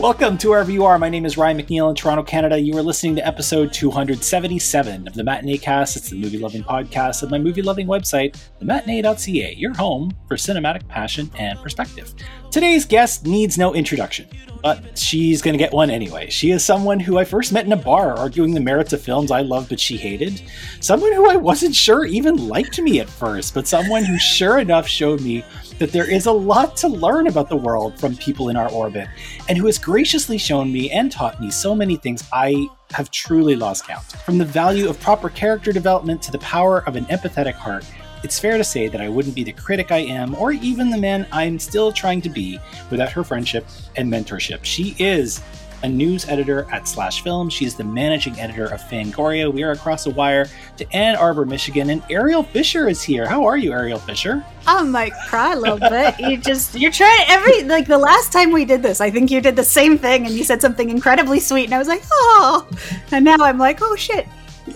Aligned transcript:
Welcome 0.00 0.38
to 0.38 0.48
wherever 0.48 0.70
you 0.70 0.86
are. 0.86 0.98
My 0.98 1.10
name 1.10 1.26
is 1.26 1.36
Ryan 1.36 1.58
McNeil 1.58 1.90
in 1.90 1.94
Toronto, 1.94 2.22
Canada. 2.22 2.58
You 2.58 2.74
are 2.78 2.82
listening 2.82 3.16
to 3.16 3.26
episode 3.26 3.70
277 3.70 5.06
of 5.06 5.12
the 5.12 5.22
Matinee 5.22 5.58
Cast. 5.58 5.94
It's 5.94 6.08
the 6.08 6.18
movie 6.18 6.38
loving 6.38 6.62
podcast 6.62 7.22
of 7.22 7.30
my 7.30 7.36
movie 7.36 7.60
loving 7.60 7.86
website, 7.86 8.34
thematinee.ca, 8.62 9.54
your 9.56 9.74
home 9.74 10.16
for 10.26 10.38
cinematic 10.38 10.88
passion 10.88 11.30
and 11.38 11.58
perspective. 11.58 12.14
Today's 12.50 12.86
guest 12.86 13.26
needs 13.26 13.58
no 13.58 13.74
introduction, 13.74 14.26
but 14.62 14.96
she's 14.96 15.42
going 15.42 15.52
to 15.52 15.58
get 15.62 15.74
one 15.74 15.90
anyway. 15.90 16.30
She 16.30 16.50
is 16.50 16.64
someone 16.64 16.98
who 16.98 17.18
I 17.18 17.24
first 17.24 17.52
met 17.52 17.66
in 17.66 17.72
a 17.72 17.76
bar 17.76 18.16
arguing 18.16 18.54
the 18.54 18.60
merits 18.60 18.94
of 18.94 19.02
films 19.02 19.30
I 19.30 19.42
loved 19.42 19.68
but 19.68 19.78
she 19.78 19.98
hated. 19.98 20.42
Someone 20.80 21.12
who 21.12 21.28
I 21.28 21.36
wasn't 21.36 21.74
sure 21.74 22.06
even 22.06 22.48
liked 22.48 22.80
me 22.80 23.00
at 23.00 23.10
first, 23.10 23.52
but 23.52 23.68
someone 23.68 24.04
who 24.04 24.18
sure 24.18 24.60
enough 24.60 24.88
showed 24.88 25.20
me 25.20 25.44
that 25.78 25.92
there 25.92 26.10
is 26.10 26.26
a 26.26 26.32
lot 26.32 26.76
to 26.76 26.88
learn 26.88 27.26
about 27.26 27.48
the 27.48 27.56
world 27.56 27.98
from 27.98 28.14
people 28.16 28.50
in 28.50 28.56
our 28.56 28.70
orbit, 28.70 29.08
and 29.48 29.56
who 29.56 29.66
has 29.66 29.78
graciously 29.90 30.38
shown 30.38 30.72
me 30.72 30.88
and 30.92 31.10
taught 31.10 31.40
me 31.40 31.50
so 31.50 31.74
many 31.74 31.96
things 31.96 32.22
I 32.32 32.68
have 32.92 33.10
truly 33.10 33.56
lost 33.56 33.88
count. 33.88 34.04
From 34.24 34.38
the 34.38 34.44
value 34.44 34.88
of 34.88 35.00
proper 35.00 35.28
character 35.28 35.72
development 35.72 36.22
to 36.22 36.30
the 36.30 36.38
power 36.38 36.84
of 36.86 36.94
an 36.94 37.06
empathetic 37.06 37.54
heart, 37.54 37.84
it's 38.22 38.38
fair 38.38 38.56
to 38.56 38.62
say 38.62 38.86
that 38.86 39.00
I 39.00 39.08
wouldn't 39.08 39.34
be 39.34 39.42
the 39.42 39.50
critic 39.50 39.90
I 39.90 39.98
am, 39.98 40.36
or 40.36 40.52
even 40.52 40.90
the 40.90 40.96
man 40.96 41.26
I'm 41.32 41.58
still 41.58 41.90
trying 41.90 42.20
to 42.20 42.28
be, 42.28 42.60
without 42.88 43.10
her 43.10 43.24
friendship 43.24 43.66
and 43.96 44.08
mentorship. 44.08 44.60
She 44.62 44.94
is 45.00 45.42
a 45.82 45.88
news 45.88 46.28
editor 46.28 46.66
at 46.70 46.86
Slash 46.86 47.22
Film. 47.22 47.48
She's 47.48 47.74
the 47.74 47.84
managing 47.84 48.38
editor 48.38 48.66
of 48.66 48.80
Fangoria. 48.82 49.52
We 49.52 49.62
are 49.62 49.72
across 49.72 50.04
the 50.04 50.10
wire 50.10 50.46
to 50.76 50.92
Ann 50.94 51.16
Arbor, 51.16 51.44
Michigan, 51.44 51.90
and 51.90 52.02
Ariel 52.10 52.42
Fisher 52.42 52.88
is 52.88 53.02
here. 53.02 53.26
How 53.26 53.44
are 53.44 53.56
you, 53.56 53.72
Ariel 53.72 53.98
Fisher? 53.98 54.44
I 54.66 54.82
might 54.82 55.12
cry 55.28 55.54
a 55.54 55.56
little 55.56 55.78
bit. 55.90 56.18
You 56.20 56.36
just 56.36 56.74
you're 56.78 56.92
trying 56.92 57.24
every 57.28 57.64
like 57.64 57.86
the 57.86 57.98
last 57.98 58.32
time 58.32 58.52
we 58.52 58.64
did 58.64 58.82
this, 58.82 59.00
I 59.00 59.10
think 59.10 59.30
you 59.30 59.40
did 59.40 59.56
the 59.56 59.64
same 59.64 59.98
thing 59.98 60.26
and 60.26 60.34
you 60.34 60.44
said 60.44 60.60
something 60.60 60.90
incredibly 60.90 61.40
sweet 61.40 61.64
and 61.64 61.74
I 61.74 61.78
was 61.78 61.88
like, 61.88 62.02
oh 62.12 62.68
and 63.12 63.24
now 63.24 63.36
I'm 63.40 63.58
like, 63.58 63.78
oh 63.82 63.96
shit. 63.96 64.26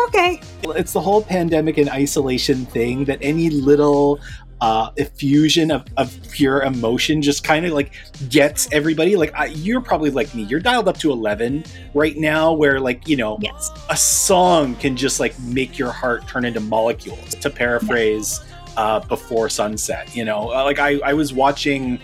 Okay. 0.01 0.41
It's 0.63 0.93
the 0.93 1.01
whole 1.01 1.23
pandemic 1.23 1.79
and 1.79 1.89
isolation 1.89 2.67
thing 2.67 3.05
that 3.05 3.19
any 3.21 3.51
little 3.51 4.19
uh, 4.61 4.91
effusion 4.97 5.71
of, 5.71 5.85
of 5.97 6.17
pure 6.31 6.63
emotion 6.63 7.21
just 7.21 7.45
kind 7.45 7.67
of 7.67 7.73
like 7.73 7.93
gets 8.29 8.73
everybody. 8.73 9.17
Like 9.17 9.35
I, 9.35 9.47
you're 9.47 9.81
probably 9.81 10.11
like 10.11 10.35
me. 10.35 10.45
You're 10.45 10.61
dialed 10.61 10.89
up 10.89 10.99
to 10.99 11.13
11 11.13 11.65
right 11.95 12.17
now 12.17 12.53
where 12.53 12.81
like 12.81 13.07
you 13.09 13.17
know 13.17 13.39
yes. 13.41 13.71
a 13.91 13.97
song 13.97 14.75
can 14.77 14.97
just 14.97 15.21
like 15.21 15.39
make 15.41 15.79
your 15.79 15.91
heart 15.91 16.27
turn 16.29 16.45
into 16.45 16.61
molecules 16.61 17.35
to 17.37 17.51
paraphrase 17.51 18.41
uh, 18.77 19.01
before 19.01 19.49
sunset 19.49 20.15
you 20.15 20.25
know? 20.25 20.53
Uh, 20.53 20.65
like 20.65 20.79
I, 20.79 20.99
I 21.05 21.13
was 21.15 21.33
watching 21.33 22.01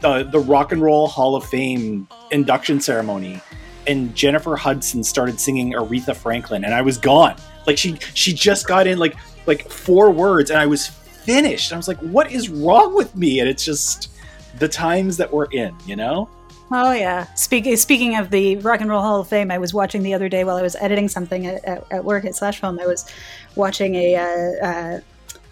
the, 0.00 0.24
the 0.24 0.38
rock 0.38 0.72
and 0.72 0.82
roll 0.82 1.06
hall 1.06 1.36
of 1.36 1.44
fame 1.44 2.08
induction 2.30 2.80
ceremony 2.80 3.40
and 3.86 4.14
jennifer 4.14 4.56
hudson 4.56 5.02
started 5.02 5.40
singing 5.40 5.72
aretha 5.72 6.14
franklin 6.14 6.64
and 6.64 6.74
i 6.74 6.82
was 6.82 6.98
gone. 6.98 7.36
Like 7.66 7.78
she 7.78 7.96
she 8.14 8.32
just 8.32 8.66
got 8.66 8.86
in 8.86 8.98
like 8.98 9.14
like 9.46 9.68
four 9.70 10.10
words 10.10 10.50
and 10.50 10.58
i 10.58 10.66
was 10.66 10.90
finished. 11.24 11.72
I 11.72 11.76
was 11.76 11.88
like, 11.88 11.98
what 11.98 12.30
is 12.30 12.48
wrong 12.48 12.94
with 12.94 13.14
me? 13.16 13.40
And 13.40 13.48
it's 13.48 13.64
just 13.64 14.10
the 14.58 14.68
times 14.68 15.16
that 15.16 15.32
we're 15.32 15.46
in, 15.46 15.74
you 15.86 15.96
know? 15.96 16.28
Oh 16.70 16.92
yeah. 16.92 17.26
Speaking 17.34 17.76
speaking 17.76 18.16
of 18.16 18.30
the 18.30 18.56
Rock 18.56 18.80
and 18.80 18.88
Roll 18.88 19.02
Hall 19.02 19.20
of 19.20 19.28
Fame, 19.28 19.50
I 19.50 19.58
was 19.58 19.74
watching 19.74 20.02
the 20.02 20.14
other 20.14 20.28
day 20.28 20.44
while 20.44 20.56
I 20.56 20.62
was 20.62 20.74
editing 20.76 21.06
something 21.08 21.46
at, 21.46 21.62
at, 21.64 21.86
at 21.90 22.04
work 22.04 22.24
at 22.24 22.34
Slash 22.34 22.60
Film. 22.60 22.80
I 22.80 22.86
was 22.86 23.10
watching 23.56 23.94
a 23.94 24.16
uh, 24.16 24.66
uh, 24.66 25.00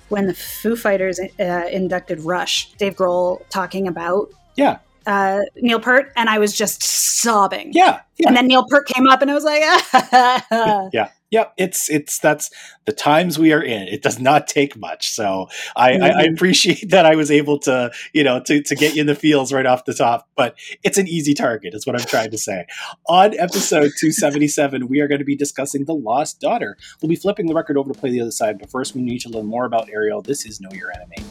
when 0.09 0.27
the 0.27 0.35
Foo 0.35 0.77
Fighters 0.77 1.21
uh, 1.21 1.67
inducted 1.71 2.21
Rush. 2.21 2.73
Dave 2.75 2.97
Grohl 2.97 3.43
talking 3.51 3.87
about 3.87 4.31
yeah 4.57 4.79
uh, 5.07 5.41
Neil 5.57 5.81
Peart, 5.81 6.13
and 6.17 6.29
I 6.29 6.39
was 6.39 6.57
just 6.57 6.83
sobbing. 6.83 7.73
Yeah, 7.73 8.01
yeah. 8.17 8.29
And 8.29 8.37
then 8.37 8.47
Neil 8.47 8.65
Peart 8.69 8.87
came 8.87 9.07
up, 9.07 9.23
and 9.23 9.31
I 9.31 9.35
was 9.35 9.45
like, 9.45 9.61
yeah, 10.93 11.11
yeah, 11.31 11.47
it's 11.57 11.89
it's 11.89 12.19
that's 12.19 12.51
the 12.87 12.93
times 12.93 13.39
we 13.39 13.53
are 13.53 13.63
in. 13.63 13.83
It 13.83 14.03
does 14.03 14.19
not 14.19 14.49
take 14.49 14.77
much, 14.77 15.11
so 15.13 15.47
I, 15.77 15.93
mm-hmm. 15.93 16.03
I, 16.03 16.09
I, 16.09 16.13
mm-hmm. 16.13 16.35
appreciate 16.35 16.91
that 16.91 17.07
I 17.07 17.15
was 17.15 17.31
able 17.31 17.59
to 17.61 17.93
you 18.13 18.25
know 18.25 18.41
to 18.41 18.63
to 18.63 18.75
get 18.75 18.95
you 18.95 19.03
in 19.03 19.07
the 19.07 19.15
feels 19.15 19.53
right 19.53 19.67
off 19.67 19.85
the 19.85 19.95
top. 19.95 20.29
But 20.35 20.57
it's 20.83 20.99
an 20.99 21.07
easy 21.07 21.35
target, 21.35 21.75
is 21.75 21.87
what 21.87 21.95
I'm 21.95 22.07
trying 22.07 22.33
to 22.33 22.39
say. 22.39 22.67
On 23.09 23.39
episode 23.39 23.93
277, 23.99 24.89
we 24.89 25.01
are 25.01 25.07
going 25.07 25.21
to 25.21 25.25
be 25.25 25.37
discussing 25.37 25.85
the 25.85 25.95
Lost 25.95 26.41
Daughter. 26.41 26.77
We'll 27.01 27.09
be 27.09 27.17
flipping 27.17 27.47
the 27.47 27.55
record 27.55 27.77
over 27.77 27.93
to 27.93 27.99
play 27.99 28.11
the 28.11 28.21
other 28.21 28.33
side, 28.33 28.59
but 28.59 28.71
first 28.71 28.95
we 28.95 29.03
need 29.03 29.21
to 29.21 29.29
learn 29.29 29.47
more 29.47 29.65
about 29.65 29.89
Ariel. 29.89 30.23
This 30.23 30.45
is 30.45 30.61
Know 30.61 30.71
Your 30.73 30.91
Enemy. 30.93 31.25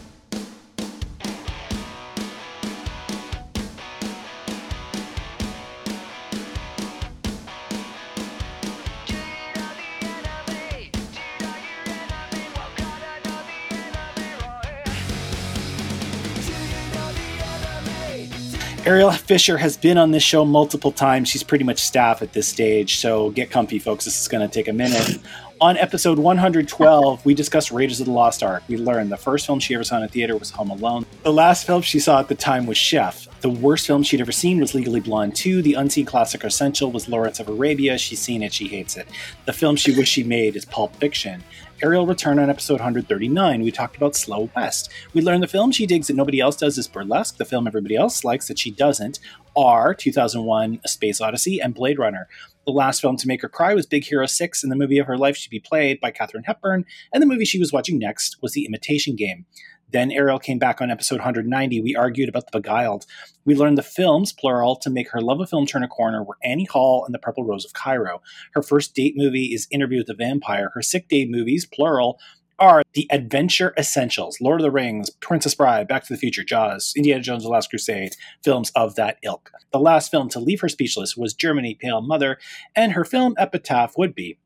Ariel 18.89 19.11
Fisher 19.11 19.55
has 19.59 19.77
been 19.77 19.99
on 19.99 20.09
this 20.09 20.23
show 20.23 20.43
multiple 20.43 20.91
times. 20.91 21.29
She's 21.29 21.43
pretty 21.43 21.63
much 21.63 21.77
staff 21.77 22.23
at 22.23 22.33
this 22.33 22.47
stage, 22.47 22.95
so 22.95 23.29
get 23.29 23.51
comfy, 23.51 23.77
folks. 23.77 24.03
This 24.03 24.19
is 24.19 24.27
going 24.27 24.41
to 24.41 24.51
take 24.51 24.67
a 24.67 24.73
minute. 24.73 25.19
on 25.61 25.77
episode 25.77 26.17
112, 26.17 27.23
we 27.23 27.35
discussed 27.35 27.69
Raiders 27.69 27.99
of 27.99 28.07
the 28.07 28.11
Lost 28.11 28.41
Ark. 28.41 28.63
We 28.67 28.77
learned 28.77 29.11
the 29.11 29.17
first 29.17 29.45
film 29.45 29.59
she 29.59 29.75
ever 29.75 29.83
saw 29.83 29.97
in 29.97 30.03
a 30.05 30.07
theater 30.07 30.35
was 30.35 30.49
Home 30.49 30.71
Alone. 30.71 31.05
The 31.21 31.31
last 31.31 31.67
film 31.67 31.83
she 31.83 31.99
saw 31.99 32.19
at 32.19 32.29
the 32.29 32.33
time 32.33 32.65
was 32.65 32.77
Chef. 32.77 33.27
The 33.41 33.49
worst 33.51 33.85
film 33.85 34.01
she'd 34.01 34.21
ever 34.21 34.31
seen 34.31 34.59
was 34.59 34.73
Legally 34.73 35.01
Blonde 35.01 35.35
2. 35.35 35.61
The 35.61 35.75
unseen 35.75 36.07
classic 36.07 36.43
essential 36.43 36.91
was 36.91 37.07
Lawrence 37.07 37.39
of 37.39 37.47
Arabia. 37.47 37.95
She's 37.99 38.19
seen 38.19 38.41
it, 38.41 38.51
she 38.51 38.67
hates 38.67 38.97
it. 38.97 39.07
The 39.45 39.53
film 39.53 39.75
she 39.75 39.95
wished 39.95 40.13
she 40.13 40.23
made 40.23 40.55
is 40.55 40.65
Pulp 40.65 40.95
Fiction. 40.95 41.43
Ariel 41.81 42.05
returned 42.05 42.41
on 42.41 42.49
episode 42.49 42.81
139. 42.81 43.61
We 43.61 43.71
talked 43.71 43.95
about 43.95 44.13
Slow 44.13 44.49
West. 44.53 44.91
We 45.13 45.21
learned 45.21 45.41
the 45.41 45.47
film 45.47 45.71
she 45.71 45.85
digs 45.85 46.07
that 46.07 46.15
nobody 46.15 46.41
else 46.41 46.57
does 46.57 46.77
is 46.77 46.89
Burlesque, 46.89 47.37
the 47.37 47.45
film 47.45 47.67
everybody 47.67 47.95
else 47.95 48.25
likes 48.25 48.49
that 48.49 48.59
she 48.59 48.69
doesn't 48.69 49.19
are 49.55 49.93
2001 49.93 50.81
A 50.83 50.87
Space 50.89 51.21
Odyssey 51.21 51.59
and 51.61 51.73
Blade 51.73 51.97
Runner. 51.97 52.27
The 52.65 52.73
last 52.73 52.99
film 52.99 53.15
to 53.17 53.27
make 53.27 53.41
her 53.41 53.49
cry 53.49 53.73
was 53.73 53.85
Big 53.85 54.03
Hero 54.03 54.25
6, 54.25 54.61
and 54.61 54.71
the 54.71 54.75
movie 54.75 54.99
of 54.99 55.07
her 55.07 55.17
life 55.17 55.37
should 55.37 55.51
be 55.51 55.59
played 55.61 56.01
by 56.01 56.11
Katharine 56.11 56.43
Hepburn, 56.43 56.85
and 57.13 57.23
the 57.23 57.27
movie 57.27 57.45
she 57.45 57.59
was 57.59 57.71
watching 57.71 57.97
next 57.97 58.41
was 58.41 58.51
The 58.51 58.65
Imitation 58.65 59.15
Game. 59.15 59.45
Then 59.91 60.11
Ariel 60.11 60.39
came 60.39 60.59
back 60.59 60.81
on 60.81 60.91
episode 60.91 61.15
190. 61.15 61.81
We 61.81 61.95
argued 61.95 62.29
about 62.29 62.51
The 62.51 62.59
Beguiled. 62.59 63.05
We 63.45 63.55
learned 63.55 63.77
the 63.77 63.83
films, 63.83 64.31
plural, 64.31 64.75
to 64.77 64.89
make 64.89 65.09
her 65.11 65.21
love 65.21 65.39
of 65.39 65.49
film 65.49 65.65
turn 65.65 65.83
a 65.83 65.87
corner 65.87 66.23
were 66.23 66.37
Annie 66.43 66.65
Hall 66.65 67.05
and 67.05 67.13
The 67.13 67.19
Purple 67.19 67.43
Rose 67.43 67.65
of 67.65 67.73
Cairo. 67.73 68.21
Her 68.53 68.61
first 68.61 68.93
date 68.93 69.15
movie 69.15 69.53
is 69.53 69.67
Interview 69.71 69.99
with 69.99 70.07
the 70.07 70.13
Vampire. 70.13 70.71
Her 70.73 70.81
sick 70.81 71.07
day 71.07 71.25
movies, 71.25 71.65
plural, 71.65 72.19
are 72.59 72.83
the 72.93 73.07
adventure 73.09 73.73
essentials 73.77 74.39
Lord 74.41 74.59
of 74.59 74.63
the 74.63 74.71
Rings, 74.71 75.09
Princess 75.21 75.55
Bride, 75.55 75.87
Back 75.87 76.03
to 76.05 76.13
the 76.13 76.19
Future, 76.19 76.43
Jaws, 76.43 76.93
Indiana 76.95 77.21
Jones 77.21 77.43
The 77.43 77.49
Last 77.49 77.69
Crusade, 77.69 78.15
films 78.43 78.71
of 78.75 78.95
that 78.95 79.17
ilk. 79.23 79.51
The 79.71 79.79
last 79.79 80.11
film 80.11 80.29
to 80.29 80.39
leave 80.39 80.61
her 80.61 80.69
speechless 80.69 81.15
was 81.15 81.33
Germany 81.33 81.75
Pale 81.79 82.01
Mother, 82.01 82.37
and 82.75 82.91
her 82.91 83.05
film 83.05 83.33
epitaph 83.37 83.97
would 83.97 84.13
be 84.13 84.37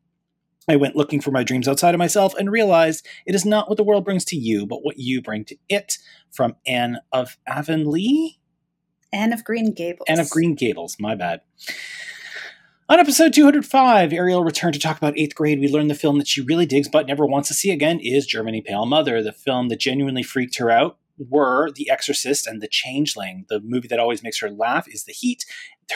I 0.67 0.75
went 0.75 0.95
looking 0.95 1.21
for 1.21 1.31
my 1.31 1.43
dreams 1.43 1.67
outside 1.67 1.93
of 1.93 1.99
myself 1.99 2.33
and 2.35 2.51
realized 2.51 3.05
it 3.25 3.35
is 3.35 3.45
not 3.45 3.67
what 3.67 3.77
the 3.77 3.83
world 3.83 4.05
brings 4.05 4.23
to 4.25 4.37
you, 4.37 4.65
but 4.65 4.83
what 4.83 4.97
you 4.97 5.21
bring 5.21 5.45
to 5.45 5.57
it. 5.69 5.97
From 6.31 6.55
Anne 6.65 6.99
of 7.11 7.37
Avonlea? 7.47 8.39
Anne 9.11 9.33
of 9.33 9.43
Green 9.43 9.73
Gables. 9.73 10.05
Anne 10.07 10.19
of 10.19 10.29
Green 10.29 10.55
Gables, 10.55 10.97
my 10.99 11.15
bad. 11.15 11.41
On 12.89 12.99
episode 12.99 13.33
205, 13.33 14.11
Ariel 14.11 14.43
returned 14.43 14.73
to 14.73 14.79
talk 14.79 14.97
about 14.97 15.17
eighth 15.17 15.35
grade. 15.35 15.59
We 15.59 15.67
learned 15.67 15.89
the 15.89 15.95
film 15.95 16.17
that 16.17 16.27
she 16.27 16.41
really 16.41 16.65
digs 16.65 16.89
but 16.89 17.07
never 17.07 17.25
wants 17.25 17.47
to 17.49 17.53
see 17.53 17.71
again 17.71 17.99
is 17.99 18.25
Germany 18.25 18.61
Pale 18.61 18.85
Mother, 18.87 19.21
the 19.21 19.31
film 19.31 19.69
that 19.69 19.79
genuinely 19.79 20.23
freaked 20.23 20.57
her 20.57 20.69
out 20.69 20.97
were 21.17 21.71
The 21.71 21.89
Exorcist 21.89 22.47
and 22.47 22.61
The 22.61 22.67
Changeling. 22.67 23.45
The 23.49 23.59
movie 23.61 23.87
that 23.87 23.99
always 23.99 24.23
makes 24.23 24.39
her 24.39 24.49
laugh 24.49 24.87
is 24.87 25.05
The 25.05 25.13
Heat. 25.13 25.45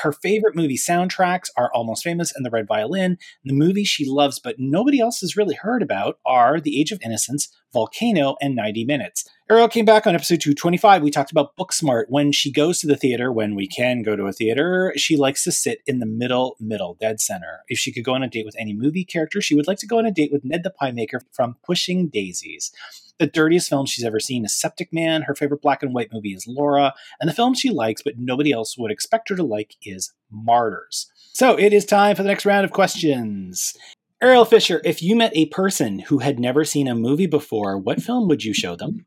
Her 0.01 0.11
favorite 0.11 0.55
movie 0.55 0.77
soundtracks 0.77 1.49
are 1.55 1.71
Almost 1.73 2.03
Famous 2.03 2.35
and 2.35 2.45
The 2.45 2.49
Red 2.49 2.67
Violin. 2.67 3.17
The 3.43 3.53
movies 3.53 3.87
she 3.87 4.05
loves 4.07 4.39
but 4.39 4.55
nobody 4.59 4.99
else 4.99 5.21
has 5.21 5.37
really 5.37 5.55
heard 5.55 5.81
about 5.81 6.19
are 6.25 6.59
The 6.59 6.79
Age 6.79 6.91
of 6.91 6.99
Innocence, 7.03 7.49
Volcano, 7.73 8.35
and 8.41 8.55
90 8.55 8.85
Minutes. 8.85 9.25
Ariel 9.49 9.69
came 9.69 9.85
back 9.85 10.05
on 10.05 10.15
episode 10.15 10.41
225. 10.41 11.01
We 11.01 11.11
talked 11.11 11.31
about 11.31 11.55
Booksmart. 11.57 12.05
When 12.09 12.31
she 12.31 12.51
goes 12.51 12.79
to 12.79 12.87
the 12.87 12.97
theater, 12.97 13.31
when 13.31 13.55
we 13.55 13.67
can 13.67 14.01
go 14.01 14.15
to 14.15 14.25
a 14.25 14.33
theater, 14.33 14.93
she 14.97 15.15
likes 15.15 15.43
to 15.45 15.51
sit 15.51 15.79
in 15.87 15.99
the 15.99 16.05
middle, 16.05 16.57
middle, 16.59 16.97
dead 16.99 17.21
center. 17.21 17.61
If 17.67 17.79
she 17.79 17.93
could 17.93 18.03
go 18.03 18.13
on 18.13 18.23
a 18.23 18.29
date 18.29 18.45
with 18.45 18.55
any 18.59 18.73
movie 18.73 19.05
character, 19.05 19.41
she 19.41 19.55
would 19.55 19.67
like 19.67 19.77
to 19.79 19.87
go 19.87 19.99
on 19.99 20.05
a 20.05 20.11
date 20.11 20.31
with 20.31 20.43
Ned 20.43 20.63
the 20.63 20.69
Pie 20.69 20.91
Maker 20.91 21.21
from 21.31 21.55
Pushing 21.65 22.09
Daisies. 22.09 22.71
The 23.19 23.27
dirtiest 23.27 23.69
film 23.69 23.87
she's 23.87 24.05
ever 24.05 24.19
seen 24.19 24.45
is 24.45 24.59
Septic 24.59 24.93
Man. 24.93 25.23
Her 25.23 25.33
favorite 25.33 25.61
black 25.61 25.81
and 25.81 25.93
white 25.93 26.13
movie 26.13 26.33
is 26.33 26.45
Laura. 26.47 26.93
And 27.19 27.27
the 27.27 27.33
film 27.33 27.55
she 27.55 27.71
likes, 27.71 28.03
but 28.03 28.19
nobody 28.19 28.51
else 28.51 28.77
would 28.77 28.91
expect 28.91 29.29
her 29.29 29.35
to 29.35 29.43
like, 29.43 29.75
is 29.83 30.13
Martyrs. 30.31 31.11
So 31.33 31.57
it 31.57 31.73
is 31.73 31.85
time 31.85 32.15
for 32.15 32.23
the 32.23 32.29
next 32.29 32.45
round 32.45 32.65
of 32.65 32.71
questions. 32.71 33.73
Ariel 34.21 34.45
Fisher, 34.45 34.81
if 34.83 35.03
you 35.03 35.15
met 35.15 35.31
a 35.35 35.45
person 35.47 35.99
who 35.99 36.19
had 36.19 36.39
never 36.39 36.65
seen 36.65 36.87
a 36.87 36.95
movie 36.95 37.27
before, 37.27 37.77
what 37.77 38.01
film 38.01 38.27
would 38.27 38.43
you 38.43 38.53
show 38.53 38.75
them? 38.75 39.05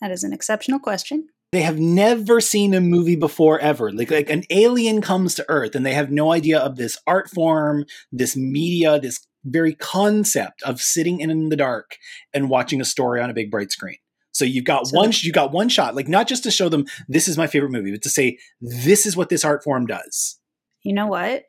That 0.00 0.10
is 0.10 0.24
an 0.24 0.32
exceptional 0.32 0.78
question. 0.80 1.28
they 1.52 1.62
have 1.62 1.78
never 1.78 2.40
seen 2.40 2.74
a 2.74 2.80
movie 2.80 3.16
before 3.16 3.60
ever. 3.60 3.92
Like 3.92 4.10
like 4.10 4.28
an 4.28 4.42
alien 4.50 5.00
comes 5.00 5.34
to 5.36 5.44
Earth 5.48 5.74
and 5.74 5.86
they 5.86 5.94
have 5.94 6.10
no 6.10 6.32
idea 6.32 6.58
of 6.58 6.76
this 6.76 6.98
art 7.06 7.30
form, 7.30 7.84
this 8.10 8.36
media, 8.36 8.98
this 8.98 9.24
very 9.44 9.74
concept 9.74 10.62
of 10.64 10.80
sitting 10.80 11.20
in 11.20 11.48
the 11.48 11.56
dark 11.56 11.96
and 12.34 12.50
watching 12.50 12.80
a 12.80 12.84
story 12.84 13.20
on 13.20 13.30
a 13.30 13.34
big 13.34 13.50
bright 13.50 13.70
screen. 13.70 13.98
So 14.36 14.44
you've 14.44 14.66
got 14.66 14.86
so 14.86 14.98
one 14.98 15.12
you 15.14 15.32
got 15.32 15.50
one 15.50 15.70
shot, 15.70 15.94
like 15.94 16.08
not 16.08 16.28
just 16.28 16.42
to 16.42 16.50
show 16.50 16.68
them 16.68 16.84
this 17.08 17.26
is 17.26 17.38
my 17.38 17.46
favorite 17.46 17.72
movie, 17.72 17.90
but 17.90 18.02
to 18.02 18.10
say 18.10 18.36
this 18.60 19.06
is 19.06 19.16
what 19.16 19.30
this 19.30 19.46
art 19.46 19.64
form 19.64 19.86
does. 19.86 20.38
You 20.82 20.92
know 20.92 21.06
what? 21.06 21.44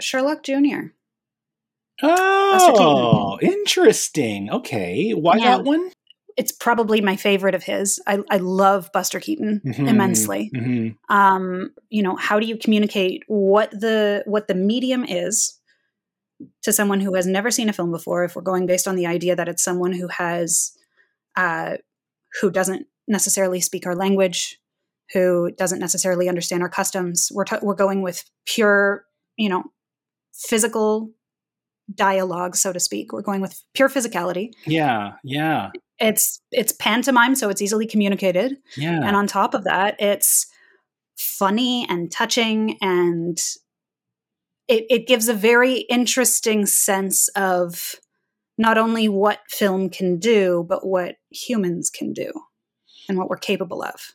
Sherlock 0.00 0.42
Jr. 0.42 0.88
Oh, 2.02 3.38
interesting. 3.40 4.50
Okay, 4.50 5.12
why 5.12 5.36
yeah. 5.36 5.58
that 5.58 5.64
one? 5.64 5.92
It's 6.36 6.50
probably 6.50 7.00
my 7.00 7.14
favorite 7.14 7.54
of 7.54 7.62
his. 7.62 8.02
I, 8.04 8.18
I 8.30 8.38
love 8.38 8.90
Buster 8.92 9.20
Keaton 9.20 9.62
mm-hmm. 9.64 9.86
immensely. 9.86 10.50
Mm-hmm. 10.54 11.14
Um, 11.14 11.70
you 11.88 12.02
know, 12.02 12.16
how 12.16 12.40
do 12.40 12.46
you 12.46 12.58
communicate 12.58 13.22
what 13.28 13.70
the 13.70 14.24
what 14.26 14.48
the 14.48 14.56
medium 14.56 15.04
is 15.04 15.56
to 16.62 16.72
someone 16.72 17.00
who 17.00 17.14
has 17.14 17.28
never 17.28 17.52
seen 17.52 17.68
a 17.68 17.72
film 17.72 17.92
before? 17.92 18.24
If 18.24 18.34
we're 18.34 18.42
going 18.42 18.66
based 18.66 18.88
on 18.88 18.96
the 18.96 19.06
idea 19.06 19.36
that 19.36 19.48
it's 19.48 19.62
someone 19.62 19.92
who 19.92 20.08
has 20.08 20.72
uh, 21.36 21.76
who 22.40 22.50
doesn't 22.50 22.86
necessarily 23.08 23.60
speak 23.60 23.86
our 23.86 23.94
language, 23.94 24.58
who 25.12 25.50
doesn't 25.52 25.78
necessarily 25.78 26.28
understand 26.28 26.62
our 26.62 26.68
customs, 26.68 27.30
we're 27.32 27.44
t- 27.44 27.56
we're 27.62 27.74
going 27.74 28.02
with 28.02 28.24
pure, 28.46 29.04
you 29.36 29.48
know, 29.48 29.64
physical 30.34 31.10
dialogue, 31.94 32.56
so 32.56 32.72
to 32.72 32.80
speak. 32.80 33.12
We're 33.12 33.22
going 33.22 33.40
with 33.40 33.62
pure 33.74 33.88
physicality. 33.88 34.50
Yeah, 34.66 35.14
yeah. 35.22 35.70
It's 35.98 36.40
it's 36.50 36.72
pantomime, 36.72 37.34
so 37.36 37.48
it's 37.48 37.62
easily 37.62 37.86
communicated. 37.86 38.56
Yeah. 38.76 39.00
And 39.02 39.16
on 39.16 39.26
top 39.26 39.54
of 39.54 39.64
that, 39.64 39.96
it's 40.00 40.46
funny 41.16 41.86
and 41.88 42.10
touching 42.12 42.76
and 42.82 43.38
it, 44.68 44.84
it 44.90 45.06
gives 45.06 45.28
a 45.28 45.34
very 45.34 45.78
interesting 45.82 46.66
sense 46.66 47.28
of 47.28 47.94
not 48.58 48.78
only 48.78 49.08
what 49.08 49.40
film 49.48 49.88
can 49.90 50.18
do, 50.18 50.64
but 50.68 50.86
what 50.86 51.16
humans 51.36 51.90
can 51.90 52.12
do 52.12 52.32
and 53.08 53.18
what 53.18 53.28
we're 53.28 53.36
capable 53.36 53.82
of. 53.82 54.14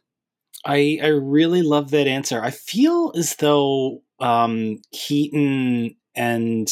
I 0.66 1.00
I 1.02 1.08
really 1.08 1.62
love 1.62 1.92
that 1.92 2.08
answer. 2.08 2.42
I 2.42 2.52
feel 2.52 3.14
as 3.16 3.36
though 3.38 4.02
um, 4.20 4.78
Keaton 4.92 5.96
and 6.16 6.72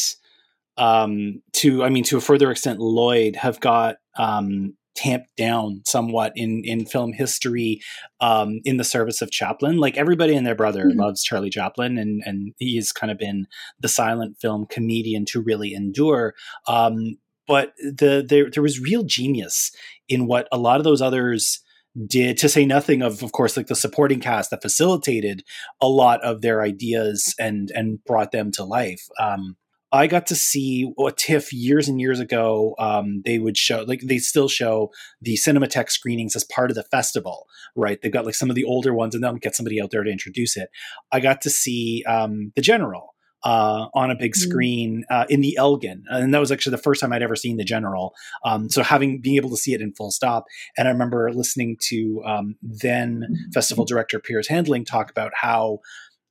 um, 0.77 1.41
to 1.53 1.83
I 1.83 1.89
mean 1.89 2.03
to 2.05 2.17
a 2.17 2.21
further 2.21 2.51
extent 2.51 2.79
Lloyd 2.79 3.35
have 3.35 3.59
got 3.59 3.97
um, 4.17 4.75
tamped 4.95 5.35
down 5.37 5.81
somewhat 5.85 6.33
in 6.35 6.61
in 6.63 6.85
film 6.85 7.13
history 7.13 7.81
um, 8.19 8.59
in 8.63 8.77
the 8.77 8.83
service 8.83 9.21
of 9.21 9.31
Chaplin. 9.31 9.77
Like 9.77 9.97
everybody 9.97 10.35
and 10.35 10.45
their 10.45 10.55
brother 10.55 10.85
mm-hmm. 10.85 10.99
loves 10.99 11.23
Charlie 11.23 11.49
Chaplin, 11.49 11.97
and 11.97 12.21
and 12.25 12.53
he's 12.57 12.91
kind 12.91 13.11
of 13.11 13.17
been 13.17 13.47
the 13.79 13.87
silent 13.87 14.37
film 14.39 14.65
comedian 14.69 15.25
to 15.25 15.41
really 15.41 15.73
endure. 15.73 16.35
Um, 16.67 17.17
but 17.47 17.73
the 17.79 18.25
there 18.27 18.49
there 18.51 18.63
was 18.63 18.79
real 18.79 19.03
genius 19.03 19.71
in 20.09 20.27
what 20.27 20.47
a 20.51 20.57
lot 20.57 20.79
of 20.79 20.83
those 20.83 21.01
others 21.01 21.61
did 22.07 22.37
to 22.37 22.49
say 22.49 22.65
nothing 22.65 23.01
of 23.01 23.23
of 23.23 23.31
course 23.31 23.57
like 23.57 23.67
the 23.67 23.75
supporting 23.75 24.19
cast 24.19 24.51
that 24.51 24.61
facilitated 24.61 25.43
a 25.81 25.87
lot 25.87 26.23
of 26.23 26.41
their 26.41 26.61
ideas 26.61 27.33
and 27.39 27.71
and 27.73 28.03
brought 28.05 28.31
them 28.31 28.51
to 28.51 28.63
life 28.63 29.07
um, 29.19 29.55
I 29.91 30.07
got 30.07 30.27
to 30.27 30.35
see 30.35 30.93
a 30.99 31.11
TIFF 31.11 31.51
years 31.51 31.87
and 31.87 31.99
years 31.99 32.19
ago. 32.19 32.75
Um, 32.77 33.21
they 33.25 33.39
would 33.39 33.57
show, 33.57 33.83
like, 33.87 34.01
they 34.01 34.19
still 34.19 34.47
show 34.47 34.91
the 35.21 35.33
Cinematheque 35.33 35.89
screenings 35.89 36.35
as 36.35 36.43
part 36.43 36.69
of 36.69 36.75
the 36.75 36.83
festival, 36.83 37.47
right? 37.75 37.99
They've 38.01 38.11
got 38.11 38.25
like 38.25 38.35
some 38.35 38.49
of 38.49 38.55
the 38.55 38.65
older 38.65 38.93
ones, 38.93 39.15
and 39.15 39.23
they'll 39.23 39.33
get 39.33 39.55
somebody 39.55 39.81
out 39.81 39.89
there 39.91 40.03
to 40.03 40.11
introduce 40.11 40.57
it. 40.57 40.69
I 41.11 41.19
got 41.19 41.41
to 41.41 41.49
see 41.49 42.03
um, 42.07 42.51
the 42.55 42.61
General 42.61 43.15
uh, 43.43 43.87
on 43.93 44.11
a 44.11 44.15
big 44.15 44.33
mm-hmm. 44.33 44.49
screen 44.49 45.03
uh, 45.09 45.25
in 45.29 45.41
the 45.41 45.55
Elgin, 45.57 46.03
and 46.09 46.33
that 46.33 46.39
was 46.39 46.51
actually 46.51 46.71
the 46.71 46.81
first 46.81 47.01
time 47.01 47.13
I'd 47.13 47.23
ever 47.23 47.35
seen 47.35 47.57
the 47.57 47.63
General. 47.63 48.13
Um, 48.45 48.69
so 48.69 48.83
having 48.83 49.21
being 49.21 49.35
able 49.35 49.49
to 49.51 49.57
see 49.57 49.73
it 49.73 49.81
in 49.81 49.93
full 49.93 50.11
stop, 50.11 50.45
and 50.77 50.87
I 50.87 50.91
remember 50.91 51.31
listening 51.33 51.77
to 51.89 52.21
um, 52.25 52.55
then 52.61 53.21
mm-hmm. 53.23 53.51
festival 53.53 53.85
director 53.85 54.19
Piers 54.19 54.47
Handling 54.47 54.85
talk 54.85 55.09
about 55.09 55.31
how 55.35 55.79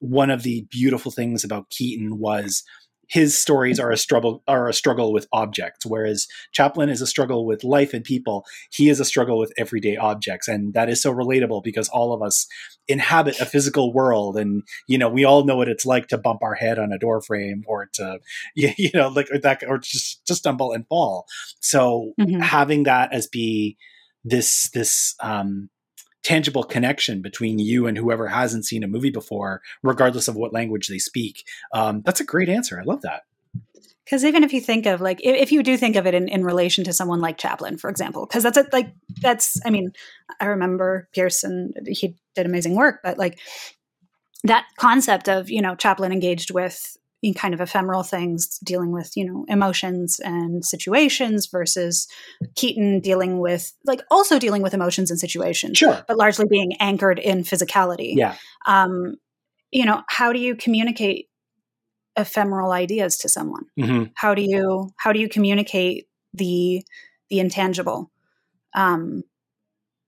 one 0.00 0.30
of 0.30 0.42
the 0.42 0.66
beautiful 0.70 1.10
things 1.10 1.44
about 1.44 1.70
Keaton 1.70 2.18
was 2.18 2.62
his 3.08 3.38
stories 3.38 3.80
are 3.80 3.90
a 3.90 3.96
struggle 3.96 4.42
are 4.46 4.68
a 4.68 4.74
struggle 4.74 5.12
with 5.12 5.26
objects 5.32 5.84
whereas 5.86 6.26
chaplin 6.52 6.88
is 6.88 7.00
a 7.00 7.06
struggle 7.06 7.46
with 7.46 7.64
life 7.64 7.92
and 7.92 8.04
people 8.04 8.44
he 8.70 8.88
is 8.88 9.00
a 9.00 9.04
struggle 9.04 9.38
with 9.38 9.52
everyday 9.56 9.96
objects 9.96 10.48
and 10.48 10.74
that 10.74 10.88
is 10.88 11.02
so 11.02 11.12
relatable 11.12 11.62
because 11.62 11.88
all 11.88 12.12
of 12.12 12.22
us 12.22 12.46
inhabit 12.86 13.38
a 13.40 13.46
physical 13.46 13.92
world 13.92 14.36
and 14.36 14.62
you 14.86 14.98
know 14.98 15.08
we 15.08 15.24
all 15.24 15.44
know 15.44 15.56
what 15.56 15.68
it's 15.68 15.86
like 15.86 16.08
to 16.08 16.18
bump 16.18 16.42
our 16.42 16.54
head 16.54 16.78
on 16.78 16.92
a 16.92 16.98
door 16.98 17.20
frame 17.20 17.64
or 17.66 17.88
to 17.92 18.18
you 18.54 18.90
know 18.94 19.08
like 19.08 19.28
or 19.30 19.38
that 19.38 19.62
or 19.66 19.78
just 19.78 20.24
just 20.26 20.40
stumble 20.40 20.72
and 20.72 20.86
fall 20.88 21.26
so 21.60 22.12
mm-hmm. 22.20 22.40
having 22.40 22.84
that 22.84 23.12
as 23.12 23.26
be 23.26 23.76
this 24.24 24.70
this 24.70 25.14
um 25.20 25.68
tangible 26.22 26.64
connection 26.64 27.22
between 27.22 27.58
you 27.58 27.86
and 27.86 27.96
whoever 27.96 28.28
hasn't 28.28 28.66
seen 28.66 28.82
a 28.82 28.88
movie 28.88 29.10
before, 29.10 29.62
regardless 29.82 30.28
of 30.28 30.36
what 30.36 30.52
language 30.52 30.88
they 30.88 30.98
speak. 30.98 31.44
Um, 31.72 32.02
that's 32.04 32.20
a 32.20 32.24
great 32.24 32.48
answer. 32.48 32.78
I 32.80 32.84
love 32.84 33.02
that. 33.02 33.22
Because 34.04 34.24
even 34.24 34.42
if 34.42 34.52
you 34.52 34.60
think 34.60 34.86
of 34.86 35.00
like, 35.00 35.20
if 35.22 35.52
you 35.52 35.62
do 35.62 35.76
think 35.76 35.94
of 35.96 36.06
it 36.06 36.14
in, 36.14 36.28
in 36.28 36.42
relation 36.42 36.82
to 36.84 36.92
someone 36.92 37.20
like 37.20 37.36
Chaplin, 37.36 37.76
for 37.76 37.90
example, 37.90 38.26
because 38.26 38.42
that's 38.42 38.56
a, 38.56 38.66
like, 38.72 38.90
that's, 39.20 39.60
I 39.66 39.70
mean, 39.70 39.92
I 40.40 40.46
remember 40.46 41.08
Pearson, 41.14 41.74
he 41.86 42.16
did 42.34 42.46
amazing 42.46 42.74
work, 42.74 43.00
but 43.02 43.18
like 43.18 43.38
that 44.44 44.64
concept 44.78 45.28
of, 45.28 45.50
you 45.50 45.60
know, 45.60 45.74
Chaplin 45.74 46.10
engaged 46.10 46.50
with 46.50 46.96
in 47.22 47.34
kind 47.34 47.52
of 47.52 47.60
ephemeral 47.60 48.02
things 48.02 48.58
dealing 48.64 48.92
with 48.92 49.16
you 49.16 49.24
know 49.24 49.44
emotions 49.48 50.20
and 50.20 50.64
situations 50.64 51.46
versus 51.46 52.06
keaton 52.54 53.00
dealing 53.00 53.40
with 53.40 53.72
like 53.84 54.02
also 54.10 54.38
dealing 54.38 54.62
with 54.62 54.74
emotions 54.74 55.10
and 55.10 55.18
situations 55.18 55.78
sure. 55.78 56.04
but 56.06 56.16
largely 56.16 56.46
being 56.48 56.72
anchored 56.80 57.18
in 57.18 57.42
physicality. 57.42 58.14
Yeah. 58.14 58.36
Um 58.66 59.16
you 59.70 59.84
know 59.84 60.02
how 60.08 60.32
do 60.32 60.38
you 60.38 60.54
communicate 60.54 61.28
ephemeral 62.16 62.72
ideas 62.72 63.18
to 63.18 63.28
someone? 63.28 63.64
Mm-hmm. 63.78 64.04
how 64.14 64.34
do 64.34 64.42
you 64.42 64.90
how 64.96 65.12
do 65.12 65.20
you 65.20 65.28
communicate 65.28 66.06
the 66.34 66.84
the 67.30 67.40
intangible 67.40 68.10
um 68.74 69.22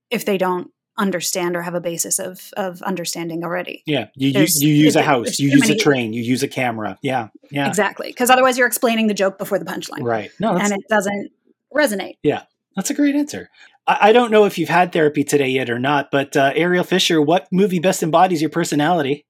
if 0.09 0.25
they 0.25 0.37
don't 0.37 0.71
understand 1.01 1.55
or 1.55 1.63
have 1.63 1.73
a 1.73 1.81
basis 1.81 2.19
of 2.19 2.53
of 2.55 2.81
understanding 2.83 3.43
already. 3.43 3.83
Yeah, 3.85 4.07
you 4.15 4.29
you, 4.29 4.45
you 4.59 4.73
use 4.73 4.95
a 4.95 5.01
house, 5.01 5.39
you 5.39 5.49
use 5.49 5.61
many, 5.61 5.73
a 5.73 5.77
train, 5.77 6.13
you 6.13 6.21
use 6.21 6.43
a 6.43 6.47
camera. 6.47 6.97
Yeah, 7.01 7.29
yeah, 7.49 7.67
exactly. 7.67 8.07
Because 8.07 8.29
otherwise, 8.29 8.57
you're 8.57 8.67
explaining 8.67 9.07
the 9.07 9.13
joke 9.13 9.37
before 9.37 9.59
the 9.59 9.65
punchline, 9.65 10.03
right? 10.03 10.31
No, 10.39 10.55
and 10.57 10.71
it 10.71 10.87
doesn't 10.89 11.31
resonate. 11.75 12.17
Yeah, 12.23 12.43
that's 12.75 12.89
a 12.89 12.93
great 12.93 13.15
answer. 13.15 13.49
I, 13.87 14.09
I, 14.09 14.11
don't 14.13 14.31
know 14.31 14.45
if 14.45 14.57
you've 14.57 14.69
had 14.69 14.93
therapy 14.93 15.23
today 15.23 15.49
yet 15.49 15.69
or 15.69 15.79
not, 15.79 16.11
but 16.11 16.37
uh, 16.37 16.51
Ariel 16.55 16.83
Fisher, 16.83 17.21
what 17.21 17.47
movie 17.51 17.79
best 17.79 18.03
embodies 18.03 18.41
your 18.41 18.51
personality? 18.51 19.25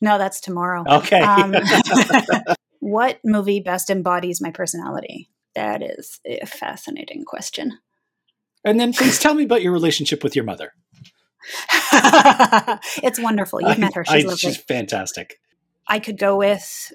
No, 0.00 0.18
that's 0.18 0.40
tomorrow. 0.40 0.84
Okay. 0.86 1.20
Um, 1.20 1.54
what 2.80 3.18
movie 3.24 3.60
best 3.60 3.90
embodies 3.90 4.40
my 4.40 4.50
personality? 4.50 5.30
That 5.54 5.82
is 5.82 6.20
a 6.26 6.44
fascinating 6.46 7.24
question. 7.24 7.78
And 8.66 8.80
then 8.80 8.92
please 8.92 9.20
tell 9.20 9.32
me 9.32 9.44
about 9.44 9.62
your 9.62 9.72
relationship 9.72 10.24
with 10.24 10.34
your 10.34 10.44
mother. 10.44 10.74
it's 13.00 13.20
wonderful. 13.20 13.62
You've 13.62 13.78
met 13.78 13.94
her. 13.94 14.04
She's 14.04 14.24
I, 14.24 14.28
lovely. 14.28 14.36
She's 14.36 14.56
fantastic. 14.56 15.40
I 15.86 16.00
could 16.00 16.18
go 16.18 16.36
with 16.36 16.92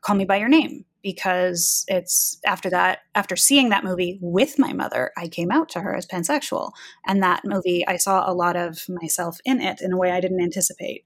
Call 0.00 0.16
Me 0.16 0.24
by 0.24 0.38
Your 0.38 0.48
Name 0.48 0.84
because 1.00 1.84
it's 1.86 2.40
after 2.44 2.68
that, 2.70 3.00
after 3.14 3.36
seeing 3.36 3.68
that 3.68 3.84
movie 3.84 4.18
with 4.20 4.58
my 4.58 4.72
mother, 4.72 5.12
I 5.16 5.28
came 5.28 5.52
out 5.52 5.68
to 5.70 5.80
her 5.80 5.94
as 5.94 6.06
pansexual. 6.06 6.72
And 7.06 7.22
that 7.22 7.42
movie, 7.44 7.86
I 7.86 7.98
saw 7.98 8.28
a 8.28 8.34
lot 8.34 8.56
of 8.56 8.84
myself 8.88 9.38
in 9.44 9.60
it 9.60 9.80
in 9.80 9.92
a 9.92 9.96
way 9.96 10.10
I 10.10 10.20
didn't 10.20 10.42
anticipate. 10.42 11.04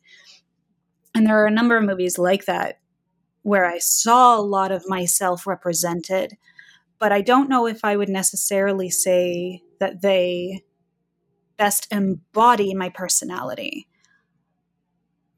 And 1.15 1.27
there 1.27 1.43
are 1.43 1.47
a 1.47 1.51
number 1.51 1.77
of 1.77 1.85
movies 1.85 2.19
like 2.19 2.47
that 2.47 2.79
where 3.43 3.67
I 3.67 3.79
saw 3.79 4.39
a 4.39 4.41
lot 4.41 4.73
of 4.73 4.89
myself 4.89 5.47
represented, 5.47 6.39
but 6.99 7.13
I 7.13 7.21
don't 7.21 7.51
know 7.51 7.67
if 7.67 7.85
I 7.85 7.99
would 7.99 8.09
necessarily 8.09 8.89
say 8.89 9.63
that 9.81 10.03
they 10.03 10.63
best 11.57 11.89
embody 11.91 12.75
my 12.75 12.89
personality. 12.89 13.89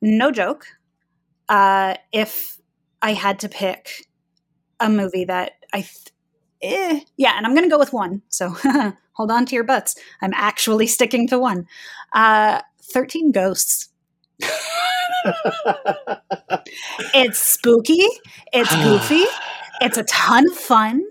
No 0.01 0.31
joke. 0.31 0.67
Uh, 1.49 1.95
if 2.13 2.59
I 3.03 3.13
had 3.13 3.39
to 3.41 3.49
pick 3.49 4.07
a 4.81 4.89
movie 4.89 5.25
that 5.25 5.53
I, 5.73 5.81
th- 5.81 6.13
eh, 6.63 7.01
yeah, 7.17 7.35
and 7.37 7.47
I'm 7.47 7.55
going 7.55 7.65
to 7.65 7.71
go 7.71 7.79
with 7.79 7.93
one. 7.93 8.23
So 8.29 8.55
hold 9.13 9.31
on 9.31 9.47
to 9.47 9.55
your 9.55 9.65
butts. 9.65 9.95
I'm 10.23 10.33
actually 10.35 10.87
sticking 10.87 11.27
to 11.29 11.39
one. 11.39 11.67
Uh, 12.13 12.61
13 12.83 13.33
Ghosts. 13.33 13.89
it's 17.15 17.39
spooky. 17.39 18.07
It's 18.53 18.75
goofy. 18.85 19.25
It's 19.81 19.97
a 19.97 20.05
ton 20.05 20.51
of 20.51 20.57
fun. 20.57 21.03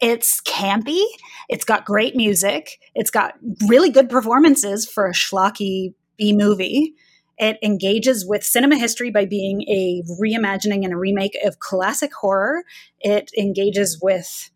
It's 0.00 0.40
campy 0.42 1.02
It's 1.48 1.64
got 1.64 1.84
great 1.84 2.14
music. 2.14 2.78
It's 2.94 3.10
got 3.10 3.34
really 3.66 3.90
good 3.90 4.08
performances 4.08 4.86
for 4.86 5.06
a 5.06 5.12
schlocky 5.12 5.94
B 6.16 6.32
movie. 6.32 6.94
It 7.38 7.56
engages 7.62 8.26
with 8.26 8.42
cinema 8.42 8.76
history 8.76 9.10
by 9.10 9.24
being 9.24 9.62
a 9.62 10.02
reimagining 10.20 10.84
and 10.84 10.92
a 10.92 10.96
remake 10.96 11.38
of 11.44 11.60
classic 11.60 12.12
horror. 12.12 12.64
It 13.00 13.30
engages 13.38 13.98
with 14.02 14.50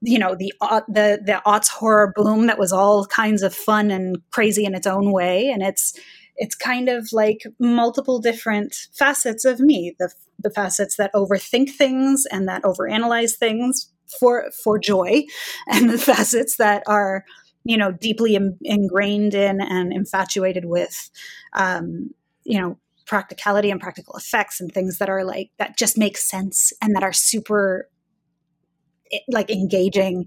you 0.00 0.18
know 0.18 0.34
the 0.34 0.52
the 0.88 1.20
the 1.24 1.42
aughts 1.46 1.68
horror 1.68 2.12
boom 2.14 2.46
that 2.46 2.58
was 2.58 2.72
all 2.72 3.06
kinds 3.06 3.42
of 3.42 3.54
fun 3.54 3.90
and 3.90 4.18
crazy 4.30 4.64
in 4.64 4.74
its 4.74 4.86
own 4.86 5.12
way 5.12 5.48
and 5.48 5.62
it's 5.62 5.98
it's 6.36 6.54
kind 6.54 6.88
of 6.88 7.08
like 7.12 7.42
multiple 7.58 8.18
different 8.18 8.74
facets 8.92 9.44
of 9.44 9.60
me 9.60 9.94
the 9.98 10.12
the 10.38 10.50
facets 10.50 10.96
that 10.96 11.12
overthink 11.14 11.70
things 11.70 12.26
and 12.30 12.46
that 12.46 12.62
overanalyze 12.64 13.34
things 13.34 13.90
for 14.20 14.50
for 14.62 14.78
joy 14.78 15.24
and 15.68 15.90
the 15.90 15.98
facets 15.98 16.56
that 16.56 16.82
are 16.86 17.24
you 17.64 17.76
know 17.76 17.92
deeply 17.92 18.34
Im- 18.34 18.58
ingrained 18.62 19.34
in 19.34 19.60
and 19.60 19.92
infatuated 19.92 20.66
with 20.66 21.10
um, 21.54 22.10
you 22.44 22.60
know 22.60 22.78
practicality 23.06 23.70
and 23.70 23.80
practical 23.80 24.14
effects 24.16 24.60
and 24.60 24.72
things 24.72 24.98
that 24.98 25.08
are 25.08 25.24
like 25.24 25.50
that 25.58 25.76
just 25.76 25.98
make 25.98 26.16
sense 26.16 26.72
and 26.80 26.94
that 26.96 27.02
are 27.02 27.12
super 27.12 27.88
eh, 29.12 29.18
like 29.28 29.50
engaging 29.50 30.26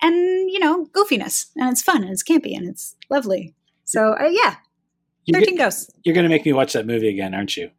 and 0.00 0.14
you 0.50 0.58
know 0.58 0.86
goofiness 0.86 1.46
and 1.56 1.70
it's 1.70 1.82
fun 1.82 2.02
and 2.02 2.12
it's 2.12 2.22
campy 2.22 2.56
and 2.56 2.68
it's 2.68 2.96
lovely. 3.10 3.54
So 3.84 4.14
uh, 4.14 4.28
yeah. 4.30 4.56
13 5.32 5.56
ghosts. 5.56 5.90
you're 6.04 6.14
gonna 6.14 6.28
make 6.28 6.44
me 6.44 6.52
watch 6.52 6.74
that 6.74 6.86
movie 6.86 7.08
again 7.08 7.32
aren't 7.32 7.56
you 7.56 7.70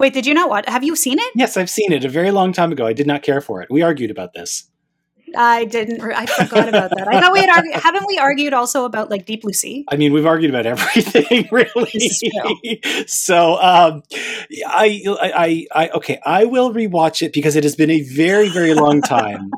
wait 0.00 0.12
did 0.12 0.26
you 0.26 0.34
not 0.34 0.50
watch 0.50 0.64
have 0.66 0.82
you 0.82 0.96
seen 0.96 1.18
it 1.18 1.32
yes 1.36 1.56
i've 1.56 1.70
seen 1.70 1.92
it 1.92 2.04
a 2.04 2.08
very 2.08 2.32
long 2.32 2.52
time 2.52 2.72
ago 2.72 2.84
i 2.84 2.92
did 2.92 3.06
not 3.06 3.22
care 3.22 3.40
for 3.40 3.62
it 3.62 3.68
we 3.70 3.82
argued 3.82 4.10
about 4.10 4.32
this 4.34 4.70
I 5.36 5.64
didn't. 5.64 6.00
I 6.00 6.26
forgot 6.26 6.68
about 6.68 6.90
that. 6.90 7.08
I 7.08 7.20
thought 7.20 7.32
we 7.32 7.40
had 7.40 7.50
argued. 7.50 7.74
Haven't 7.74 8.04
we 8.06 8.18
argued 8.18 8.52
also 8.52 8.84
about 8.84 9.10
like 9.10 9.26
Deep 9.26 9.42
Blue 9.42 9.52
Sea? 9.52 9.84
I 9.88 9.96
mean, 9.96 10.12
we've 10.12 10.26
argued 10.26 10.50
about 10.50 10.66
everything, 10.74 11.48
really. 11.52 12.80
so, 13.06 13.54
um, 13.60 14.02
I, 14.66 15.02
I, 15.06 15.66
I, 15.72 15.88
okay, 15.90 16.20
I 16.24 16.44
will 16.44 16.72
rewatch 16.72 17.22
it 17.22 17.32
because 17.32 17.56
it 17.56 17.64
has 17.64 17.76
been 17.76 17.90
a 17.90 18.00
very, 18.02 18.48
very 18.48 18.74
long 18.74 19.02
time. 19.18 19.50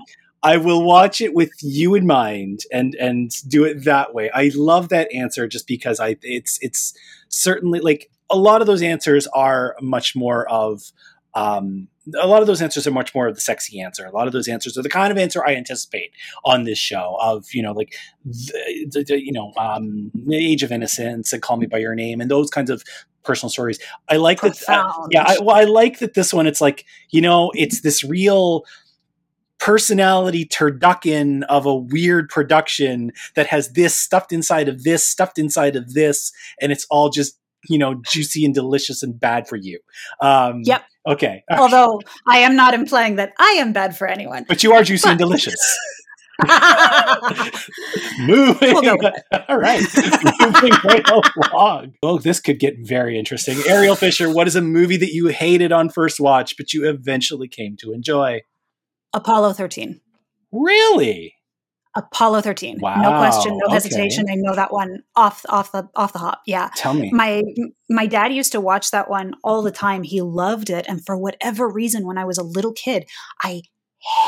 I 0.43 0.57
will 0.57 0.83
watch 0.85 1.21
it 1.21 1.35
with 1.35 1.53
you 1.61 1.95
in 1.95 2.07
mind 2.07 2.61
and 2.73 2.97
and 2.97 3.31
do 3.49 3.65
it 3.65 3.85
that 3.85 4.13
way. 4.13 4.29
I 4.35 4.51
love 4.55 4.89
that 4.89 5.13
answer 5.15 5.47
just 5.47 5.69
because 5.69 6.01
I 6.01 6.17
it's 6.23 6.59
it's 6.61 6.95
certainly 7.29 7.79
like 7.79 8.11
a 8.33 8.37
lot 8.37 8.61
of 8.61 8.67
those 8.67 8.83
answers 8.83 9.27
are 9.29 9.77
much 9.81 10.17
more 10.17 10.49
of 10.51 10.83
um, 11.35 11.89
a 12.21 12.27
lot 12.27 12.43
of 12.43 12.47
those 12.47 12.61
answers 12.61 12.87
are 12.87 12.91
much 12.91 13.15
more 13.15 13.29
of 13.29 13.35
the 13.35 13.41
sexy 13.41 13.81
answer. 13.81 14.05
A 14.05 14.11
lot 14.11 14.27
of 14.27 14.33
those 14.33 14.49
answers 14.49 14.77
are 14.77 14.83
the 14.83 14.89
kind 14.89 15.13
of 15.13 15.19
answer 15.19 15.45
I 15.47 15.55
anticipate 15.55 16.13
on 16.45 16.65
this 16.65 16.79
show 16.79 17.17
of, 17.21 17.47
you 17.53 17.63
know, 17.63 17.73
like, 17.73 17.95
the, 18.25 19.05
the, 19.07 19.23
you 19.23 19.33
know, 19.33 19.53
um, 19.57 20.11
Age 20.33 20.63
of 20.63 20.73
Innocence 20.73 21.33
and 21.33 21.41
Call 21.41 21.57
Me 21.57 21.67
By 21.67 21.79
Your 21.79 21.95
Name 21.95 22.21
and 22.21 22.31
those 22.31 22.51
kinds 22.51 22.71
of 22.71 22.83
personal 23.23 23.51
stories. 23.51 23.79
I 24.09 24.17
like 24.17 24.39
Profound. 24.39 24.89
that. 24.89 24.99
Uh, 24.99 25.09
yeah. 25.13 25.25
I, 25.27 25.39
well, 25.41 25.57
I 25.57 25.65
like 25.65 26.01
that 26.01 26.15
this 26.15 26.35
one, 26.35 26.47
it's 26.47 26.61
like, 26.61 26.85
you 27.11 27.21
know, 27.21 27.53
it's 27.55 27.83
this 27.83 28.03
real 28.03 28.65
personality 29.61 30.45
turducken 30.45 31.45
of 31.45 31.67
a 31.67 31.75
weird 31.75 32.29
production 32.29 33.13
that 33.37 33.47
has 33.47 33.75
this 33.75 33.95
stuffed 33.95 34.33
inside 34.33 34.69
of 34.69 34.83
this, 34.83 35.05
stuffed 35.05 35.39
inside 35.39 35.77
of 35.77 35.95
this, 35.95 36.33
and 36.61 36.73
it's 36.73 36.85
all 36.91 37.11
just 37.11 37.39
you 37.69 37.79
know 37.79 38.01
juicy 38.11 38.45
and 38.45 38.55
delicious 38.55 39.03
and 39.03 39.19
bad 39.19 39.49
for 39.49 39.57
you. 39.57 39.79
Um, 40.21 40.63
yep. 40.65 40.85
Okay. 41.07 41.43
Although 41.51 42.01
I 42.27 42.39
am 42.39 42.57
not 42.57 42.75
implying 42.75 43.17
that 43.17 43.33
I 43.39 43.53
am 43.59 43.73
bad 43.73 43.97
for 43.97 44.07
anyone. 44.07 44.45
But 44.49 44.63
you 44.63 44.73
are 44.73 44.83
juicy 44.83 45.05
but. 45.05 45.11
and 45.11 45.19
delicious. 45.19 45.79
Moving. 48.21 48.75
We'll 48.75 49.13
All 49.49 49.59
right. 49.59 49.83
Moving 50.41 50.73
right 50.85 51.09
along. 51.09 51.95
Oh, 52.03 52.19
this 52.19 52.41
could 52.41 52.59
get 52.59 52.75
very 52.81 53.19
interesting. 53.19 53.59
Ariel 53.67 53.95
Fisher, 53.95 54.33
what 54.33 54.49
is 54.49 54.57
a 54.57 54.63
movie 54.63 54.97
that 54.97 55.13
you 55.13 55.29
hated 55.29 55.73
on 55.73 55.89
first 55.89 56.19
watch, 56.19 56.57
but 56.57 56.73
you 56.73 56.89
eventually 56.89 57.49
came 57.49 57.77
to 57.79 57.93
enjoy? 57.93 58.41
Apollo 59.13 59.53
13. 59.53 60.01
Really? 60.51 61.35
Apollo 61.95 62.41
13. 62.43 62.79
Wow. 62.81 63.03
No 63.03 63.19
question, 63.19 63.59
no 63.59 63.69
hesitation. 63.71 64.25
Okay. 64.25 64.33
I 64.33 64.37
know 64.37 64.55
that 64.55 64.73
one 64.73 65.03
off 65.15 65.45
off 65.49 65.73
the 65.73 65.89
off 65.95 66.13
the 66.13 66.19
hop. 66.21 66.43
Yeah. 66.47 66.71
Tell 66.75 66.95
me. 66.95 67.11
My 67.13 67.43
my 67.91 68.07
dad 68.07 68.33
used 68.33 68.53
to 68.53 68.61
watch 68.61 68.91
that 68.93 69.11
one 69.11 69.35
all 69.45 69.63
the 69.63 69.71
time. 69.71 70.03
He 70.03 70.23
loved 70.23 70.71
it 70.71 70.87
and 70.89 71.05
for 71.05 71.17
whatever 71.17 71.69
reason 71.69 72.07
when 72.07 72.17
I 72.17 72.25
was 72.25 72.39
a 72.39 72.43
little 72.43 72.73
kid, 72.73 73.07
I 73.43 73.63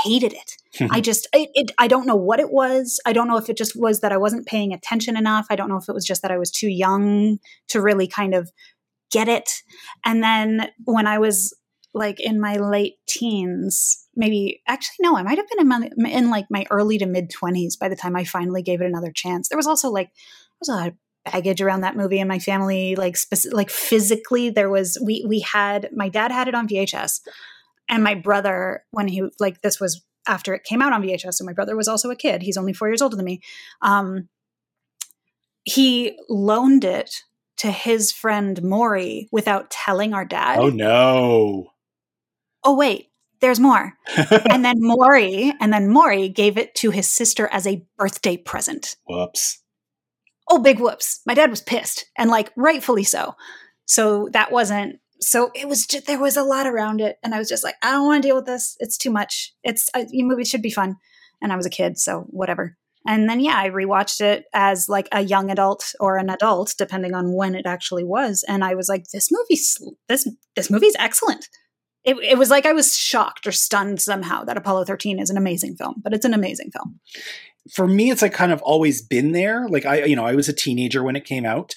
hated 0.03 0.35
it. 0.35 0.57
I 0.91 1.01
just 1.01 1.27
it, 1.33 1.51
it, 1.55 1.71
I 1.79 1.89
don't 1.89 2.07
know 2.07 2.17
what 2.17 2.41
it 2.41 2.51
was. 2.51 3.01
I 3.07 3.13
don't 3.13 3.29
know 3.29 3.39
if 3.39 3.49
it 3.49 3.57
just 3.57 3.75
was 3.75 4.01
that 4.01 4.13
I 4.13 4.19
wasn't 4.19 4.47
paying 4.47 4.73
attention 4.73 5.17
enough. 5.17 5.47
I 5.49 5.57
don't 5.57 5.69
know 5.69 5.79
if 5.79 5.89
it 5.89 5.95
was 5.95 6.05
just 6.05 6.23
that 6.23 6.31
I 6.31 6.39
was 6.39 6.51
too 6.51 6.69
young 6.69 7.39
to 7.69 7.81
really 7.81 8.07
kind 8.07 8.35
of 8.35 8.51
get 9.11 9.29
it. 9.29 9.51
And 10.05 10.23
then 10.23 10.71
when 10.85 11.07
I 11.07 11.19
was 11.19 11.57
like 11.95 12.21
in 12.21 12.41
my 12.41 12.57
late 12.57 12.95
teens, 13.07 14.04
maybe 14.17 14.63
actually 14.67 14.97
no, 15.01 15.17
I 15.17 15.23
might 15.23 15.39
have 15.39 15.49
been 15.49 15.61
in, 15.61 15.69
my, 15.69 16.09
in 16.09 16.31
like 16.31 16.47
my 16.51 16.67
early 16.71 16.99
to 16.99 17.07
mid 17.07 17.31
twenties 17.31 17.77
by 17.77 17.89
the 17.89 17.97
time 17.97 18.17
I 18.17 18.25
finally 18.25 18.63
gave 18.63 18.81
it 18.81 18.87
another 18.87 19.13
chance. 19.13 19.49
There 19.49 19.59
was 19.59 19.67
also 19.67 19.91
like 19.91 20.09
there 20.09 20.59
was 20.61 20.69
a 20.69 20.73
lot 20.73 20.89
of 20.89 20.95
baggage 21.25 21.63
around 21.63 21.81
that 21.81 21.97
movie 21.97 22.19
in 22.19 22.29
my 22.29 22.39
family, 22.39 22.97
like 22.97 23.17
specific, 23.17 23.57
like 23.57 23.71
physically. 23.71 24.51
There 24.51 24.71
was 24.71 24.99
we 25.05 25.25
we 25.29 25.41
had 25.41 25.91
my 25.93 26.09
dad 26.09 26.31
had 26.33 26.49
it 26.49 26.55
on 26.55 26.69
VHS, 26.69 27.21
and 27.89 28.05
my 28.05 28.15
brother 28.15 28.85
when 28.91 29.09
he 29.09 29.23
like 29.41 29.63
this 29.63 29.81
was 29.81 30.05
after 30.27 30.55
it 30.55 30.65
came 30.65 30.83
out 30.83 30.93
on 30.93 31.03
VHS. 31.03 31.35
So 31.35 31.45
my 31.45 31.53
brother 31.53 31.77
was 31.77 31.89
also 31.89 32.11
a 32.11 32.17
kid. 32.17 32.43
He's 32.43 32.57
only 32.57 32.73
four 32.73 32.89
years 32.89 33.03
older 33.03 33.17
than 33.17 33.27
me. 33.27 33.41
Um, 33.83 34.29
he 35.65 36.19
loaned 36.29 36.85
it 36.85 37.23
to 37.57 37.71
his 37.71 38.11
friend 38.13 38.63
Maury 38.63 39.29
without 39.33 39.71
telling 39.71 40.13
our 40.13 40.25
dad. 40.25 40.59
Oh 40.59 40.71
no 40.71 41.71
oh 42.65 42.75
wait, 42.75 43.11
there's 43.45 43.61
more. 43.61 43.93
and 44.51 44.65
then 44.65 44.77
Maury, 44.79 45.53
and 45.61 45.71
then 45.71 45.91
Maury 45.91 46.31
gave 46.31 46.57
it 46.57 46.75
to 46.77 46.91
his 46.91 47.07
sister 47.07 47.47
as 47.53 47.67
a 47.67 47.85
birthday 47.99 48.39
present. 48.39 48.97
Whoops. 49.07 49.63
Oh, 50.49 50.59
big 50.59 50.81
whoops. 50.81 51.21
My 51.27 51.35
dad 51.35 51.51
was 51.51 51.61
pissed, 51.61 52.07
and 52.17 52.31
like 52.31 52.51
rightfully 52.57 53.05
so. 53.05 53.35
So 53.85 54.31
that 54.33 54.51
wasn't. 54.51 54.97
So 55.21 55.51
it 55.55 55.69
was 55.69 55.87
just 55.87 56.07
there 56.07 56.19
was 56.19 56.39
a 56.39 56.43
lot 56.43 56.67
around 56.67 57.03
it, 57.03 57.19
and 57.23 57.35
I 57.35 57.39
was 57.39 57.51
just 57.51 57.63
like, 57.63 57.75
I 57.83 57.93
don't 57.93 58.07
want 58.07 58.23
to 58.23 58.29
deal 58.29 58.37
with 58.37 58.47
this. 58.47 58.77
It's 58.81 58.97
too 58.97 59.11
much. 59.11 59.53
It's 59.63 59.91
uh, 59.95 60.05
a 60.11 60.23
movie 60.23 60.45
should 60.45 60.63
be 60.63 60.71
fun, 60.71 60.97
and 61.43 61.53
I 61.53 61.57
was 61.57 61.67
a 61.67 61.71
kid, 61.71 61.99
so 61.99 62.25
whatever. 62.29 62.79
And 63.07 63.29
then 63.29 63.41
yeah, 63.41 63.59
I 63.59 63.69
rewatched 63.69 64.23
it 64.23 64.47
as 64.55 64.89
like 64.89 65.09
a 65.13 65.21
young 65.21 65.51
adult 65.51 65.93
or 66.01 66.17
an 66.17 66.31
adult, 66.31 66.75
depending 66.79 67.15
on 67.15 67.35
when 67.35 67.55
it 67.55 67.67
actually 67.67 68.05
was, 68.05 68.43
and 68.49 68.65
I 68.65 68.75
was 68.75 68.89
like, 68.89 69.05
this 69.13 69.31
movie's 69.31 69.79
this 70.09 70.27
this 70.57 70.71
movie's 70.71 70.97
excellent 70.99 71.47
it, 72.05 72.17
it 72.19 72.39
was 72.39 72.51
like 72.51 72.67
I 72.67 72.73
was 72.73 72.97
shocked 72.97 73.47
or 73.47 73.53
stunned 73.53 74.01
somehow 74.01 74.45
that 74.45 74.57
Apollo 74.57 74.85
13 74.85 75.19
is 75.19 75.31
an 75.31 75.37
amazing 75.37 75.77
film, 75.77 75.95
but 76.03 76.13
it's 76.13 76.25
an 76.25 76.35
amazing 76.35 76.71
film. 76.71 77.01
For 77.73 77.87
me, 77.87 78.11
it's 78.11 78.21
like 78.21 78.35
kind 78.35 78.53
of 78.53 78.61
always 78.61 79.01
been 79.01 79.33
there. 79.33 79.67
Like 79.69 79.87
I, 79.87 80.05
you 80.05 80.15
know, 80.15 80.27
I 80.27 80.35
was 80.35 80.49
a 80.49 80.53
teenager 80.53 81.03
when 81.03 81.17
it 81.17 81.25
came 81.25 81.47
out, 81.47 81.75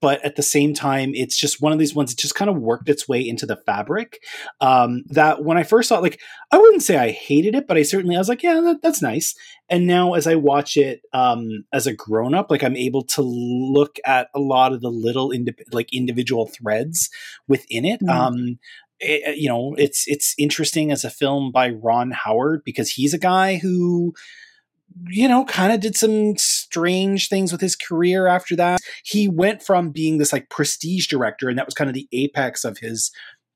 but 0.00 0.24
at 0.24 0.36
the 0.36 0.42
same 0.42 0.72
time, 0.72 1.12
it's 1.14 1.36
just 1.36 1.60
one 1.60 1.72
of 1.72 1.78
these 1.78 1.94
ones 1.94 2.10
that 2.10 2.18
just 2.18 2.34
kind 2.34 2.50
of 2.50 2.56
worked 2.56 2.88
its 2.88 3.06
way 3.06 3.20
into 3.20 3.44
the 3.44 3.56
fabric. 3.66 4.18
Um, 4.62 5.02
that 5.08 5.44
when 5.44 5.58
I 5.58 5.62
first 5.62 5.90
saw 5.90 5.98
it, 5.98 6.02
like 6.02 6.20
I 6.50 6.56
wouldn't 6.56 6.82
say 6.82 6.96
I 6.96 7.10
hated 7.10 7.54
it, 7.54 7.66
but 7.66 7.76
I 7.76 7.82
certainly 7.82 8.16
I 8.16 8.18
was 8.18 8.30
like, 8.30 8.42
yeah, 8.42 8.60
that, 8.60 8.80
that's 8.82 9.02
nice. 9.02 9.34
And 9.68 9.86
now 9.86 10.14
as 10.14 10.26
I 10.26 10.36
watch 10.36 10.78
it 10.78 11.02
um, 11.12 11.64
as 11.70 11.86
a 11.86 11.92
grown 11.92 12.34
up, 12.34 12.50
like 12.50 12.64
I'm 12.64 12.76
able 12.76 13.04
to 13.08 13.20
look 13.20 13.96
at 14.06 14.28
a 14.34 14.40
lot 14.40 14.72
of 14.72 14.80
the 14.80 14.90
little 14.90 15.32
indi- 15.32 15.54
like 15.70 15.92
individual 15.92 16.46
threads 16.46 17.10
within 17.46 17.84
it. 17.84 18.00
Mm. 18.00 18.10
Um, 18.10 18.58
it, 19.00 19.22
eh, 19.26 19.34
you 19.36 19.48
know, 19.48 19.74
it's 19.78 20.04
it's 20.06 20.34
interesting 20.38 20.90
as 20.92 21.04
a 21.04 21.10
film 21.10 21.50
by 21.52 21.70
Ron 21.70 22.10
Howard 22.10 22.62
because 22.64 22.90
he's 22.90 23.14
a 23.14 23.18
guy 23.18 23.56
who 23.56 24.14
you 25.08 25.28
know, 25.28 25.44
kind 25.44 25.72
of 25.72 25.80
did 25.80 25.96
some 25.96 26.36
strange 26.36 27.28
things 27.28 27.52
with 27.52 27.60
his 27.60 27.76
career 27.76 28.26
after 28.26 28.56
that. 28.56 28.80
He 29.04 29.28
went 29.28 29.62
from 29.62 29.90
being 29.90 30.18
this 30.18 30.32
like 30.32 30.50
prestige 30.50 31.06
director, 31.06 31.48
and 31.48 31.58
that 31.58 31.66
was 31.66 31.74
kind 31.74 31.88
of 31.88 31.94
the 31.94 32.08
apex 32.12 32.64
of 32.64 32.78
his 32.78 33.10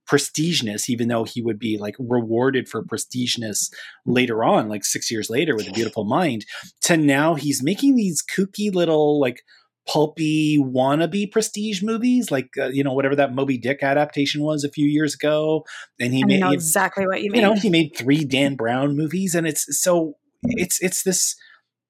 prestigeness, 0.09 0.89
even 0.89 1.09
though 1.09 1.25
he 1.25 1.43
would 1.43 1.59
be 1.59 1.79
like 1.79 1.97
rewarded 1.99 2.69
for 2.69 2.85
prestigeness 2.85 3.71
later 4.07 4.45
on, 4.45 4.69
like 4.69 4.85
six 4.85 5.11
years 5.11 5.31
later 5.31 5.57
with 5.57 5.69
a 5.69 5.73
beautiful 5.73 6.05
mind, 6.05 6.45
to 6.83 6.97
now 6.97 7.35
he's 7.35 7.63
making 7.63 7.97
these 7.97 8.23
kooky 8.23 8.73
little 8.73 9.21
like 9.21 9.43
pulpy 9.87 10.59
wannabe 10.59 11.31
prestige 11.31 11.83
movies, 11.83 12.31
like 12.31 12.49
uh, 12.59 12.67
you 12.67 12.85
know 12.85 12.93
whatever 12.93 13.17
that 13.17 13.35
Moby 13.35 13.59
Dick 13.59 13.83
adaptation 13.83 14.43
was 14.43 14.65
a 14.65 14.71
few 14.71 14.87
years 14.87 15.15
ago. 15.15 15.65
And 16.01 16.13
he 16.13 16.23
I 16.23 16.27
made 16.27 16.41
know 16.41 16.51
exactly 16.51 17.07
what 17.07 17.23
you 17.23 17.31
mean. 17.31 17.43
You 17.43 17.49
know, 17.49 17.55
he 17.55 17.71
made 17.71 17.97
three 17.97 18.25
Dan 18.25 18.57
Brown 18.57 18.97
movies, 18.97 19.35
and 19.35 19.47
it's 19.47 19.67
so 19.81 20.15
it's 20.43 20.83
it's 20.83 21.03
this 21.03 21.37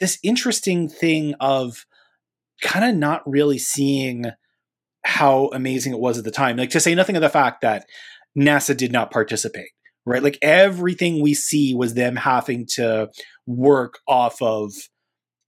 this 0.01 0.19
interesting 0.23 0.89
thing 0.89 1.35
of 1.41 1.87
kind 2.63 2.85
of 2.85 2.97
not 2.97 3.23
really 3.27 3.59
seeing 3.59 4.27
how 5.05 5.51
amazing 5.53 5.93
it 5.93 6.01
was 6.01 6.19
at 6.19 6.25
the 6.25 6.31
time. 6.31 6.57
Like 6.57 6.71
to 6.71 6.81
say 6.81 6.95
nothing 6.95 7.17
of 7.17 7.23
the 7.23 7.29
fact 7.29 7.61
that 7.63 7.87
NASA 8.37 8.77
did 8.77 8.93
not 8.93 9.11
participate 9.11 9.69
right? 10.07 10.23
Like 10.23 10.39
everything 10.43 11.23
we 11.23 11.35
see 11.35 11.75
was 11.75 11.95
them 11.95 12.17
having 12.17 12.67
to 12.75 13.09
work 13.47 13.99
off 14.07 14.41
of 14.43 14.73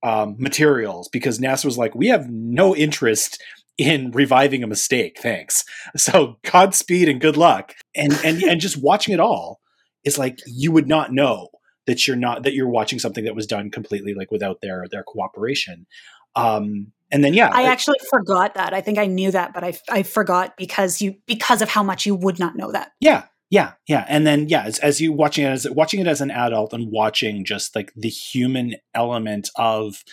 um, 0.03 0.35
materials 0.37 1.09
because 1.09 1.39
NASA 1.39 1.65
was 1.65 1.77
like, 1.77 1.95
we 1.95 2.07
have 2.07 2.29
no 2.29 2.75
interest 2.75 3.41
in 3.77 4.11
reviving 4.11 4.63
a 4.63 4.67
mistake. 4.67 5.19
Thanks. 5.19 5.63
So 5.95 6.37
Godspeed 6.43 7.09
and 7.09 7.21
good 7.21 7.37
luck. 7.37 7.73
And 7.95 8.13
and 8.23 8.43
and 8.43 8.61
just 8.61 8.81
watching 8.81 9.13
it 9.13 9.19
all 9.19 9.59
is 10.03 10.17
like 10.17 10.39
you 10.45 10.71
would 10.71 10.87
not 10.87 11.11
know 11.11 11.49
that 11.85 12.07
you're 12.07 12.17
not 12.17 12.43
that 12.43 12.53
you're 12.53 12.69
watching 12.69 12.99
something 12.99 13.23
that 13.23 13.35
was 13.35 13.47
done 13.47 13.71
completely 13.71 14.13
like 14.13 14.31
without 14.31 14.61
their 14.61 14.85
their 14.91 15.03
cooperation. 15.03 15.87
Um, 16.35 16.91
and 17.11 17.23
then 17.23 17.33
yeah, 17.33 17.49
I 17.51 17.63
actually 17.63 17.99
forgot 18.09 18.55
that. 18.55 18.73
I 18.73 18.81
think 18.81 18.97
I 18.97 19.05
knew 19.05 19.31
that, 19.31 19.53
but 19.53 19.63
I 19.63 19.73
I 19.89 20.03
forgot 20.03 20.57
because 20.57 21.01
you 21.01 21.15
because 21.25 21.61
of 21.61 21.69
how 21.69 21.83
much 21.83 22.05
you 22.05 22.15
would 22.15 22.37
not 22.37 22.55
know 22.55 22.71
that. 22.71 22.91
Yeah, 22.99 23.23
yeah, 23.49 23.73
yeah, 23.87 24.05
and 24.09 24.27
then 24.27 24.49
yeah, 24.49 24.63
as, 24.63 24.79
as 24.79 24.99
you 24.99 25.13
watching 25.13 25.45
it 25.45 25.49
as 25.49 25.69
watching 25.69 26.01
it 26.01 26.07
as 26.07 26.19
an 26.19 26.31
adult 26.31 26.73
and 26.73 26.91
watching 26.91 27.45
just 27.45 27.75
like 27.75 27.93
the 27.95 28.09
human 28.09 28.75
element 28.93 29.49
of, 29.55 30.03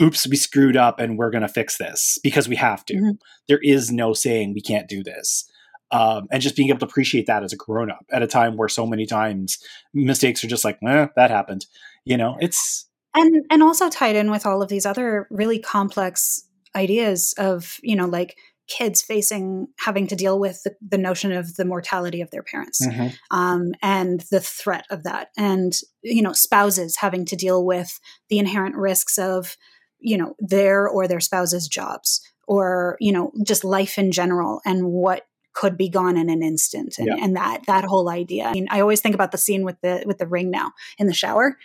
oops, 0.00 0.26
we 0.26 0.36
screwed 0.36 0.76
up 0.76 0.98
and 0.98 1.18
we're 1.18 1.30
gonna 1.30 1.48
fix 1.48 1.76
this 1.76 2.18
because 2.22 2.48
we 2.48 2.56
have 2.56 2.84
to. 2.86 2.94
Mm-hmm. 2.94 3.10
There 3.48 3.60
is 3.62 3.92
no 3.92 4.14
saying 4.14 4.54
we 4.54 4.62
can't 4.62 4.88
do 4.88 5.02
this, 5.02 5.50
um, 5.90 6.28
and 6.30 6.40
just 6.40 6.56
being 6.56 6.70
able 6.70 6.78
to 6.78 6.86
appreciate 6.86 7.26
that 7.26 7.42
as 7.42 7.52
a 7.52 7.56
grown 7.56 7.90
up 7.90 8.06
at 8.10 8.22
a 8.22 8.26
time 8.26 8.56
where 8.56 8.68
so 8.68 8.86
many 8.86 9.04
times 9.04 9.58
mistakes 9.92 10.42
are 10.42 10.48
just 10.48 10.64
like, 10.64 10.78
eh, 10.86 11.08
that 11.14 11.30
happened. 11.30 11.66
You 12.06 12.16
know, 12.16 12.36
it's 12.40 12.88
and 13.14 13.44
and 13.50 13.62
also 13.62 13.90
tied 13.90 14.16
in 14.16 14.30
with 14.30 14.46
all 14.46 14.62
of 14.62 14.70
these 14.70 14.86
other 14.86 15.26
really 15.30 15.58
complex 15.58 16.48
ideas 16.74 17.34
of 17.36 17.78
you 17.82 17.94
know 17.94 18.06
like 18.06 18.36
kids 18.72 19.02
facing 19.02 19.66
having 19.78 20.06
to 20.06 20.16
deal 20.16 20.38
with 20.38 20.62
the, 20.62 20.74
the 20.80 20.96
notion 20.96 21.30
of 21.30 21.56
the 21.56 21.64
mortality 21.64 22.22
of 22.22 22.30
their 22.30 22.42
parents 22.42 22.84
mm-hmm. 22.84 23.08
um, 23.30 23.72
and 23.82 24.20
the 24.30 24.40
threat 24.40 24.86
of 24.90 25.02
that 25.02 25.28
and 25.36 25.74
you 26.02 26.22
know 26.22 26.32
spouses 26.32 26.96
having 26.96 27.26
to 27.26 27.36
deal 27.36 27.66
with 27.66 28.00
the 28.30 28.38
inherent 28.38 28.74
risks 28.74 29.18
of 29.18 29.58
you 29.98 30.16
know 30.16 30.34
their 30.38 30.88
or 30.88 31.06
their 31.06 31.20
spouse's 31.20 31.68
jobs 31.68 32.22
or 32.48 32.96
you 32.98 33.12
know 33.12 33.30
just 33.44 33.62
life 33.62 33.98
in 33.98 34.10
general 34.10 34.62
and 34.64 34.86
what 34.86 35.26
could 35.52 35.76
be 35.76 35.90
gone 35.90 36.16
in 36.16 36.30
an 36.30 36.42
instant 36.42 36.94
and, 36.96 37.08
yeah. 37.08 37.16
and 37.20 37.36
that 37.36 37.60
that 37.66 37.84
whole 37.84 38.08
idea 38.08 38.46
i 38.46 38.52
mean 38.52 38.66
i 38.70 38.80
always 38.80 39.02
think 39.02 39.14
about 39.14 39.32
the 39.32 39.38
scene 39.38 39.64
with 39.64 39.78
the 39.82 40.02
with 40.06 40.16
the 40.16 40.26
ring 40.26 40.50
now 40.50 40.72
in 40.98 41.06
the 41.06 41.12
shower 41.12 41.58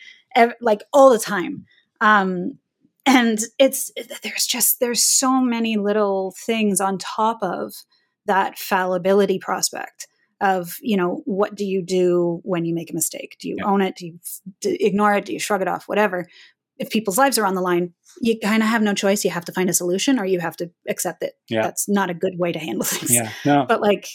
like 0.59 0.83
all 0.91 1.09
the 1.09 1.17
time 1.17 1.65
um 2.01 2.57
and 3.07 3.39
it's 3.57 3.91
there's 4.21 4.45
just 4.45 4.79
there's 4.79 5.03
so 5.03 5.41
many 5.41 5.77
little 5.77 6.35
things 6.45 6.79
on 6.79 6.97
top 6.97 7.39
of 7.41 7.73
that 8.25 8.59
fallibility 8.59 9.39
prospect 9.39 10.07
of 10.39 10.75
you 10.81 10.95
know 10.95 11.23
what 11.25 11.55
do 11.55 11.65
you 11.65 11.81
do 11.81 12.41
when 12.43 12.65
you 12.65 12.75
make 12.75 12.91
a 12.91 12.93
mistake? 12.93 13.37
Do 13.39 13.49
you 13.49 13.55
yeah. 13.57 13.65
own 13.65 13.81
it? 13.81 13.95
Do 13.95 14.05
you 14.05 14.19
do, 14.61 14.77
ignore 14.79 15.15
it? 15.15 15.25
Do 15.25 15.33
you 15.33 15.39
shrug 15.39 15.61
it 15.61 15.67
off? 15.67 15.87
Whatever. 15.87 16.27
If 16.77 16.91
people's 16.91 17.17
lives 17.17 17.39
are 17.39 17.45
on 17.45 17.55
the 17.55 17.61
line 17.61 17.93
you 18.21 18.39
kind 18.39 18.63
of 18.63 18.69
have 18.69 18.81
no 18.81 18.93
choice. 18.93 19.23
You 19.23 19.31
have 19.31 19.45
to 19.45 19.51
find 19.51 19.69
a 19.69 19.73
solution 19.73 20.19
or 20.19 20.25
you 20.25 20.39
have 20.39 20.57
to 20.57 20.69
accept 20.87 21.23
it 21.23 21.33
yeah. 21.49 21.61
that's 21.61 21.87
not 21.87 22.09
a 22.09 22.13
good 22.13 22.37
way 22.37 22.51
to 22.51 22.59
handle 22.59 22.83
things. 22.85 23.13
Yeah. 23.13 23.31
No. 23.45 23.65
but 23.67 23.81
like 23.81 24.07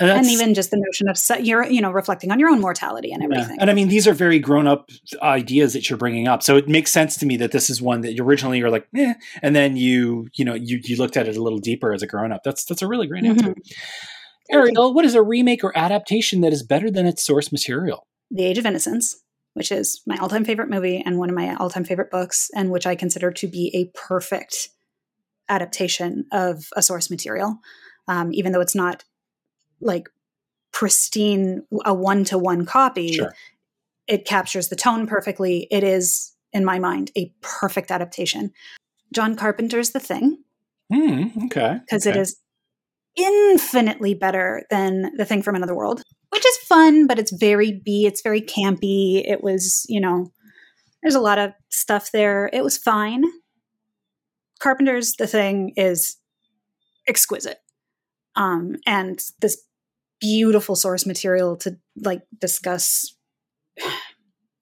and, 0.00 0.10
and, 0.10 0.26
even 0.26 0.54
just 0.54 0.70
the 0.72 0.76
notion 0.76 1.08
of 1.08 1.44
you're 1.44 1.64
you 1.66 1.80
know 1.80 1.92
reflecting 1.92 2.32
on 2.32 2.40
your 2.40 2.48
own 2.48 2.60
mortality 2.60 3.12
and 3.12 3.22
everything. 3.22 3.56
Yeah. 3.56 3.60
And 3.60 3.70
I 3.70 3.74
mean, 3.74 3.88
these 3.88 4.08
are 4.08 4.12
very 4.12 4.40
grown 4.40 4.66
up 4.66 4.90
ideas 5.22 5.72
that 5.74 5.88
you're 5.88 5.96
bringing 5.96 6.26
up. 6.26 6.42
So 6.42 6.56
it 6.56 6.68
makes 6.68 6.92
sense 6.92 7.16
to 7.18 7.26
me 7.26 7.36
that 7.36 7.52
this 7.52 7.70
is 7.70 7.80
one 7.80 8.00
that 8.00 8.14
you 8.14 8.24
originally 8.24 8.58
you're 8.58 8.70
like, 8.70 8.88
eh, 8.96 9.14
and 9.40 9.54
then 9.54 9.76
you 9.76 10.26
you 10.34 10.44
know 10.44 10.54
you 10.54 10.80
you 10.82 10.96
looked 10.96 11.16
at 11.16 11.28
it 11.28 11.36
a 11.36 11.42
little 11.42 11.60
deeper 11.60 11.92
as 11.92 12.02
a 12.02 12.08
grown 12.08 12.32
up. 12.32 12.42
That's 12.44 12.64
that's 12.64 12.82
a 12.82 12.88
really 12.88 13.06
great 13.06 13.24
answer. 13.24 13.50
Mm-hmm. 13.50 14.54
Ariel, 14.54 14.92
what 14.92 15.04
is 15.04 15.14
a 15.14 15.22
remake 15.22 15.62
or 15.62 15.76
adaptation 15.78 16.40
that 16.42 16.52
is 16.52 16.62
better 16.62 16.90
than 16.90 17.06
its 17.06 17.24
source 17.24 17.50
material? 17.52 18.06
The 18.30 18.44
Age 18.44 18.58
of 18.58 18.66
Innocence, 18.66 19.22
which 19.54 19.70
is 19.70 20.02
my 20.06 20.16
all 20.16 20.28
time 20.28 20.44
favorite 20.44 20.68
movie 20.68 21.02
and 21.04 21.18
one 21.18 21.30
of 21.30 21.36
my 21.36 21.54
all 21.54 21.70
time 21.70 21.84
favorite 21.84 22.10
books, 22.10 22.50
and 22.54 22.70
which 22.70 22.86
I 22.86 22.96
consider 22.96 23.30
to 23.30 23.46
be 23.46 23.70
a 23.74 23.96
perfect 23.96 24.70
adaptation 25.48 26.26
of 26.32 26.64
a 26.76 26.82
source 26.82 27.10
material. 27.10 27.58
Um, 28.08 28.32
even 28.32 28.52
though 28.52 28.60
it's 28.60 28.74
not 28.74 29.04
like 29.84 30.08
pristine 30.72 31.62
a 31.84 31.94
one-to-one 31.94 32.66
copy 32.66 33.12
sure. 33.12 33.34
it 34.08 34.24
captures 34.24 34.68
the 34.68 34.76
tone 34.76 35.06
perfectly. 35.06 35.68
It 35.70 35.84
is 35.84 36.32
in 36.52 36.64
my 36.64 36.78
mind 36.78 37.10
a 37.16 37.32
perfect 37.40 37.90
adaptation. 37.90 38.52
John 39.12 39.36
carpenter's 39.36 39.90
the 39.90 40.00
thing. 40.00 40.38
Mm, 40.92 41.46
okay 41.46 41.78
because 41.80 42.06
okay. 42.06 42.18
it 42.18 42.20
is 42.20 42.36
infinitely 43.16 44.12
better 44.12 44.64
than 44.70 45.16
the 45.16 45.24
thing 45.24 45.40
from 45.42 45.54
another 45.54 45.74
world 45.74 46.02
which 46.28 46.44
is 46.44 46.56
fun 46.58 47.06
but 47.06 47.18
it's 47.18 47.32
very 47.32 47.80
b 47.84 48.06
it's 48.06 48.20
very 48.22 48.42
campy. 48.42 49.22
It 49.24 49.42
was 49.42 49.86
you 49.88 50.00
know 50.00 50.32
there's 51.02 51.14
a 51.14 51.20
lot 51.20 51.38
of 51.38 51.52
stuff 51.68 52.10
there. 52.12 52.48
It 52.52 52.64
was 52.64 52.78
fine. 52.78 53.24
Carpenter's 54.58 55.16
the 55.16 55.26
thing 55.26 55.74
is 55.76 56.16
exquisite. 57.06 57.58
Um, 58.36 58.76
and 58.86 59.20
this 59.40 59.62
beautiful 60.24 60.74
source 60.74 61.04
material 61.04 61.54
to 61.54 61.76
like 62.02 62.22
discuss 62.40 63.14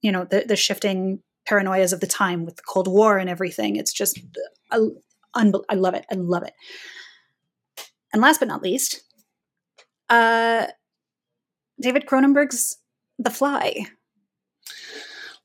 you 0.03 0.11
know 0.11 0.25
the, 0.25 0.44
the 0.46 0.57
shifting 0.57 1.20
paranoias 1.48 1.92
of 1.92 2.01
the 2.01 2.07
time 2.09 2.44
with 2.44 2.57
the 2.57 2.62
cold 2.66 2.88
war 2.88 3.16
and 3.16 3.31
everything. 3.31 3.77
It's 3.77 3.92
just 3.92 4.18
I, 4.72 4.79
I 5.35 5.75
love 5.75 5.94
it. 5.94 6.05
I 6.11 6.16
love 6.16 6.42
it. 6.42 6.53
And 8.12 8.20
last 8.20 8.40
but 8.40 8.48
not 8.48 8.62
least 8.62 9.05
uh 10.11 10.66
david 11.81 12.07
cronenberg's 12.07 12.79
the 13.20 13.31
fly. 13.31 13.87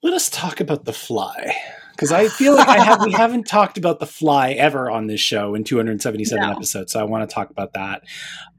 Let 0.01 0.13
us 0.13 0.30
talk 0.32 0.60
about 0.60 0.86
the 0.86 0.93
fly 0.93 1.56
because 1.98 2.12
I 2.12 2.28
feel 2.28 2.56
like 2.56 2.68
I 2.68 2.78
have 2.84 3.04
we 3.04 3.12
haven't 3.12 3.48
talked 3.48 3.78
about 3.78 4.00
the 4.00 4.06
fly 4.06 4.52
ever 4.52 4.90
on 4.92 5.08
this 5.08 5.20
show 5.20 5.56
in 5.56 5.64
277 5.64 6.42
no. 6.42 6.52
episodes, 6.52 6.94
so 6.94 7.00
I 7.00 7.04
want 7.04 7.28
to 7.28 7.34
talk 7.34 7.50
about 7.50 7.74
that. 7.74 8.04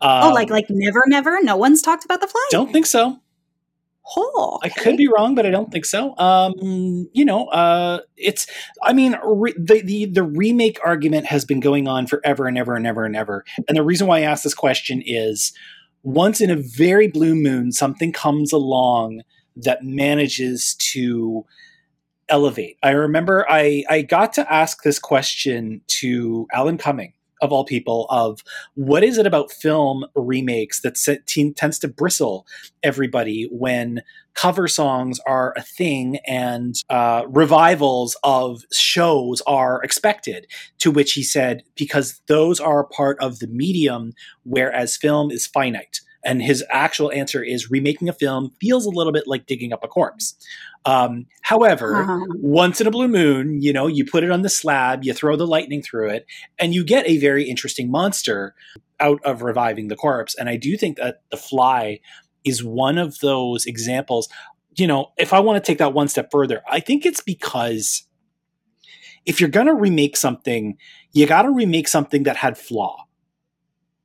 Um, 0.01 0.25
oh, 0.25 0.31
like 0.33 0.51
like 0.51 0.67
never, 0.69 1.05
never. 1.07 1.41
No 1.43 1.57
one's 1.57 1.81
talked 1.81 2.05
about 2.05 2.21
the 2.21 2.27
fly. 2.27 2.45
Don't 2.51 2.73
think 2.73 2.87
so. 2.87 3.21
Oh, 4.17 4.59
okay. 4.65 4.71
I 4.71 4.83
could 4.83 4.97
be 4.97 5.07
wrong, 5.07 5.35
but 5.35 5.47
I 5.47 5.51
don't 5.51 5.71
think 5.71 5.85
so. 5.85 6.17
Um, 6.19 7.09
you 7.13 7.25
know, 7.25 7.47
uh, 7.49 8.01
it's. 8.17 8.47
I 8.83 8.93
mean, 8.93 9.19
re- 9.23 9.55
the 9.57 9.83
the 9.83 10.07
the 10.07 10.23
remake 10.23 10.79
argument 10.85 11.27
has 11.27 11.45
been 11.45 11.61
going 11.61 11.87
on 11.87 12.07
forever 12.07 12.47
and 12.47 12.59
ever 12.59 12.75
and 12.75 12.87
ever 12.87 13.05
and 13.05 13.15
ever. 13.15 13.45
And 13.69 13.77
the 13.77 13.85
reason 13.85 14.07
why 14.07 14.19
I 14.19 14.23
ask 14.23 14.43
this 14.43 14.55
question 14.55 15.03
is, 15.05 15.53
once 16.03 16.41
in 16.41 16.51
a 16.51 16.57
very 16.57 17.07
blue 17.07 17.35
moon, 17.35 17.71
something 17.71 18.13
comes 18.13 18.53
along 18.53 19.23
that 19.57 19.83
manages 19.83 20.75
to 20.79 21.45
elevate. 22.29 22.77
I 22.83 22.91
remember 22.91 23.47
I, 23.49 23.85
I 23.89 24.03
got 24.03 24.33
to 24.35 24.53
ask 24.53 24.83
this 24.83 24.99
question 24.99 25.81
to 26.01 26.47
Alan 26.53 26.79
Cumming, 26.79 27.13
of 27.41 27.53
all 27.53 27.65
people, 27.65 28.07
of 28.11 28.43
what 28.75 29.05
is 29.05 29.17
it 29.17 29.27
about 29.27 29.53
film 29.53 30.05
remakes 30.15 30.81
that 30.83 30.97
t- 31.27 31.53
tends 31.53 31.79
to 31.79 31.89
bristle 31.89 32.47
everybody 32.83 33.49
when 33.51 34.03
cover 34.35 34.69
songs 34.69 35.19
are 35.27 35.53
a 35.57 35.63
thing 35.63 36.19
and 36.27 36.77
uh, 36.91 37.23
revivals 37.29 38.17
of 38.25 38.63
shows 38.73 39.41
are 39.47 39.83
expected? 39.83 40.47
To 40.81 40.91
which 40.91 41.13
he 41.13 41.23
said, 41.23 41.63
because 41.77 42.21
those 42.27 42.61
are 42.61 42.85
part 42.85 43.19
of 43.21 43.39
the 43.39 43.49
medium, 43.49 44.13
whereas 44.45 44.97
film 44.97 45.31
is 45.31 45.47
finite. 45.47 46.01
And 46.25 46.43
his 46.43 46.65
actual 46.69 47.13
answer 47.13 47.43
is 47.43 47.71
remaking 47.71 48.09
a 48.09 48.13
film 48.13 48.51
feels 48.61 48.85
a 48.85 48.91
little 48.91 49.13
bit 49.13 49.29
like 49.29 49.47
digging 49.47 49.73
up 49.73 49.85
a 49.85 49.89
corpse. 49.89 50.35
Um, 50.89 51.27
however, 51.43 51.97
uh-huh. 51.97 52.25
once 52.37 52.81
in 52.81 52.87
a 52.87 52.91
blue 52.91 53.09
moon, 53.09 53.61
you 53.61 53.75
know, 53.75 53.89
you 53.89 54.07
put 54.07 54.25
it 54.25 54.31
on 54.31 54.41
the 54.41 54.49
slab, 54.49 55.05
you 55.05 55.13
throw 55.13 55.37
the 55.37 55.47
lightning 55.47 55.83
through 55.83 56.09
it, 56.09 56.25
and 56.59 56.75
you 56.75 56.83
get 56.83 57.07
a 57.07 57.19
very 57.19 57.45
interesting 57.45 57.91
monster 57.91 58.55
out 58.99 59.23
of 59.23 59.43
reviving 59.43 59.89
the 59.89 59.97
corpse. 59.97 60.35
And 60.35 60.49
I 60.49 60.57
do 60.57 60.79
think 60.79 60.97
that 60.97 61.21
The 61.31 61.37
Fly 61.37 62.01
is 62.43 62.65
one 62.65 62.97
of 62.97 63.19
those 63.19 63.67
examples. 63.67 64.31
You 64.79 64.87
know, 64.87 65.13
if 65.19 65.35
I 65.35 65.41
want 65.41 65.63
to 65.63 65.67
take 65.67 65.77
that 65.77 65.93
one 65.93 66.09
step 66.09 66.31
further, 66.33 66.63
I 66.67 66.81
think 66.81 67.05
it's 67.05 67.21
because 67.21 68.05
if 69.27 69.43
you're 69.43 69.51
going 69.51 69.67
to 69.67 69.75
remake 69.75 70.17
something, 70.17 70.79
you 71.13 71.27
got 71.27 71.43
to 71.43 71.51
remake 71.51 71.87
something 71.87 72.23
that 72.23 72.39
had 72.39 72.57
flaw. 72.57 73.05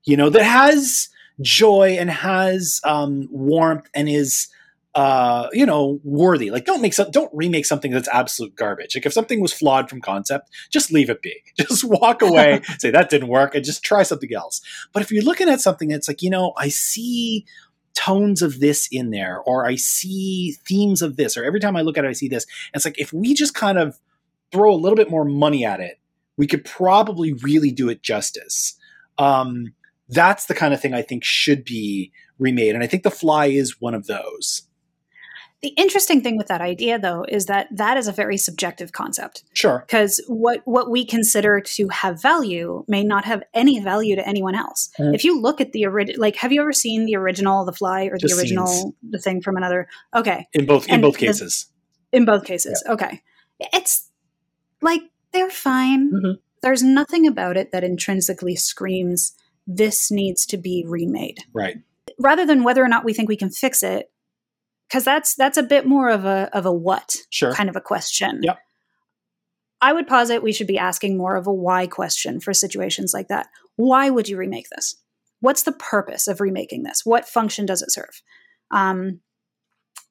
You 0.03 0.17
know, 0.17 0.29
that 0.29 0.43
has 0.43 1.07
joy 1.39 1.95
and 1.97 2.09
has 2.09 2.81
um, 2.83 3.29
warmth 3.31 3.87
and 3.95 4.09
is 4.09 4.49
uh, 4.95 5.47
you 5.53 5.65
know, 5.65 5.99
worthy. 6.03 6.51
Like, 6.51 6.65
don't 6.65 6.81
make 6.81 6.93
some, 6.93 7.09
don't 7.09 7.31
remake 7.33 7.65
something 7.65 7.91
that's 7.91 8.07
absolute 8.09 8.55
garbage. 8.55 8.95
Like, 8.95 9.05
if 9.05 9.13
something 9.13 9.41
was 9.41 9.51
flawed 9.51 9.89
from 9.89 10.01
concept, 10.01 10.49
just 10.69 10.91
leave 10.91 11.09
it 11.09 11.21
be. 11.21 11.35
Just 11.57 11.83
walk 11.83 12.21
away, 12.21 12.61
say 12.79 12.91
that 12.91 13.09
didn't 13.09 13.27
work, 13.27 13.55
and 13.55 13.63
just 13.63 13.83
try 13.83 14.03
something 14.03 14.33
else. 14.33 14.61
But 14.91 15.01
if 15.01 15.11
you're 15.11 15.23
looking 15.23 15.49
at 15.49 15.61
something 15.61 15.87
that's 15.87 16.07
like, 16.07 16.21
you 16.21 16.29
know, 16.29 16.53
I 16.57 16.69
see 16.69 17.45
tones 17.95 18.41
of 18.41 18.59
this 18.59 18.87
in 18.91 19.11
there, 19.11 19.39
or 19.41 19.65
I 19.65 19.75
see 19.75 20.57
themes 20.67 21.01
of 21.01 21.15
this, 21.15 21.37
or 21.37 21.43
every 21.43 21.59
time 21.59 21.75
I 21.75 21.81
look 21.81 21.97
at 21.97 22.05
it, 22.05 22.09
I 22.09 22.13
see 22.13 22.27
this. 22.27 22.45
And 22.73 22.79
it's 22.79 22.85
like 22.85 22.99
if 22.99 23.13
we 23.13 23.33
just 23.33 23.53
kind 23.53 23.77
of 23.77 23.99
throw 24.51 24.73
a 24.73 24.77
little 24.77 24.95
bit 24.95 25.09
more 25.09 25.25
money 25.25 25.65
at 25.65 25.79
it, 25.79 25.99
we 26.37 26.47
could 26.47 26.65
probably 26.65 27.33
really 27.33 27.71
do 27.71 27.89
it 27.89 28.01
justice. 28.01 28.75
Um, 29.17 29.73
that's 30.09 30.45
the 30.45 30.55
kind 30.55 30.73
of 30.73 30.81
thing 30.81 30.93
I 30.93 31.01
think 31.01 31.23
should 31.23 31.63
be 31.63 32.11
remade. 32.39 32.75
And 32.75 32.83
I 32.83 32.87
think 32.87 33.03
The 33.03 33.11
Fly 33.11 33.47
is 33.47 33.79
one 33.79 33.93
of 33.93 34.07
those. 34.07 34.63
The 35.63 35.69
interesting 35.69 36.21
thing 36.21 36.37
with 36.37 36.47
that 36.47 36.59
idea, 36.59 36.99
though, 36.99 37.25
is 37.27 37.45
that 37.45 37.67
that 37.71 37.95
is 37.97 38.09
a 38.09 38.11
very 38.11 38.37
subjective 38.37 38.91
concept. 38.91 39.43
Sure. 39.53 39.79
Because 39.87 40.21
what, 40.27 40.61
what 40.65 40.91
we 40.91 41.05
consider 41.05 41.61
to 41.61 41.87
have 41.87 42.21
value 42.21 42.83
may 42.89 43.01
not 43.03 43.23
have 43.23 43.41
any 43.53 43.79
value 43.79 44.17
to 44.17 44.27
anyone 44.27 44.55
else. 44.55 44.89
Mm. 44.99 45.15
If 45.15 45.23
you 45.23 45.39
look 45.41 45.61
at 45.61 45.71
the 45.71 45.85
original, 45.85 46.19
like, 46.19 46.35
have 46.35 46.51
you 46.51 46.59
ever 46.61 46.73
seen 46.73 47.05
the 47.05 47.15
original 47.15 47.63
The 47.63 47.71
Fly 47.71 48.03
or 48.03 48.17
the 48.19 48.27
Just 48.27 48.39
original 48.41 48.67
scenes. 48.67 48.93
The 49.09 49.19
Thing 49.19 49.41
from 49.41 49.55
another? 49.55 49.87
Okay. 50.13 50.47
In 50.53 50.65
both 50.65 50.85
in 50.87 50.95
And 50.95 51.01
both 51.01 51.13
the- 51.17 51.27
cases. 51.27 51.67
In 52.11 52.25
both 52.25 52.43
cases. 52.43 52.83
Okay. 52.87 53.21
It's 53.71 54.09
like 54.81 55.01
they're 55.31 55.49
fine. 55.49 56.11
Mhm. 56.11 56.33
There's 56.61 56.83
nothing 56.83 57.25
about 57.25 57.55
it 57.55 57.71
that 57.71 57.83
intrinsically 57.85 58.57
screams, 58.57 59.33
this 59.65 60.11
needs 60.11 60.45
to 60.47 60.57
be 60.57 60.83
remade. 60.85 61.39
Right. 61.53 61.77
Rather 62.19 62.45
than 62.45 62.63
whether 62.63 62.83
or 62.83 62.87
not 62.89 63.05
we 63.05 63.13
think 63.13 63.29
we 63.29 63.37
can 63.37 63.49
fix 63.49 63.81
it, 63.81 64.11
because 64.93 65.03
that's 65.03 65.33
that's 65.33 65.57
a 65.57 65.63
bit 65.63 65.87
more 65.87 66.09
of 66.09 66.23
a 66.23 66.49
of 66.53 66.67
a 66.67 66.71
what 66.71 67.15
Sure. 67.31 67.51
kind 67.51 67.67
of 67.67 67.75
a 67.75 67.81
question. 67.81 68.41
Yep. 68.43 68.59
I 69.81 69.91
would 69.91 70.05
posit 70.07 70.43
we 70.43 70.53
should 70.53 70.67
be 70.67 70.77
asking 70.77 71.17
more 71.17 71.35
of 71.35 71.47
a 71.47 71.53
why 71.53 71.87
question 71.87 72.39
for 72.39 72.53
situations 72.53 73.11
like 73.11 73.27
that. 73.29 73.47
Why 73.75 74.11
would 74.11 74.29
you 74.29 74.37
remake 74.37 74.67
this? 74.69 74.95
What's 75.39 75.63
the 75.63 75.71
purpose 75.71 76.27
of 76.27 76.39
remaking 76.39 76.83
this? 76.83 77.01
What 77.03 77.27
function 77.27 77.65
does 77.65 77.81
it 77.81 77.91
serve? 77.91 78.21
Um, 78.69 79.21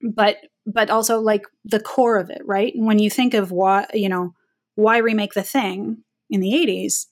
but 0.02 0.38
but 0.66 0.90
also 0.90 1.20
like 1.20 1.46
the 1.64 1.80
core 1.80 2.16
of 2.18 2.28
it, 2.28 2.42
right? 2.44 2.72
When 2.74 2.98
you 2.98 3.08
think 3.08 3.34
of 3.34 3.52
why 3.52 3.86
you 3.94 4.08
know 4.08 4.34
why 4.74 4.98
remake 4.98 5.34
the 5.34 5.44
thing 5.44 5.98
in 6.28 6.40
the 6.40 6.52
80s, 6.54 7.06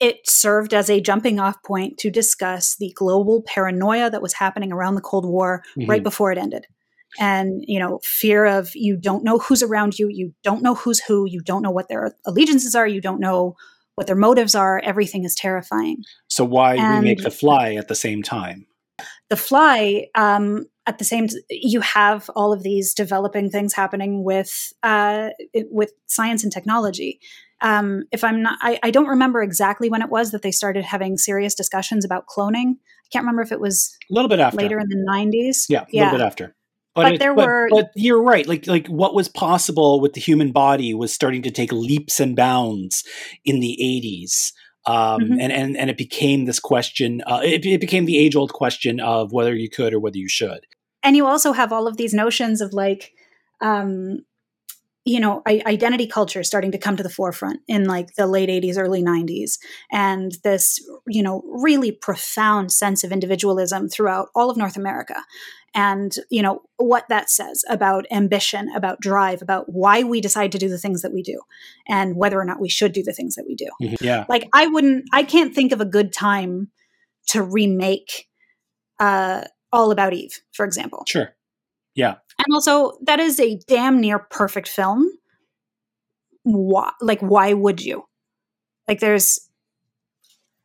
it 0.00 0.28
served 0.28 0.74
as 0.74 0.90
a 0.90 1.00
jumping 1.00 1.38
off 1.40 1.62
point 1.62 1.96
to 1.98 2.10
discuss 2.10 2.76
the 2.76 2.92
global 2.94 3.42
paranoia 3.42 4.10
that 4.10 4.20
was 4.20 4.34
happening 4.34 4.70
around 4.72 4.96
the 4.96 5.00
Cold 5.00 5.24
War 5.24 5.62
right 5.88 6.00
Mhm. 6.00 6.04
before 6.04 6.30
it 6.32 6.36
ended. 6.38 6.66
And, 7.18 7.64
you 7.66 7.78
know, 7.78 8.00
fear 8.02 8.44
of 8.44 8.70
you 8.74 8.96
don't 8.96 9.24
know 9.24 9.38
who's 9.38 9.62
around 9.62 9.98
you, 9.98 10.08
you 10.10 10.34
don't 10.42 10.62
know 10.62 10.74
who's 10.74 11.00
who, 11.00 11.26
you 11.28 11.40
don't 11.40 11.62
know 11.62 11.70
what 11.70 11.88
their 11.88 12.14
allegiances 12.26 12.74
are, 12.74 12.86
you 12.86 13.00
don't 13.00 13.20
know 13.20 13.54
what 13.94 14.06
their 14.06 14.16
motives 14.16 14.54
are. 14.54 14.80
Everything 14.84 15.24
is 15.24 15.34
terrifying. 15.34 15.98
So 16.28 16.44
why 16.44 16.72
remake 16.72 17.18
And- 17.18 17.26
The 17.26 17.30
Fly 17.30 17.74
at 17.74 17.88
the 17.88 17.94
same 17.94 18.22
time? 18.22 18.66
The 19.30 19.36
Fly, 19.36 20.06
um, 20.14 20.66
at 20.86 20.98
the 20.98 21.04
same, 21.04 21.28
t- 21.28 21.40
you 21.50 21.80
have 21.80 22.28
all 22.36 22.52
of 22.52 22.62
these 22.62 22.92
developing 22.94 23.50
things 23.50 23.72
happening 23.72 24.22
with 24.22 24.72
uh, 24.82 25.30
it- 25.52 25.66
with 25.70 25.92
science 26.06 26.42
and 26.44 26.52
technology. 26.52 27.20
Um, 27.60 28.02
if 28.12 28.22
I'm 28.22 28.42
not, 28.42 28.58
I, 28.60 28.78
I 28.82 28.90
don't 28.90 29.06
remember 29.06 29.42
exactly 29.42 29.88
when 29.88 30.02
it 30.02 30.10
was 30.10 30.30
that 30.32 30.42
they 30.42 30.50
started 30.50 30.84
having 30.84 31.16
serious 31.16 31.54
discussions 31.54 32.04
about 32.04 32.26
cloning. 32.26 32.74
I 32.74 33.08
can't 33.10 33.22
remember 33.22 33.42
if 33.42 33.50
it 33.52 33.60
was 33.60 33.96
A 34.10 34.14
little 34.14 34.28
bit 34.28 34.40
after. 34.40 34.58
later 34.58 34.78
in 34.78 34.88
the 34.88 34.96
90s. 35.10 35.64
Yeah, 35.68 35.82
a 35.82 35.86
yeah. 35.90 36.04
little 36.04 36.18
bit 36.18 36.26
after. 36.26 36.54
But 36.94 37.12
it- 37.14 37.18
there 37.20 37.34
were- 37.34 37.68
But 37.70 37.90
you're 37.96 38.22
right. 38.22 38.46
Like 38.46 38.66
like 38.66 38.86
what 38.88 39.14
was 39.14 39.28
possible 39.28 40.00
with 40.00 40.12
the 40.14 40.20
human 40.20 40.52
body 40.52 40.94
was 40.94 41.12
starting 41.12 41.42
to 41.42 41.50
take 41.50 41.72
leaps 41.72 42.20
and 42.20 42.36
bounds 42.36 43.02
in 43.44 43.60
the 43.60 43.76
80s. 43.80 44.52
Um, 44.86 45.22
Mhm. 45.22 45.36
and, 45.40 45.52
and 45.52 45.76
and 45.78 45.90
it 45.90 45.96
became 45.96 46.44
this 46.44 46.60
question. 46.60 47.22
Uh, 47.26 47.40
it, 47.42 47.64
it 47.64 47.80
became 47.80 48.04
the 48.04 48.18
age 48.18 48.36
old 48.36 48.52
question 48.52 49.00
of 49.00 49.32
whether 49.32 49.54
you 49.54 49.70
could 49.70 49.94
or 49.94 50.00
whether 50.00 50.18
you 50.18 50.28
should. 50.28 50.60
and 51.02 51.16
you 51.16 51.26
also 51.26 51.52
have 51.52 51.70
all 51.72 51.86
of 51.86 51.96
these 51.98 52.14
notions 52.14 52.60
of 52.62 52.72
like 52.72 53.12
um 53.60 54.20
you 55.04 55.20
know 55.20 55.42
I- 55.46 55.62
identity 55.66 56.06
culture 56.06 56.42
starting 56.42 56.72
to 56.72 56.78
come 56.78 56.96
to 56.96 57.02
the 57.02 57.10
forefront 57.10 57.60
in 57.68 57.84
like 57.84 58.14
the 58.14 58.26
late 58.26 58.48
80s 58.48 58.78
early 58.78 59.02
90s 59.02 59.58
and 59.92 60.32
this 60.42 60.78
you 61.06 61.22
know 61.22 61.42
really 61.46 61.92
profound 61.92 62.72
sense 62.72 63.04
of 63.04 63.12
individualism 63.12 63.88
throughout 63.88 64.28
all 64.34 64.50
of 64.50 64.56
north 64.56 64.76
america. 64.76 65.22
And 65.76 66.14
you 66.30 66.40
know 66.40 66.62
what 66.76 67.08
that 67.08 67.28
says 67.30 67.64
about 67.68 68.06
ambition 68.12 68.70
about 68.76 69.00
drive 69.00 69.42
about 69.42 69.64
why 69.68 70.04
we 70.04 70.20
decide 70.20 70.52
to 70.52 70.58
do 70.58 70.68
the 70.68 70.78
things 70.78 71.02
that 71.02 71.12
we 71.12 71.22
do 71.22 71.40
and 71.88 72.16
whether 72.16 72.38
or 72.38 72.44
not 72.44 72.60
we 72.60 72.68
should 72.68 72.92
do 72.92 73.02
the 73.02 73.12
things 73.12 73.34
that 73.34 73.44
we 73.46 73.54
do. 73.56 73.68
Yeah. 74.00 74.24
like 74.28 74.48
i 74.52 74.66
wouldn't 74.66 75.04
i 75.12 75.22
can't 75.22 75.54
think 75.54 75.72
of 75.72 75.80
a 75.80 75.84
good 75.84 76.12
time 76.12 76.68
to 77.26 77.42
remake 77.42 78.28
uh 79.00 79.44
all 79.72 79.90
about 79.90 80.12
eve 80.12 80.40
for 80.52 80.64
example. 80.64 81.04
Sure. 81.08 81.34
Yeah. 81.94 82.14
and 82.38 82.46
also 82.52 82.92
that 83.02 83.20
is 83.20 83.38
a 83.40 83.58
damn 83.68 84.00
near 84.00 84.18
perfect 84.18 84.68
film 84.68 85.08
why 86.42 86.90
like 87.00 87.20
why 87.20 87.52
would 87.52 87.80
you 87.80 88.04
like 88.88 89.00
there's 89.00 89.38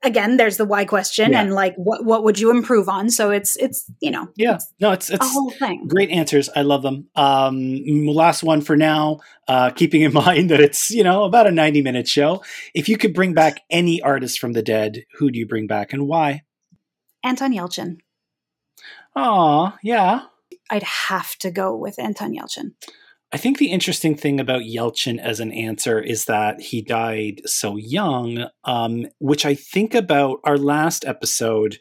again 0.04 0.38
there's 0.38 0.58
the 0.58 0.66
why 0.66 0.86
question 0.86 1.32
Yeah. 1.32 1.42
and 1.42 1.54
like 1.54 1.76
what 1.78 2.04
what 2.06 2.24
would 2.24 2.40
you 2.40 2.52
improve 2.52 2.90
on 2.90 3.10
so 3.10 3.32
it's 3.32 3.56
it's 3.58 3.90
you 4.02 4.12
know 4.12 4.28
Yeah. 4.36 4.56
it's 4.56 4.74
No, 4.80 4.92
it's 4.92 5.10
it's 5.10 5.26
a 5.26 5.30
whole 5.30 5.52
thing 5.52 5.88
great 5.88 6.10
answers. 6.10 6.50
I 6.56 6.62
love 6.64 6.82
them. 6.84 7.08
Um, 7.16 7.82
last 8.08 8.42
one 8.44 8.62
for 8.62 8.76
now. 8.78 9.20
Uh, 9.48 9.70
keeping 9.72 10.02
in 10.02 10.14
mind 10.26 10.50
that 10.52 10.60
it's 10.62 10.90
you 10.92 11.04
know 11.04 11.24
about 11.26 11.48
a 11.48 11.52
ninety 11.52 11.82
minute 11.82 12.08
show. 12.08 12.44
If 12.74 12.88
you 12.90 12.98
could 12.98 13.14
bring 13.14 13.34
back 13.34 13.62
any 13.70 14.02
artist 14.02 14.40
from 14.40 14.54
the 14.54 14.64
dead, 14.64 15.04
who 15.18 15.32
do 15.32 15.40
you 15.40 15.46
bring 15.48 15.68
back 15.68 15.94
and 15.94 16.08
why? 16.08 16.44
anton 17.24 17.54
yelchin 17.54 17.98
Aw, 19.16 19.78
yeah. 19.84 20.22
I'd 20.70 20.84
have 20.84 21.36
to 21.38 21.52
go 21.52 21.76
with 21.76 22.00
anton 22.00 22.34
yelchin 22.36 22.72
I 23.32 23.38
think 23.38 23.60
the 23.60 23.72
interesting 23.72 24.16
thing 24.16 24.40
about 24.40 24.64
Yelchin 24.64 25.20
as 25.20 25.40
an 25.40 25.52
answer 25.52 26.00
is 26.00 26.26
that 26.26 26.60
he 26.60 26.82
died 26.82 27.42
so 27.46 27.76
young, 27.76 28.48
um, 28.64 29.06
which 29.20 29.46
I 29.46 29.54
think 29.54 29.94
about 29.94 30.40
our 30.46 30.58
last 30.58 31.06
episode. 31.06 31.78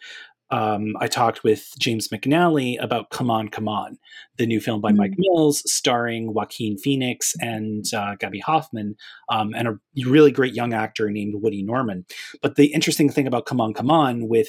Um, 0.50 0.94
I 1.00 1.08
talked 1.08 1.44
with 1.44 1.72
James 1.78 2.08
McNally 2.08 2.76
about 2.82 3.08
Come 3.08 3.30
On, 3.30 3.48
Come 3.48 3.66
On, 3.66 3.98
the 4.36 4.46
new 4.46 4.60
film 4.60 4.82
by 4.82 4.92
Mhm. 4.92 4.96
Mike 4.96 5.14
Mills 5.16 5.62
starring 5.70 6.34
Joaquin 6.34 6.76
Phoenix 6.76 7.34
and 7.40 7.84
uh, 7.94 8.16
Gaby 8.20 8.40
Hoffmann, 8.40 8.96
um, 9.30 9.54
and 9.54 9.68
a 9.68 9.78
really 10.04 10.30
great 10.30 10.54
young 10.54 10.74
actor 10.74 11.10
named 11.10 11.42
Woody 11.42 11.62
Norman. 11.62 12.04
But 12.42 12.56
the 12.56 12.72
interesting 12.74 13.08
thing 13.10 13.26
about 13.26 13.46
Come 13.46 13.60
On, 13.60 13.72
Come 13.72 13.90
On 13.90 14.28
with 14.28 14.48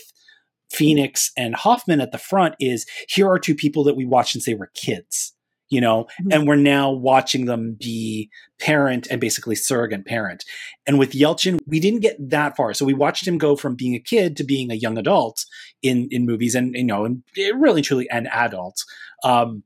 Phoenix 0.71 1.32
and 1.38 1.55
Hoffmann 1.55 2.01
at 2.01 2.12
the 2.12 2.17
front 2.17 2.55
is 2.60 2.86
here 3.08 3.27
are 3.29 3.39
two 3.39 3.55
people 3.55 3.84
that 3.86 3.95
we 3.95 4.05
watched 4.05 4.34
since 4.34 4.45
they 4.45 4.55
were 4.55 4.71
kids 4.75 5.34
you 5.71 5.79
know, 5.79 6.08
Mhm. 6.21 6.34
and 6.34 6.47
we're 6.47 6.55
now 6.55 6.91
watching 6.91 7.45
them 7.45 7.77
be 7.79 8.29
parent 8.60 9.08
and 9.12 9.21
basically 9.21 9.55
surrogate 9.55 10.03
parent. 10.03 10.43
And 10.88 10.97
with 10.97 11.12
Yelchin, 11.12 11.60
we 11.67 11.79
didn't 11.79 11.99
get 11.99 12.17
that 12.32 12.58
far. 12.58 12.73
So 12.73 12.86
we 12.86 12.95
watched 12.95 13.27
him 13.27 13.38
go 13.38 13.55
from 13.55 13.75
being 13.75 13.93
a 13.93 13.99
kid 13.99 14.36
to 14.38 14.43
being 14.43 14.71
a 14.71 14.75
young 14.75 14.97
adult 14.97 15.45
in 15.84 16.08
in 16.10 16.25
movies, 16.25 16.55
and 16.55 16.73
you 16.73 16.84
know, 16.84 17.05
and 17.05 17.21
really 17.53 17.84
truly 17.84 18.10
an 18.10 18.25
adult 18.32 18.84
um, 19.23 19.63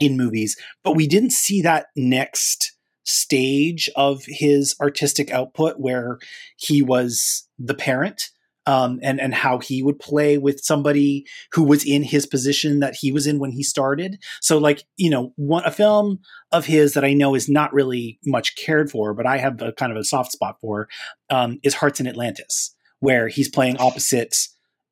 in 0.00 0.16
movies. 0.16 0.56
But 0.82 0.96
we 0.96 1.06
didn't 1.06 1.32
see 1.32 1.60
that 1.60 1.88
next 1.94 2.72
stage 3.04 3.90
of 3.96 4.22
his 4.26 4.74
artistic 4.80 5.30
output 5.30 5.78
where 5.78 6.18
he 6.56 6.80
was 6.80 7.46
the 7.58 7.74
parent. 7.74 8.30
Um, 8.66 8.98
and 9.02 9.20
and 9.20 9.34
how 9.34 9.58
he 9.58 9.82
would 9.82 9.98
play 9.98 10.38
with 10.38 10.64
somebody 10.64 11.26
who 11.52 11.62
was 11.62 11.84
in 11.84 12.02
his 12.02 12.24
position 12.24 12.80
that 12.80 12.94
he 12.98 13.12
was 13.12 13.26
in 13.26 13.38
when 13.38 13.50
he 13.52 13.62
started. 13.62 14.18
So, 14.40 14.56
like 14.56 14.84
you 14.96 15.10
know, 15.10 15.34
one 15.36 15.64
a 15.66 15.70
film 15.70 16.20
of 16.50 16.64
his 16.64 16.94
that 16.94 17.04
I 17.04 17.12
know 17.12 17.34
is 17.34 17.46
not 17.46 17.74
really 17.74 18.18
much 18.24 18.56
cared 18.56 18.90
for, 18.90 19.12
but 19.12 19.26
I 19.26 19.36
have 19.36 19.60
a 19.60 19.72
kind 19.72 19.92
of 19.92 19.98
a 19.98 20.04
soft 20.04 20.32
spot 20.32 20.56
for, 20.62 20.88
um, 21.28 21.58
is 21.62 21.74
Hearts 21.74 22.00
in 22.00 22.06
Atlantis, 22.06 22.74
where 23.00 23.28
he's 23.28 23.50
playing 23.50 23.76
opposite 23.78 24.34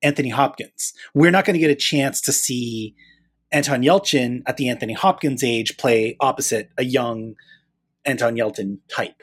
Anthony 0.03 0.29
Hopkins. 0.29 0.93
We're 1.15 1.31
not 1.31 1.47
going 1.47 1.55
to 1.55 1.61
get 1.61 1.71
a 1.71 1.75
chance 1.75 2.21
to 2.23 2.33
see 2.33 2.95
Anton 3.53 3.83
Yelchin 3.83 4.43
at 4.47 4.57
the 4.59 4.69
Anthony 4.69 4.93
Hopkins 4.93 5.43
age 5.43 5.77
play 5.79 6.17
opposite 6.21 6.71
a 6.77 6.85
young 6.85 7.35
Anton 8.05 8.37
Yelchin 8.37 8.79
type. 8.89 9.23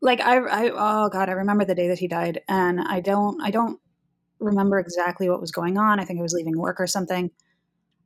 like 0.00 0.20
I, 0.20 0.36
I 0.38 0.70
oh 0.72 1.08
god 1.08 1.28
i 1.28 1.32
remember 1.32 1.64
the 1.64 1.74
day 1.74 1.88
that 1.88 1.98
he 1.98 2.08
died 2.08 2.42
and 2.48 2.80
i 2.80 3.00
don't 3.00 3.40
i 3.42 3.50
don't 3.50 3.80
remember 4.38 4.78
exactly 4.78 5.28
what 5.28 5.40
was 5.40 5.50
going 5.52 5.78
on. 5.78 6.00
I 6.00 6.04
think 6.04 6.18
i 6.18 6.22
was 6.22 6.34
leaving 6.34 6.58
work 6.58 6.80
or 6.80 6.86
something. 6.86 7.30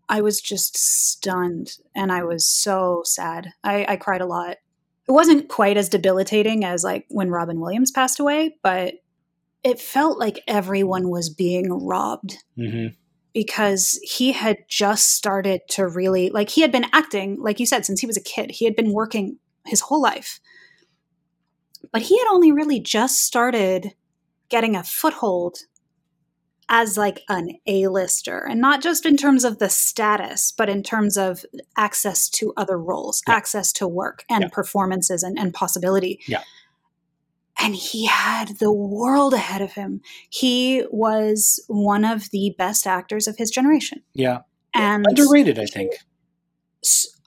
I 0.08 0.20
was 0.22 0.40
just 0.40 0.76
stunned 0.76 1.76
and 1.94 2.10
i 2.10 2.22
was 2.22 2.46
so 2.46 3.02
sad. 3.04 3.52
I, 3.64 3.84
I 3.88 3.96
cried 3.96 4.20
a 4.20 4.26
lot. 4.26 4.56
It 5.08 5.12
wasn't 5.12 5.48
quite 5.48 5.76
as 5.76 5.88
debilitating 5.88 6.64
as 6.64 6.84
like 6.84 7.06
when 7.08 7.30
robin 7.30 7.60
williams 7.60 7.90
passed 7.90 8.20
away 8.20 8.56
but 8.62 8.94
it 9.64 9.80
felt 9.80 10.18
like 10.18 10.40
everyone 10.46 11.08
was 11.10 11.28
being 11.30 11.72
robbed 11.86 12.36
Mm-hmm. 12.56 12.94
because 13.34 13.98
he 14.02 14.32
had 14.32 14.58
just 14.68 15.14
started 15.14 15.62
to 15.70 15.86
really 15.88 16.30
like 16.30 16.50
he 16.50 16.60
had 16.60 16.70
been 16.72 16.86
acting 16.92 17.36
like 17.40 17.58
you 17.58 17.66
said 17.66 17.84
since 17.86 18.00
he 18.00 18.06
was 18.06 18.16
a 18.16 18.22
kid. 18.22 18.50
He 18.50 18.64
had 18.66 18.76
been 18.76 18.92
working 18.92 19.38
his 19.66 19.80
whole 19.80 20.00
life. 20.00 20.40
But 21.92 22.02
he 22.02 22.18
had 22.18 22.28
only 22.30 22.52
really 22.52 22.80
just 22.80 23.24
started 23.24 23.94
getting 24.48 24.76
a 24.76 24.82
foothold 24.84 25.58
as 26.68 26.98
like 26.98 27.20
an 27.28 27.58
a-lister 27.66 28.38
and 28.48 28.60
not 28.60 28.82
just 28.82 29.06
in 29.06 29.16
terms 29.16 29.44
of 29.44 29.58
the 29.58 29.68
status 29.70 30.52
but 30.52 30.68
in 30.68 30.82
terms 30.82 31.16
of 31.16 31.44
access 31.76 32.28
to 32.28 32.52
other 32.56 32.78
roles 32.78 33.22
Yeah. 33.26 33.34
access 33.34 33.72
to 33.74 33.88
work 33.88 34.24
and 34.28 34.42
Yeah. 34.42 34.48
performances 34.52 35.22
and, 35.22 35.38
and 35.38 35.54
possibility 35.54 36.20
Yeah. 36.26 36.42
and 37.58 37.74
he 37.74 38.06
had 38.06 38.58
the 38.58 38.72
world 38.72 39.34
ahead 39.34 39.62
of 39.62 39.72
him. 39.72 40.00
He 40.30 40.84
was 40.90 41.58
one 41.66 42.04
of 42.04 42.30
the 42.30 42.54
best 42.56 42.86
actors 42.86 43.26
of 43.26 43.36
his 43.36 43.50
generation. 43.50 44.02
Yeah. 44.14 44.40
And 44.74 45.06
Underrated, 45.08 45.58
I 45.58 45.66
think. 45.66 45.92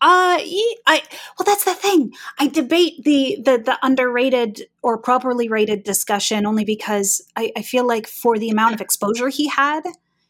Uh, 0.04 0.40
I 0.88 1.04
well, 1.38 1.46
that's 1.46 1.64
the 1.64 1.76
thing. 1.76 2.12
I 2.40 2.48
debate 2.48 3.04
the 3.04 3.38
the 3.46 3.58
the 3.60 3.78
underrated 3.84 4.64
or 4.82 4.98
properly 4.98 5.48
rated 5.48 5.84
discussion 5.84 6.46
only 6.48 6.66
because 6.66 7.22
I, 7.36 7.52
I 7.56 7.62
feel 7.62 7.86
like 7.86 8.08
for 8.08 8.40
the 8.40 8.50
amount 8.50 8.74
of 8.74 8.82
exposure 8.82 9.30
he 9.30 9.48
had, 9.48 9.82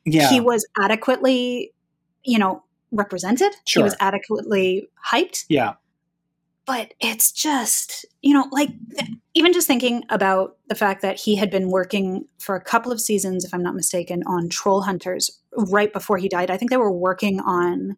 Yeah. 0.03 0.29
he 0.29 0.41
was 0.41 0.67
adequately, 0.81 1.71
you 2.25 2.37
know, 2.37 2.63
represented. 2.91 3.53
Sure. 3.65 3.81
He 3.81 3.83
was 3.85 3.95
adequately 4.01 4.89
hyped. 5.09 5.45
yeah. 5.47 5.73
But 6.65 6.93
it's 6.99 7.31
just, 7.31 8.05
you 8.21 8.33
know, 8.33 8.47
like 8.51 8.69
even 9.33 9.51
just 9.53 9.67
thinking 9.67 10.03
about 10.09 10.57
the 10.67 10.75
fact 10.75 11.01
that 11.01 11.17
he 11.19 11.35
had 11.35 11.49
been 11.49 11.69
working 11.69 12.25
for 12.39 12.55
a 12.55 12.61
couple 12.61 12.91
of 12.91 13.01
seasons, 13.01 13.43
if 13.45 13.53
I'm 13.53 13.63
not 13.63 13.73
mistaken, 13.73 14.21
on 14.27 14.47
Troll 14.49 14.81
Hunters 14.81 15.39
right 15.55 15.91
before 15.91 16.17
he 16.17 16.29
died. 16.29 16.51
I 16.51 16.57
think 16.57 16.69
they 16.71 16.77
were 16.77 16.91
working 16.91 17.39
on 17.39 17.97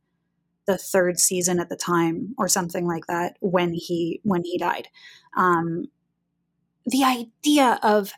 the 0.65 0.77
third 0.77 1.19
season 1.19 1.59
at 1.59 1.69
the 1.69 1.75
time 1.75 2.33
or 2.37 2.47
something 2.47 2.87
like 2.87 3.05
that 3.07 3.37
when 3.41 3.73
he 3.73 4.21
when 4.23 4.43
he 4.43 4.57
died. 4.57 4.87
Um, 5.35 5.85
the 6.85 7.03
idea 7.03 7.79
of 7.83 8.11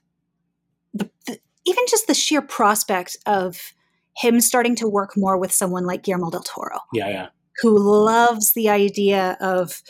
the, 0.93 1.10
the 1.27 1.39
even 1.65 1.84
just 1.89 2.08
the 2.08 2.13
sheer 2.13 2.41
prospect 2.41 3.17
of 3.25 3.73
him 4.17 4.39
starting 4.39 4.75
to 4.77 4.88
work 4.88 5.12
more 5.17 5.38
with 5.38 5.51
someone 5.51 5.86
like 5.86 6.03
Guillermo 6.03 6.29
del 6.29 6.41
Toro 6.43 6.79
Yeah. 6.93 7.10
Yeah. 7.10 7.27
who 7.62 7.77
loves 7.77 8.53
the 8.53 8.69
idea 8.69 9.38
of 9.41 9.81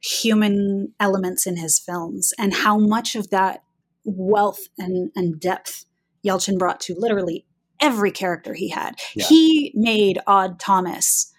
human 0.00 0.92
elements 1.00 1.46
in 1.46 1.56
his 1.56 1.78
films 1.78 2.32
and 2.38 2.52
how 2.54 2.78
much 2.78 3.14
of 3.14 3.30
that 3.30 3.62
wealth 4.04 4.60
and, 4.78 5.10
and 5.16 5.40
depth 5.40 5.84
Yelchin 6.24 6.58
brought 6.58 6.80
to 6.80 6.94
literally 6.96 7.44
every 7.80 8.10
character 8.12 8.54
he 8.54 8.68
had. 8.68 8.94
Yeah. 9.14 9.26
He 9.26 9.72
made 9.74 10.18
Odd 10.26 10.60
Thomas 10.60 11.31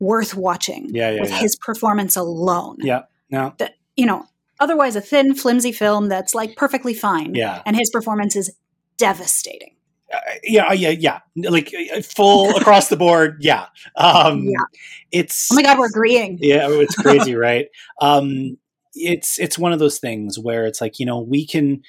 worth 0.00 0.34
watching 0.34 0.88
Yeah. 0.92 1.10
Yeah. 1.10 1.20
with 1.20 1.30
yeah. 1.30 1.38
his 1.38 1.56
performance 1.56 2.16
alone. 2.16 2.76
Yeah. 2.80 3.02
No. 3.30 3.54
That 3.58 3.74
you 3.96 4.06
know, 4.06 4.24
otherwise 4.58 4.96
a 4.96 5.00
thin, 5.00 5.34
flimsy 5.34 5.70
film 5.72 6.08
that's 6.08 6.34
like 6.34 6.56
perfectly 6.56 6.94
fine. 6.94 7.34
Yeah. 7.34 7.62
And 7.64 7.76
his 7.76 7.90
performance 7.90 8.34
is 8.34 8.50
devastating. 8.96 9.76
Uh, 10.12 10.18
yeah. 10.42 10.66
uh, 10.68 10.72
Yeah. 10.72 10.90
Yeah. 10.90 11.18
Like 11.36 11.72
uh, 11.94 12.00
full 12.02 12.56
across 12.56 12.88
the 12.88 12.96
board. 12.96 13.38
Yeah. 13.40 13.66
Um, 13.96 14.44
Yeah. 14.44 14.64
It's. 15.12 15.52
Oh 15.52 15.54
my 15.54 15.62
god, 15.62 15.78
we're 15.78 15.86
agreeing. 15.86 16.38
yeah 16.40 16.66
it's 16.68 16.94
crazy 17.02 17.34
right 17.36 17.66
um 18.00 18.56
it's 18.94 19.38
it's 19.38 19.56
one 19.58 19.72
of 19.72 19.78
those 19.78 19.98
things 20.00 20.36
where 20.38 20.66
it's 20.66 20.80
like 20.80 20.98
you 20.98 21.06
know 21.06 21.20
we 21.20 21.46
can 21.46 21.80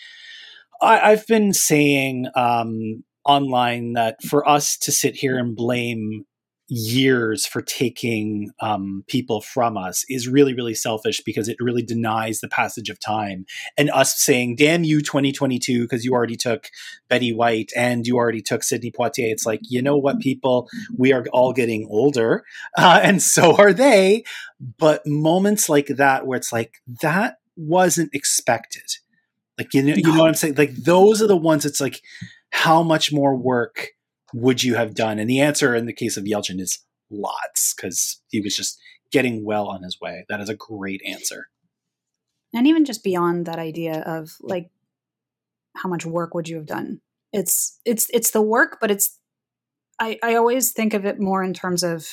I, 0.81 1.11
i've 1.11 1.25
been 1.25 1.51
saying 1.53 2.27
um 2.35 3.03
online 3.25 3.93
that 3.93 4.21
for 4.23 4.47
us 4.47 4.77
to 4.77 4.91
sit 4.91 5.15
here 5.15 5.37
and 5.39 5.55
blame 5.55 6.25
years 6.73 7.45
for 7.45 7.61
taking 7.61 8.49
um, 8.61 9.03
people 9.07 9.41
from 9.41 9.75
us 9.75 10.05
is 10.07 10.29
really 10.29 10.53
really 10.53 10.73
selfish 10.73 11.19
because 11.25 11.49
it 11.49 11.57
really 11.59 11.83
denies 11.83 12.39
the 12.39 12.47
passage 12.47 12.89
of 12.89 12.97
time. 12.97 13.45
And 13.77 13.89
us 13.91 14.17
saying 14.17 14.55
damn 14.55 14.85
you 14.85 15.01
2022 15.01 15.81
because 15.81 16.05
you 16.05 16.13
already 16.13 16.37
took 16.37 16.69
betty 17.09 17.33
white 17.33 17.71
and 17.75 18.07
you 18.07 18.15
already 18.15 18.41
took 18.41 18.63
sidney 18.63 18.89
poitier. 18.89 19.29
It's 19.29 19.45
like 19.45 19.59
you 19.63 19.81
know 19.81 19.97
what 19.97 20.21
people? 20.21 20.69
We 20.97 21.11
are 21.11 21.25
all 21.33 21.51
getting 21.51 21.87
older 21.89 22.45
uh, 22.77 23.01
and 23.03 23.21
so 23.21 23.57
are 23.57 23.73
they. 23.73 24.23
But 24.77 25.05
moments 25.05 25.67
like 25.67 25.87
that 25.87 26.25
where 26.25 26.37
it's 26.37 26.53
like 26.53 26.75
that 27.01 27.35
wasn't 27.57 28.11
expected. 28.13 28.89
Like 29.57 29.73
you 29.73 29.83
know 29.83 29.93
you 29.93 30.03
know 30.03 30.19
what 30.19 30.29
i'm 30.29 30.35
saying? 30.35 30.55
Like 30.55 30.73
those 30.73 31.21
are 31.21 31.27
the 31.27 31.35
ones 31.35 31.65
it's 31.65 31.81
like 31.81 31.99
how 32.51 32.81
much 32.81 33.11
more 33.11 33.35
work 33.35 33.89
would 34.33 34.63
you 34.63 34.75
have 34.75 34.93
done? 34.95 35.19
And 35.19 35.29
the 35.29 35.39
answer 35.39 35.75
in 35.75 35.85
the 35.85 35.93
case 35.93 36.17
of 36.17 36.25
yelchin 36.25 36.59
is 36.59 36.79
lots 37.09 37.73
because 37.73 38.21
he 38.29 38.39
was 38.41 38.55
just 38.55 38.79
getting 39.11 39.43
well 39.43 39.67
on 39.67 39.83
his 39.83 39.99
way. 40.01 40.25
That 40.29 40.39
is 40.41 40.49
a 40.49 40.55
great 40.55 41.01
answer. 41.05 41.47
And 42.53 42.67
even 42.67 42.85
just 42.85 43.03
beyond 43.03 43.45
that 43.45 43.59
idea 43.59 44.01
of 44.01 44.31
like 44.41 44.69
how 45.75 45.89
much 45.89 46.05
work 46.05 46.33
would 46.33 46.47
you 46.49 46.57
have 46.57 46.65
done? 46.65 47.01
It's 47.33 47.79
it's 47.85 48.09
it's 48.13 48.31
the 48.31 48.41
work 48.41 48.77
but 48.81 48.91
it's 48.91 49.17
i 49.99 50.19
i 50.21 50.35
always 50.35 50.73
think 50.73 50.93
of 50.93 51.05
it 51.05 51.17
more 51.17 51.41
in 51.41 51.53
terms 51.53 51.81
of 51.81 52.05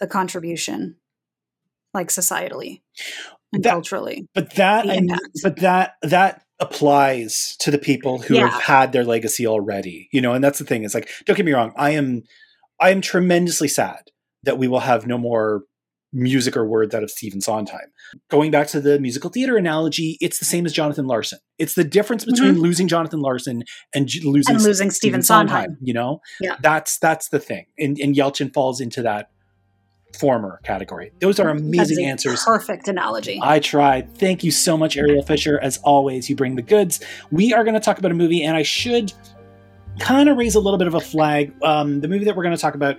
the 0.00 0.06
contribution 0.06 0.96
like 1.92 2.08
societally 2.08 2.80
and 3.52 3.62
That- 3.62 3.70
culturally 3.72 4.26
but 4.34 4.54
that 4.54 4.88
I 4.88 4.98
but 5.42 5.56
that 5.56 5.96
that 6.00 6.42
applies 6.62 7.56
to 7.60 7.70
the 7.70 7.78
people 7.78 8.18
who 8.18 8.34
Yeah. 8.34 8.48
have 8.48 8.62
had 8.62 8.92
their 8.92 9.04
legacy 9.04 9.46
already 9.46 10.08
you 10.12 10.20
know 10.20 10.32
and 10.32 10.42
that's 10.44 10.58
the 10.58 10.64
thing 10.64 10.84
is 10.84 10.94
like 10.94 11.08
don't 11.26 11.36
get 11.36 11.46
me 11.46 11.52
wrong 11.52 11.72
i 11.76 11.90
am 11.90 12.22
i 12.80 12.90
am 12.90 13.00
tremendously 13.00 13.68
sad 13.68 14.02
that 14.44 14.58
we 14.58 14.68
will 14.68 14.80
have 14.80 15.06
no 15.06 15.18
more 15.18 15.64
music 16.14 16.56
or 16.58 16.66
words 16.66 16.94
out 16.94 17.02
of 17.02 17.10
Stephen 17.10 17.40
Sondheim. 17.40 17.88
Going 18.30 18.50
back 18.50 18.66
to 18.68 18.82
the 18.82 18.98
musical 19.00 19.30
theater 19.30 19.56
analogy, 19.56 20.18
it's 20.20 20.38
the 20.38 20.44
same 20.44 20.66
as 20.66 20.72
Jonathan 20.74 21.06
Larson. 21.06 21.38
It's 21.58 21.74
the 21.74 21.84
difference 21.84 22.26
between 22.26 22.60
losing 22.60 22.86
Jonathan 22.86 23.20
Larson 23.20 23.62
and 23.94 24.06
j- 24.08 24.20
losing 24.20 24.50
Mm-hmm. 24.52 24.56
and 24.56 24.62
losing 24.62 24.90
Stephen 24.90 25.22
Sondheim. 25.22 25.78
You 25.80 25.94
know, 25.94 26.20
Yeah. 26.38 26.56
that's 26.60 26.98
that's 26.98 27.30
the 27.30 27.38
thing, 27.38 27.64
and, 27.78 27.96
and 27.98 28.14
Yelchin 28.14 28.52
falls 28.52 28.78
into 28.78 29.00
that 29.02 29.28
former 30.18 30.60
category. 30.64 31.12
Those 31.20 31.40
are 31.40 31.48
amazing 31.48 32.04
answers. 32.04 32.44
Perfect 32.44 32.88
analogy. 32.88 33.40
I 33.42 33.58
tried. 33.58 34.16
Thank 34.16 34.44
you 34.44 34.50
so 34.50 34.76
much, 34.76 34.96
Ariel 34.96 35.22
Fisher. 35.22 35.58
As 35.60 35.78
always, 35.78 36.28
you 36.28 36.36
bring 36.36 36.56
the 36.56 36.62
goods. 36.62 37.00
We 37.30 37.52
are 37.52 37.64
going 37.64 37.74
to 37.74 37.80
talk 37.80 37.98
about 37.98 38.10
a 38.10 38.14
movie, 38.14 38.42
and 38.42 38.56
I 38.56 38.62
should 38.62 39.12
kind 39.98 40.28
of 40.28 40.36
raise 40.36 40.54
a 40.54 40.60
little 40.60 40.78
bit 40.78 40.86
of 40.86 40.94
a 40.94 41.00
flag. 41.00 41.54
Um, 41.62 42.00
the 42.00 42.08
movie 42.08 42.24
that 42.24 42.36
we're 42.36 42.44
going 42.44 42.56
to 42.56 42.60
talk 42.60 42.74
about. 42.74 42.96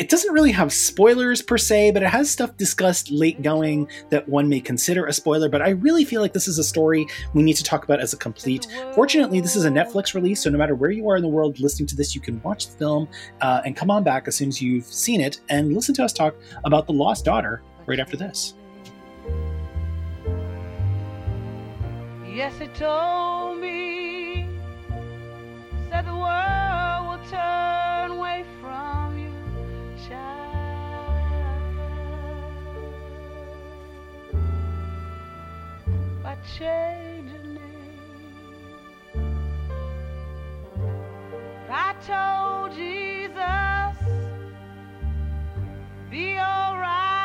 It 0.00 0.08
doesn't 0.08 0.32
really 0.32 0.52
have 0.52 0.72
spoilers 0.72 1.42
per 1.42 1.58
se, 1.58 1.90
but 1.90 2.02
it 2.02 2.08
has 2.08 2.30
stuff 2.30 2.56
discussed 2.56 3.10
late 3.10 3.42
going 3.42 3.86
that 4.08 4.26
one 4.26 4.48
may 4.48 4.58
consider 4.58 5.04
a 5.04 5.12
spoiler. 5.12 5.50
But 5.50 5.60
I 5.60 5.68
really 5.68 6.06
feel 6.06 6.22
like 6.22 6.32
this 6.32 6.48
is 6.48 6.58
a 6.58 6.64
story 6.64 7.06
we 7.34 7.42
need 7.42 7.52
to 7.56 7.62
talk 7.62 7.84
about 7.84 8.00
as 8.00 8.14
a 8.14 8.16
complete. 8.16 8.66
Fortunately, 8.94 9.40
this 9.40 9.56
is 9.56 9.66
a 9.66 9.68
Netflix 9.68 10.14
release, 10.14 10.42
so 10.42 10.48
no 10.48 10.56
matter 10.56 10.74
where 10.74 10.90
you 10.90 11.06
are 11.10 11.16
in 11.16 11.22
the 11.22 11.28
world 11.28 11.60
listening 11.60 11.86
to 11.88 11.96
this, 11.96 12.14
you 12.14 12.20
can 12.22 12.40
watch 12.40 12.68
the 12.68 12.78
film 12.78 13.08
uh, 13.42 13.60
and 13.66 13.76
come 13.76 13.90
on 13.90 14.02
back 14.02 14.26
as 14.26 14.36
soon 14.36 14.48
as 14.48 14.62
you've 14.62 14.86
seen 14.86 15.20
it 15.20 15.42
and 15.50 15.74
listen 15.74 15.94
to 15.96 16.02
us 16.02 16.14
talk 16.14 16.34
about 16.64 16.86
The 16.86 16.94
Lost 16.94 17.26
Daughter 17.26 17.60
right 17.84 18.00
after 18.00 18.16
this. 18.16 18.54
Yes, 22.26 22.58
it 22.58 22.74
told 22.74 23.60
me, 23.60 24.48
said 25.90 26.06
the 26.06 26.16
world 26.16 27.06
will 27.06 27.28
turn 27.28 28.12
away 28.12 28.46
from 28.62 28.99
I 41.72 41.94
told 42.06 42.72
Jesus, 42.76 43.96
be 46.10 46.38
alright, 46.38 47.19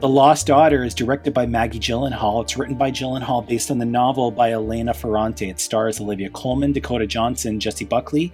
The 0.00 0.08
Lost 0.08 0.46
Daughter 0.46 0.82
is 0.82 0.94
directed 0.94 1.34
by 1.34 1.44
Maggie 1.44 1.78
Gyllenhaal. 1.78 2.42
It's 2.42 2.56
written 2.56 2.74
by 2.74 2.90
Gyllenhaal 2.90 3.46
based 3.46 3.70
on 3.70 3.76
the 3.76 3.84
novel 3.84 4.30
by 4.30 4.52
Elena 4.52 4.94
Ferrante. 4.94 5.50
It 5.50 5.60
stars 5.60 6.00
Olivia 6.00 6.30
Colman, 6.30 6.72
Dakota 6.72 7.06
Johnson, 7.06 7.60
Jessie 7.60 7.84
Buckley, 7.84 8.32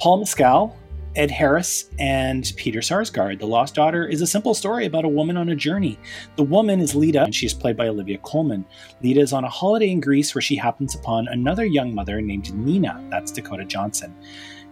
Paul 0.00 0.18
Mescal, 0.18 0.76
Ed 1.14 1.30
Harris, 1.30 1.88
and 2.00 2.52
Peter 2.56 2.80
Sarsgaard. 2.80 3.38
The 3.38 3.46
Lost 3.46 3.76
Daughter 3.76 4.08
is 4.08 4.22
a 4.22 4.26
simple 4.26 4.54
story 4.54 4.86
about 4.86 5.04
a 5.04 5.08
woman 5.08 5.36
on 5.36 5.50
a 5.50 5.54
journey. 5.54 6.00
The 6.34 6.42
woman 6.42 6.80
is 6.80 6.96
Leda, 6.96 7.22
and 7.22 7.32
she 7.32 7.46
is 7.46 7.54
played 7.54 7.76
by 7.76 7.86
Olivia 7.86 8.18
Colman. 8.18 8.66
Leda 9.00 9.20
is 9.20 9.32
on 9.32 9.44
a 9.44 9.48
holiday 9.48 9.90
in 9.90 10.00
Greece 10.00 10.34
where 10.34 10.42
she 10.42 10.56
happens 10.56 10.96
upon 10.96 11.28
another 11.28 11.64
young 11.64 11.94
mother 11.94 12.20
named 12.20 12.52
Nina. 12.52 13.00
That's 13.08 13.30
Dakota 13.30 13.64
Johnson. 13.64 14.12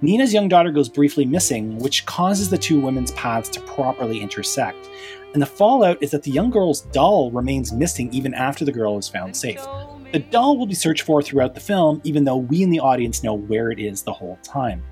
Nina's 0.00 0.34
young 0.34 0.48
daughter 0.48 0.72
goes 0.72 0.88
briefly 0.88 1.24
missing, 1.24 1.78
which 1.78 2.04
causes 2.06 2.50
the 2.50 2.58
two 2.58 2.80
women's 2.80 3.12
paths 3.12 3.48
to 3.50 3.60
properly 3.60 4.20
intersect. 4.20 4.88
And 5.32 5.40
the 5.40 5.46
fallout 5.46 6.02
is 6.02 6.10
that 6.10 6.22
the 6.22 6.30
young 6.30 6.50
girl's 6.50 6.82
doll 6.82 7.30
remains 7.30 7.72
missing 7.72 8.12
even 8.12 8.34
after 8.34 8.64
the 8.64 8.72
girl 8.72 8.98
is 8.98 9.08
found 9.08 9.36
safe. 9.36 9.64
The 10.12 10.18
doll 10.18 10.58
will 10.58 10.66
be 10.66 10.74
searched 10.74 11.02
for 11.02 11.22
throughout 11.22 11.54
the 11.54 11.60
film, 11.60 12.02
even 12.04 12.24
though 12.24 12.36
we 12.36 12.62
in 12.62 12.68
the 12.68 12.80
audience 12.80 13.22
know 13.22 13.32
where 13.32 13.70
it 13.70 13.78
is 13.78 14.02
the 14.02 14.12
whole 14.12 14.38
time. 14.42 14.82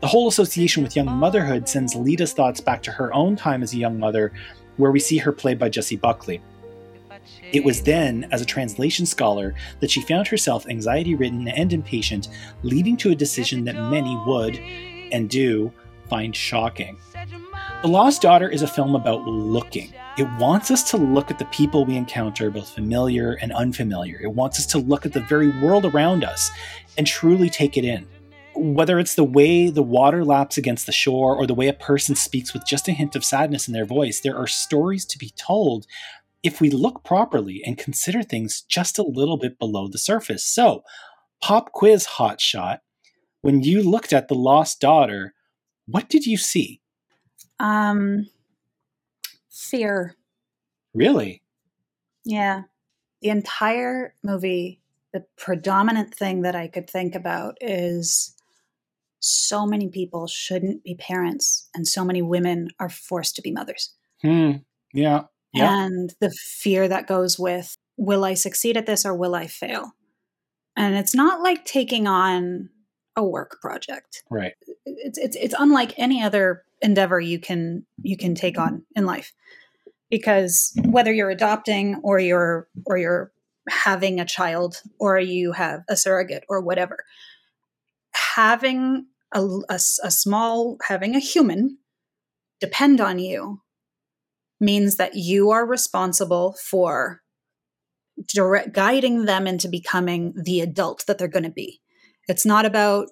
The 0.00 0.08
whole 0.08 0.26
association 0.26 0.82
with 0.82 0.96
young 0.96 1.10
motherhood 1.10 1.68
sends 1.68 1.94
Leda's 1.94 2.32
thoughts 2.32 2.60
back 2.60 2.82
to 2.82 2.90
her 2.90 3.14
own 3.14 3.36
time 3.36 3.62
as 3.62 3.72
a 3.72 3.78
young 3.78 3.98
mother, 3.98 4.32
where 4.76 4.90
we 4.90 4.98
see 4.98 5.18
her 5.18 5.30
played 5.30 5.60
by 5.60 5.68
Jessie 5.68 5.96
Buckley. 5.96 6.42
It 7.52 7.64
was 7.64 7.82
then, 7.82 8.26
as 8.32 8.42
a 8.42 8.46
translation 8.46 9.06
scholar, 9.06 9.54
that 9.78 9.90
she 9.90 10.02
found 10.02 10.26
herself 10.26 10.66
anxiety 10.68 11.14
ridden 11.14 11.46
and 11.46 11.72
impatient, 11.72 12.28
leading 12.64 12.96
to 12.98 13.12
a 13.12 13.14
decision 13.14 13.64
that 13.64 13.90
many 13.90 14.16
would, 14.26 14.56
and 15.12 15.30
do 15.30 15.72
find 16.08 16.34
shocking. 16.34 16.98
The 17.84 17.90
Lost 17.90 18.22
Daughter 18.22 18.48
is 18.48 18.62
a 18.62 18.66
film 18.66 18.94
about 18.94 19.26
looking. 19.26 19.92
It 20.16 20.26
wants 20.38 20.70
us 20.70 20.82
to 20.84 20.96
look 20.96 21.30
at 21.30 21.38
the 21.38 21.44
people 21.44 21.84
we 21.84 21.98
encounter, 21.98 22.50
both 22.50 22.70
familiar 22.70 23.34
and 23.42 23.52
unfamiliar. 23.52 24.18
It 24.22 24.32
wants 24.32 24.58
us 24.58 24.64
to 24.68 24.78
look 24.78 25.04
at 25.04 25.12
the 25.12 25.20
very 25.20 25.50
world 25.60 25.84
around 25.84 26.24
us 26.24 26.50
and 26.96 27.06
truly 27.06 27.50
take 27.50 27.76
it 27.76 27.84
in. 27.84 28.06
Whether 28.54 28.98
it's 28.98 29.16
the 29.16 29.22
way 29.22 29.68
the 29.68 29.82
water 29.82 30.24
laps 30.24 30.56
against 30.56 30.86
the 30.86 30.92
shore 30.92 31.36
or 31.36 31.46
the 31.46 31.52
way 31.52 31.68
a 31.68 31.74
person 31.74 32.14
speaks 32.14 32.54
with 32.54 32.64
just 32.64 32.88
a 32.88 32.92
hint 32.92 33.14
of 33.16 33.22
sadness 33.22 33.68
in 33.68 33.74
their 33.74 33.84
voice, 33.84 34.18
there 34.18 34.38
are 34.38 34.46
stories 34.46 35.04
to 35.04 35.18
be 35.18 35.34
told 35.36 35.86
if 36.42 36.62
we 36.62 36.70
look 36.70 37.04
properly 37.04 37.62
and 37.66 37.76
consider 37.76 38.22
things 38.22 38.62
just 38.62 38.98
a 38.98 39.02
little 39.02 39.36
bit 39.36 39.58
below 39.58 39.88
the 39.88 39.98
surface. 39.98 40.46
So, 40.46 40.84
pop 41.42 41.72
quiz 41.72 42.06
hotshot, 42.16 42.78
when 43.42 43.62
you 43.62 43.82
looked 43.82 44.14
at 44.14 44.28
The 44.28 44.34
Lost 44.34 44.80
Daughter, 44.80 45.34
what 45.84 46.08
did 46.08 46.24
you 46.24 46.38
see? 46.38 46.80
Um, 47.60 48.28
fear. 49.50 50.16
Really? 50.94 51.42
Yeah. 52.24 52.62
The 53.22 53.28
entire 53.30 54.14
movie, 54.22 54.80
the 55.12 55.24
predominant 55.36 56.14
thing 56.14 56.42
that 56.42 56.56
I 56.56 56.68
could 56.68 56.88
think 56.88 57.14
about 57.14 57.56
is 57.60 58.34
so 59.20 59.66
many 59.66 59.88
people 59.88 60.26
shouldn't 60.26 60.84
be 60.84 60.94
parents, 60.96 61.68
and 61.74 61.88
so 61.88 62.04
many 62.04 62.20
women 62.20 62.68
are 62.78 62.90
forced 62.90 63.36
to 63.36 63.42
be 63.42 63.50
mothers. 63.50 63.94
Hmm. 64.20 64.52
Yeah. 64.92 65.24
Yeah. 65.54 65.84
And 65.84 66.14
the 66.20 66.30
fear 66.30 66.88
that 66.88 67.06
goes 67.06 67.38
with 67.38 67.76
will 67.96 68.24
I 68.24 68.34
succeed 68.34 68.76
at 68.76 68.86
this 68.86 69.06
or 69.06 69.14
will 69.14 69.34
I 69.34 69.46
fail? 69.46 69.92
And 70.76 70.96
it's 70.96 71.14
not 71.14 71.40
like 71.40 71.64
taking 71.64 72.06
on 72.06 72.70
a 73.16 73.24
work 73.24 73.60
project. 73.60 74.24
Right. 74.30 74.54
It's 74.86 75.18
it's 75.18 75.36
it's 75.36 75.54
unlike 75.58 75.94
any 75.98 76.22
other 76.22 76.64
endeavor 76.82 77.20
you 77.20 77.38
can 77.38 77.84
you 78.02 78.16
can 78.16 78.34
take 78.34 78.58
on 78.58 78.84
in 78.94 79.06
life. 79.06 79.32
Because 80.10 80.72
whether 80.84 81.12
you're 81.12 81.30
adopting 81.30 81.96
or 82.02 82.18
you're 82.18 82.68
or 82.86 82.98
you're 82.98 83.32
having 83.68 84.20
a 84.20 84.24
child 84.24 84.82
or 84.98 85.18
you 85.18 85.52
have 85.52 85.82
a 85.88 85.96
surrogate 85.96 86.44
or 86.48 86.60
whatever, 86.60 87.04
having 88.12 89.06
a, 89.32 89.40
a, 89.68 89.74
a 89.74 90.10
small 90.10 90.76
having 90.86 91.14
a 91.14 91.20
human 91.20 91.78
depend 92.60 93.00
on 93.00 93.18
you 93.18 93.60
means 94.60 94.96
that 94.96 95.14
you 95.14 95.50
are 95.50 95.66
responsible 95.66 96.54
for 96.62 97.20
direct 98.28 98.72
guiding 98.72 99.24
them 99.24 99.46
into 99.46 99.68
becoming 99.68 100.32
the 100.36 100.60
adult 100.60 101.04
that 101.06 101.18
they're 101.18 101.26
going 101.26 101.42
to 101.42 101.50
be 101.50 101.80
it's 102.28 102.46
not 102.46 102.64
about 102.64 103.08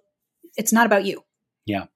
it's 0.57 0.73
not 0.73 0.87
about 0.87 1.05
you 1.05 1.23
Yeah. 1.67 1.87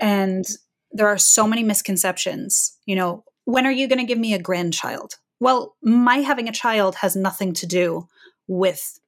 and 0.00 0.44
there 0.92 1.08
are 1.08 1.18
so 1.18 1.46
many 1.46 1.62
misconceptions 1.62 2.76
you 2.86 2.96
know 2.96 3.24
when 3.44 3.66
are 3.66 3.72
you 3.72 3.86
going 3.88 3.98
to 3.98 4.04
give 4.04 4.18
me 4.18 4.34
a 4.34 4.38
grandchild 4.42 5.14
well 5.40 5.74
my 5.82 6.18
having 6.18 6.48
a 6.48 6.52
child 6.52 6.96
has 6.96 7.14
nothing 7.16 7.52
to 7.54 7.66
do 7.66 8.08
with 8.46 8.98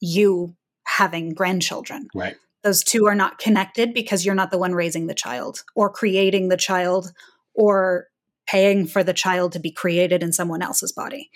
you 0.00 0.54
having 0.86 1.34
grandchildren 1.34 2.08
Right. 2.14 2.36
those 2.62 2.82
two 2.82 3.06
are 3.06 3.14
not 3.14 3.38
connected 3.38 3.92
because 3.94 4.24
you're 4.24 4.34
not 4.34 4.50
the 4.50 4.58
one 4.58 4.74
raising 4.74 5.06
the 5.06 5.14
child 5.14 5.64
or 5.74 5.90
creating 5.90 6.48
the 6.48 6.56
child 6.56 7.12
or 7.54 8.06
paying 8.46 8.86
for 8.86 9.04
the 9.04 9.12
child 9.12 9.52
to 9.52 9.58
be 9.58 9.70
created 9.70 10.22
in 10.22 10.32
someone 10.32 10.62
else's 10.62 10.92
body 10.92 11.30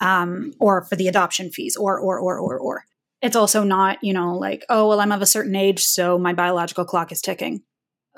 um, 0.00 0.52
or 0.58 0.82
for 0.84 0.96
the 0.96 1.06
adoption 1.08 1.50
fees 1.50 1.76
or 1.76 1.98
or 1.98 2.18
or 2.18 2.38
or 2.38 2.58
or 2.58 2.84
it's 3.22 3.36
also 3.36 3.64
not 3.64 3.98
you 4.02 4.12
know 4.12 4.36
like 4.36 4.64
oh 4.68 4.88
well 4.88 5.00
i'm 5.00 5.12
of 5.12 5.22
a 5.22 5.26
certain 5.26 5.56
age 5.56 5.84
so 5.84 6.18
my 6.18 6.32
biological 6.32 6.84
clock 6.84 7.10
is 7.12 7.20
ticking 7.20 7.62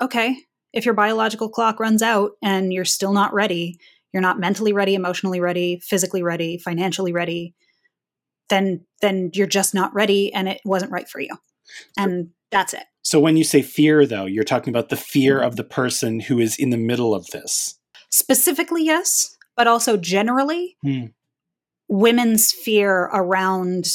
okay 0.01 0.35
if 0.73 0.85
your 0.85 0.93
biological 0.93 1.49
clock 1.49 1.79
runs 1.79 2.01
out 2.01 2.31
and 2.43 2.71
you're 2.73 2.85
still 2.85 3.13
not 3.13 3.33
ready 3.33 3.77
you're 4.13 4.21
not 4.21 4.39
mentally 4.39 4.73
ready 4.73 4.95
emotionally 4.95 5.39
ready 5.39 5.79
physically 5.83 6.21
ready 6.23 6.57
financially 6.57 7.13
ready 7.13 7.53
then 8.49 8.85
then 9.01 9.29
you're 9.33 9.47
just 9.47 9.73
not 9.73 9.93
ready 9.93 10.33
and 10.33 10.47
it 10.49 10.59
wasn't 10.65 10.91
right 10.91 11.07
for 11.07 11.19
you 11.21 11.35
and 11.97 12.29
that's 12.51 12.73
it 12.73 12.83
So 13.03 13.19
when 13.19 13.37
you 13.37 13.43
say 13.43 13.61
fear, 13.61 14.05
though, 14.05 14.25
you're 14.25 14.43
talking 14.43 14.71
about 14.73 14.89
the 14.89 14.97
fear 14.97 15.39
of 15.39 15.55
the 15.55 15.63
person 15.63 16.19
who 16.19 16.39
is 16.39 16.57
in 16.57 16.69
the 16.71 16.77
middle 16.77 17.13
of 17.15 17.27
this. 17.27 17.79
specifically 18.11 18.83
yes 18.83 19.35
but 19.55 19.67
also 19.67 19.97
generally 19.97 20.75
Hmm. 20.83 21.05
women's 21.87 22.51
fear 22.51 23.09
around 23.13 23.85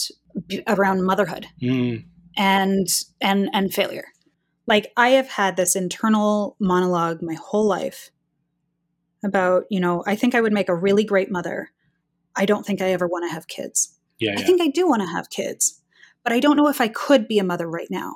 around 0.67 1.05
motherhood 1.05 1.47
Hmm. 1.61 1.97
and 2.37 2.87
and 3.21 3.49
and 3.53 3.73
failure 3.73 4.07
like 4.67 4.93
i 4.97 5.11
have 5.11 5.29
had 5.29 5.57
this 5.57 5.77
internal 5.77 6.57
monologue 6.61 7.23
my 7.23 7.35
whole 7.35 7.67
life 7.67 8.11
about 9.25 9.65
you 9.71 9.81
know 9.81 10.03
i 10.07 10.15
think 10.17 10.35
i 10.35 10.41
would 10.41 10.53
make 10.53 10.69
a 10.69 10.75
really 10.75 11.05
great 11.05 11.31
mother 11.31 11.71
i 12.37 12.45
don't 12.45 12.67
think 12.67 12.81
i 12.83 12.91
ever 12.91 13.07
want 13.07 13.25
to 13.29 13.33
have 13.33 13.47
kids 13.49 13.99
Yeah. 14.19 14.33
i 14.37 14.41
yeah. 14.41 14.47
think 14.47 14.61
i 14.61 14.69
do 14.69 14.89
want 14.89 15.03
to 15.03 15.09
have 15.09 15.31
kids 15.31 15.81
but 16.23 16.33
i 16.33 16.41
don't 16.41 16.57
know 16.57 16.69
if 16.69 16.81
i 16.81 16.89
could 16.89 17.29
be 17.29 17.39
a 17.39 17.45
mother 17.45 17.69
right 17.69 17.91
now 17.91 18.13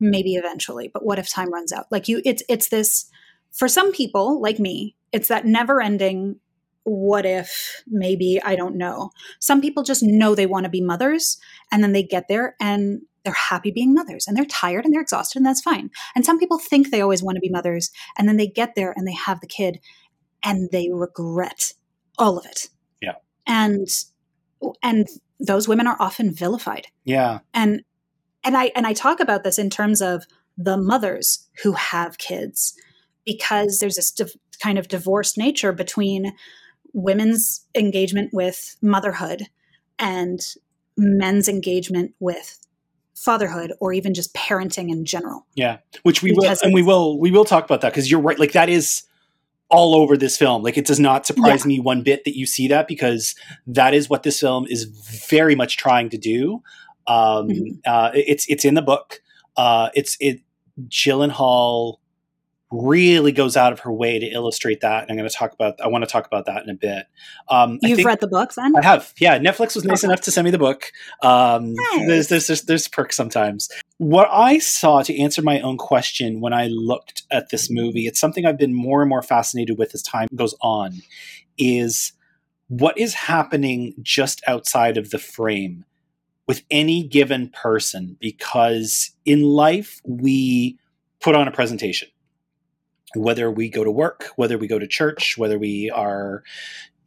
maybe 0.00 0.34
eventually 0.34 0.88
but 0.88 1.04
what 1.04 1.18
if 1.18 1.28
time 1.30 1.52
runs 1.52 1.72
out 1.72 1.86
like 1.90 2.08
you 2.08 2.22
it's 2.24 2.42
it's 2.48 2.68
this 2.68 3.10
for 3.52 3.68
some 3.68 3.92
people 3.92 4.40
like 4.40 4.58
me 4.58 4.94
it's 5.12 5.28
that 5.28 5.44
never 5.46 5.80
ending 5.80 6.36
what 6.88 7.26
if 7.26 7.82
maybe 7.86 8.40
i 8.44 8.56
don't 8.56 8.76
know 8.76 9.10
some 9.38 9.60
people 9.60 9.82
just 9.82 10.02
know 10.02 10.34
they 10.34 10.46
want 10.46 10.64
to 10.64 10.70
be 10.70 10.80
mothers 10.80 11.38
and 11.70 11.82
then 11.82 11.92
they 11.92 12.02
get 12.02 12.26
there 12.28 12.56
and 12.60 13.02
they're 13.24 13.34
happy 13.34 13.70
being 13.70 13.92
mothers 13.92 14.26
and 14.26 14.36
they're 14.36 14.44
tired 14.46 14.84
and 14.84 14.94
they're 14.94 15.02
exhausted 15.02 15.38
and 15.38 15.46
that's 15.46 15.60
fine 15.60 15.90
and 16.14 16.24
some 16.24 16.38
people 16.38 16.58
think 16.58 16.90
they 16.90 17.00
always 17.00 17.22
want 17.22 17.36
to 17.36 17.40
be 17.40 17.50
mothers 17.50 17.90
and 18.16 18.28
then 18.28 18.36
they 18.36 18.46
get 18.46 18.74
there 18.74 18.92
and 18.96 19.06
they 19.06 19.12
have 19.12 19.40
the 19.40 19.46
kid 19.46 19.78
and 20.42 20.70
they 20.72 20.88
regret 20.90 21.74
all 22.18 22.38
of 22.38 22.46
it 22.46 22.68
Yeah. 23.02 23.14
and 23.46 23.86
and 24.82 25.06
those 25.38 25.68
women 25.68 25.86
are 25.86 25.96
often 26.00 26.32
vilified 26.34 26.86
yeah. 27.04 27.40
and 27.52 27.82
and 28.44 28.56
i 28.56 28.72
and 28.74 28.86
i 28.86 28.92
talk 28.92 29.20
about 29.20 29.44
this 29.44 29.58
in 29.58 29.68
terms 29.70 30.00
of 30.00 30.24
the 30.56 30.76
mothers 30.76 31.46
who 31.62 31.72
have 31.72 32.18
kids 32.18 32.74
because 33.24 33.78
there's 33.78 33.96
this 33.96 34.10
div- 34.10 34.34
kind 34.62 34.78
of 34.78 34.88
divorced 34.88 35.38
nature 35.38 35.72
between 35.72 36.32
women's 37.02 37.64
engagement 37.74 38.30
with 38.32 38.76
motherhood 38.82 39.44
and 39.98 40.40
men's 40.96 41.48
engagement 41.48 42.12
with 42.18 42.58
fatherhood 43.14 43.72
or 43.80 43.92
even 43.92 44.14
just 44.14 44.34
parenting 44.34 44.90
in 44.90 45.04
general 45.04 45.46
Yeah. 45.54 45.78
Which 46.02 46.22
we 46.22 46.32
will, 46.32 46.54
and 46.62 46.72
we 46.74 46.82
will, 46.82 47.18
we 47.18 47.30
will 47.30 47.44
talk 47.44 47.64
about 47.64 47.80
that 47.80 47.92
because 47.92 48.10
you're 48.10 48.20
right. 48.20 48.38
Like 48.38 48.52
that 48.52 48.68
is 48.68 49.02
all 49.70 49.94
over 49.94 50.16
this 50.16 50.36
film. 50.36 50.62
Like 50.62 50.78
it 50.78 50.86
does 50.86 51.00
not 51.00 51.26
surprise 51.26 51.66
me 51.66 51.78
one 51.80 52.02
bit 52.02 52.24
that 52.24 52.36
you 52.36 52.46
see 52.46 52.68
that 52.68 52.88
because 52.88 53.34
that 53.66 53.92
is 53.92 54.08
what 54.08 54.22
this 54.22 54.40
film 54.40 54.66
is 54.68 54.84
very 55.28 55.54
much 55.54 55.76
trying 55.76 56.10
to 56.10 56.18
do. 56.18 56.62
Um, 57.06 57.48
Mhm. 57.48 57.80
uh, 57.86 58.10
it's 58.14 58.46
it's 58.48 58.64
in 58.64 58.74
the 58.74 58.82
book. 58.82 59.20
Uh, 59.56 59.90
it's 59.94 60.16
it. 60.20 60.40
Gyllenhaal 60.88 61.96
really 62.70 63.32
goes 63.32 63.56
out 63.56 63.72
of 63.72 63.80
her 63.80 63.92
way 63.92 64.18
to 64.18 64.26
illustrate 64.26 64.80
that. 64.82 65.02
And 65.02 65.10
I'm 65.10 65.16
going 65.16 65.28
to 65.28 65.34
talk 65.34 65.52
about. 65.54 65.80
I 65.80 65.88
want 65.88 66.04
to 66.04 66.10
talk 66.10 66.26
about 66.26 66.46
that 66.46 66.62
in 66.64 66.68
a 66.70 66.74
bit. 66.74 67.06
Um, 67.48 67.78
you've 67.82 67.96
think- 67.96 68.06
read 68.06 68.20
the 68.20 68.28
books 68.28 68.56
then 68.56 68.74
I 68.76 68.84
have. 68.84 69.12
Yeah, 69.18 69.38
Netflix 69.38 69.74
was 69.74 69.84
nice 69.84 70.04
Okay. 70.04 70.10
enough 70.12 70.20
to 70.22 70.30
send 70.30 70.44
me 70.44 70.50
the 70.50 70.58
book. 70.58 70.92
Um, 71.22 71.72
Nice. 71.74 72.06
there's, 72.06 72.28
there's 72.28 72.46
there's 72.46 72.62
there's 72.62 72.88
perks 72.88 73.16
sometimes. 73.16 73.68
What 73.96 74.28
I 74.30 74.58
saw 74.58 75.02
to 75.02 75.18
answer 75.20 75.42
my 75.42 75.60
own 75.60 75.76
question 75.78 76.40
when 76.40 76.52
I 76.52 76.66
looked 76.68 77.22
at 77.30 77.48
this 77.50 77.70
movie, 77.70 78.06
it's 78.06 78.20
something 78.20 78.44
I've 78.46 78.58
been 78.58 78.74
more 78.74 79.00
and 79.02 79.08
more 79.08 79.22
fascinated 79.22 79.78
with 79.78 79.94
as 79.94 80.02
time 80.02 80.28
goes 80.34 80.54
on, 80.60 81.00
is 81.56 82.12
what 82.68 82.98
is 82.98 83.14
happening 83.14 83.94
just 84.02 84.42
outside 84.46 84.98
of 84.98 85.10
the 85.10 85.18
frame 85.18 85.84
with 86.46 86.62
any 86.70 87.02
given 87.02 87.48
person. 87.48 88.16
Because 88.20 89.10
in 89.24 89.42
life 89.42 90.00
we 90.04 90.78
put 91.20 91.34
on 91.34 91.48
a 91.48 91.50
presentation. 91.50 92.08
Whether 93.14 93.50
we 93.50 93.68
go 93.68 93.84
to 93.84 93.90
work, 93.90 94.26
whether 94.36 94.58
we 94.58 94.66
go 94.66 94.78
to 94.78 94.86
church, 94.86 95.36
whether 95.38 95.58
we 95.58 95.90
are 95.90 96.42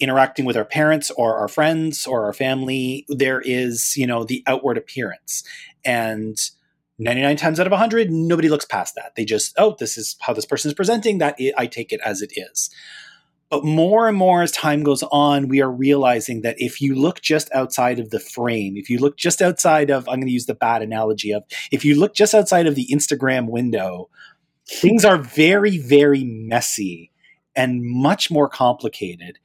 interacting 0.01 0.45
with 0.45 0.57
our 0.57 0.65
parents 0.65 1.11
or 1.11 1.37
our 1.37 1.47
friends 1.47 2.07
or 2.07 2.25
our 2.25 2.33
family 2.33 3.05
there 3.07 3.39
is 3.39 3.95
you 3.95 4.07
know 4.07 4.23
the 4.23 4.43
outward 4.47 4.77
appearance. 4.77 5.43
And 5.85 6.37
99 6.99 7.35
times 7.37 7.59
out 7.59 7.67
of 7.67 7.71
100 7.71 8.11
nobody 8.11 8.49
looks 8.49 8.65
past 8.65 8.95
that. 8.95 9.13
They 9.15 9.25
just 9.25 9.53
oh 9.57 9.75
this 9.79 9.97
is 9.97 10.17
how 10.19 10.33
this 10.33 10.45
person 10.45 10.69
is 10.69 10.75
presenting. 10.75 11.19
That 11.19 11.37
i 11.57 11.67
take 11.67 11.93
it 11.93 12.01
as 12.03 12.21
it 12.21 12.33
is. 12.35 12.69
But 13.49 13.65
more 13.65 14.07
and 14.07 14.17
more 14.17 14.41
as 14.41 14.51
time 14.51 14.81
goes 14.81 15.03
on 15.11 15.47
we 15.47 15.61
are 15.61 15.71
realizing 15.71 16.41
that 16.41 16.55
if 16.57 16.81
you 16.81 16.95
look 16.95 17.21
just 17.21 17.51
outside 17.53 17.99
of 17.99 18.09
the 18.09 18.19
frame 18.19 18.75
if 18.77 18.89
you 18.89 18.97
look 18.97 19.17
just 19.17 19.41
outside 19.41 19.89
of 19.91 20.07
i'm 20.07 20.15
going 20.15 20.27
to 20.27 20.33
use 20.33 20.45
the 20.45 20.55
bad 20.55 20.81
analogy 20.81 21.31
of 21.31 21.43
if 21.69 21.83
you 21.83 21.99
look 21.99 22.15
just 22.15 22.33
outside 22.33 22.65
of 22.65 22.75
the 22.75 22.87
instagram 22.91 23.49
window 23.49 24.09
things 24.71 25.03
are 25.03 25.17
very 25.17 25.77
very 25.77 26.23
messy 26.23 27.11
and 27.55 27.83
much 27.83 28.31
more 28.31 28.47
complicated. 28.47 29.37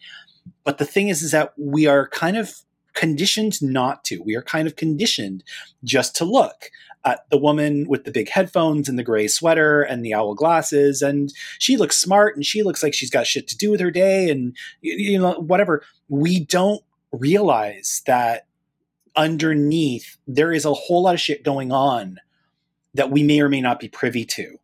But 0.64 0.78
the 0.78 0.84
thing 0.84 1.08
is 1.08 1.22
is 1.22 1.32
that 1.32 1.52
we 1.56 1.86
are 1.86 2.08
kind 2.08 2.36
of 2.36 2.54
conditioned 2.94 3.60
not 3.60 4.04
to. 4.04 4.22
We 4.22 4.36
are 4.36 4.42
kind 4.42 4.66
of 4.66 4.76
conditioned 4.76 5.44
just 5.84 6.16
to 6.16 6.24
look 6.24 6.70
at 7.04 7.28
the 7.30 7.38
woman 7.38 7.86
with 7.88 8.04
the 8.04 8.10
big 8.10 8.28
headphones 8.28 8.88
and 8.88 8.98
the 8.98 9.04
gray 9.04 9.28
sweater 9.28 9.82
and 9.82 10.04
the 10.04 10.14
owl 10.14 10.34
glasses 10.34 11.02
and 11.02 11.32
she 11.58 11.76
looks 11.76 11.96
smart 11.96 12.34
and 12.34 12.44
she 12.44 12.62
looks 12.64 12.82
like 12.82 12.94
she's 12.94 13.10
got 13.10 13.26
shit 13.26 13.46
to 13.46 13.56
do 13.56 13.70
with 13.70 13.80
her 13.80 13.92
day 13.92 14.28
and 14.30 14.56
you 14.80 15.18
know 15.18 15.34
whatever. 15.34 15.82
We 16.08 16.40
don't 16.40 16.82
realize 17.12 18.02
that 18.06 18.46
underneath 19.14 20.18
there 20.26 20.52
is 20.52 20.64
a 20.64 20.74
whole 20.74 21.02
lot 21.02 21.14
of 21.14 21.20
shit 21.20 21.42
going 21.42 21.72
on 21.72 22.18
that 22.94 23.10
we 23.10 23.22
may 23.22 23.40
or 23.40 23.48
may 23.48 23.60
not 23.60 23.78
be 23.78 23.88
privy 23.88 24.24
to 24.24 24.58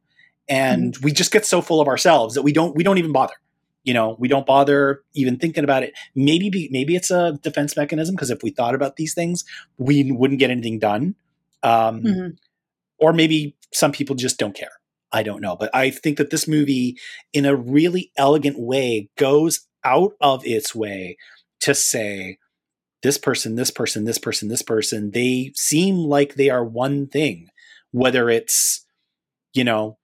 and 0.49 0.95
mm-hmm. 0.95 1.05
we 1.05 1.13
just 1.13 1.33
get 1.33 1.47
so 1.47 1.61
full 1.61 1.81
of 1.81 1.89
ourselves 1.89 2.35
that 2.35 2.43
we 2.43 2.53
don't 2.53 2.75
we 2.77 2.83
don't 2.83 2.99
even 2.99 3.13
bother. 3.13 3.35
You 3.85 3.95
know 3.95 4.17
we 4.19 4.29
don't 4.29 4.47
bother 4.47 5.03
even 5.15 5.39
thinking 5.39 5.65
about 5.65 5.83
it. 5.83 5.95
Maybe 6.15 6.51
be, 6.51 6.69
maybe 6.71 6.95
it's 6.95 7.11
a 7.11 7.39
defense 7.43 7.77
mechanism 7.77 8.15
because 8.15 8.31
if 8.31 8.43
we 8.43 8.51
thought 8.51 8.75
about 8.75 8.97
these 8.97 9.15
things 9.15 9.45
we 9.79 10.11
wouldn't 10.13 10.41
get 10.41 10.51
anything 10.51 10.79
done. 10.79 11.15
Um, 11.65 12.03
mm-hmm. 12.03 12.29
or 12.99 13.13
maybe 13.13 13.57
some 13.73 13.93
people 13.93 14.17
just 14.17 14.39
don't 14.39 14.55
care. 14.55 14.73
I 15.13 15.23
don't 15.23 15.41
know. 15.41 15.57
But 15.57 15.71
i 15.75 15.91
think 15.91 16.19
that 16.19 16.31
this 16.31 16.49
movie 16.49 16.99
in 17.33 17.47
a 17.47 17.57
really 17.57 18.11
elegant 18.17 18.59
way 18.59 19.09
goes 19.17 19.67
out 19.85 20.13
of 20.21 20.45
its 20.45 20.75
way 20.75 21.17
to 21.61 21.75
say 21.75 22.39
this 23.03 23.19
person 23.19 23.57
this 23.57 23.71
person 23.71 24.05
this 24.05 24.19
person 24.19 24.49
this 24.49 24.63
person 24.63 25.11
they 25.11 25.53
seem 25.55 25.97
like 25.97 26.35
they 26.35 26.51
are 26.51 26.65
one 26.65 27.07
thing. 27.07 27.49
Whether 27.91 28.31
it's 28.31 28.87
you 29.53 29.65
know 29.65 29.99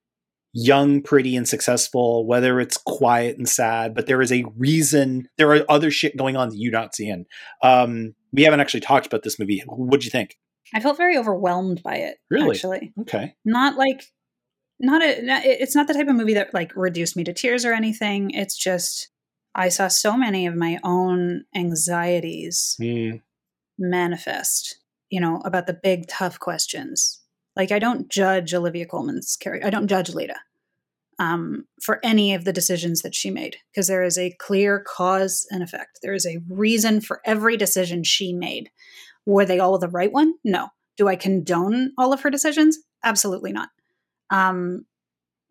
young, 0.53 1.01
pretty, 1.01 1.35
and 1.35 1.47
successful, 1.47 2.25
whether 2.25 2.59
it's 2.59 2.77
quiet 2.77 3.37
and 3.37 3.47
sad, 3.47 3.93
but 3.93 4.07
there 4.07 4.21
is 4.21 4.31
a 4.31 4.45
reason. 4.57 5.27
There 5.37 5.51
are 5.53 5.65
other 5.69 5.91
shit 5.91 6.17
going 6.17 6.35
on 6.35 6.49
that 6.49 6.57
you're 6.57 6.71
not 6.71 6.95
seeing. 6.95 7.25
Um, 7.61 8.15
we 8.31 8.43
haven't 8.43 8.59
actually 8.59 8.81
talked 8.81 9.05
about 9.05 9.23
this 9.23 9.39
movie. 9.39 9.63
What'd 9.67 10.05
you 10.05 10.11
think? 10.11 10.37
I 10.73 10.79
felt 10.79 10.97
very 10.97 11.17
overwhelmed 11.17 11.81
by 11.83 11.95
it. 11.95 12.17
Really? 12.29 12.55
Actually, 12.55 12.93
okay. 13.01 13.35
Not 13.43 13.77
like, 13.77 14.03
not 14.79 15.01
a. 15.01 15.15
It's 15.43 15.75
not 15.75 15.87
the 15.87 15.93
type 15.93 16.07
of 16.07 16.15
movie 16.15 16.35
that 16.35 16.53
like 16.53 16.75
reduced 16.75 17.15
me 17.17 17.23
to 17.23 17.33
tears 17.33 17.65
or 17.65 17.73
anything. 17.73 18.31
It's 18.31 18.57
just 18.57 19.09
I 19.55 19.69
saw 19.69 19.87
so 19.87 20.15
many 20.15 20.45
of 20.45 20.55
my 20.55 20.79
own 20.83 21.43
anxieties 21.55 22.75
mm. 22.79 23.21
manifest. 23.77 24.77
You 25.09 25.21
know 25.21 25.41
about 25.43 25.65
the 25.65 25.73
big 25.81 26.07
tough 26.07 26.39
questions 26.39 27.19
like 27.59 27.73
I 27.73 27.79
don't 27.79 28.07
judge 28.07 28.53
Olivia 28.53 28.85
Colman's 28.85 29.35
character. 29.35 29.67
I 29.67 29.69
don't 29.69 29.89
judge 29.89 30.13
Leda 30.13 30.37
um, 31.19 31.65
for 31.83 31.99
any 32.05 32.33
of 32.33 32.45
the 32.45 32.53
decisions 32.53 33.01
that 33.01 33.13
she 33.13 33.29
made 33.29 33.57
because 33.69 33.87
there 33.87 34.01
is 34.01 34.17
a 34.17 34.33
clear 34.39 34.79
cause 34.79 35.45
and 35.51 35.61
effect. 35.61 35.99
There 36.01 36.13
is 36.13 36.25
a 36.25 36.39
reason 36.47 37.01
for 37.01 37.19
every 37.25 37.57
decision 37.57 38.05
she 38.05 38.31
made. 38.31 38.69
Were 39.25 39.43
they 39.43 39.59
all 39.59 39.77
the 39.77 39.89
right 39.89 40.09
one? 40.09 40.35
No. 40.45 40.69
Do 40.95 41.09
I 41.09 41.17
condone 41.17 41.91
all 41.97 42.13
of 42.13 42.21
her 42.21 42.29
decisions? 42.29 42.79
Absolutely 43.03 43.51
not. 43.51 43.67
Um, 44.29 44.85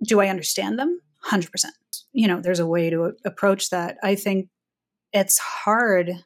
do 0.03 0.21
I 0.21 0.29
understand 0.29 0.79
them? 0.79 1.03
100%. 1.27 1.67
You 2.13 2.27
know, 2.27 2.41
there's 2.41 2.59
a 2.59 2.67
way 2.67 2.89
to 2.89 3.13
approach 3.27 3.69
that. 3.69 3.99
I 4.03 4.15
think 4.15 4.49
it's 5.13 5.39
hard 5.39 6.25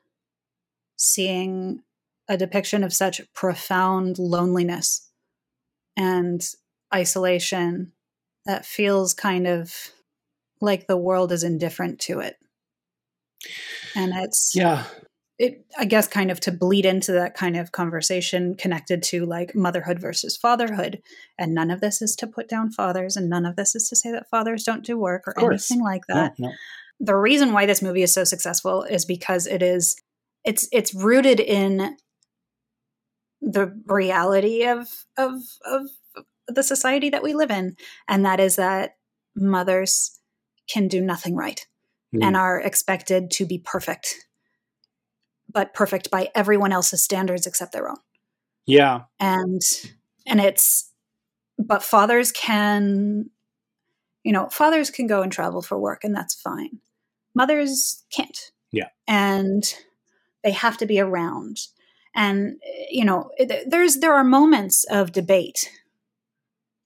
seeing 0.96 1.82
a 2.28 2.36
depiction 2.36 2.84
of 2.84 2.92
such 2.92 3.20
profound 3.34 4.20
loneliness 4.20 5.08
and 5.96 6.42
isolation 6.94 7.92
that 8.46 8.66
feels 8.66 9.14
kind 9.14 9.46
of 9.46 9.74
like 10.60 10.86
the 10.86 10.96
world 10.96 11.32
is 11.32 11.44
indifferent 11.44 11.98
to 12.00 12.20
it. 12.20 12.36
And 13.94 14.12
it's 14.14 14.52
yeah. 14.54 14.84
It 15.38 15.64
I 15.76 15.86
guess 15.86 16.06
kind 16.06 16.30
of 16.30 16.38
to 16.40 16.52
bleed 16.52 16.86
into 16.86 17.12
that 17.12 17.34
kind 17.34 17.56
of 17.56 17.72
conversation 17.72 18.54
connected 18.54 19.02
to 19.04 19.26
like 19.26 19.54
motherhood 19.54 19.98
versus 19.98 20.36
fatherhood. 20.36 21.02
And 21.38 21.54
none 21.54 21.70
of 21.70 21.80
this 21.80 22.00
is 22.00 22.14
to 22.16 22.26
put 22.26 22.48
down 22.48 22.70
fathers 22.70 23.16
and 23.16 23.28
none 23.28 23.44
of 23.44 23.56
this 23.56 23.74
is 23.74 23.88
to 23.88 23.96
say 23.96 24.12
that 24.12 24.28
fathers 24.30 24.62
don't 24.62 24.84
do 24.84 24.96
work 24.98 25.24
or 25.26 25.38
anything 25.38 25.82
like 25.82 26.02
that. 26.08 26.38
No, 26.38 26.48
no. 26.48 26.54
The 27.00 27.16
reason 27.16 27.52
why 27.52 27.66
this 27.66 27.82
movie 27.82 28.02
is 28.02 28.14
so 28.14 28.22
successful 28.22 28.84
is 28.84 29.04
because 29.04 29.46
it 29.48 29.62
is 29.62 29.96
it's 30.44 30.68
it's 30.70 30.94
rooted 30.94 31.40
in 31.40 31.96
the 33.42 33.78
reality 33.86 34.64
of 34.64 34.88
of 35.18 35.34
of 35.66 35.82
the 36.48 36.62
society 36.62 37.10
that 37.10 37.22
we 37.22 37.34
live 37.34 37.50
in 37.50 37.76
and 38.08 38.24
that 38.24 38.40
is 38.40 38.56
that 38.56 38.96
mothers 39.34 40.18
can 40.68 40.88
do 40.88 41.00
nothing 41.00 41.36
right 41.36 41.66
mm. 42.14 42.22
and 42.22 42.36
are 42.36 42.60
expected 42.60 43.30
to 43.30 43.44
be 43.44 43.58
perfect 43.58 44.16
but 45.52 45.74
perfect 45.74 46.10
by 46.10 46.30
everyone 46.34 46.72
else's 46.72 47.02
standards 47.02 47.46
except 47.46 47.72
their 47.72 47.88
own. 47.88 47.98
Yeah. 48.66 49.02
And 49.20 49.60
and 50.26 50.40
it's 50.40 50.90
but 51.58 51.82
fathers 51.82 52.32
can 52.32 53.30
you 54.24 54.32
know 54.32 54.48
fathers 54.48 54.90
can 54.90 55.06
go 55.06 55.22
and 55.22 55.32
travel 55.32 55.62
for 55.62 55.78
work 55.78 56.04
and 56.04 56.14
that's 56.14 56.34
fine. 56.34 56.78
Mothers 57.34 58.04
can't. 58.10 58.38
Yeah. 58.70 58.88
And 59.06 59.62
they 60.44 60.52
have 60.52 60.76
to 60.78 60.86
be 60.86 61.00
around 61.00 61.58
and 62.14 62.58
you 62.90 63.04
know 63.04 63.30
there's 63.66 63.96
there 63.96 64.14
are 64.14 64.24
moments 64.24 64.84
of 64.84 65.12
debate 65.12 65.70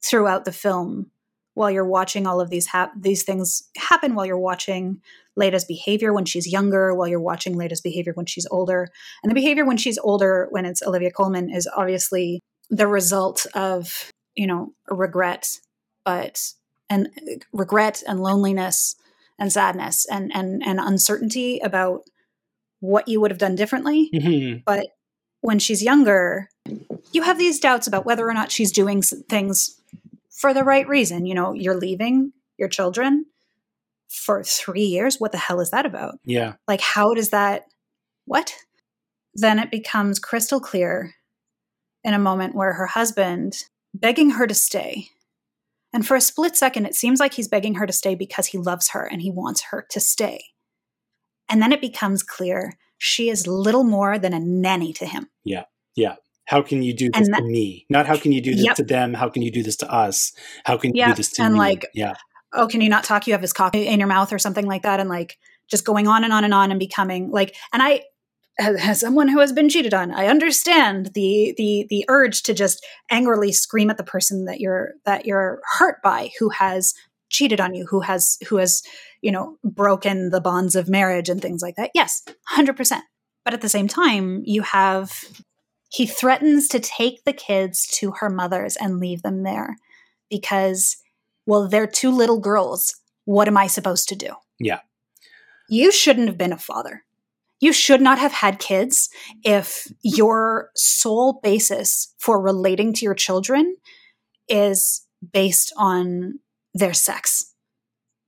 throughout 0.02 0.44
the 0.44 0.52
film 0.52 1.10
while 1.54 1.70
you're 1.70 1.86
watching 1.86 2.26
all 2.26 2.40
of 2.40 2.50
these 2.50 2.66
hap- 2.66 2.92
these 3.00 3.22
things 3.22 3.68
happen 3.76 4.14
while 4.14 4.26
you're 4.26 4.38
watching 4.38 5.00
Leda's 5.36 5.64
behavior 5.64 6.12
when 6.12 6.26
she's 6.26 6.50
younger, 6.50 6.94
while 6.94 7.08
you're 7.08 7.18
watching 7.20 7.56
Leda's 7.56 7.80
behavior 7.80 8.12
when 8.14 8.26
she's 8.26 8.46
older. 8.50 8.88
And 9.22 9.30
the 9.30 9.34
behavior 9.34 9.64
when 9.64 9.78
she's 9.78 9.98
older, 9.98 10.48
when 10.50 10.66
it's 10.66 10.82
Olivia 10.82 11.10
Colman, 11.10 11.50
is 11.50 11.68
obviously 11.74 12.40
the 12.68 12.86
result 12.86 13.46
of, 13.54 14.10
you 14.34 14.46
know, 14.46 14.74
regret, 14.88 15.48
but 16.04 16.52
and 16.88 17.08
regret 17.52 18.02
and 18.06 18.20
loneliness 18.20 18.94
and 19.38 19.52
sadness 19.52 20.06
and 20.10 20.30
and 20.34 20.62
and 20.64 20.78
uncertainty 20.78 21.58
about 21.60 22.02
what 22.80 23.08
you 23.08 23.20
would 23.20 23.30
have 23.30 23.38
done 23.38 23.54
differently. 23.54 24.10
Mm-hmm. 24.14 24.58
But 24.64 24.88
when 25.40 25.58
she's 25.58 25.82
younger, 25.82 26.48
you 27.12 27.22
have 27.22 27.38
these 27.38 27.60
doubts 27.60 27.86
about 27.86 28.04
whether 28.04 28.28
or 28.28 28.34
not 28.34 28.50
she's 28.50 28.72
doing 28.72 29.02
things 29.02 29.80
for 30.30 30.52
the 30.52 30.64
right 30.64 30.86
reason. 30.88 31.26
You 31.26 31.34
know, 31.34 31.52
you're 31.52 31.76
leaving 31.76 32.32
your 32.58 32.68
children 32.68 33.26
for 34.08 34.42
three 34.42 34.84
years. 34.84 35.20
What 35.20 35.32
the 35.32 35.38
hell 35.38 35.60
is 35.60 35.70
that 35.70 35.86
about? 35.86 36.18
Yeah. 36.24 36.54
Like, 36.66 36.80
how 36.80 37.14
does 37.14 37.30
that, 37.30 37.66
what? 38.24 38.54
Then 39.34 39.58
it 39.58 39.70
becomes 39.70 40.18
crystal 40.18 40.60
clear 40.60 41.14
in 42.02 42.14
a 42.14 42.18
moment 42.18 42.54
where 42.54 42.72
her 42.72 42.86
husband 42.86 43.64
begging 43.94 44.30
her 44.30 44.46
to 44.46 44.54
stay. 44.54 45.08
And 45.92 46.06
for 46.06 46.16
a 46.16 46.20
split 46.20 46.56
second, 46.56 46.86
it 46.86 46.94
seems 46.94 47.20
like 47.20 47.34
he's 47.34 47.48
begging 47.48 47.74
her 47.76 47.86
to 47.86 47.92
stay 47.92 48.14
because 48.14 48.46
he 48.46 48.58
loves 48.58 48.90
her 48.90 49.04
and 49.04 49.22
he 49.22 49.30
wants 49.30 49.64
her 49.70 49.86
to 49.90 50.00
stay. 50.00 50.44
And 51.48 51.62
then 51.62 51.72
it 51.72 51.80
becomes 51.80 52.22
clear 52.22 52.72
she 52.98 53.30
is 53.30 53.46
little 53.46 53.84
more 53.84 54.18
than 54.18 54.32
a 54.32 54.40
nanny 54.40 54.92
to 54.94 55.06
him. 55.06 55.28
Yeah. 55.44 55.64
Yeah. 55.94 56.16
How 56.46 56.62
can 56.62 56.82
you 56.82 56.94
do 56.94 57.10
this 57.10 57.28
that, 57.28 57.38
to 57.38 57.44
me? 57.44 57.86
Not 57.90 58.06
how 58.06 58.16
can 58.16 58.32
you 58.32 58.40
do 58.40 58.54
this 58.54 58.64
yep. 58.64 58.76
to 58.76 58.84
them? 58.84 59.14
How 59.14 59.28
can 59.28 59.42
you 59.42 59.50
do 59.50 59.62
this 59.62 59.76
to 59.76 59.92
us? 59.92 60.32
How 60.64 60.76
can 60.76 60.94
you 60.94 61.00
yep. 61.00 61.08
do 61.08 61.14
this 61.16 61.30
to 61.32 61.42
and 61.42 61.54
me? 61.54 61.58
like, 61.58 61.86
yeah. 61.92 62.14
Oh, 62.52 62.68
can 62.68 62.80
you 62.80 62.88
not 62.88 63.04
talk? 63.04 63.26
You 63.26 63.32
have 63.32 63.42
his 63.42 63.52
cock 63.52 63.74
in 63.74 63.98
your 63.98 64.08
mouth 64.08 64.32
or 64.32 64.38
something 64.38 64.66
like 64.66 64.82
that, 64.82 65.00
and 65.00 65.08
like 65.08 65.38
just 65.68 65.84
going 65.84 66.06
on 66.06 66.22
and 66.22 66.32
on 66.32 66.44
and 66.44 66.54
on 66.54 66.70
and 66.70 66.78
becoming 66.78 67.30
like. 67.30 67.56
And 67.72 67.82
I, 67.82 68.02
as 68.58 69.00
someone 69.00 69.26
who 69.28 69.40
has 69.40 69.52
been 69.52 69.68
cheated 69.68 69.92
on, 69.92 70.12
I 70.12 70.26
understand 70.26 71.10
the 71.14 71.52
the 71.58 71.86
the 71.90 72.04
urge 72.08 72.44
to 72.44 72.54
just 72.54 72.86
angrily 73.10 73.52
scream 73.52 73.90
at 73.90 73.96
the 73.96 74.04
person 74.04 74.44
that 74.44 74.60
you're 74.60 74.92
that 75.04 75.26
you're 75.26 75.60
hurt 75.78 76.00
by, 76.02 76.30
who 76.38 76.50
has 76.50 76.94
cheated 77.28 77.60
on 77.60 77.74
you, 77.74 77.86
who 77.86 78.00
has 78.00 78.38
who 78.48 78.56
has 78.56 78.82
you 79.22 79.32
know 79.32 79.56
broken 79.64 80.30
the 80.30 80.40
bonds 80.40 80.74
of 80.76 80.88
marriage 80.88 81.28
and 81.28 81.40
things 81.40 81.62
like 81.62 81.76
that. 81.76 81.90
Yes, 81.94 82.22
hundred 82.46 82.76
percent. 82.76 83.04
But 83.44 83.54
at 83.54 83.60
the 83.60 83.68
same 83.68 83.88
time, 83.88 84.42
you 84.44 84.62
have 84.62 85.24
he 85.88 86.06
threatens 86.06 86.68
to 86.68 86.80
take 86.80 87.24
the 87.24 87.32
kids 87.32 87.86
to 87.98 88.12
her 88.18 88.28
mother's 88.28 88.76
and 88.76 88.98
leave 88.98 89.22
them 89.22 89.44
there 89.44 89.76
because, 90.28 90.96
well, 91.46 91.68
they're 91.68 91.86
two 91.86 92.10
little 92.10 92.40
girls. 92.40 92.94
What 93.24 93.48
am 93.48 93.56
I 93.56 93.66
supposed 93.66 94.08
to 94.08 94.16
do? 94.16 94.34
Yeah. 94.58 94.80
You 95.68 95.92
shouldn't 95.92 96.28
have 96.28 96.38
been 96.38 96.52
a 96.52 96.58
father. 96.58 97.04
You 97.60 97.72
should 97.72 98.00
not 98.00 98.18
have 98.18 98.32
had 98.32 98.58
kids 98.58 99.08
if 99.42 99.90
your 100.02 100.70
sole 100.74 101.40
basis 101.42 102.12
for 102.18 102.40
relating 102.40 102.92
to 102.94 103.04
your 103.04 103.14
children 103.14 103.76
is 104.48 105.06
based 105.32 105.72
on 105.76 106.38
their 106.78 106.94
sex 106.94 107.54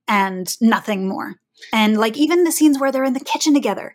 and 0.07 0.55
nothing 0.61 1.07
more. 1.07 1.35
And 1.73 1.97
like 1.97 2.17
even 2.17 2.43
the 2.43 2.51
scenes 2.51 2.79
where 2.79 2.91
they're 2.91 3.03
in 3.03 3.13
the 3.13 3.19
kitchen 3.19 3.53
together, 3.53 3.93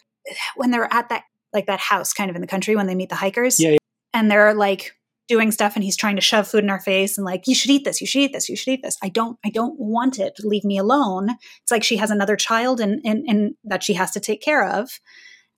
when 0.57 0.71
they're 0.71 0.93
at 0.93 1.09
that 1.09 1.25
like 1.53 1.67
that 1.67 1.81
house 1.81 2.13
kind 2.13 2.31
of 2.31 2.37
in 2.37 2.43
the 2.43 2.49
country 2.49 2.75
when 2.77 2.87
they 2.87 2.95
meet 2.95 3.09
the 3.09 3.15
hikers. 3.15 3.61
Yeah, 3.61 3.71
yeah. 3.71 3.79
And 4.13 4.31
they're 4.31 4.55
like 4.55 4.93
doing 5.27 5.51
stuff 5.51 5.75
and 5.75 5.85
he's 5.85 5.97
trying 5.97 6.17
to 6.17 6.23
shove 6.23 6.47
food 6.47 6.65
in 6.65 6.71
our 6.71 6.81
face 6.81 7.17
and 7.17 7.25
like 7.25 7.47
you 7.47 7.55
should 7.55 7.71
eat 7.71 7.83
this 7.85 7.99
you 7.99 8.07
should 8.07 8.21
eat 8.21 8.33
this 8.35 8.47
you 8.47 8.57
should 8.57 8.73
eat 8.75 8.83
this 8.83 8.99
i 9.03 9.09
don't 9.09 9.39
i 9.43 9.49
don't 9.49 9.81
want 9.81 10.19
it 10.19 10.39
leave 10.41 10.65
me 10.65 10.77
alone 10.77 11.31
it's 11.63 11.71
like 11.71 11.83
she 11.83 11.97
has 11.97 12.11
another 12.11 12.37
child 12.37 12.79
and 12.79 13.01
and, 13.07 13.25
and 13.27 13.55
that 13.65 13.83
she 13.83 13.95
has 13.95 14.11
to 14.11 14.21
take 14.21 14.43
care 14.43 14.69
of 14.69 15.01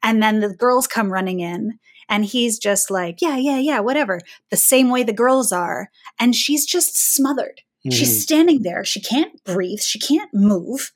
And 0.05 0.23
then 0.23 0.39
the 0.39 0.55
girls 0.55 0.87
come 0.87 1.13
running 1.13 1.41
in 1.41 1.81
and 2.09 2.25
he's 2.25 2.59
just 2.59 2.91
like, 2.91 3.21
yeah, 3.21 3.37
yeah, 3.37 3.59
yeah, 3.59 3.81
whatever. 3.81 4.21
The 4.51 4.57
same 4.57 4.91
way 4.91 5.03
the 5.03 5.13
girls 5.13 5.53
are. 5.53 5.91
And 6.21 6.35
she's 6.35 6.65
just 6.65 6.97
smothered. 7.15 7.63
Mhm. 7.87 7.93
She's 7.93 8.23
standing 8.23 8.63
there. 8.63 8.85
She 8.85 9.01
can't 9.01 9.43
breathe. 9.45 9.81
She 9.81 9.99
can't 9.99 10.33
move. 10.35 10.93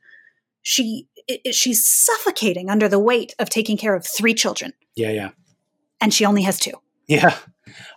She 0.62 1.06
i- 1.30 1.40
i- 1.46 1.50
she's 1.52 1.86
suffocating 1.86 2.68
under 2.70 2.88
the 2.88 2.98
weight 2.98 3.34
of 3.38 3.48
taking 3.50 3.76
care 3.76 3.94
of 3.94 4.06
three 4.06 4.34
children, 4.34 4.72
yeah, 4.96 5.10
yeah. 5.10 5.30
and 6.00 6.12
she 6.12 6.24
only 6.24 6.42
has 6.42 6.58
two. 6.58 6.72
Yeah. 7.06 7.36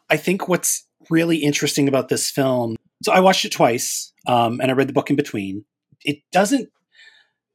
I 0.09 0.17
think 0.17 0.47
what's 0.47 0.85
really 1.09 1.37
interesting 1.37 1.87
about 1.87 2.09
this 2.09 2.29
film, 2.29 2.75
so 3.03 3.11
I 3.11 3.19
watched 3.19 3.43
it 3.45 3.51
twice 3.51 4.13
um, 4.27 4.59
and 4.61 4.69
I 4.71 4.73
read 4.73 4.87
the 4.87 4.93
book 4.93 5.09
in 5.09 5.15
between. 5.15 5.65
It 6.05 6.19
doesn't 6.31 6.69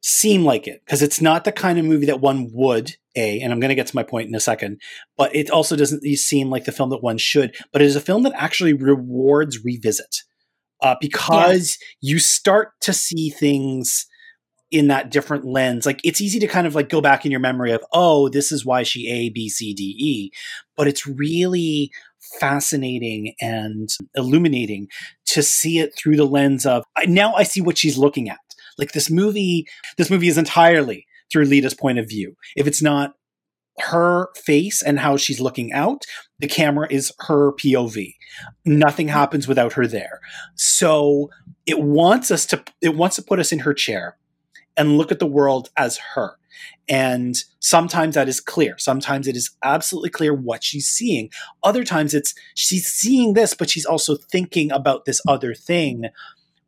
seem 0.01 0.45
like 0.45 0.67
it 0.67 0.81
because 0.85 1.01
it's 1.01 1.21
not 1.21 1.43
the 1.43 1.51
kind 1.51 1.77
of 1.79 1.85
movie 1.85 2.05
that 2.05 2.21
one 2.21 2.49
would, 2.53 2.95
A, 3.15 3.41
and 3.41 3.51
I'm 3.51 3.59
going 3.59 3.69
to 3.69 3.75
get 3.75 3.87
to 3.87 3.95
my 3.95 4.03
point 4.03 4.29
in 4.29 4.35
a 4.35 4.39
second, 4.39 4.79
but 5.17 5.35
it 5.35 5.49
also 5.49 5.75
doesn't 5.75 6.01
seem 6.17 6.49
like 6.49 6.65
the 6.65 6.71
film 6.71 6.89
that 6.91 7.03
one 7.03 7.17
should, 7.17 7.55
but 7.73 7.81
it 7.81 7.85
is 7.85 7.95
a 7.95 8.01
film 8.01 8.23
that 8.23 8.33
actually 8.35 8.73
rewards 8.73 9.63
revisit 9.63 10.23
uh, 10.81 10.95
because 10.99 11.77
you 12.01 12.19
start 12.19 12.71
to 12.81 12.93
see 12.93 13.29
things 13.29 14.05
in 14.71 14.87
that 14.87 15.09
different 15.09 15.45
lens. 15.45 15.85
Like 15.85 15.99
it's 16.03 16.21
easy 16.21 16.39
to 16.39 16.47
kind 16.47 16.67
of 16.67 16.75
like 16.75 16.89
go 16.89 17.01
back 17.01 17.25
in 17.25 17.31
your 17.31 17.39
memory 17.39 17.71
of, 17.71 17.83
oh, 17.91 18.29
this 18.29 18.51
is 18.51 18.65
why 18.65 18.83
she 18.83 19.09
A, 19.09 19.29
B, 19.29 19.49
C, 19.49 19.73
D, 19.73 19.83
E. 19.83 20.31
But 20.77 20.87
it's 20.87 21.07
really 21.07 21.91
fascinating 22.39 23.33
and 23.41 23.89
illuminating 24.15 24.87
to 25.25 25.41
see 25.41 25.79
it 25.79 25.95
through 25.97 26.17
the 26.17 26.25
lens 26.25 26.65
of 26.65 26.83
now 27.05 27.33
I 27.33 27.43
see 27.43 27.61
what 27.61 27.77
she's 27.77 27.97
looking 27.97 28.29
at. 28.29 28.37
Like 28.77 28.91
this 28.91 29.09
movie, 29.09 29.65
this 29.97 30.09
movie 30.09 30.27
is 30.27 30.37
entirely 30.37 31.05
through 31.31 31.45
Leda's 31.45 31.73
point 31.73 31.99
of 31.99 32.07
view. 32.07 32.35
If 32.55 32.67
it's 32.67 32.81
not 32.81 33.13
her 33.79 34.29
face 34.35 34.81
and 34.81 34.99
how 34.99 35.17
she's 35.17 35.39
looking 35.39 35.71
out, 35.73 36.05
the 36.39 36.47
camera 36.47 36.87
is 36.89 37.11
her 37.27 37.51
POV. 37.53 38.15
Nothing 38.65 39.07
mm-hmm. 39.07 39.13
happens 39.13 39.47
without 39.47 39.73
her 39.73 39.87
there. 39.87 40.19
So 40.55 41.29
it 41.65 41.79
wants 41.79 42.31
us 42.31 42.45
to 42.47 42.63
it 42.81 42.95
wants 42.95 43.15
to 43.17 43.21
put 43.21 43.39
us 43.39 43.51
in 43.51 43.59
her 43.59 43.73
chair 43.73 44.17
and 44.77 44.97
look 44.97 45.11
at 45.11 45.19
the 45.19 45.27
world 45.27 45.69
as 45.77 45.97
her. 46.15 46.37
And 46.87 47.35
sometimes 47.59 48.15
that 48.15 48.27
is 48.27 48.41
clear. 48.41 48.77
Sometimes 48.77 49.27
it 49.27 49.35
is 49.35 49.51
absolutely 49.63 50.09
clear 50.09 50.33
what 50.33 50.63
she's 50.63 50.87
seeing. 50.87 51.29
Other 51.63 51.83
times 51.83 52.13
it's 52.13 52.33
she's 52.55 52.87
seeing 52.87 53.33
this, 53.33 53.53
but 53.53 53.69
she's 53.69 53.85
also 53.85 54.15
thinking 54.15 54.71
about 54.71 55.05
this 55.05 55.21
other 55.27 55.53
thing. 55.53 56.05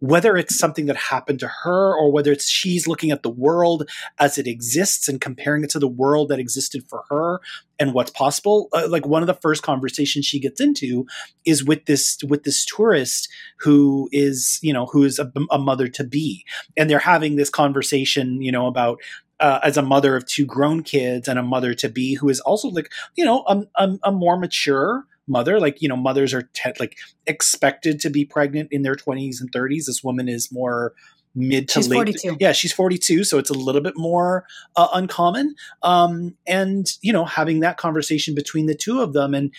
Whether 0.01 0.35
it's 0.35 0.57
something 0.57 0.87
that 0.87 0.97
happened 0.97 1.39
to 1.39 1.47
her 1.63 1.95
or 1.95 2.11
whether 2.11 2.31
it's 2.31 2.49
she's 2.49 2.87
looking 2.87 3.11
at 3.11 3.23
the 3.23 3.29
world 3.29 3.89
as 4.19 4.37
it 4.37 4.47
exists 4.47 5.07
and 5.07 5.21
comparing 5.21 5.63
it 5.63 5.69
to 5.71 5.79
the 5.79 5.87
world 5.87 6.29
that 6.29 6.39
existed 6.39 6.83
for 6.89 7.03
her 7.09 7.39
and 7.79 7.93
what's 7.93 8.11
possible. 8.11 8.67
Uh, 8.73 8.87
like 8.87 9.07
one 9.07 9.23
of 9.23 9.27
the 9.27 9.33
first 9.33 9.63
conversations 9.63 10.25
she 10.25 10.39
gets 10.39 10.61
into 10.61 11.05
is 11.45 11.63
with 11.63 11.85
this 11.85 12.17
with 12.27 12.43
this 12.43 12.63
tourist 12.65 13.27
who 13.59 14.07
is 14.11 14.59
you 14.61 14.71
know 14.71 14.85
who 14.85 15.03
is 15.03 15.17
a, 15.19 15.31
a 15.49 15.57
mother 15.57 15.87
to 15.87 16.03
be, 16.03 16.45
and 16.77 16.89
they're 16.89 16.99
having 16.99 17.35
this 17.35 17.49
conversation 17.49 18.41
you 18.41 18.51
know 18.51 18.67
about 18.67 18.99
uh, 19.39 19.59
as 19.63 19.75
a 19.75 19.81
mother 19.81 20.15
of 20.15 20.25
two 20.27 20.45
grown 20.45 20.83
kids 20.83 21.27
and 21.27 21.39
a 21.39 21.43
mother 21.43 21.73
to 21.73 21.89
be 21.89 22.13
who 22.13 22.29
is 22.29 22.39
also 22.41 22.69
like 22.69 22.91
you 23.15 23.25
know 23.25 23.43
a, 23.47 23.63
a, 23.75 23.97
a 24.05 24.11
more 24.11 24.37
mature 24.37 25.05
mother 25.31 25.59
like 25.59 25.81
you 25.81 25.87
know 25.87 25.95
mothers 25.95 26.33
are 26.33 26.43
te- 26.53 26.73
like 26.79 26.97
expected 27.25 27.99
to 27.99 28.09
be 28.09 28.25
pregnant 28.25 28.67
in 28.71 28.81
their 28.81 28.95
20s 28.95 29.39
and 29.39 29.51
30s 29.51 29.85
this 29.85 30.03
woman 30.03 30.27
is 30.27 30.51
more 30.51 30.93
mid 31.33 31.69
to 31.69 31.75
She's 31.79 31.87
late 31.87 32.19
42. 32.19 32.37
yeah 32.39 32.51
she's 32.51 32.73
42 32.73 33.23
so 33.23 33.37
it's 33.37 33.49
a 33.49 33.53
little 33.53 33.81
bit 33.81 33.93
more 33.95 34.45
uh, 34.75 34.89
uncommon. 34.93 35.55
Um 35.81 36.35
and 36.45 36.87
you 37.01 37.13
know 37.13 37.25
having 37.25 37.61
that 37.61 37.77
conversation 37.77 38.35
between 38.35 38.65
the 38.65 38.75
two 38.75 39.01
of 39.01 39.13
them 39.13 39.33
and 39.33 39.51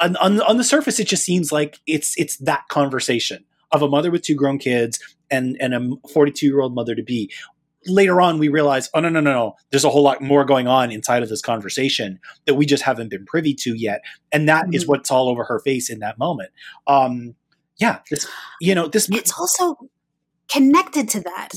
on, 0.00 0.16
on, 0.16 0.40
on 0.42 0.56
the 0.56 0.64
surface 0.64 0.98
it 0.98 1.06
just 1.06 1.24
seems 1.24 1.52
like 1.52 1.78
it's 1.86 2.18
it's 2.18 2.36
that 2.38 2.66
conversation 2.68 3.44
of 3.70 3.82
a 3.82 3.88
mother 3.88 4.10
with 4.10 4.22
two 4.22 4.34
grown 4.34 4.58
kids 4.58 4.98
and 5.30 5.56
and 5.60 5.74
a 5.74 6.08
42 6.12 6.46
year 6.46 6.60
old 6.60 6.74
mother 6.74 6.94
to 6.94 7.02
be 7.02 7.30
later 7.86 8.20
on 8.20 8.38
we 8.38 8.48
realize 8.48 8.88
oh 8.94 9.00
no 9.00 9.08
no 9.08 9.20
no 9.20 9.32
no. 9.32 9.54
There's 9.70 9.84
a 9.84 9.90
whole 9.90 10.02
lot 10.02 10.20
more 10.22 10.44
going 10.44 10.66
on 10.66 10.90
inside 10.92 11.22
of 11.22 11.28
this 11.28 11.42
conversation 11.42 12.18
that 12.46 12.54
we 12.54 12.66
just 12.66 12.82
haven't 12.82 13.08
been 13.10 13.24
privy 13.26 13.54
to 13.54 13.74
yet. 13.74 14.02
And 14.32 14.48
that 14.48 14.66
is 14.72 14.84
Mhm. 14.84 14.88
what's 14.88 15.10
all 15.10 15.28
over 15.28 15.44
her 15.44 15.60
face 15.60 15.90
in 15.90 15.98
that 16.00 16.18
moment. 16.18 16.50
Um 16.86 17.34
yeah 17.78 17.98
this 18.10 18.26
you 18.60 18.74
know 18.74 18.86
this 18.86 19.08
It's 19.10 19.32
also 19.38 19.76
connected 20.48 21.08
to 21.10 21.20
that 21.20 21.50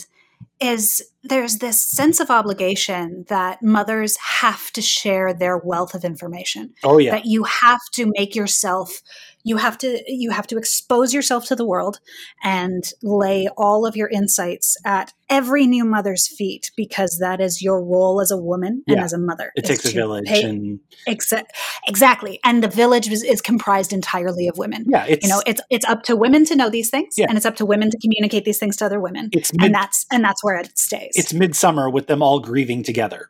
is 0.59 1.03
there's 1.30 1.57
this 1.57 1.82
sense 1.82 2.19
of 2.19 2.30
obligation 2.30 3.25
that 3.30 3.61
mothers 3.61 4.17
have 4.17 4.71
to 4.71 4.82
share 4.82 5.34
their 5.34 5.57
wealth 5.57 5.93
of 5.93 6.03
information. 6.03 6.73
Oh 6.84 6.97
yeah. 6.97 7.11
That 7.11 7.25
you 7.25 7.43
have 7.43 7.82
to 7.93 8.11
make 8.15 8.36
yourself 8.36 9.01
you 9.43 9.55
have 9.57 9.78
to 9.78 10.03
you 10.07 10.32
have 10.32 10.45
to 10.47 10.57
expose 10.57 11.13
yourself 11.13 11.45
to 11.45 11.55
the 11.55 11.65
world 11.65 11.99
and 12.43 12.84
lay 13.01 13.47
all 13.55 13.86
of 13.86 13.95
your 13.95 14.09
insights 14.09 14.75
at 14.86 15.13
every 15.30 15.65
new 15.65 15.86
mother's 15.86 16.28
feet 16.28 16.69
because 16.75 17.17
that 17.21 17.39
is 17.39 17.61
your 17.61 17.82
role 17.84 18.19
as 18.19 18.30
a 18.30 18.38
woman 18.38 18.84
and 18.88 18.99
as 18.99 19.13
a 19.13 19.17
mother 19.17 19.51
it 19.55 19.63
takes 19.63 19.86
a 19.86 19.91
village 19.91 20.25
pay- 20.28 20.43
and 20.43 20.80
exa- 21.07 21.45
exactly. 21.88 22.39
And 22.43 22.61
the 22.61 22.67
village 22.67 23.07
is, 23.09 23.23
is 23.23 23.41
comprised 23.41 23.93
entirely 23.93 24.47
of 24.49 24.57
women. 24.57 24.86
Yeah 24.88 25.05
it's 25.07 25.25
you 25.25 25.32
know 25.34 25.41
it's 25.45 25.61
it's 25.69 25.86
up 25.86 26.03
to 26.03 26.15
women 26.17 26.43
to 26.45 26.55
know 26.55 26.69
these 26.69 26.89
things 26.89 27.13
Yeah. 27.17 27.28
and 27.30 27.38
it's 27.38 27.45
up 27.45 27.55
to 27.57 27.65
women 27.65 27.89
to 27.91 27.97
communicate 27.99 28.43
these 28.43 28.59
things 28.59 28.75
to 28.78 28.86
other 28.86 28.99
women. 28.99 29.30
It's 29.32 29.53
mid, 29.53 29.67
and 29.67 29.75
that's 29.75 30.05
and 30.11 30.23
that's 30.23 30.43
where 30.43 30.57
it 30.57 30.78
stays 30.78 31.13
it's 31.18 31.34
Midsommar 31.34 31.91
with 31.91 32.07
them 32.07 32.22
all 32.22 32.39
grieving 32.39 32.84
together. 32.84 33.30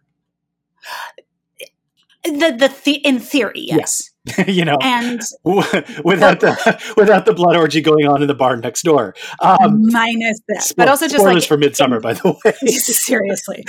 The 2.23 2.31
the, 2.31 2.75
the 2.83 2.93
in 3.05 3.19
theory 3.19 3.67
yes, 3.67 4.11
you 4.47 4.65
know 4.65 4.77
and 4.81 5.21
without 5.43 6.41
the 6.41 6.93
without 6.97 7.25
the 7.25 7.33
blood 7.33 7.55
orgy 7.55 7.79
going 7.79 8.05
on 8.05 8.21
in 8.21 8.27
the 8.27 8.35
barn 8.35 8.59
next 8.59 8.81
door. 8.81 9.15
Um 9.39 9.83
minus 9.83 10.41
that 10.49 10.57
spo- 10.59 10.75
but 10.75 10.89
also 10.89 11.07
just 11.07 11.23
like 11.23 11.43
for 11.43 11.57
Midsommar 11.57 12.01
by 12.01 12.13
the 12.13 12.35
way. 12.43 12.51
Seriously. 12.67 13.63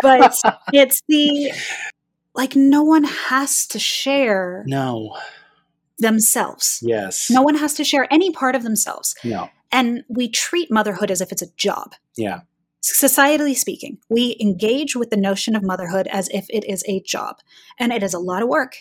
But 0.00 0.34
it's 0.72 1.02
the 1.08 1.52
like 2.34 2.56
no 2.56 2.82
one 2.82 3.04
has 3.04 3.66
to 3.66 3.78
share 3.78 4.64
no. 4.66 5.14
themselves. 5.98 6.78
Yes. 6.80 7.28
No 7.30 7.42
one 7.42 7.56
has 7.56 7.74
to 7.74 7.84
share 7.84 8.10
any 8.10 8.30
part 8.30 8.54
of 8.54 8.62
themselves. 8.62 9.14
No. 9.24 9.50
And 9.70 10.04
we 10.08 10.28
treat 10.28 10.70
motherhood 10.70 11.10
as 11.10 11.20
if 11.20 11.32
it's 11.32 11.42
a 11.42 11.52
job. 11.56 11.94
Yeah 12.16 12.40
societally 12.82 13.56
speaking, 13.56 13.98
we 14.08 14.36
engage 14.40 14.96
with 14.96 15.10
the 15.10 15.16
notion 15.16 15.54
of 15.54 15.62
motherhood 15.62 16.06
as 16.08 16.28
if 16.30 16.46
it 16.48 16.64
is 16.64 16.82
a 16.86 17.00
job. 17.00 17.36
And 17.78 17.92
it 17.92 18.02
is 18.02 18.14
a 18.14 18.18
lot 18.18 18.42
of 18.42 18.48
work, 18.48 18.76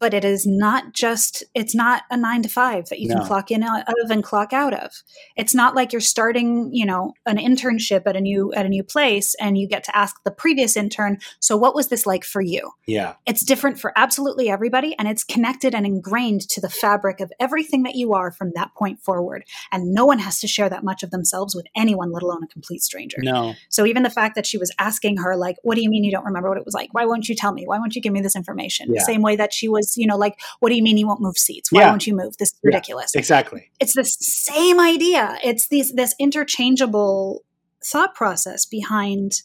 but 0.00 0.14
it 0.14 0.24
is 0.24 0.46
not 0.46 0.92
just, 0.92 1.42
it's 1.54 1.74
not 1.74 2.02
a 2.10 2.16
nine 2.16 2.42
to 2.42 2.48
five 2.48 2.88
that 2.88 3.00
you 3.00 3.08
No. 3.08 3.16
can 3.16 3.26
clock 3.26 3.50
in 3.50 3.62
out 3.62 3.82
of 3.88 4.10
and 4.10 4.22
clock 4.22 4.52
out 4.52 4.74
of. 4.74 4.92
It's 5.36 5.54
not 5.54 5.74
like 5.74 5.92
you're 5.92 6.00
starting, 6.00 6.70
you 6.72 6.86
know, 6.86 7.12
an 7.26 7.36
internship 7.36 8.02
at 8.06 8.16
a 8.16 8.20
new, 8.20 8.52
at 8.54 8.66
a 8.66 8.68
new 8.68 8.82
place 8.84 9.34
and 9.40 9.58
you 9.58 9.66
get 9.68 9.84
to 9.84 9.96
ask 9.96 10.16
the 10.24 10.30
previous 10.30 10.76
intern, 10.76 11.18
so 11.40 11.56
what 11.56 11.74
was 11.74 11.88
this 11.88 12.06
like 12.06 12.24
for 12.24 12.40
you? 12.40 12.70
yeah 12.86 13.14
It's 13.26 13.44
different 13.44 13.80
for 13.80 13.92
absolutely 13.96 14.48
everybody, 14.48 14.94
and 14.98 15.08
it's 15.08 15.24
connected 15.24 15.74
and 15.74 15.84
ingrained 15.86 16.42
to 16.50 16.60
the 16.60 16.68
fabric 16.68 17.20
of 17.20 17.32
everything 17.40 17.82
that 17.82 17.94
you 17.94 18.14
are 18.14 18.30
from 18.30 18.52
that 18.54 18.70
point 18.76 19.00
forward. 19.00 19.44
And 19.72 19.92
no 19.92 20.04
one 20.06 20.18
has 20.20 20.40
to 20.40 20.46
share 20.46 20.68
that 20.68 20.84
much 20.84 21.02
of 21.02 21.10
themselves 21.10 21.54
with 21.54 21.66
anyone, 21.76 22.12
let 22.12 22.22
alone 22.22 22.44
a 22.44 22.48
complete 22.48 22.82
stranger. 22.82 23.18
no 23.22 23.54
So 23.68 23.84
even 23.86 24.02
the 24.02 24.10
fact 24.10 24.34
that 24.36 24.46
she 24.46 24.58
was 24.58 24.72
asking 24.78 25.16
her, 25.18 25.36
like, 25.36 25.56
what 25.62 25.74
do 25.74 25.82
you 25.82 25.90
mean 25.90 26.04
you 26.04 26.12
don't 26.12 26.24
remember 26.24 26.48
what 26.48 26.58
it 26.58 26.64
was 26.64 26.74
like? 26.74 26.92
Why 26.92 27.04
won't 27.04 27.28
you 27.28 27.34
tell 27.34 27.52
me? 27.52 27.64
Why 27.66 27.78
won't 27.78 27.94
you 27.94 28.02
give 28.02 28.12
me 28.12 28.20
this 28.20 28.36
information? 28.36 28.92
Yeah. 28.92 29.02
Same 29.02 29.22
way 29.22 29.36
that 29.36 29.52
she 29.52 29.68
was, 29.68 29.87
you 29.96 30.06
know, 30.06 30.16
like, 30.16 30.38
what 30.60 30.68
do 30.70 30.76
you 30.76 30.82
mean 30.82 30.96
you 30.98 31.06
won't 31.06 31.20
move 31.20 31.38
seats? 31.38 31.70
Why 31.72 31.80
Yeah. 31.82 31.90
won't 31.90 32.06
you 32.06 32.14
move? 32.14 32.36
This 32.38 32.48
is 32.48 32.54
Yeah. 32.62 32.68
ridiculous. 32.68 33.14
exactly 33.14 33.70
It's 33.80 33.94
the 33.94 34.04
same 34.04 34.80
idea. 34.80 35.38
It's 35.42 35.68
these 35.68 35.92
this 35.92 36.14
interchangeable 36.18 37.44
thought 37.84 38.14
process 38.14 38.66
behind 38.66 39.42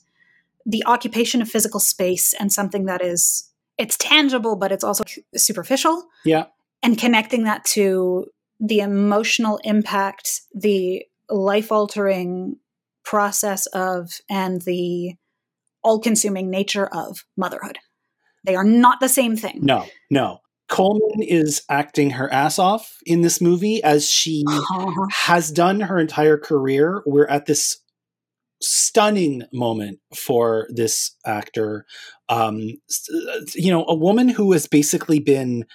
the 0.66 0.84
occupation 0.86 1.42
of 1.42 1.50
physical 1.50 1.80
space 1.80 2.34
and 2.40 2.52
something 2.52 2.86
that 2.86 3.02
is 3.02 3.50
it's 3.78 3.98
tangible, 3.98 4.56
but 4.56 4.72
it's 4.72 4.84
also 4.84 5.04
superficial 5.36 6.08
yeah 6.26 6.46
and 6.82 6.98
connecting 6.98 7.44
that 7.46 7.64
to 7.66 8.26
the 8.60 8.80
emotional 8.80 9.60
impact, 9.64 10.42
the 10.54 11.06
life 11.30 11.72
altering 11.72 12.58
process 13.04 13.66
of, 13.68 14.22
and 14.30 14.62
the 14.62 15.16
all 15.84 16.00
consuming 16.00 16.50
nature 16.50 16.88
of 16.88 17.26
motherhood. 17.36 17.78
They 18.46 18.56
are 18.56 18.64
not 18.64 19.00
the 19.00 19.10
same 19.10 19.36
thing. 19.36 19.60
no 19.62 19.86
no 20.10 20.40
Colman 20.70 21.22
is 21.22 21.62
acting 21.70 22.12
her 22.12 22.32
ass 22.34 22.58
off 22.58 22.98
in 23.06 23.22
this 23.22 23.40
movie 23.42 23.84
as 23.84 24.10
she 24.10 24.44
Uh-huh. 24.48 25.08
has 25.12 25.52
done 25.52 25.82
her 25.82 26.00
entire 26.00 26.38
career. 26.38 27.04
We're 27.06 27.28
at 27.28 27.46
this 27.46 27.78
stunning 28.62 29.44
moment 29.54 30.00
for 30.16 30.68
this 30.74 31.16
actor. 31.26 31.86
Um, 32.30 32.60
you 33.54 33.70
know, 33.72 33.86
a 33.88 33.94
woman 33.94 34.30
who 34.30 34.52
has 34.54 34.66
basically 34.68 35.20
been 35.20 35.66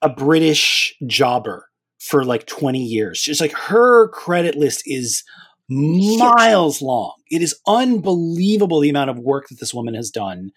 a 0.00 0.08
British 0.08 0.94
jobber 1.06 1.66
for 1.98 2.24
like 2.24 2.46
20 2.46 2.78
years. 2.82 3.20
Just 3.20 3.40
like 3.40 3.52
her 3.52 4.08
credit 4.10 4.54
list 4.56 4.82
is 4.86 5.24
miles 5.68 6.82
long. 6.82 7.14
It 7.30 7.42
is 7.42 7.58
unbelievable 7.66 8.80
the 8.80 8.90
amount 8.90 9.10
of 9.10 9.18
work 9.18 9.48
that 9.48 9.60
this 9.60 9.74
woman 9.74 9.94
has 9.94 10.10
done. 10.10 10.50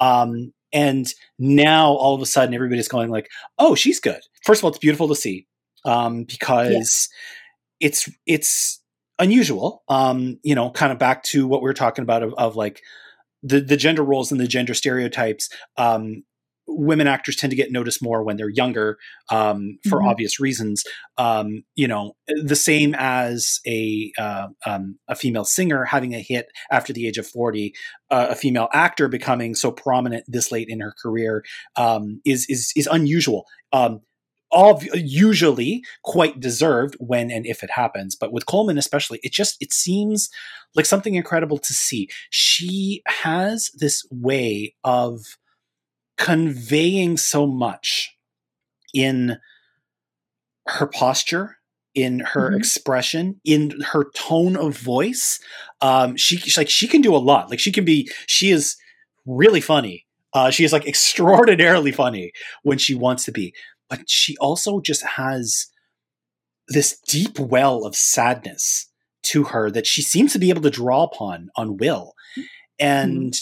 Um, 0.00 0.52
and 0.72 1.06
now 1.38 1.92
all 1.92 2.14
of 2.14 2.22
a 2.22 2.26
sudden 2.26 2.54
everybody's 2.54 2.88
going 2.88 3.10
like, 3.10 3.28
"Oh, 3.58 3.74
she's 3.74 4.00
good." 4.00 4.20
First 4.44 4.60
of 4.60 4.64
all, 4.64 4.70
it's 4.70 4.78
beautiful 4.78 5.08
to 5.08 5.14
see 5.14 5.46
um, 5.84 6.24
because 6.24 6.70
Yes. 6.70 7.08
it's 7.80 8.08
it's 8.26 8.80
unusual. 9.18 9.82
Um, 9.88 10.38
you 10.42 10.54
know, 10.54 10.70
kind 10.70 10.92
of 10.92 10.98
back 10.98 11.22
to 11.24 11.46
what 11.46 11.60
we 11.62 11.66
were 11.68 11.74
talking 11.74 12.02
about 12.02 12.22
of, 12.22 12.34
of 12.34 12.56
like 12.56 12.80
the 13.42 13.60
the 13.60 13.76
gender 13.76 14.02
roles 14.02 14.32
and 14.32 14.40
the 14.40 14.46
gender 14.48 14.74
stereotypes. 14.74 15.48
Um, 15.76 16.24
women 16.72 17.06
actors 17.06 17.36
tend 17.36 17.50
to 17.50 17.56
get 17.56 17.70
noticed 17.72 18.02
more 18.02 18.22
when 18.22 18.36
they're 18.36 18.48
younger 18.48 18.98
um, 19.30 19.78
for 19.88 20.00
Mhm. 20.00 20.10
obvious 20.10 20.40
reasons. 20.40 20.84
Um, 21.18 21.64
you 21.74 21.86
know, 21.88 22.16
the 22.26 22.56
same 22.56 22.94
as 22.98 23.60
a 23.66 24.12
uh, 24.18 24.48
um, 24.66 24.98
a 25.08 25.14
female 25.14 25.44
singer 25.44 25.84
having 25.84 26.14
a 26.14 26.20
hit 26.20 26.46
after 26.70 26.92
the 26.92 27.06
age 27.06 27.18
of 27.18 27.26
forty, 27.26 27.74
uh, 28.10 28.28
a 28.30 28.34
female 28.34 28.68
actor 28.72 29.08
becoming 29.08 29.54
so 29.54 29.70
prominent 29.70 30.24
this 30.28 30.50
late 30.52 30.68
in 30.68 30.80
her 30.80 30.94
career 31.02 31.44
um, 31.76 32.20
is 32.24 32.46
is 32.48 32.72
is 32.76 32.88
unusual. 32.90 33.46
Um, 33.72 34.00
all 34.50 34.82
usually 34.94 35.82
quite 36.04 36.38
deserved 36.38 36.94
when 37.00 37.30
and 37.30 37.46
if 37.46 37.62
it 37.62 37.70
happens 37.70 38.14
but 38.14 38.32
with 38.32 38.44
Colman 38.44 38.76
especially 38.76 39.18
it 39.22 39.32
just 39.32 39.56
it 39.60 39.72
seems 39.72 40.28
like 40.74 40.84
something 40.84 41.14
incredible 41.14 41.56
to 41.56 41.72
see 41.72 42.06
she 42.28 43.02
has 43.06 43.70
this 43.78 44.04
way 44.10 44.74
of 44.84 45.38
conveying 46.22 47.16
so 47.16 47.46
much 47.46 48.16
in 48.94 49.38
her 50.66 50.86
posture 50.86 51.56
in 51.94 52.20
her 52.20 52.50
Mhm. 52.52 52.56
expression 52.56 53.40
in 53.44 53.78
her 53.92 54.04
tone 54.14 54.56
of 54.56 54.78
voice 54.78 55.38
um 55.82 56.16
she 56.16 56.36
she's 56.38 56.56
like 56.56 56.70
she 56.70 56.88
can 56.88 57.02
do 57.02 57.14
a 57.14 57.18
lot. 57.18 57.50
Like 57.50 57.58
she 57.60 57.70
can 57.72 57.84
be 57.84 58.10
she 58.26 58.50
is 58.50 58.76
really 59.26 59.60
funny. 59.60 60.06
Uh 60.32 60.50
she 60.50 60.64
is 60.64 60.72
like 60.72 60.86
extraordinarily 60.92 61.92
funny 61.92 62.32
when 62.62 62.78
she 62.78 62.94
wants 62.94 63.24
to 63.26 63.32
be. 63.32 63.52
But 63.90 64.08
she 64.08 64.36
also 64.38 64.80
just 64.80 65.02
has 65.02 65.66
this 66.68 66.98
deep 67.06 67.38
well 67.38 67.84
of 67.84 67.94
sadness 67.96 68.86
to 69.24 69.44
her 69.44 69.70
that 69.70 69.86
she 69.86 70.00
seems 70.00 70.32
to 70.32 70.38
be 70.38 70.48
able 70.50 70.62
to 70.62 70.70
draw 70.70 71.02
upon 71.02 71.50
on 71.56 71.76
Will 71.76 72.14
and 72.78 73.34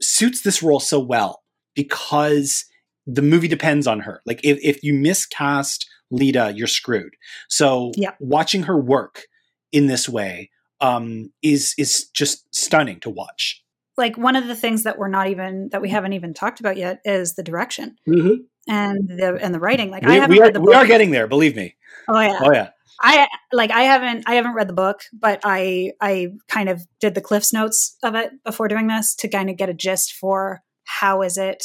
suits 0.00 0.42
this 0.42 0.62
role 0.62 0.78
so 0.80 1.00
well 1.00 1.42
because 1.78 2.64
the 3.06 3.22
movie 3.22 3.46
depends 3.48 3.86
on 3.86 4.00
her. 4.00 4.20
Like 4.26 4.40
if, 4.42 4.58
if 4.62 4.82
you 4.82 4.92
miscast 4.92 5.88
Leda, 6.10 6.52
you're 6.54 6.66
screwed. 6.66 7.14
So 7.48 7.92
Yeah. 7.94 8.14
watching 8.18 8.64
her 8.64 8.76
work 8.76 9.22
in 9.70 9.86
this 9.86 10.08
way 10.08 10.50
um, 10.80 11.30
is 11.42 11.74
is 11.78 12.08
just 12.08 12.52
stunning 12.54 12.98
to 13.00 13.10
watch. 13.10 13.62
Like 13.96 14.16
one 14.18 14.36
of 14.36 14.46
the 14.48 14.54
things 14.56 14.82
that 14.82 14.98
we're 14.98 15.08
not 15.08 15.28
even 15.28 15.68
that 15.70 15.80
we 15.82 15.88
haven't 15.88 16.12
even 16.14 16.34
talked 16.34 16.60
about 16.60 16.76
yet 16.76 17.00
is 17.04 17.34
the 17.34 17.42
direction 17.42 17.96
and 18.06 19.08
the 19.08 19.38
and 19.40 19.54
the 19.54 19.60
writing. 19.60 19.90
Like 19.90 20.04
I 20.04 20.14
haven't 20.14 20.30
we 20.30 20.40
are, 20.40 20.44
read 20.44 20.54
the 20.54 20.60
book. 20.60 20.68
we 20.68 20.74
are 20.74 20.86
getting 20.86 21.10
there, 21.10 21.26
believe 21.26 21.54
me. 21.56 21.76
oh 22.08 22.20
yeah. 22.20 22.38
Oh 22.40 22.52
yeah. 22.52 22.68
I 23.00 23.28
like 23.52 23.70
I 23.70 23.82
haven't 23.82 24.24
I 24.26 24.34
haven't 24.34 24.54
read 24.54 24.68
the 24.68 24.72
book, 24.72 25.02
but 25.12 25.40
I 25.44 25.92
I 26.00 26.32
kind 26.48 26.68
of 26.68 26.86
did 27.00 27.14
the 27.14 27.20
Cliff's 27.20 27.52
notes 27.52 27.96
of 28.02 28.14
it 28.14 28.30
before 28.44 28.68
doing 28.68 28.86
this 28.88 29.14
to 29.16 29.28
kind 29.28 29.50
of 29.50 29.56
get 29.56 29.68
a 29.68 29.74
gist 29.74 30.12
for 30.14 30.62
how 30.88 31.22
is 31.22 31.36
it 31.36 31.64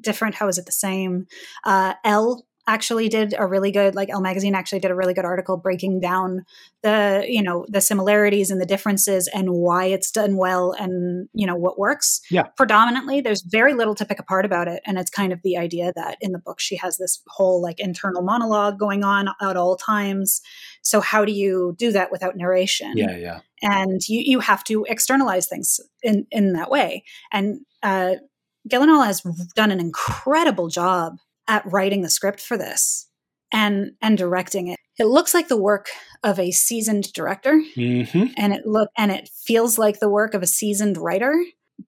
different, 0.00 0.34
how 0.34 0.48
is 0.48 0.58
it 0.58 0.66
the 0.66 0.72
same. 0.72 1.26
Uh, 1.64 1.94
Elle 2.04 2.44
actually 2.66 3.08
did 3.08 3.34
a 3.36 3.46
really 3.46 3.70
good 3.70 3.94
like 3.94 4.08
Elle 4.08 4.22
magazine 4.22 4.54
actually 4.54 4.80
did 4.80 4.90
a 4.90 4.94
really 4.94 5.12
good 5.12 5.26
article 5.26 5.56
breaking 5.56 6.00
down 6.00 6.44
the 6.82 7.22
you 7.28 7.42
know 7.42 7.66
the 7.68 7.80
similarities 7.80 8.50
and 8.50 8.58
the 8.58 8.66
differences 8.66 9.28
and 9.34 9.50
why 9.50 9.84
it's 9.84 10.10
done 10.10 10.38
well 10.38 10.72
and 10.72 11.28
you 11.34 11.46
know 11.46 11.56
what 11.56 11.78
works. 11.78 12.20
Yeah. 12.30 12.44
Predominantly, 12.56 13.20
there's 13.20 13.42
very 13.42 13.74
little 13.74 13.94
to 13.96 14.06
pick 14.06 14.18
apart 14.18 14.44
about 14.44 14.68
it, 14.68 14.82
and 14.86 14.98
it's 14.98 15.10
kind 15.10 15.32
of 15.32 15.40
the 15.42 15.56
idea 15.56 15.92
that 15.94 16.16
in 16.20 16.32
the 16.32 16.38
book 16.38 16.58
she 16.58 16.76
has 16.76 16.96
this 16.96 17.22
whole 17.28 17.60
like 17.60 17.80
internal 17.80 18.22
monologue 18.22 18.78
going 18.78 19.04
on 19.04 19.28
at 19.42 19.56
all 19.56 19.76
times. 19.76 20.40
So 20.82 21.00
how 21.00 21.24
do 21.24 21.32
you 21.32 21.74
do 21.78 21.92
that 21.92 22.10
without 22.10 22.36
narration? 22.36 22.92
Yeah, 22.96 23.16
yeah. 23.16 23.40
and 23.62 24.00
you 24.08 24.20
you 24.24 24.40
have 24.40 24.64
to 24.64 24.86
externalize 24.88 25.48
things 25.48 25.80
in 26.02 26.26
in 26.30 26.54
that 26.54 26.70
way. 26.70 27.04
And 27.30 27.60
uh, 27.82 28.14
Gyllenhaal 28.70 29.06
has 29.06 29.20
done 29.54 29.70
an 29.70 29.80
incredible 29.80 30.68
job 30.68 31.18
at 31.48 31.70
writing 31.70 32.02
the 32.02 32.10
script 32.10 32.40
for 32.40 32.56
this 32.56 33.08
and 33.52 33.92
and 34.00 34.16
directing 34.16 34.68
it. 34.68 34.78
It 34.98 35.04
looks 35.04 35.34
like 35.34 35.48
the 35.48 35.60
work 35.60 35.88
of 36.22 36.38
a 36.38 36.50
seasoned 36.50 37.12
director, 37.12 37.60
hmm 37.74 38.24
and 38.36 38.52
it 38.52 38.66
look 38.66 38.90
and 38.96 39.10
it 39.10 39.28
feels 39.44 39.78
like 39.78 40.00
the 40.00 40.08
work 40.08 40.34
of 40.34 40.42
a 40.42 40.46
seasoned 40.46 40.96
writer. 40.96 41.34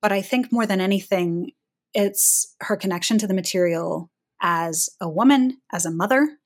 But 0.02 0.12
I 0.12 0.20
think 0.20 0.52
more 0.52 0.66
than 0.66 0.80
anything, 0.80 1.52
it's 1.94 2.54
her 2.60 2.76
connection 2.76 3.18
to 3.18 3.26
the 3.26 3.34
material 3.34 4.10
as 4.42 4.88
a 5.00 5.08
woman, 5.08 5.58
as 5.72 5.86
a 5.86 5.90
mother, 5.90 6.38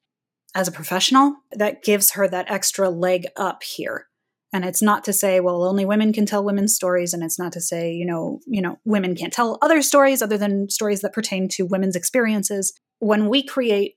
as 0.55 0.69
a 0.69 0.73
professional 0.73 1.37
that 1.53 1.83
gives 1.83 2.13
her 2.13 2.29
that 2.29 2.51
extra 2.51 2.89
leg 2.91 3.27
up 3.37 3.63
here. 3.63 4.07
And 4.53 4.65
it's 4.65 4.83
not 4.83 5.05
to 5.05 5.13
say, 5.13 5.39
well, 5.39 5.63
only 5.63 5.85
women 5.85 6.13
can 6.13 6.27
tell 6.27 6.45
women's 6.45 6.75
stories, 6.75 7.15
and 7.15 7.23
it's 7.23 7.39
not 7.39 7.53
to 7.53 7.61
say, 7.61 7.93
you 7.93 8.05
know, 8.05 8.41
you 8.47 8.61
know, 8.61 8.79
women 8.85 9.15
can't 9.15 9.33
tell 9.33 9.59
other 9.63 9.81
stories 9.81 10.23
other 10.23 10.37
than 10.37 10.69
stories 10.69 11.03
that 11.03 11.13
pertain 11.13 11.49
to 11.51 11.67
women's 11.67 11.95
experiences. 11.95 12.73
When 12.99 13.29
we 13.29 13.45
create 13.45 13.95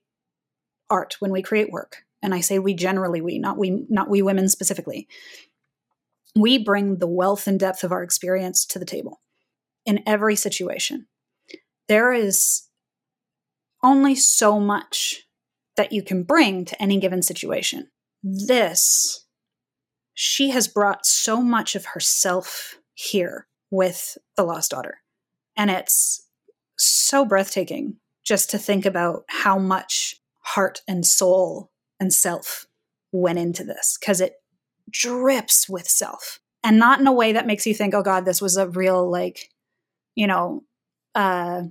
art, 0.88 1.16
when 1.18 1.32
we 1.32 1.42
create 1.42 1.72
work, 1.72 2.04
and 2.22 2.34
I 2.34 2.40
say 2.40 2.58
we 2.58 2.74
generally 2.74 3.20
we, 3.20 3.38
not 3.38 3.58
we, 3.58 3.84
not 3.88 4.08
we 4.08 4.22
women 4.22 4.48
specifically, 4.48 5.08
we 6.36 6.58
bring 6.58 6.98
the 6.98 7.08
wealth 7.08 7.46
and 7.46 7.58
depth 7.58 7.82
of 7.82 7.92
our 7.92 8.02
experience 8.02 8.64
to 8.66 8.78
the 8.78 8.86
table 8.86 9.20
in 9.84 10.02
every 10.06 10.36
situation. 10.36 11.06
There 11.88 12.12
is 12.12 12.68
only 13.82 14.14
so 14.14 14.58
much 14.58 15.24
that 15.76 15.92
you 15.92 16.02
can 16.02 16.22
bring 16.22 16.64
to 16.64 16.80
any 16.80 16.98
given 16.98 17.22
situation. 17.22 17.90
This, 18.22 19.23
she 20.14 20.50
has 20.50 20.68
brought 20.68 21.04
so 21.04 21.42
much 21.42 21.74
of 21.74 21.86
herself 21.86 22.78
here 22.94 23.46
with 23.70 24.16
The 24.36 24.44
Lost 24.44 24.70
Daughter. 24.70 24.98
And 25.56 25.70
it's 25.70 26.26
so 26.78 27.24
breathtaking 27.24 27.96
just 28.24 28.50
to 28.50 28.58
think 28.58 28.86
about 28.86 29.24
how 29.28 29.58
much 29.58 30.20
heart 30.40 30.80
and 30.88 31.04
soul 31.04 31.70
and 32.00 32.12
self 32.12 32.66
went 33.12 33.38
into 33.38 33.64
this 33.64 33.96
because 33.98 34.20
it 34.20 34.34
drips 34.90 35.68
with 35.68 35.88
self 35.88 36.40
and 36.62 36.78
not 36.78 37.00
in 37.00 37.06
a 37.06 37.12
way 37.12 37.32
that 37.32 37.46
makes 37.46 37.66
you 37.66 37.74
think, 37.74 37.94
oh 37.94 38.02
God, 38.02 38.24
this 38.24 38.40
was 38.40 38.56
a 38.56 38.68
real, 38.68 39.08
like, 39.08 39.50
you 40.14 40.26
know, 40.26 40.62
uh, 41.14 41.62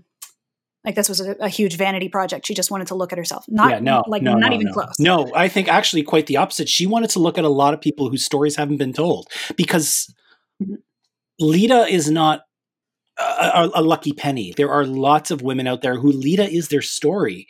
like 0.86 0.96
this 0.96 1.10
was 1.10 1.22
a, 1.22 1.36
a 1.40 1.50
huge 1.50 1.78
vanity 1.78 2.10
project. 2.10 2.46
She 2.46 2.54
just 2.54 2.72
wanted 2.72 2.88
to 2.88 2.96
look 2.96 3.12
at 3.12 3.18
herself. 3.18 3.46
Not 3.48 3.70
yeah, 3.72 3.80
no, 3.80 4.04
like 4.08 4.22
no, 4.22 4.34
not 4.34 4.50
no, 4.50 4.56
even 4.56 4.68
no. 4.68 4.74
close. 4.74 5.00
No, 5.00 5.32
I 5.34 5.48
think 5.48 5.68
actually 5.68 6.04
quite 6.04 6.28
the 6.28 6.38
opposite. 6.38 6.68
She 6.68 6.86
wanted 6.86 7.10
to 7.12 7.20
look 7.20 7.38
at 7.38 7.44
a 7.44 7.50
lot 7.50 7.74
of 7.74 7.82
people 7.82 8.10
whose 8.10 8.26
stories 8.26 8.56
haven't 8.56 8.78
been 8.78 8.94
told 8.94 9.28
because 9.56 10.14
Mhm. 10.62 10.78
Leda 11.40 11.88
is 11.88 12.10
not 12.10 12.42
a, 13.18 13.24
a, 13.24 13.72
a 13.76 13.82
lucky 13.82 14.14
penny. 14.14 14.54
There 14.56 14.72
are 14.72 14.86
lots 14.86 15.32
of 15.32 15.42
women 15.42 15.68
out 15.68 15.82
there 15.82 15.96
who 15.96 16.12
Leda 16.12 16.50
is 16.50 16.68
their 16.70 16.82
story. 16.82 17.48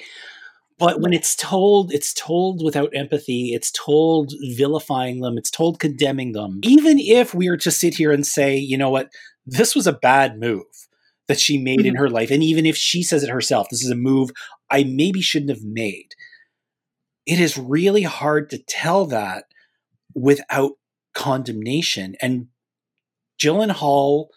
But 0.80 1.02
when 1.02 1.14
it's 1.14 1.36
told, 1.36 1.94
it's 1.94 2.14
told 2.14 2.64
without 2.64 2.96
empathy. 2.96 3.54
It's 3.54 3.72
told 3.72 4.34
vilifying 4.56 5.22
them. 5.22 5.38
It's 5.38 5.52
told 5.52 5.80
condemning 5.80 6.32
them. 6.32 6.60
Even 6.64 7.00
if 7.00 7.34
we 7.34 7.50
were 7.50 7.58
to 7.58 7.72
sit 7.72 7.96
here 7.96 8.12
and 8.12 8.26
say, 8.26 8.58
you 8.58 8.78
know 8.78 8.90
what, 8.90 9.10
this 9.46 9.76
was 9.76 9.88
a 9.88 9.94
bad 9.94 10.40
move 10.40 10.66
that 11.28 11.40
she 11.40 11.58
made 11.58 11.86
in 11.86 11.96
her 11.96 12.10
life. 12.10 12.32
And 12.32 12.44
even 12.44 12.66
if 12.66 12.76
she 12.76 13.04
says 13.04 13.24
it 13.24 13.30
herself, 13.30 13.68
this 13.70 13.84
is 13.84 13.92
a 13.92 13.96
move 13.96 14.32
I 14.70 14.84
maybe 14.84 15.22
shouldn't 15.22 15.52
have 15.52 15.64
made. 15.64 16.10
It 17.26 17.40
is 17.40 17.58
really 17.58 18.04
hard 18.04 18.50
to 18.50 18.58
tell 18.58 19.06
that 19.06 19.46
without 20.14 20.74
condemnation. 21.14 22.16
And 22.22 22.48
Gyllenhaal 23.42 24.28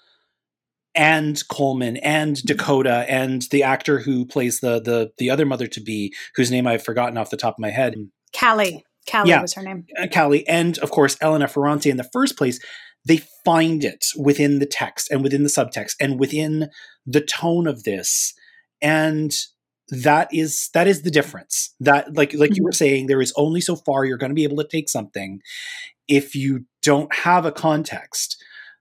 and 0.94 1.42
Colman 1.48 1.98
and 1.98 2.42
Dakota 2.44 3.04
and 3.08 3.42
the 3.50 3.62
actor 3.62 3.98
who 3.98 4.24
plays 4.24 4.60
the 4.60 4.80
the 4.80 5.10
the 5.18 5.30
other 5.30 5.44
mother 5.44 5.66
to 5.66 5.80
be, 5.80 6.14
whose 6.34 6.50
name 6.50 6.66
I've 6.66 6.84
forgotten 6.84 7.18
off 7.18 7.30
the 7.30 7.36
top 7.36 7.54
of 7.54 7.58
my 7.58 7.70
head, 7.70 7.94
Callie. 8.38 8.84
Callie 9.10 9.30
Yeah. 9.30 9.42
was 9.42 9.54
her 9.54 9.62
name. 9.62 9.86
uh, 10.00 10.06
Callie, 10.12 10.46
and 10.48 10.78
of 10.78 10.90
course 10.90 11.16
Elena 11.20 11.48
Ferrante 11.48 11.90
in 11.90 11.96
the 11.96 12.08
first 12.12 12.36
place, 12.36 12.58
they 13.06 13.22
find 13.44 13.84
it 13.84 14.06
within 14.18 14.58
the 14.58 14.66
text 14.66 15.10
and 15.10 15.22
within 15.22 15.42
the 15.42 15.48
subtext 15.48 15.94
and 16.00 16.18
within 16.18 16.68
the 17.06 17.20
tone 17.20 17.66
of 17.66 17.84
this, 17.84 18.34
and 18.82 19.32
that 19.88 20.28
is 20.32 20.70
that 20.74 20.88
is 20.88 21.02
the 21.02 21.10
difference. 21.10 21.74
That 21.80 22.14
like 22.14 22.34
like 22.34 22.56
you 22.56 22.64
were 22.64 22.72
saying, 22.72 23.06
there 23.06 23.22
is 23.22 23.32
only 23.36 23.60
so 23.60 23.76
far 23.76 24.04
you're 24.04 24.18
going 24.18 24.30
to 24.30 24.34
be 24.34 24.44
able 24.44 24.56
to 24.56 24.68
take 24.68 24.88
something 24.88 25.40
if 26.08 26.34
you 26.34 26.66
don't 26.82 27.14
have 27.14 27.44
a 27.44 27.52
context. 27.52 28.36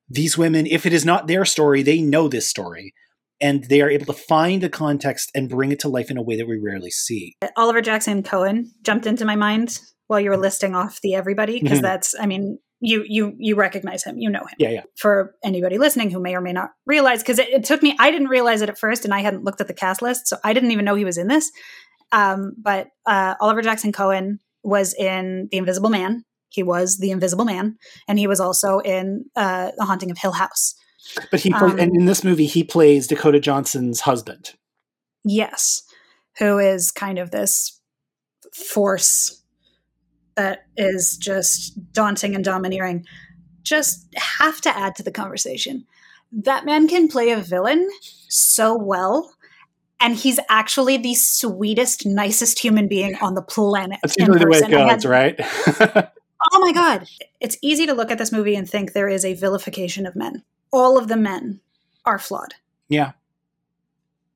These 0.10 0.38
women, 0.38 0.68
if 0.68 0.86
it 0.86 0.94
is 0.94 1.06
not 1.06 1.28
their 1.28 1.46
story, 1.46 1.82
they 1.82 2.02
know 2.02 2.28
this 2.28 2.48
story. 2.48 2.94
And 3.42 3.66
they 3.66 3.82
are 3.82 3.90
able 3.90 4.06
to 4.06 4.14
find 4.14 4.64
a 4.64 4.70
context 4.70 5.30
and 5.36 5.50
bring 5.50 5.72
it 5.72 5.80
to 5.80 5.90
life 5.90 6.10
in 6.10 6.18
a 6.18 6.22
way 6.22 6.38
that 6.38 6.48
we 6.48 6.58
rarely 6.58 6.90
see. 6.90 7.36
Oliver 7.58 7.82
Jackson 7.82 8.24
Cohen 8.24 8.72
jumped 8.82 9.06
into 9.06 9.26
my 9.26 9.36
mind 9.36 9.82
while 10.08 10.22
you 10.22 10.30
were 10.30 10.38
listing 10.38 10.74
off 10.74 11.02
the 11.02 11.16
everybody 11.16 11.60
because 11.60 11.80
Mhm. 11.80 11.82
that's, 11.82 12.16
I 12.18 12.28
mean, 12.28 12.60
you 12.86 13.04
you 13.08 13.36
you 13.38 13.56
recognize 13.56 14.04
him, 14.04 14.18
you 14.18 14.30
know 14.30 14.42
him. 14.42 14.56
Yeah, 14.58 14.70
yeah. 14.70 14.84
For 14.96 15.36
anybody 15.44 15.78
listening 15.78 16.12
who 16.12 16.20
may 16.20 16.36
or 16.36 16.42
may 16.42 16.54
not 16.54 16.72
realize, 16.86 17.22
because 17.22 17.40
it, 17.40 17.50
it 17.50 17.64
took 17.64 17.82
me, 17.82 17.96
I 18.00 18.12
didn't 18.12 18.28
realize 18.28 18.62
it 18.62 18.70
at 18.70 18.78
first, 18.78 19.06
and 19.06 19.14
I 19.14 19.22
hadn't 19.22 19.44
looked 19.44 19.62
at 19.62 19.68
the 19.68 19.74
cast 19.74 20.02
list, 20.02 20.28
so 20.28 20.38
I 20.44 20.54
didn't 20.54 20.72
even 20.72 20.86
know 20.86 20.96
he 20.96 21.06
was 21.06 21.18
in 21.18 21.28
this. 21.28 21.52
Um, 22.12 22.54
but 22.58 22.88
uh, 23.06 23.36
Oliver 23.42 23.62
Jackson 23.62 23.92
Cohen 23.92 24.40
was 24.64 24.94
in 24.94 25.48
The 25.52 25.58
Invisible 25.58 25.90
Man. 25.90 26.24
He 26.50 26.64
was 26.64 26.98
the 26.98 27.12
Invisible 27.12 27.46
Man, 27.46 27.78
and 28.08 28.20
he 28.20 28.28
was 28.28 28.40
also 28.40 28.80
in 28.80 29.26
uh, 29.36 29.72
The 29.78 29.86
Haunting 29.86 30.12
of 30.12 30.18
Hill 30.18 30.34
House. 30.34 30.76
But 31.32 31.40
he 31.42 31.50
play, 31.50 31.60
Um, 31.60 31.80
and 31.80 31.96
in 31.96 32.06
this 32.06 32.24
movie 32.24 32.46
he 32.46 32.64
plays 32.64 33.08
Dakota 33.08 33.40
Johnson's 33.40 34.02
husband. 34.02 34.54
Yes, 35.24 35.84
who 36.38 36.60
is 36.60 36.92
kind 36.92 37.20
of 37.20 37.32
this 37.32 37.82
force 38.54 39.44
that 40.36 40.66
is 40.78 41.18
just 41.18 41.92
daunting 41.94 42.36
and 42.36 42.44
domineering. 42.44 43.06
Just 43.64 44.08
have 44.16 44.62
to 44.62 44.78
add 44.78 44.96
to 44.96 45.04
the 45.04 45.12
conversation. 45.12 45.86
That 46.32 46.66
man 46.66 46.88
can 46.88 47.08
play 47.08 47.32
a 47.32 47.38
villain 47.38 47.90
so 48.28 48.76
well, 48.78 49.34
and 50.00 50.16
he's 50.16 50.40
actually 50.50 50.98
the 50.98 51.16
sweetest, 51.16 52.06
nicest 52.06 52.60
human 52.60 52.88
being 52.88 53.16
on 53.22 53.34
the 53.36 53.42
planet. 53.42 54.00
That's 54.04 54.18
usually 54.18 54.40
the 54.40 54.50
way 54.50 54.58
it. 54.60 54.74
I 54.74 54.88
had- 54.88 55.02
goes, 55.02 55.06
right? 55.06 55.40
Oh 56.54 56.60
my 56.60 56.74
God. 56.74 57.08
It's 57.40 57.58
easy 57.64 57.88
to 57.88 57.94
look 57.96 58.12
at 58.12 58.20
this 58.20 58.32
movie 58.32 58.56
and 58.56 58.70
think 58.70 58.92
there 58.94 59.08
is 59.10 59.26
a 59.26 59.34
vilification 59.34 60.06
of 60.06 60.16
men. 60.16 60.44
All 60.72 60.96
of 61.00 61.08
the 61.08 61.18
men 61.18 61.60
are 62.06 62.20
flawed. 62.20 62.54
yeah. 62.88 63.14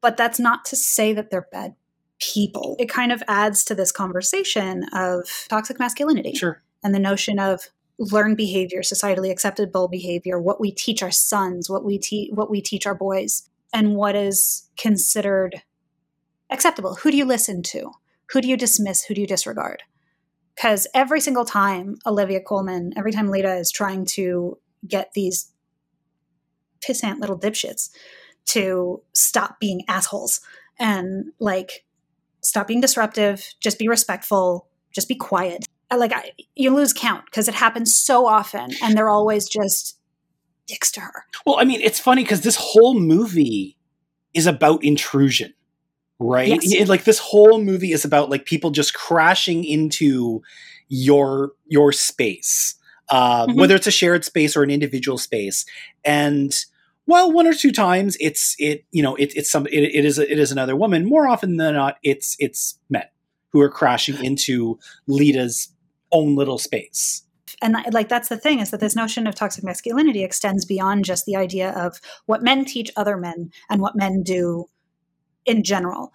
But 0.01 0.17
that's 0.17 0.39
not 0.39 0.65
to 0.65 0.75
say 0.75 1.13
that 1.13 1.29
they're 1.29 1.47
bad 1.51 1.75
people. 2.19 2.75
It 2.79 2.89
kind 2.89 3.11
of 3.11 3.23
adds 3.27 3.63
to 3.65 3.75
this 3.75 3.91
conversation 3.91 4.85
of 4.93 5.27
toxic 5.49 5.79
masculinity 5.79 6.33
Sure. 6.35 6.61
and 6.83 6.93
the 6.93 6.99
notion 6.99 7.39
of 7.39 7.69
learned 7.97 8.37
behavior, 8.37 8.81
societally 8.81 9.31
acceptable 9.31 9.87
behavior, 9.87 10.39
what 10.39 10.59
we 10.59 10.71
teach 10.71 11.03
our 11.03 11.11
sons, 11.11 11.69
what 11.69 11.83
we 11.83 11.97
teach 11.97 12.31
what 12.33 12.49
we 12.49 12.61
teach 12.61 12.85
our 12.85 12.95
boys, 12.95 13.49
and 13.73 13.95
what 13.95 14.15
is 14.15 14.69
considered 14.77 15.63
acceptable. 16.49 16.95
Who 16.95 17.11
do 17.11 17.17
you 17.17 17.25
listen 17.25 17.61
to? 17.63 17.91
Who 18.31 18.41
do 18.41 18.47
you 18.47 18.57
dismiss? 18.57 19.03
Who 19.03 19.13
do 19.13 19.21
you 19.21 19.27
disregard? 19.27 19.83
Because 20.55 20.87
every 20.93 21.21
single 21.21 21.45
time 21.45 21.97
Olivia 22.05 22.41
Colman, 22.41 22.93
every 22.97 23.11
time 23.11 23.29
Leda 23.29 23.55
is 23.55 23.71
trying 23.71 24.05
to 24.07 24.57
get 24.87 25.11
these 25.13 25.51
pissant 26.81 27.19
little 27.19 27.39
dipshits 27.39 27.89
to 28.47 29.01
stop 29.13 29.59
being 29.59 29.83
assholes 29.87 30.41
and 30.79 31.31
like 31.39 31.85
stop 32.41 32.67
being 32.67 32.81
disruptive, 32.81 33.45
just 33.59 33.79
be 33.79 33.87
respectful, 33.87 34.67
just 34.93 35.07
be 35.07 35.15
quiet. 35.15 35.65
Like 35.95 36.13
I, 36.13 36.31
you 36.55 36.75
lose 36.75 36.93
count 36.93 37.25
because 37.25 37.47
it 37.47 37.55
happens 37.55 37.95
so 37.95 38.27
often, 38.27 38.71
and 38.83 38.95
they're 38.97 39.09
always 39.09 39.47
just 39.47 39.97
dicks 40.67 40.91
to 40.91 41.01
her. 41.01 41.25
Well, 41.45 41.57
I 41.59 41.63
mean, 41.63 41.81
it's 41.81 41.99
funny 41.99 42.23
because 42.23 42.41
this 42.41 42.55
whole 42.55 42.99
movie 42.99 43.75
is 44.35 44.45
about 44.45 44.83
intrusion, 44.83 45.53
right? 46.19 46.47
Yes. 46.47 46.71
It- 46.71 46.87
like 46.87 47.05
this 47.05 47.17
whole 47.19 47.59
movie 47.59 47.91
is 47.91 48.05
about 48.05 48.29
like 48.29 48.45
people 48.45 48.69
just 48.69 48.93
crashing 48.93 49.63
into 49.63 50.41
your 50.89 51.53
your 51.67 51.91
space, 51.91 52.75
uh, 53.09 53.47
Mhm. 53.47 53.55
whether 53.55 53.75
it's 53.75 53.87
a 53.87 53.91
shared 53.91 54.23
space 54.25 54.55
or 54.55 54.61
an 54.63 54.69
individual 54.69 55.17
space, 55.17 55.65
and 56.05 56.53
well, 57.09 57.31
one 57.31 57.47
or 57.47 57.53
two 57.53 57.71
times 57.71 58.15
it's 58.19 58.55
it 58.59 58.85
you 58.91 59.03
know 59.03 59.15
it, 59.15 59.33
it's 59.35 59.51
some 59.51 59.65
it, 59.67 59.83
it 59.99 60.05
is 60.05 60.17
it 60.19 60.39
is 60.39 60.51
another 60.51 60.75
woman. 60.75 61.05
More 61.05 61.27
often 61.27 61.57
than 61.57 61.73
not, 61.73 61.97
it's 62.03 62.35
it's 62.39 62.79
men 62.89 63.03
who 63.51 63.59
are 63.61 63.69
crashing 63.69 64.23
into 64.23 64.77
Leda's 65.07 65.73
own 66.11 66.35
little 66.35 66.57
space. 66.57 67.23
and 67.61 67.75
like 67.91 68.09
that's 68.09 68.29
the 68.29 68.37
thing 68.37 68.59
is 68.59 68.69
that 68.71 68.79
this 68.79 68.95
notion 68.95 69.27
of 69.27 69.35
toxic 69.35 69.63
masculinity 69.63 70.23
extends 70.23 70.65
beyond 70.65 71.03
just 71.05 71.25
the 71.25 71.35
idea 71.35 71.71
of 71.71 71.99
what 72.27 72.41
men 72.43 72.63
teach 72.63 72.91
other 72.95 73.17
men 73.17 73.51
and 73.69 73.81
what 73.81 73.95
men 73.95 74.23
do 74.23 74.65
in 75.45 75.63
general 75.63 76.11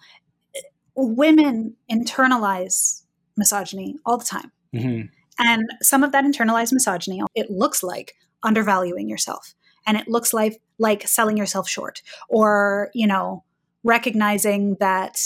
women 0.95 1.75
internalize 1.91 3.03
misogyny 3.37 3.95
all 4.05 4.17
the 4.17 4.25
time 4.25 4.51
Mhm. 4.73 5.09
and 5.39 5.63
some 5.81 6.03
of 6.03 6.11
that 6.13 6.23
internalized 6.25 6.73
misogyny 6.73 7.21
it 7.35 7.49
looks 7.49 7.83
like 7.83 8.15
undervaluing 8.43 9.09
yourself 9.09 9.53
and 9.85 9.97
it 9.97 10.07
looks 10.07 10.33
like 10.33 10.61
like 10.77 11.07
selling 11.07 11.37
yourself 11.37 11.67
short 11.69 12.01
or 12.29 12.89
you 12.93 13.07
know 13.07 13.43
recognizing 13.83 14.75
that 14.79 15.17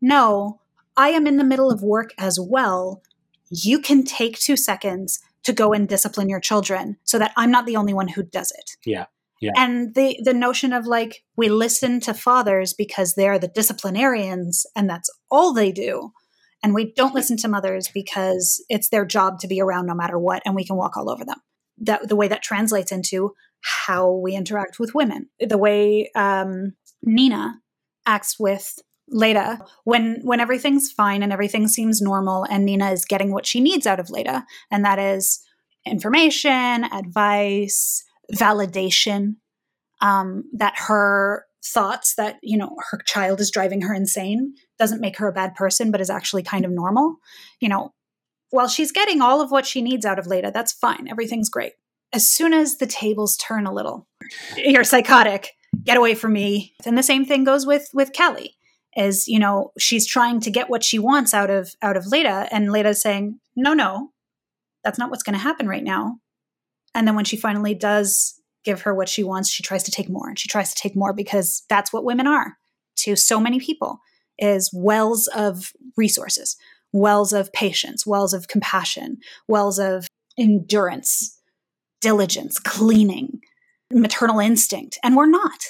no 0.00 0.60
i 0.96 1.08
am 1.10 1.26
in 1.26 1.36
the 1.36 1.44
middle 1.44 1.70
of 1.70 1.82
work 1.82 2.10
as 2.18 2.38
well 2.40 3.02
you 3.50 3.80
can 3.80 4.04
take 4.04 4.38
2 4.38 4.56
seconds 4.56 5.20
to 5.44 5.52
go 5.52 5.72
and 5.72 5.88
discipline 5.88 6.28
your 6.28 6.40
children 6.40 6.96
so 7.04 7.18
that 7.18 7.32
i'm 7.36 7.50
not 7.50 7.66
the 7.66 7.76
only 7.76 7.94
one 7.94 8.08
who 8.08 8.22
does 8.22 8.52
it 8.58 8.76
Yeah. 8.84 9.06
Yeah. 9.40 9.52
and 9.56 9.94
the 9.94 10.18
the 10.24 10.34
notion 10.34 10.72
of 10.72 10.86
like 10.86 11.22
we 11.36 11.48
listen 11.48 12.00
to 12.00 12.14
fathers 12.14 12.72
because 12.72 13.14
they're 13.14 13.38
the 13.38 13.48
disciplinarians 13.48 14.66
and 14.74 14.88
that's 14.90 15.10
all 15.30 15.52
they 15.52 15.72
do 15.72 16.12
and 16.62 16.74
we 16.74 16.92
don't 16.92 17.14
listen 17.14 17.36
to 17.38 17.48
mothers 17.48 17.88
because 17.94 18.64
it's 18.68 18.88
their 18.88 19.04
job 19.06 19.38
to 19.40 19.46
be 19.48 19.60
around 19.60 19.86
no 19.86 19.94
matter 19.94 20.18
what 20.18 20.42
and 20.44 20.54
we 20.56 20.64
can 20.66 20.76
walk 20.76 20.96
all 20.96 21.08
over 21.10 21.24
them 21.24 21.38
that 21.80 22.08
the 22.08 22.16
way 22.16 22.28
that 22.28 22.42
translates 22.42 22.92
into 22.92 23.34
how 23.60 24.10
we 24.10 24.34
interact 24.34 24.78
with 24.78 24.94
women. 24.94 25.28
The 25.40 25.58
way 25.58 26.10
um, 26.14 26.74
nina 27.02 27.60
acts 28.06 28.38
with 28.38 28.78
Leda 29.10 29.58
when 29.84 30.20
when 30.22 30.40
everything's 30.40 30.90
fine 30.92 31.22
and 31.22 31.32
everything 31.32 31.68
seems 31.68 32.02
normal 32.02 32.44
and 32.44 32.64
Nina 32.64 32.90
is 32.90 33.04
getting 33.04 33.32
what 33.32 33.46
she 33.46 33.60
needs 33.60 33.86
out 33.86 34.00
of 34.00 34.10
Leda 34.10 34.44
and 34.70 34.84
that 34.84 34.98
is 34.98 35.40
information, 35.86 36.84
advice, 36.84 38.04
validation 38.34 39.36
um, 40.00 40.44
that 40.52 40.74
her 40.76 41.46
thoughts 41.64 42.14
that 42.16 42.36
you 42.42 42.56
know 42.56 42.76
her 42.90 42.98
child 43.06 43.40
is 43.40 43.50
driving 43.50 43.80
her 43.82 43.94
insane 43.94 44.54
doesn't 44.78 45.00
make 45.00 45.16
her 45.16 45.28
a 45.28 45.32
bad 45.32 45.54
person 45.54 45.90
but 45.90 46.00
is 46.00 46.10
actually 46.10 46.42
kind 46.42 46.64
of 46.64 46.70
normal. 46.70 47.16
You 47.60 47.68
know 47.68 47.92
while 48.50 48.68
she's 48.68 48.92
getting 48.92 49.20
all 49.20 49.40
of 49.40 49.50
what 49.50 49.66
she 49.66 49.82
needs 49.82 50.06
out 50.06 50.18
of 50.18 50.26
Leda 50.26 50.50
that's 50.52 50.72
fine. 50.72 51.08
Everything's 51.08 51.48
great. 51.48 51.72
As 52.12 52.26
soon 52.26 52.52
as 52.54 52.78
the 52.78 52.86
tables 52.86 53.36
turn 53.36 53.66
a 53.66 53.72
little 53.72 54.06
you're 54.56 54.84
psychotic. 54.84 55.52
Get 55.84 55.96
away 55.96 56.14
from 56.14 56.32
me. 56.32 56.74
And 56.86 56.96
the 56.96 57.02
same 57.02 57.24
thing 57.24 57.44
goes 57.44 57.66
with 57.66 57.88
with 57.92 58.12
Kelly 58.12 58.56
is 58.96 59.28
you 59.28 59.38
know 59.38 59.72
she's 59.78 60.06
trying 60.06 60.40
to 60.40 60.50
get 60.50 60.70
what 60.70 60.82
she 60.82 60.98
wants 60.98 61.34
out 61.34 61.50
of 61.50 61.74
out 61.82 61.96
of 61.96 62.06
Leda 62.06 62.48
and 62.50 62.72
Leda's 62.72 63.02
saying 63.02 63.38
no 63.54 63.74
no 63.74 64.10
that's 64.84 64.98
not 64.98 65.10
what's 65.10 65.22
going 65.22 65.36
to 65.36 65.42
happen 65.42 65.68
right 65.68 65.84
now. 65.84 66.18
And 66.94 67.06
then 67.06 67.14
when 67.14 67.24
she 67.24 67.36
finally 67.36 67.74
does 67.74 68.40
give 68.64 68.82
her 68.82 68.94
what 68.94 69.08
she 69.08 69.22
wants 69.22 69.50
she 69.50 69.62
tries 69.62 69.82
to 69.84 69.90
take 69.90 70.08
more 70.08 70.28
and 70.28 70.38
she 70.38 70.48
tries 70.48 70.74
to 70.74 70.80
take 70.80 70.96
more 70.96 71.12
because 71.12 71.64
that's 71.68 71.92
what 71.92 72.04
women 72.04 72.26
are 72.26 72.56
to 72.96 73.16
so 73.16 73.38
many 73.38 73.60
people 73.60 74.00
is 74.38 74.70
wells 74.72 75.26
of 75.28 75.72
resources 75.96 76.56
wells 76.92 77.32
of 77.32 77.52
patience 77.52 78.06
wells 78.06 78.32
of 78.32 78.48
compassion 78.48 79.18
wells 79.46 79.78
of 79.78 80.06
endurance 80.38 81.38
diligence 82.00 82.58
cleaning 82.58 83.40
maternal 83.92 84.38
instinct 84.38 84.98
and 85.02 85.16
we're 85.16 85.26
not. 85.26 85.60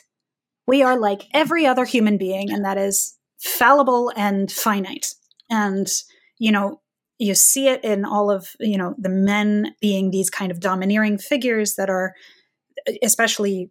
We 0.66 0.82
are 0.82 0.98
like 0.98 1.22
every 1.32 1.66
other 1.66 1.84
human 1.84 2.18
being 2.18 2.50
and 2.50 2.64
that 2.64 2.78
is 2.78 3.16
fallible 3.38 4.12
and 4.16 4.50
finite. 4.50 5.14
And 5.50 5.88
you 6.38 6.52
know 6.52 6.80
you 7.18 7.34
see 7.34 7.68
it 7.68 7.82
in 7.82 8.04
all 8.04 8.30
of 8.30 8.50
you 8.60 8.78
know 8.78 8.94
the 8.98 9.08
men 9.08 9.74
being 9.80 10.10
these 10.10 10.30
kind 10.30 10.52
of 10.52 10.60
domineering 10.60 11.18
figures 11.18 11.74
that 11.76 11.90
are 11.90 12.14
especially 13.02 13.70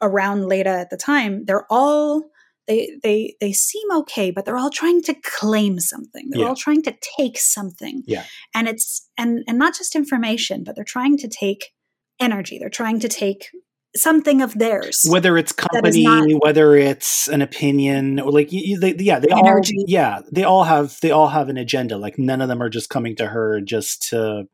around 0.00 0.46
Leda 0.46 0.70
at 0.70 0.90
the 0.90 0.96
time 0.96 1.44
they're 1.44 1.66
all 1.70 2.30
they 2.68 2.90
they 3.02 3.34
they 3.40 3.52
seem 3.52 3.90
okay 3.92 4.30
but 4.30 4.44
they're 4.44 4.58
all 4.58 4.70
trying 4.70 5.02
to 5.02 5.14
claim 5.22 5.78
something 5.78 6.28
they're 6.30 6.42
Yeah. 6.42 6.48
all 6.48 6.56
trying 6.56 6.82
to 6.82 6.94
take 7.18 7.38
something 7.38 8.02
Yeah. 8.06 8.24
and 8.54 8.68
it's 8.68 9.08
and 9.18 9.44
and 9.48 9.58
not 9.58 9.74
just 9.76 9.94
information 9.94 10.64
but 10.64 10.74
they're 10.74 10.84
trying 10.84 11.16
to 11.18 11.28
take 11.28 11.72
energy 12.20 12.58
they're 12.58 12.68
trying 12.70 12.98
to 13.00 13.08
take 13.08 13.50
something 13.96 14.42
of 14.42 14.58
theirs 14.58 15.06
whether 15.08 15.38
it's 15.38 15.52
company, 15.52 16.34
whether 16.42 16.76
it's 16.76 17.28
an 17.28 17.40
opinion, 17.40 18.20
or 18.20 18.30
like 18.30 18.52
you, 18.52 18.60
you- 18.62 18.78
they, 18.80 18.94
yeah, 18.98 19.18
they 19.18 19.28
Energy. 19.30 19.76
all, 19.78 19.84
yeah, 19.88 20.20
they 20.30 20.44
all 20.44 20.64
have 20.64 20.98
they 21.00 21.10
all 21.10 21.28
have 21.28 21.48
an 21.48 21.56
agenda. 21.56 21.96
Like 21.96 22.18
none 22.18 22.42
of 22.42 22.48
them 22.48 22.62
are 22.62 22.68
just 22.68 22.90
coming 22.90 23.16
to 23.16 23.26
her 23.26 23.60
just 23.62 24.02
to 24.10 24.44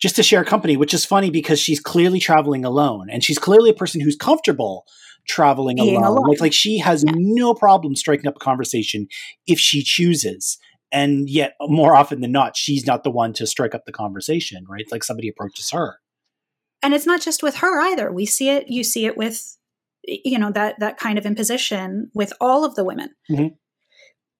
just 0.00 0.16
to 0.16 0.24
share 0.24 0.44
company, 0.44 0.76
which 0.76 0.92
is 0.92 1.04
funny 1.04 1.30
because 1.30 1.60
she's 1.60 1.78
clearly 1.80 2.18
traveling 2.18 2.64
alone, 2.64 3.08
and 3.10 3.22
she's 3.22 3.38
clearly 3.38 3.70
a 3.70 3.74
person 3.74 4.00
who's 4.00 4.16
comfortable 4.16 4.86
traveling 5.28 5.76
Being 5.76 5.96
alone. 5.96 6.04
alone. 6.18 6.28
Like 6.28 6.40
like 6.40 6.52
she 6.52 6.78
has 6.78 7.04
Yeah. 7.06 7.12
no 7.16 7.54
problem 7.54 7.94
striking 7.96 8.26
up 8.26 8.36
a 8.36 8.40
conversation 8.40 9.06
if 9.46 9.58
she 9.58 9.82
chooses. 9.82 10.58
And 10.90 11.28
yet, 11.28 11.54
more 11.60 11.94
often 11.94 12.22
than 12.22 12.32
not, 12.32 12.56
she's 12.56 12.86
not 12.86 13.04
the 13.04 13.10
one 13.10 13.34
to 13.34 13.46
strike 13.46 13.74
up 13.74 13.84
the 13.84 13.92
conversation, 13.92 14.64
right? 14.68 14.86
Like 14.90 15.04
somebody 15.04 15.28
approaches 15.28 15.70
her. 15.72 15.98
and 16.82 16.94
it's 16.94 17.06
not 17.06 17.20
just 17.20 17.42
with 17.42 17.56
her 17.56 17.80
either 17.80 18.12
we 18.12 18.24
see 18.24 18.50
it 18.50 18.68
you 18.68 18.84
see 18.84 19.04
it 19.04 19.16
with 19.16 19.56
you 20.04 20.38
know 20.38 20.52
that 20.52 20.78
that 20.78 20.96
kind 20.96 21.18
of 21.18 21.26
imposition 21.26 22.08
with 22.14 22.32
all 22.40 22.64
of 22.64 22.76
the 22.76 22.84
women 22.84 23.10
Mhm. 23.28 23.56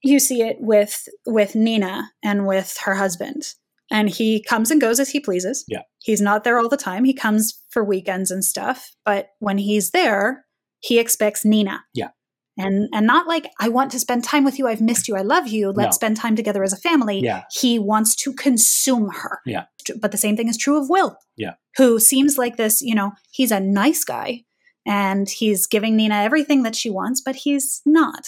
you 0.04 0.20
see 0.20 0.42
it 0.42 0.56
with 0.60 1.08
with 1.26 1.56
nina 1.56 2.12
and 2.22 2.46
with 2.46 2.76
her 2.84 2.94
husband 2.94 3.42
and 3.90 4.08
he 4.08 4.40
comes 4.40 4.70
and 4.70 4.80
goes 4.80 5.00
as 5.00 5.08
he 5.08 5.18
pleases. 5.18 5.64
Yeah. 5.66 5.80
He's 6.04 6.20
not 6.20 6.44
there 6.44 6.58
all 6.58 6.68
the 6.68 6.76
time. 6.76 7.04
He 7.04 7.14
comes 7.14 7.58
for 7.70 7.82
weekends 7.82 8.30
and 8.30 8.44
stuff, 8.44 8.94
but 9.04 9.30
when 9.40 9.56
he's 9.58 9.90
there, 9.92 10.44
he 10.80 10.98
expects 10.98 11.44
Nina. 11.44 11.84
Yeah. 11.94 12.08
And 12.56 12.88
and 12.92 13.06
not 13.06 13.28
like 13.28 13.48
I 13.60 13.68
want 13.68 13.92
to 13.92 14.00
spend 14.00 14.24
time 14.24 14.44
with 14.44 14.58
you. 14.58 14.66
I've 14.66 14.80
missed 14.80 15.06
you. 15.06 15.14
I 15.16 15.22
love 15.22 15.46
you. 15.46 15.68
Let's 15.70 15.94
No. 15.94 15.98
spend 15.98 16.16
time 16.16 16.34
together 16.34 16.64
as 16.64 16.72
a 16.72 16.76
family. 16.76 17.20
Yeah. 17.20 17.44
He 17.52 17.78
wants 17.78 18.16
to 18.16 18.32
consume 18.32 19.10
her. 19.10 19.40
Yeah. 19.46 19.66
But 20.00 20.10
the 20.10 20.18
same 20.18 20.36
thing 20.36 20.48
is 20.48 20.56
true 20.58 20.76
of 20.76 20.90
Will. 20.90 21.16
Yeah. 21.36 21.54
Who 21.76 22.00
seems 22.00 22.36
like 22.36 22.56
this, 22.56 22.80
you 22.82 22.96
know, 22.96 23.12
he's 23.30 23.52
a 23.52 23.60
nice 23.60 24.02
guy 24.02 24.42
and 24.84 25.28
he's 25.28 25.66
giving 25.68 25.94
Nina 25.96 26.16
everything 26.16 26.64
that 26.64 26.74
she 26.74 26.90
wants, 26.90 27.20
but 27.20 27.36
he's 27.36 27.80
not. 27.86 28.26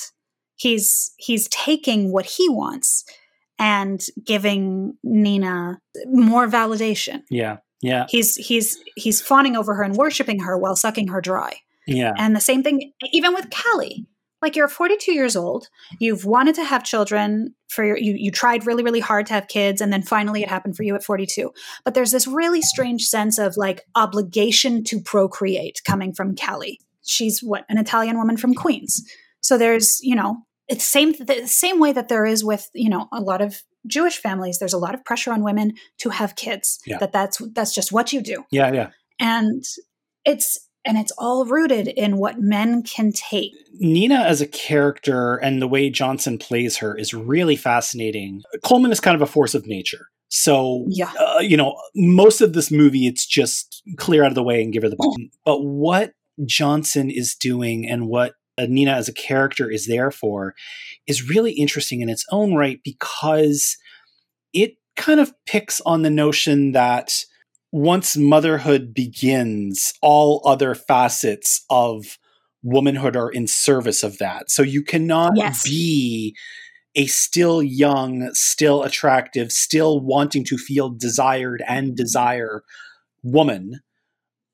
He's 0.55 1.13
he's 1.17 1.49
taking 1.49 2.13
what 2.13 2.27
he 2.27 2.49
wants 2.49 3.05
and 3.59 4.01
giving 4.25 4.95
Nina 5.03 5.81
more 6.07 6.47
validation. 6.47 7.23
Yeah. 7.31 7.57
Yeah. 7.83 8.07
He's 8.09 8.37
he's 8.37 8.79
he's 8.95 9.21
fawning 9.21 9.57
over 9.57 9.75
her 9.75 9.83
and 9.83 9.97
worshiping 9.97 10.41
her 10.41 10.57
while 10.57 10.77
sucking 10.77 11.09
her 11.09 11.21
dry. 11.21 11.57
Yeah. 11.91 12.13
And 12.17 12.35
the 12.35 12.41
same 12.41 12.63
thing 12.63 12.93
even 13.13 13.35
with 13.35 13.49
Callie. 13.51 14.07
Like 14.43 14.57
you're 14.57 14.69
42 14.69 15.13
years 15.13 15.37
old, 15.37 15.69
you've 15.99 16.25
wanted 16.25 16.55
to 16.55 16.65
have 16.65 16.83
children 16.83 17.55
for 17.69 17.85
your 17.85 17.99
you 17.99 18.15
you 18.17 18.31
tried 18.31 18.67
really 18.67 18.83
really 18.83 19.01
hard 19.01 19.27
to 19.27 19.35
have 19.35 19.49
kids 19.49 19.83
and 19.83 19.93
then 19.93 20.01
finally 20.03 20.43
it 20.43 20.49
happened 20.49 20.77
for 20.77 20.83
you 20.83 20.95
at 20.95 21.05
42. 21.05 21.51
But 21.85 21.93
there's 21.93 22.11
this 22.11 22.27
really 22.27 22.63
strange 22.63 23.03
sense 23.05 23.39
of 23.39 23.59
like 23.59 23.83
obligation 23.95 24.83
to 24.85 24.99
procreate 25.01 25.83
coming 25.87 26.15
from 26.15 26.35
Callie. 26.37 26.81
She's 27.03 27.41
what 27.43 27.67
an 27.69 27.77
Italian 27.77 28.17
woman 28.17 28.39
from 28.39 28.55
Queens. 28.55 29.03
So 29.43 29.59
there's, 29.59 30.01
you 30.03 30.15
know, 30.17 30.39
it's 30.69 30.85
same 30.87 31.13
the 31.13 31.47
same 31.47 31.79
way 31.79 31.93
that 31.93 32.09
there 32.09 32.25
is 32.25 32.43
with, 32.43 32.71
you 32.73 32.89
know, 32.89 33.09
a 33.13 33.21
lot 33.21 33.43
of 33.43 33.63
Jewish 33.87 34.17
families, 34.19 34.59
there's 34.59 34.73
a 34.73 34.79
lot 34.79 34.95
of 34.95 35.05
pressure 35.05 35.33
on 35.33 35.43
women 35.43 35.73
to 35.99 36.11
have 36.11 36.35
kids. 36.37 36.79
Yeah. 36.87 36.99
That 36.99 37.13
that's 37.13 37.43
that's 37.53 37.75
just 37.75 37.93
what 37.93 38.13
you 38.13 38.23
do 38.23 38.45
Yeah. 38.51 38.73
Yeah. 38.73 38.91
and 39.19 39.63
it's 40.25 40.59
and 40.85 40.99
it's 40.99 41.13
all 41.19 41.45
rooted 41.45 41.89
in 41.89 42.17
what 42.17 42.41
men 42.41 42.83
can 42.83 43.13
take 43.13 43.53
Nina 43.75 44.17
as 44.17 44.41
a 44.41 44.47
character 44.47 45.37
and 45.37 45.61
the 45.61 45.69
way 45.69 45.91
Johnson 45.91 46.39
plays 46.39 46.79
her 46.79 46.97
is 46.97 47.15
really 47.15 47.57
fascinating. 47.57 48.43
Colman 48.65 48.93
is 48.93 49.01
kind 49.01 49.15
of 49.15 49.23
a 49.23 49.27
force 49.27 49.55
of 49.55 49.67
nature. 49.67 50.09
So, 50.29 50.85
yeah 50.89 51.13
uh, 51.19 51.41
you 51.41 51.57
know, 51.57 51.77
most 51.95 52.41
of 52.41 52.53
this 52.53 52.71
movie, 52.71 53.07
it's 53.07 53.27
just 53.27 53.83
clear 53.97 54.23
out 54.23 54.31
of 54.31 54.35
the 54.35 54.43
way 54.43 54.63
and 54.63 54.73
give 54.73 54.83
her 54.83 54.89
the 54.89 54.97
ball. 54.97 55.17
But 55.45 55.63
what 55.63 56.13
Johnson 56.47 57.11
is 57.11 57.35
doing 57.35 57.89
and 57.89 58.07
what 58.07 58.35
Nina 58.59 58.93
as 58.93 59.09
a 59.09 59.15
character 59.15 59.71
is 59.71 59.87
there 59.87 60.11
for 60.11 60.55
is 61.07 61.29
really 61.29 61.53
interesting 61.53 62.01
in 62.01 62.09
its 62.09 62.25
own 62.31 62.55
right 62.55 62.81
because 62.85 63.77
it 64.53 64.75
kind 64.97 65.21
of 65.21 65.33
picks 65.47 65.81
on 65.83 66.03
the 66.03 66.11
notion 66.11 66.73
that 66.73 67.25
once 67.73 68.17
motherhood 68.17 68.93
begins, 68.95 69.95
all 70.03 70.43
other 70.45 70.75
facets 70.75 71.65
of 71.71 72.19
womanhood 72.63 73.17
are 73.17 73.31
in 73.31 73.47
service 73.47 74.03
of 74.03 74.19
that. 74.19 74.51
So 74.51 74.63
you 74.63 74.83
cannot 74.83 75.33
Yes. 75.37 75.63
be 75.65 76.37
a 76.97 77.07
still 77.07 77.63
young, 77.63 78.31
still 78.35 78.83
attractive, 78.83 79.53
still 79.53 80.01
wanting 80.01 80.45
to 80.45 80.59
feel 80.59 80.91
desired 80.91 81.63
and 81.69 81.97
desire 81.97 82.63
woman 83.23 83.81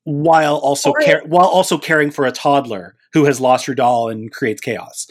while 0.07 0.55
also 0.55 0.93
care- 0.93 1.21
while 1.25 1.47
also 1.47 1.77
caring 1.77 2.11
for 2.11 2.25
a 2.25 2.31
toddler 2.31 2.95
who 3.11 3.25
has 3.25 3.41
lost 3.41 3.65
her 3.65 3.75
doll 3.75 4.07
and 4.09 4.31
creates 4.31 4.61
chaos. 4.61 5.05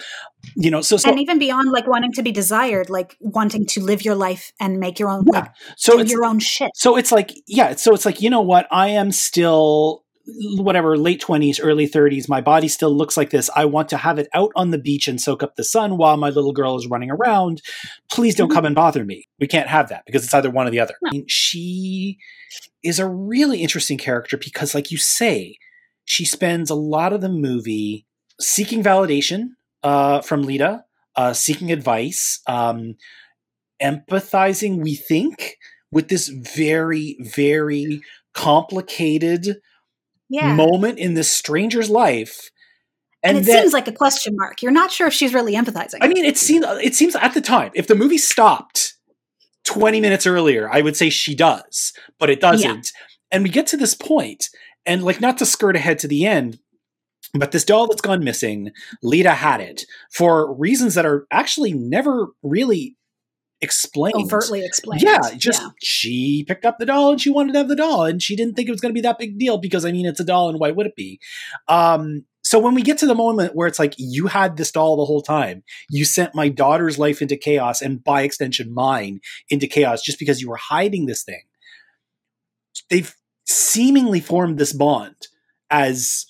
You 0.55 0.71
know, 0.71 0.81
so 0.81 0.97
so 0.97 1.11
and 1.11 1.21
even 1.21 1.39
beyond 1.39 1.71
like 1.71 1.87
wanting 1.87 2.13
to 2.13 2.23
be 2.23 2.33
desired 2.33 2.89
like 2.89 3.15
wanting 3.21 3.67
to 3.67 3.83
live 3.83 4.05
your 4.07 4.15
life 4.15 4.53
and 4.59 4.79
make 4.81 4.99
your 4.99 5.11
own 5.11 5.25
Yeah. 5.31 5.41
like, 5.41 5.51
so 5.77 6.01
your 6.01 6.25
own 6.25 6.39
shit 6.39 6.71
So 6.75 6.97
it's 6.97 7.13
like, 7.13 7.33
yeah, 7.47 7.75
so 7.77 7.93
it's 7.93 8.07
like, 8.07 8.23
you 8.23 8.31
know 8.31 8.41
what? 8.41 8.67
I 8.71 8.89
am 8.89 9.13
still 9.13 10.05
whatever, 10.57 10.97
late 10.97 11.21
20s, 11.23 11.61
early 11.63 11.87
30s. 11.89 12.29
My 12.29 12.41
body 12.41 12.67
still 12.69 12.91
looks 12.97 13.17
like 13.17 13.31
this. 13.31 13.49
I 13.55 13.65
want 13.65 13.89
to 13.91 13.97
have 13.97 14.19
it 14.19 14.29
out 14.35 14.51
on 14.57 14.71
the 14.71 14.79
beach 14.79 15.07
and 15.07 15.21
soak 15.21 15.43
up 15.43 15.55
the 15.57 15.63
sun 15.63 15.99
while 15.99 16.17
my 16.17 16.31
little 16.31 16.53
girl 16.53 16.77
is 16.77 16.87
running 16.89 17.11
around. 17.13 17.61
Please 18.11 18.35
don't 18.35 18.51
Mhm. 18.51 18.55
come 18.55 18.65
and 18.65 18.75
bother 18.75 19.05
me. 19.05 19.29
We 19.39 19.47
can't 19.47 19.69
have 19.69 19.89
that 19.91 20.03
because 20.07 20.25
it's 20.25 20.35
either 20.35 20.51
one 20.51 20.67
or 20.67 20.71
the 20.71 20.81
other. 20.81 20.95
No. 21.03 21.11
I 21.11 21.13
mean, 21.13 21.27
she 21.29 22.19
is 22.87 22.99
a 22.99 23.09
really 23.09 23.63
interesting 23.63 23.99
character 23.99 24.37
because, 24.37 24.75
like 24.75 24.91
you 24.91 24.99
say, 24.99 25.59
she 26.05 26.25
spends 26.25 26.71
a 26.71 26.75
lot 26.75 27.13
of 27.13 27.21
the 27.21 27.29
movie 27.29 28.07
seeking 28.41 28.83
validation 28.83 29.49
uh, 29.83 30.21
from 30.21 30.43
Leda, 30.43 30.85
uh, 31.17 31.33
seeking 31.33 31.73
advice, 31.73 32.41
um, 32.47 32.95
empathizing, 33.83 34.83
we 34.83 34.95
think, 34.95 35.57
with 35.91 36.09
this 36.09 36.29
very, 36.29 37.17
very 37.21 38.03
complicated 38.35 39.57
yeah. 40.29 40.55
moment 40.55 40.99
in 40.99 41.15
this 41.15 41.31
stranger's 41.31 41.91
life. 41.91 42.51
and, 43.23 43.39
And, 43.39 43.49
it 43.49 43.51
seems 43.51 43.73
like 43.73 43.89
a 43.89 43.93
question 43.93 44.35
mark. 44.37 44.63
You're 44.63 44.73
not 44.73 44.93
sure 44.93 45.07
if 45.07 45.13
she's 45.13 45.35
really 45.35 45.55
empathizing. 45.55 45.99
I 46.01 46.09
mean, 46.09 46.25
it 46.25 46.37
seems 46.37 46.65
it 46.83 46.95
seems 46.95 47.17
at 47.17 47.35
the 47.35 47.41
time, 47.41 47.73
if 47.75 47.87
the 47.87 47.95
movie 47.95 48.19
stopped 48.19 48.96
20 49.67 50.01
minutes 50.01 50.27
earlier, 50.27 50.71
I 50.71 50.81
would 50.81 50.97
say 50.97 51.11
she 51.11 51.35
does, 51.35 51.93
but 52.19 52.31
it 52.31 52.41
doesn't. 52.41 52.93
And 53.31 53.45
we 53.45 53.51
get 53.51 53.67
to 53.69 53.77
this 53.77 53.95
point, 53.95 54.49
and 54.87 55.03
like 55.03 55.21
not 55.21 55.39
to 55.39 55.47
skirt 55.47 55.77
ahead 55.77 55.99
to 56.01 56.09
the 56.09 56.25
end, 56.27 56.59
but 57.35 57.53
this 57.53 57.65
doll 57.65 57.89
that's 57.89 58.01
gone 58.01 58.25
missing, 58.25 58.71
Leda 59.03 59.33
had 59.33 59.61
it 59.61 59.85
for 60.13 60.55
reasons 60.55 60.95
that 60.95 61.05
are 61.05 61.27
actually 61.31 61.73
never 61.73 62.29
really 62.43 62.97
explained. 63.61 64.15
overtly 64.17 64.65
explained 64.65 65.03
Yeah, 65.03 65.21
just 65.37 65.63
she 65.83 66.45
picked 66.47 66.65
up 66.65 66.79
the 66.79 66.87
doll 66.87 67.13
and 67.13 67.21
she 67.21 67.31
wanted 67.31 67.53
to 67.53 67.59
have 67.59 67.69
the 67.69 67.77
doll 67.77 68.05
and 68.05 68.23
she 68.23 68.37
didn't 68.37 68.55
think 68.55 68.69
it 68.69 68.73
was 68.73 68.81
going 68.81 68.91
to 68.91 68.99
be 68.99 69.03
that 69.03 69.19
big 69.19 69.39
deal 69.39 69.59
because 69.59 69.85
I 69.85 69.93
mean 69.93 70.07
it's 70.07 70.21
a 70.21 70.25
doll 70.25 70.49
and 70.49 70.61
why 70.61 70.71
would 70.71 70.87
it 70.87 70.97
be? 70.97 71.21
Um, 71.69 72.25
so 72.43 72.61
when 72.61 72.75
we 72.75 72.83
get 72.83 72.99
to 72.99 73.07
the 73.07 73.15
moment 73.15 73.57
where 73.57 73.67
it's 73.67 73.79
like 73.79 73.95
you 73.99 74.29
had 74.29 74.57
this 74.57 74.71
doll 74.71 74.97
the 74.97 75.05
whole 75.05 75.23
time, 75.23 75.65
you 75.91 76.05
sent 76.05 76.35
my 76.35 76.49
daughter's 76.49 76.99
life 76.99 77.21
into 77.21 77.37
chaos 77.37 77.83
and 77.83 78.05
by 78.05 78.23
extension 78.23 78.73
mine 78.73 79.21
into 79.51 79.67
chaos 79.67 80.03
just 80.03 80.19
because 80.19 80.41
you 80.41 80.49
were 80.49 80.57
hiding 80.57 81.07
this 81.07 81.25
thing. 81.25 81.43
They've 82.89 83.13
seemingly 83.47 84.21
formed 84.21 84.59
this 84.59 84.73
bond 84.73 85.29
as 85.71 86.27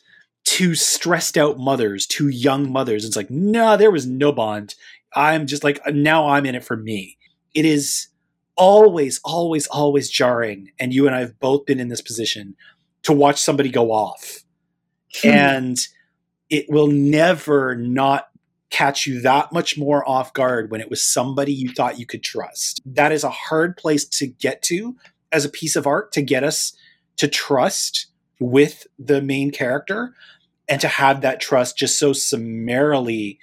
two 0.46 0.74
stressed 0.74 1.36
out 1.36 1.58
mothers, 1.58 2.06
two 2.06 2.28
young 2.28 2.72
mothers. 2.72 3.04
It's 3.04 3.16
like, 3.16 3.30
no, 3.30 3.76
there 3.76 3.90
was 3.90 4.06
no 4.06 4.32
bond. 4.32 4.74
I'm 5.16 5.46
just 5.46 5.64
like, 5.64 5.80
now 5.88 6.28
I'm 6.28 6.46
in 6.46 6.54
it 6.54 6.64
for 6.64 6.76
me. 6.76 7.16
It 7.54 7.64
is 7.64 8.08
always, 8.54 9.20
always, 9.24 9.66
always 9.66 10.10
jarring. 10.10 10.70
And 10.78 10.94
you 10.94 11.06
and 11.06 11.16
I 11.16 11.20
have 11.20 11.40
both 11.40 11.66
been 11.66 11.80
in 11.80 11.88
this 11.88 12.02
position 12.02 12.54
to 13.02 13.12
watch 13.12 13.40
somebody 13.40 13.70
go 13.70 13.90
off. 13.92 14.44
Hmm. 15.22 15.28
And 15.28 15.78
it 16.50 16.66
will 16.68 16.88
never 16.88 17.74
not 17.74 18.28
catch 18.70 19.06
you 19.06 19.20
that 19.22 19.52
much 19.52 19.78
more 19.78 20.06
off 20.08 20.32
guard 20.32 20.70
when 20.70 20.80
it 20.80 20.90
was 20.90 21.02
somebody 21.02 21.52
you 21.52 21.72
thought 21.72 21.98
you 21.98 22.06
could 22.06 22.22
trust. 22.22 22.80
That 22.84 23.12
is 23.12 23.24
a 23.24 23.30
hard 23.30 23.76
place 23.76 24.04
to 24.04 24.26
get 24.26 24.60
to 24.62 24.96
as 25.32 25.44
a 25.44 25.50
piece 25.50 25.76
of 25.76 25.86
art 25.86 26.12
to 26.12 26.22
get 26.22 26.44
us 26.44 26.76
to 27.16 27.28
trust 27.28 28.06
with 28.38 28.86
the 28.98 29.22
main 29.22 29.50
character 29.50 30.14
and 30.68 30.80
to 30.80 30.88
have 30.88 31.20
that 31.22 31.40
trust 31.40 31.78
just 31.78 31.98
so 31.98 32.12
summarily 32.12 33.38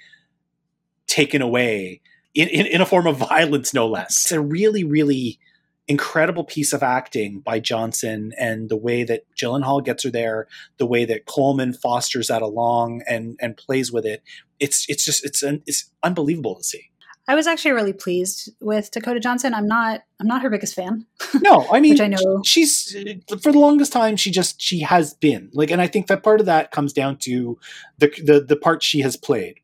taken 1.06 1.42
away 1.42 2.00
in, 2.34 2.48
in, 2.48 2.66
in 2.66 2.80
a 2.80 2.86
form 2.86 3.06
of 3.06 3.16
violence, 3.28 3.72
no 3.74 3.86
less. 3.86 4.22
It's 4.24 4.32
a 4.32 4.40
really, 4.40 4.84
really 4.84 5.38
incredible 5.86 6.44
piece 6.44 6.72
of 6.72 6.82
acting 6.82 7.40
by 7.40 7.60
Johnson 7.60 8.32
and 8.38 8.70
the 8.70 8.76
way 8.76 9.04
that 9.04 9.24
Gyllenhaal 9.36 9.84
gets 9.84 10.04
her 10.04 10.10
there, 10.10 10.48
the 10.78 10.86
way 10.86 11.04
that 11.04 11.26
Colman 11.26 11.74
fosters 11.74 12.28
that 12.28 12.42
along 12.42 13.02
and 13.08 13.36
and 13.40 13.56
plays 13.56 13.92
with 13.92 14.06
it. 14.06 14.22
It's 14.58 14.86
it's 14.88 15.04
just 15.04 15.24
it's 15.24 15.42
un, 15.42 15.62
it's 15.66 15.90
unbelievable 16.02 16.56
to 16.56 16.64
see. 16.64 16.90
I 17.26 17.34
was 17.34 17.46
actually 17.46 17.72
really 17.72 17.94
pleased 17.94 18.50
with 18.60 18.90
Dakota 18.90 19.18
Johnson. 19.20 19.54
I'm 19.54 19.66
not 19.66 20.02
I'm 20.20 20.26
not 20.26 20.42
her 20.42 20.50
biggest 20.50 20.74
fan. 20.74 21.06
No, 21.42 21.66
I 21.70 21.80
mean, 21.80 21.92
Which 21.92 22.00
I 22.00 22.08
know- 22.08 22.40
she's 22.44 22.96
for 23.42 23.52
the 23.52 23.58
longest 23.58 23.92
time 23.92 24.16
she 24.16 24.30
just 24.30 24.60
she 24.62 24.80
has 24.80 25.12
been 25.14 25.50
like, 25.52 25.70
and 25.70 25.80
I 25.82 25.86
think 25.86 26.06
that 26.06 26.22
part 26.22 26.40
of 26.40 26.46
that 26.46 26.70
comes 26.70 26.92
down 26.94 27.18
to 27.18 27.58
the 27.98 28.08
the 28.24 28.40
the 28.40 28.56
part 28.56 28.82
she 28.82 29.00
has 29.00 29.16
played. 29.16 29.60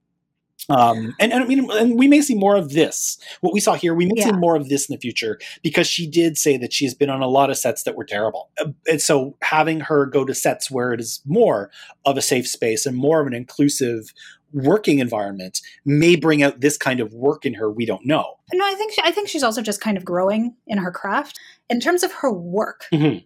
Um, 0.71 1.15
and, 1.19 1.33
and 1.33 1.43
I 1.43 1.47
mean, 1.47 1.71
and 1.71 1.99
we 1.99 2.09
may 2.09 2.21
see 2.21 2.35
more 2.35 2.57
of 2.57 2.71
this. 2.71 3.19
What 3.41 3.53
we 3.53 3.61
saw 3.61 3.75
here, 3.75 3.95
we 3.95 4.07
may 4.07 4.21
see 4.23 4.33
more 4.33 4.57
of 4.57 4.69
this 4.69 4.89
in 4.89 4.95
the 4.95 5.01
future 5.01 5.39
because 5.63 5.87
she 5.87 6.07
did 6.09 6.39
say 6.39 6.57
that 6.57 6.73
she 6.73 6.85
has 6.85 6.95
been 6.95 7.11
on 7.11 7.23
a 7.23 7.29
lot 7.29 7.51
of 7.51 7.59
sets 7.59 7.83
that 7.83 7.97
were 7.97 8.05
terrible. 8.05 8.51
Uh, 8.59 8.67
And 8.89 9.01
so 9.01 9.37
having 9.43 9.81
her 9.81 10.07
go 10.07 10.25
to 10.25 10.35
sets 10.35 10.71
where 10.71 10.93
it 10.93 11.01
is 11.01 11.21
more 11.27 11.71
of 12.07 12.17
a 12.17 12.23
safe 12.23 12.47
space 12.47 12.87
and 12.87 12.97
more 12.97 13.21
of 13.21 13.27
an 13.27 13.35
inclusive 13.35 14.13
working 14.53 14.99
environment 14.99 15.61
may 15.85 16.17
bring 16.17 16.43
out 16.43 16.61
this 16.61 16.77
kind 16.77 17.01
of 17.01 17.13
work 17.13 17.47
in 17.47 17.55
her. 17.55 17.71
We 17.71 17.87
don't 17.87 18.05
know. 18.05 18.35
No, 18.53 18.65
I 18.65 18.75
think 18.75 18.93
she, 18.93 19.01
I 19.05 19.13
think 19.13 19.29
she's 19.29 19.43
also 19.43 19.63
just 19.63 19.81
kind 19.81 19.97
of 19.97 20.05
growing 20.05 20.57
in 20.67 20.79
her 20.79 20.91
craft 20.91 21.39
in 21.69 21.81
terms 21.81 22.03
of 22.03 22.13
her 22.13 22.33
work. 22.33 22.87
Mhm. 22.93 23.25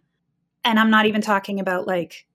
And 0.64 0.78
I'm 0.78 0.90
not 0.90 1.07
even 1.07 1.20
talking 1.20 1.61
about 1.61 1.86
like 1.86 2.26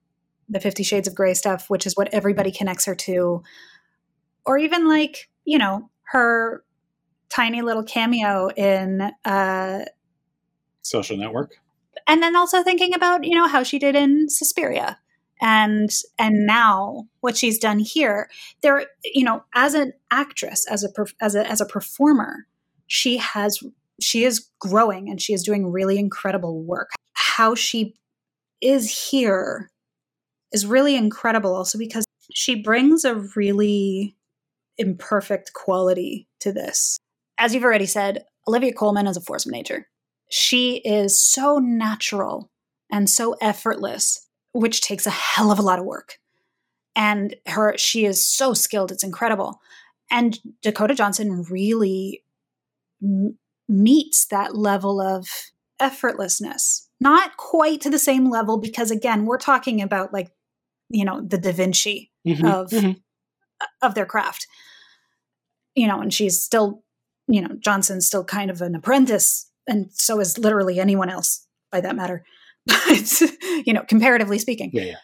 the 0.48 0.60
50 0.60 0.84
shades 0.84 1.08
of 1.08 1.14
gray 1.16 1.34
stuff, 1.36 1.70
which 1.70 1.86
is 1.86 1.96
what 1.96 2.12
everybody 2.14 2.52
connects 2.52 2.86
her 2.86 2.96
to 2.96 3.44
or 4.46 4.58
even 4.58 4.88
like, 4.88 5.30
you 5.46 5.58
know, 5.58 5.90
her 6.04 6.64
tiny 7.30 7.62
little 7.62 7.84
cameo 7.84 8.50
in 8.50 9.12
uh 9.26 9.86
Social 10.82 11.18
Network. 11.18 11.56
and 12.08 12.24
then 12.24 12.36
also 12.36 12.64
thinking 12.64 12.94
about 12.96 13.24
you 13.24 13.36
know 13.36 13.48
how 13.48 13.64
she 13.64 13.78
did 13.78 13.96
in 13.96 14.30
Suspiria 14.30 14.98
and 15.42 15.90
and 16.18 16.46
now 16.46 17.08
what 17.22 17.38
she's 17.38 17.60
done 17.60 17.80
here 17.80 18.30
there 18.62 18.88
you 19.04 19.24
know 19.24 19.44
as 19.54 19.74
an 19.74 19.94
actress 20.12 20.66
as 20.70 20.84
a 20.84 20.90
as 21.22 21.36
a 21.36 21.46
as 21.50 21.62
a 21.62 21.66
performer 21.66 22.48
she 22.88 23.18
has 23.18 23.60
she 24.02 24.24
is 24.24 24.50
growing 24.60 25.10
and 25.10 25.22
she 25.22 25.34
is 25.34 25.44
doing 25.44 25.72
really 25.72 25.98
incredible 25.98 26.64
work 26.64 26.90
how 27.14 27.56
she 27.56 27.96
is 28.62 29.10
here 29.10 29.70
is 30.52 30.66
really 30.66 30.96
incredible 30.96 31.56
also 31.56 31.78
because 31.78 32.06
she 32.34 32.56
brings 32.56 33.06
a 33.06 33.16
really 33.36 34.16
imperfect 34.80 35.54
quality 35.54 36.28
to 36.40 36.52
this. 36.52 36.98
As 37.38 37.54
you've 37.54 37.64
already 37.64 37.86
said 37.86 38.26
olivia 38.48 38.74
colman 38.74 39.06
is 39.06 39.16
a 39.18 39.22
force 39.22 39.46
of 39.46 39.52
nature 39.52 39.88
she 40.32 40.78
is 40.78 41.22
so 41.22 41.58
natural 41.60 42.50
and 42.92 43.10
so 43.10 43.36
effortless 43.42 44.28
which 44.54 44.82
takes 44.82 45.06
a 45.06 45.12
hell 45.12 45.52
of 45.52 45.60
a 45.60 45.62
lot 45.62 45.78
of 45.80 45.86
work. 45.86 46.16
And 46.96 47.36
her 47.48 47.78
she 47.78 48.06
is 48.06 48.24
so 48.24 48.54
skilled 48.54 48.92
it's 48.92 49.04
incredible. 49.04 49.60
And 50.12 50.40
dakota 50.62 50.96
johnson 50.96 51.44
really 51.50 52.24
m- 53.04 53.38
meets 53.68 54.26
that 54.28 54.56
level 54.56 55.00
of 55.02 55.28
effortlessness. 55.80 56.88
Not 57.00 57.38
quite 57.38 57.82
to 57.82 57.90
the 57.90 58.00
same 58.00 58.30
level 58.30 58.58
because 58.58 58.92
again 58.92 59.26
we're 59.26 59.38
talking 59.38 59.82
about 59.82 60.14
like 60.14 60.32
you 60.90 61.06
know 61.06 61.22
the 61.22 61.38
da 61.38 61.52
vinci 61.52 62.12
Mhm, 62.28 62.44
of 62.44 62.70
mhm. 62.72 63.02
Of 63.82 63.94
their 63.96 64.06
craft 64.06 64.48
you 65.76 65.88
know 65.88 66.00
and 66.02 66.14
she's 66.14 66.42
still 66.42 66.84
you 67.28 67.42
know 67.42 67.56
johnson's 67.60 68.06
still 68.08 68.24
kind 68.24 68.50
of 68.52 68.62
an 68.62 68.76
apprentice 68.76 69.50
and 69.68 69.88
so 69.92 70.20
is 70.20 70.38
literally 70.38 70.80
anyone 70.80 71.10
else 71.10 71.46
by 71.72 71.80
that 71.82 71.96
matter 71.96 72.24
but 72.66 73.22
you 73.66 73.74
know 73.74 73.84
comparatively 73.88 74.40
speaking 74.40 74.70
Yeah, 74.74 74.84
yeah. 74.84 74.96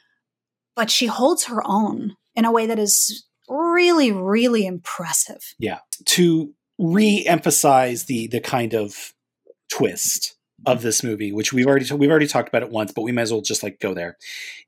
but 0.76 0.89
she 0.89 1.06
holds 1.08 1.45
her 1.45 1.62
own 1.66 2.16
in 2.36 2.45
a 2.45 2.51
way 2.51 2.66
that 2.68 2.80
is 2.80 3.26
really 3.47 4.12
really 4.12 4.66
impressive 4.66 5.41
Yeah. 5.60 5.80
To 6.06 6.53
re-emphasize 6.80 8.06
the 8.06 8.28
the 8.28 8.39
kind 8.41 8.74
of 8.74 9.14
twist 9.72 10.36
of 10.66 10.82
this 10.82 11.03
movie, 11.03 11.32
which 11.32 11.53
we've 11.53 11.68
already 11.68 11.93
we've 11.93 12.09
already 12.09 12.28
talked 12.28 12.49
about 12.49 12.63
it 12.63 12.72
once, 12.72 12.91
but 12.91 13.03
we 13.03 13.11
might 13.11 13.24
as 13.24 13.32
well 13.32 13.41
just 13.41 13.63
like 13.63 13.80
go 13.80 13.93
there, 13.93 14.18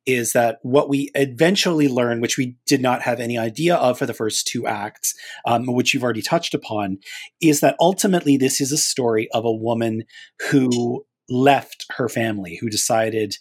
is 0.06 0.34
that 0.34 0.60
what 0.62 0.90
we 0.90 1.10
eventually 1.16 1.88
learn, 1.88 2.22
which 2.22 2.38
we 2.38 2.56
did 2.66 2.82
not 2.82 3.02
have 3.02 3.20
any 3.20 3.38
idea 3.38 3.76
of 3.76 3.98
for 3.98 4.06
the 4.06 4.14
first 4.14 4.48
two 4.48 4.68
acts, 4.68 5.14
um, 5.46 5.66
which 5.68 5.94
you've 5.94 6.04
already 6.04 6.22
touched 6.22 6.54
upon, 6.54 6.98
is 7.42 7.60
that 7.60 7.76
ultimately 7.80 8.38
this 8.38 8.62
is 8.62 8.72
a 8.72 8.78
story 8.78 9.28
of 9.34 9.46
a 9.46 9.52
woman 9.52 10.04
who 10.50 11.06
left 11.30 11.86
her 11.98 12.08
family, 12.08 12.58
who 12.62 12.70
decided 12.70 13.36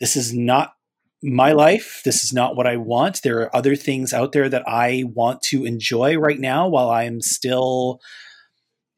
this 0.00 0.16
is 0.16 0.34
not 0.34 0.72
my 1.22 1.52
life. 1.52 2.02
This 2.04 2.24
is 2.24 2.32
not 2.32 2.56
what 2.56 2.66
I 2.66 2.76
want. 2.76 3.22
There 3.22 3.40
are 3.40 3.56
other 3.56 3.74
things 3.74 4.12
out 4.12 4.32
there 4.32 4.48
that 4.48 4.68
I 4.68 5.04
want 5.14 5.42
to 5.42 5.64
enjoy 5.64 6.16
right 6.16 6.38
now 6.38 6.68
while 6.68 6.90
I 6.90 7.04
am 7.04 7.20
still 7.20 8.00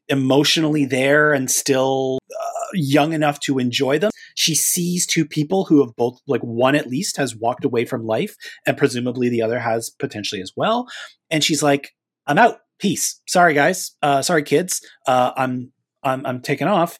emotionally 0.09 0.85
there 0.85 1.33
and 1.33 1.49
still 1.49 2.19
uh, 2.31 2.48
young 2.73 3.13
enough 3.13 3.39
to 3.41 3.59
enjoy 3.59 3.99
them. 3.99 4.11
She 4.35 4.55
sees 4.55 5.05
two 5.05 5.25
people 5.25 5.65
who 5.65 5.83
have 5.83 5.95
both, 5.95 6.19
like 6.27 6.41
one 6.41 6.75
at 6.75 6.87
least, 6.87 7.17
has 7.17 7.35
walked 7.35 7.65
away 7.65 7.85
from 7.85 8.05
life, 8.05 8.35
and 8.65 8.77
presumably 8.77 9.29
the 9.29 9.41
other 9.41 9.59
has 9.59 9.89
potentially 9.89 10.41
as 10.41 10.53
well. 10.55 10.87
And 11.29 11.43
she's 11.43 11.63
like, 11.63 11.91
"I'm 12.27 12.37
out. 12.37 12.59
Peace. 12.79 13.21
Sorry, 13.27 13.53
guys. 13.53 13.95
Uh, 14.01 14.21
sorry, 14.21 14.43
kids. 14.43 14.81
Uh, 15.07 15.31
I'm 15.35 15.71
I'm 16.03 16.25
I'm 16.25 16.41
taking 16.41 16.67
off." 16.67 16.97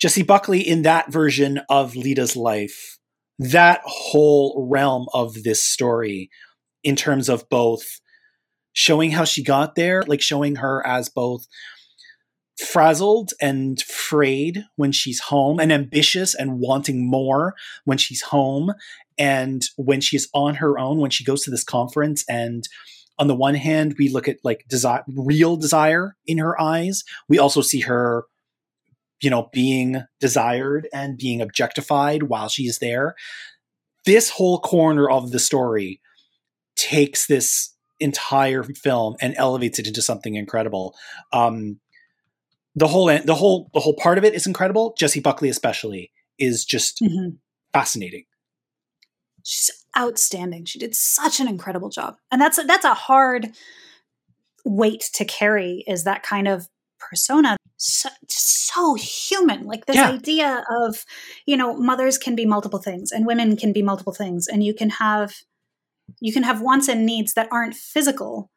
Jessie 0.00 0.22
Buckley 0.22 0.60
in 0.60 0.82
that 0.82 1.12
version 1.12 1.60
of 1.68 1.92
Leda's 1.92 2.34
life, 2.34 2.98
that 3.38 3.82
whole 3.84 4.66
realm 4.70 5.06
of 5.12 5.42
this 5.42 5.62
story, 5.62 6.30
in 6.82 6.96
terms 6.96 7.28
of 7.28 7.48
both 7.50 8.00
showing 8.72 9.10
how 9.10 9.24
she 9.24 9.42
got 9.42 9.74
there, 9.74 10.02
like 10.06 10.22
showing 10.22 10.56
her 10.56 10.86
as 10.86 11.08
both 11.08 11.46
frazzled 12.60 13.32
and 13.40 13.80
frayed 13.82 14.64
when 14.76 14.92
she's 14.92 15.20
home 15.20 15.58
and 15.58 15.72
ambitious 15.72 16.34
and 16.34 16.58
wanting 16.60 17.08
more 17.08 17.54
when 17.84 17.98
she's 17.98 18.22
home 18.22 18.72
and 19.18 19.64
when 19.76 20.00
she's 20.00 20.28
on 20.34 20.56
her 20.56 20.78
own 20.78 20.98
when 20.98 21.10
she 21.10 21.24
goes 21.24 21.42
to 21.42 21.50
this 21.50 21.64
conference. 21.64 22.24
And 22.28 22.64
on 23.18 23.28
the 23.28 23.34
one 23.34 23.54
hand 23.54 23.96
we 23.98 24.08
look 24.08 24.28
at 24.28 24.38
like 24.44 24.64
desire 24.68 25.04
real 25.08 25.56
desire 25.56 26.16
in 26.26 26.38
her 26.38 26.60
eyes. 26.60 27.02
We 27.28 27.38
also 27.38 27.62
see 27.62 27.80
her 27.80 28.24
you 29.22 29.30
know 29.30 29.48
being 29.52 30.02
desired 30.20 30.88
and 30.92 31.18
being 31.18 31.40
objectified 31.40 32.24
while 32.24 32.48
she's 32.48 32.78
there. 32.78 33.14
This 34.04 34.30
whole 34.30 34.60
corner 34.60 35.08
of 35.08 35.30
the 35.30 35.38
story 35.38 36.00
takes 36.76 37.26
this 37.26 37.74
entire 38.00 38.62
film 38.62 39.14
and 39.20 39.34
elevates 39.36 39.78
it 39.78 39.86
into 39.86 40.02
something 40.02 40.34
incredible. 40.34 40.94
Um 41.32 41.80
the 42.74 42.88
whole 42.88 43.06
the 43.06 43.34
whole 43.34 43.70
the 43.74 43.80
whole 43.80 43.94
part 43.94 44.18
of 44.18 44.24
it 44.24 44.34
is 44.34 44.46
incredible. 44.46 44.94
Jessie 44.98 45.20
buckley 45.20 45.48
especially 45.48 46.12
is 46.38 46.64
just 46.64 47.00
mm-hmm. 47.00 47.36
fascinating. 47.72 48.24
She's 49.42 49.70
outstanding. 49.98 50.64
She 50.64 50.78
did 50.78 50.94
such 50.94 51.40
an 51.40 51.48
incredible 51.48 51.88
job. 51.88 52.16
And 52.30 52.40
that's 52.40 52.62
that's 52.64 52.84
a 52.84 52.94
hard 52.94 53.52
weight 54.64 55.08
to 55.14 55.24
carry 55.24 55.84
is 55.86 56.04
that 56.04 56.22
kind 56.22 56.46
of 56.46 56.68
persona. 56.98 57.56
So, 57.76 58.10
so 58.28 58.94
human. 58.94 59.64
Like 59.64 59.86
this 59.86 59.96
Yeah. 59.96 60.10
idea 60.10 60.64
of 60.70 61.04
you 61.46 61.56
know 61.56 61.76
mothers 61.76 62.18
can 62.18 62.36
be 62.36 62.46
multiple 62.46 62.78
things 62.78 63.10
and 63.10 63.26
women 63.26 63.56
can 63.56 63.72
be 63.72 63.82
multiple 63.82 64.12
things. 64.12 64.46
And 64.46 64.62
you 64.62 64.74
can 64.74 64.90
have 64.90 65.34
you 66.20 66.32
can 66.32 66.42
have 66.42 66.60
wants 66.60 66.88
and 66.88 67.06
needs 67.06 67.34
that 67.34 67.48
aren't 67.50 67.74
physical 67.74 68.50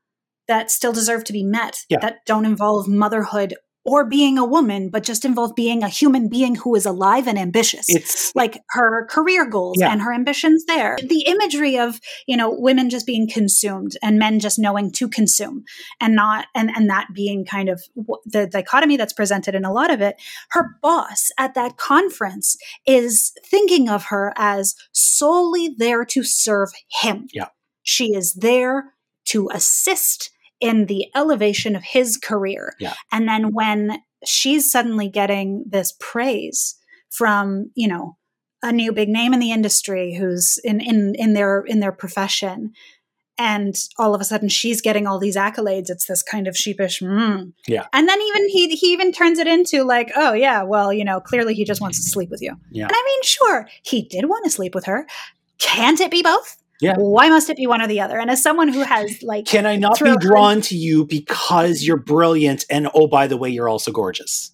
that 0.48 0.70
still 0.70 0.92
deserve 0.92 1.24
to 1.24 1.34
be 1.34 1.44
met 1.44 1.86
Yeah. 1.90 2.00
that 2.00 2.26
don't 2.26 2.46
involve 2.46 2.88
motherhood 2.88 3.56
or 3.86 4.06
being 4.06 4.38
a 4.38 4.46
woman 4.46 4.90
but 4.90 5.04
just 5.04 5.26
involve 5.26 5.54
being 5.56 5.84
a 5.84 5.90
human 5.90 6.30
being 6.30 6.56
who 6.56 6.76
is 6.76 6.86
alive 6.86 7.28
and 7.28 7.38
ambitious 7.38 7.86
it's 7.90 8.34
like 8.36 8.62
her 8.70 9.06
career 9.08 9.46
goals 9.50 9.78
Yeah. 9.80 9.92
and 9.92 10.02
her 10.02 10.14
ambitions 10.14 10.66
there. 10.66 10.98
The 11.02 11.24
imagery 11.28 11.78
of, 11.78 12.00
you 12.28 12.38
know, 12.38 12.50
women 12.52 12.90
just 12.90 13.06
being 13.06 13.28
consumed 13.30 13.98
and 14.02 14.18
men 14.18 14.40
just 14.40 14.58
knowing 14.58 14.92
to 14.94 15.08
consume 15.08 15.64
and 16.00 16.16
not, 16.16 16.48
and, 16.56 16.72
and 16.76 16.90
that 16.90 17.08
being 17.14 17.46
kind 17.46 17.70
of 17.70 17.82
the 18.26 18.48
dichotomy 18.48 18.98
that's 18.98 19.14
presented 19.14 19.56
in 19.56 19.66
a 19.66 19.72
lot 19.74 19.92
of 19.92 20.02
it. 20.02 20.16
Her 20.52 20.78
boss 20.82 21.30
at 21.38 21.54
that 21.56 21.78
conference 21.78 22.58
is 22.88 23.32
thinking 23.46 23.90
of 23.90 24.06
her 24.06 24.34
as 24.38 24.76
solely 24.92 25.76
there 25.78 26.06
to 26.06 26.24
serve 26.24 26.70
him. 27.02 27.28
Yeah. 27.34 27.48
She 27.84 28.14
is 28.14 28.34
there 28.34 28.94
to 29.26 29.50
assist 29.54 30.30
in 30.64 30.86
the 30.86 31.08
elevation 31.16 31.76
of 31.76 31.84
his 31.84 32.18
career. 32.18 32.74
Yeah. 32.80 32.94
And 33.12 33.28
then 33.28 33.54
when 33.54 34.00
she's 34.26 34.72
suddenly 34.72 35.10
getting 35.10 35.66
this 35.68 35.94
praise 36.00 36.76
from, 37.10 37.72
you 37.76 37.88
know, 37.88 38.18
a 38.64 38.72
new 38.72 38.94
big 38.94 39.10
name 39.10 39.34
in 39.34 39.40
the 39.40 39.52
industry 39.52 40.16
who's 40.16 40.58
in 40.64 40.80
in 40.80 41.16
in 41.16 41.34
their 41.34 41.62
in 41.68 41.82
their 41.82 41.92
profession 41.92 42.72
and 43.38 43.76
all 43.98 44.16
of 44.16 44.22
a 44.22 44.24
sudden 44.24 44.48
she's 44.48 44.80
getting 44.80 45.06
all 45.06 45.20
these 45.20 45.36
accolades 45.36 45.90
it's 45.90 46.06
this 46.06 46.24
kind 46.24 46.48
of 46.48 46.56
sheepish 46.56 47.02
mm. 47.02 47.52
Yeah. 47.68 47.88
and 47.92 48.08
then 48.08 48.22
even 48.22 48.48
he 48.48 48.74
he 48.76 48.94
even 48.94 49.12
turns 49.12 49.40
it 49.40 49.48
into 49.48 49.84
like 49.84 50.12
oh 50.16 50.32
yeah 50.34 50.64
well 50.64 50.94
you 50.94 51.04
know 51.04 51.20
clearly 51.20 51.54
he 51.54 51.66
just 51.66 51.82
wants 51.82 52.02
to 52.04 52.10
sleep 52.10 52.30
with 52.30 52.42
you 52.42 52.56
Yeah. 52.72 52.86
and 52.86 52.94
i 52.94 53.04
mean 53.06 53.24
sure 53.24 53.68
he 53.82 54.04
did 54.04 54.30
want 54.30 54.46
to 54.46 54.52
sleep 54.52 54.74
with 54.74 54.86
her 54.86 55.08
can't 55.58 56.00
it 56.00 56.12
be 56.12 56.22
both 56.22 56.58
Yeah. 56.84 56.96
why 56.98 57.30
must 57.30 57.50
it 57.50 57.58
be 57.58 57.66
one 57.68 57.82
or 57.82 57.88
the 57.88 58.02
other 58.02 58.20
and 58.20 58.30
as 58.30 58.42
someone 58.44 58.68
who 58.68 58.82
has 58.82 59.22
like 59.24 59.46
can 59.46 59.66
i 59.66 59.76
not 59.76 60.00
be 60.00 60.16
drawn 60.18 60.62
to 60.62 60.76
you 60.76 61.06
because 61.06 61.84
you're 61.84 61.98
brilliant 61.98 62.66
and 62.70 62.90
oh 62.94 63.08
by 63.08 63.28
the 63.28 63.38
way 63.38 63.50
you're 63.50 63.70
also 63.70 63.92
gorgeous 63.92 64.52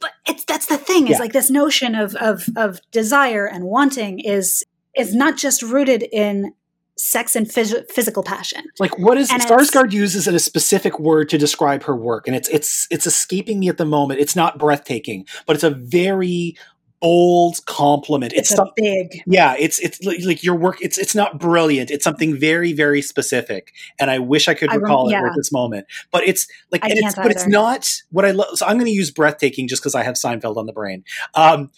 but 0.00 0.12
it's 0.26 0.44
that's 0.44 0.66
the 0.66 0.78
thing 0.78 1.04
is 1.06 1.12
Yeah. 1.12 1.18
like 1.18 1.32
this 1.32 1.50
notion 1.50 1.94
of 1.94 2.14
of 2.16 2.46
of 2.56 2.80
desire 2.90 3.46
and 3.46 3.64
wanting 3.64 4.18
is 4.20 4.64
is 4.96 5.14
not 5.14 5.36
just 5.36 5.62
rooted 5.62 6.02
in 6.12 6.52
sex 6.98 7.34
and 7.34 7.46
phys- 7.48 7.90
physical 7.90 8.22
passion 8.22 8.64
like 8.78 8.96
what 8.98 9.16
is 9.16 9.30
And 9.30 9.40
Sarsgaard 9.42 9.92
uses 9.92 10.28
a 10.28 10.38
specific 10.38 11.00
word 11.00 11.28
to 11.30 11.38
describe 11.38 11.82
her 11.84 11.96
work 11.96 12.26
and 12.26 12.36
it's 12.36 12.48
it's 12.50 12.86
it's 12.90 13.06
escaping 13.06 13.58
me 13.60 13.68
at 13.68 13.78
the 13.78 13.86
moment 13.86 14.20
it's 14.20 14.36
not 14.36 14.58
breathtaking 14.58 15.26
but 15.46 15.54
it's 15.56 15.64
a 15.64 15.70
very 15.70 16.56
bold 17.02 17.58
compliment. 17.66 18.32
It's, 18.32 18.50
it's, 18.50 18.56
some- 18.56 18.70
big. 18.76 19.22
Yeah 19.26 19.54
it's 19.58 19.80
it's 19.80 20.02
like 20.02 20.42
your 20.42 20.54
work 20.54 20.80
it's 20.80 20.96
it's 20.96 21.14
not 21.14 21.38
brilliant. 21.38 21.90
It's 21.90 22.04
something 22.04 22.34
very 22.34 22.72
very 22.72 23.02
specific 23.02 23.72
and 23.98 24.10
i 24.10 24.18
wish 24.18 24.48
i 24.48 24.54
could 24.54 24.70
I 24.70 24.74
rem- 24.74 24.84
recall 24.84 25.08
it 25.08 25.12
yeah. 25.12 25.26
at 25.26 25.32
this 25.36 25.52
moment. 25.52 25.86
But 26.12 26.22
it's 26.26 26.46
like 26.70 26.84
I 26.84 26.88
and 26.88 26.98
it's 26.98 27.16
but 27.16 27.30
it's 27.30 27.46
not 27.46 27.88
what 28.10 28.24
i 28.24 28.30
love 28.30 28.56
so 28.56 28.64
i'm 28.66 28.76
going 28.76 28.86
to 28.86 28.92
use 28.92 29.10
breathtaking 29.10 29.68
just 29.68 29.82
because 29.82 29.94
i 29.94 30.02
have 30.02 30.14
seinfeld 30.14 30.56
on 30.56 30.66
the 30.66 30.72
brain. 30.72 31.04
Um 31.34 31.70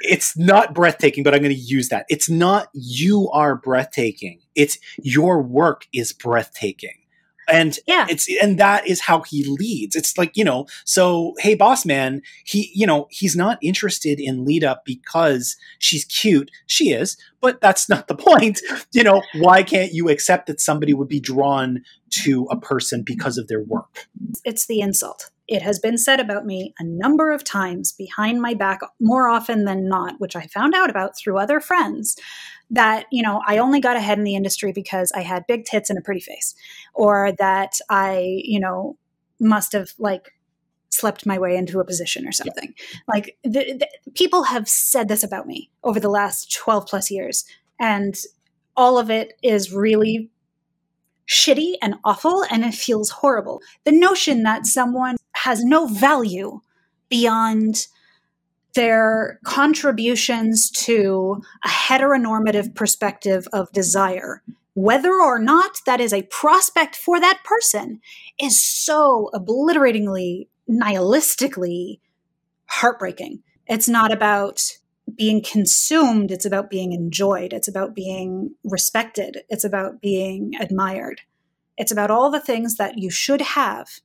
it's 0.00 0.36
not 0.36 0.74
breathtaking 0.74 1.22
but 1.22 1.34
i'm 1.34 1.40
going 1.40 1.54
to 1.54 1.60
use 1.60 1.90
that. 1.90 2.06
It's 2.08 2.30
not 2.30 2.68
you 2.72 3.28
are 3.30 3.54
breathtaking. 3.54 4.40
It's 4.54 4.78
your 5.02 5.42
work 5.42 5.86
is 5.92 6.12
breathtaking 6.12 7.01
and 7.48 7.78
Yeah. 7.86 8.06
it's 8.08 8.28
and 8.42 8.58
that 8.58 8.86
is 8.86 9.00
how 9.00 9.22
he 9.22 9.44
leads 9.44 9.96
it's 9.96 10.16
like 10.16 10.36
you 10.36 10.44
know 10.44 10.66
so 10.84 11.34
hey 11.38 11.54
boss 11.54 11.84
man 11.84 12.22
he 12.44 12.70
you 12.74 12.86
know 12.86 13.06
he's 13.10 13.36
not 13.36 13.58
interested 13.62 14.20
in 14.20 14.44
lead 14.44 14.64
up 14.64 14.84
because 14.84 15.56
she's 15.78 16.04
cute 16.04 16.50
she 16.66 16.90
is 16.90 17.16
but 17.40 17.60
that's 17.60 17.88
not 17.88 18.08
the 18.08 18.14
point 18.30 18.60
you 18.92 19.02
know 19.02 19.22
why 19.34 19.62
can't 19.62 19.92
you 19.92 20.08
accept 20.08 20.46
that 20.46 20.60
somebody 20.60 20.94
would 20.94 21.08
be 21.08 21.20
drawn 21.20 21.82
to 22.10 22.46
a 22.50 22.58
person 22.58 23.02
because 23.04 23.38
of 23.38 23.48
their 23.48 23.62
work 23.62 24.06
it's 24.44 24.66
the 24.66 24.80
insult. 24.80 25.30
It 25.48 25.62
has 25.62 25.78
been 25.78 25.98
said 25.98 26.20
about 26.20 26.46
me 26.46 26.72
a 26.78 26.84
number 26.84 27.30
of 27.30 27.44
times 27.44 27.92
behind 27.92 28.40
my 28.40 28.54
back, 28.54 28.80
more 29.00 29.28
often 29.28 29.64
than 29.64 29.88
not, 29.88 30.14
which 30.18 30.36
I 30.36 30.46
found 30.46 30.74
out 30.74 30.88
about 30.88 31.16
through 31.16 31.38
other 31.38 31.60
friends, 31.60 32.16
that, 32.70 33.06
you 33.10 33.22
know, 33.22 33.42
I 33.46 33.58
only 33.58 33.80
got 33.80 33.96
ahead 33.96 34.18
in 34.18 34.24
the 34.24 34.34
industry 34.34 34.72
because 34.72 35.12
I 35.14 35.20
had 35.20 35.46
big 35.46 35.64
tits 35.64 35.90
and 35.90 35.98
a 35.98 36.02
pretty 36.02 36.20
face, 36.20 36.54
or 36.94 37.32
that 37.38 37.74
I, 37.90 38.40
you 38.44 38.60
know, 38.60 38.96
must 39.40 39.72
have 39.72 39.90
like 39.98 40.32
slept 40.90 41.26
my 41.26 41.38
way 41.38 41.56
into 41.56 41.80
a 41.80 41.84
position 41.84 42.26
or 42.26 42.32
something. 42.32 42.74
Like 43.08 43.36
the, 43.42 43.78
the, 43.78 43.88
people 44.14 44.44
have 44.44 44.68
said 44.68 45.08
this 45.08 45.22
about 45.22 45.46
me 45.46 45.70
over 45.82 45.98
the 45.98 46.10
last 46.10 46.52
12 46.52 46.86
plus 46.86 47.10
years. 47.10 47.44
And 47.80 48.14
all 48.76 48.98
of 48.98 49.10
it 49.10 49.32
is 49.42 49.72
really 49.72 50.30
shitty 51.28 51.74
and 51.80 51.94
awful 52.04 52.44
and 52.50 52.64
it 52.64 52.74
feels 52.74 53.10
horrible. 53.10 53.60
The 53.84 53.92
notion 53.92 54.42
that 54.42 54.66
someone 54.66 55.16
has 55.34 55.64
no 55.64 55.86
value 55.86 56.60
beyond 57.08 57.86
their 58.74 59.38
contributions 59.44 60.70
to 60.70 61.42
a 61.64 61.68
heteronormative 61.68 62.74
perspective 62.74 63.46
of 63.52 63.72
desire, 63.72 64.42
whether 64.74 65.12
or 65.12 65.38
not 65.38 65.80
that 65.86 66.00
is 66.00 66.12
a 66.12 66.22
prospect 66.22 66.96
for 66.96 67.20
that 67.20 67.40
person, 67.44 68.00
is 68.38 68.62
so 68.62 69.30
obliteratingly, 69.34 70.48
nihilistically 70.68 72.00
heartbreaking. 72.66 73.42
It's 73.66 73.88
not 73.88 74.12
about 74.12 74.62
being 75.14 75.42
consumed, 75.42 76.30
it's 76.30 76.46
about 76.46 76.70
being 76.70 76.92
enjoyed, 76.92 77.52
it's 77.52 77.68
about 77.68 77.94
being 77.94 78.54
respected, 78.64 79.38
it's 79.48 79.64
about 79.64 80.00
being 80.00 80.52
admired. 80.58 81.20
It's 81.76 81.92
about 81.92 82.10
all 82.10 82.30
the 82.30 82.40
things 82.40 82.76
that 82.76 82.98
you 82.98 83.10
should 83.10 83.40
have 83.40 84.00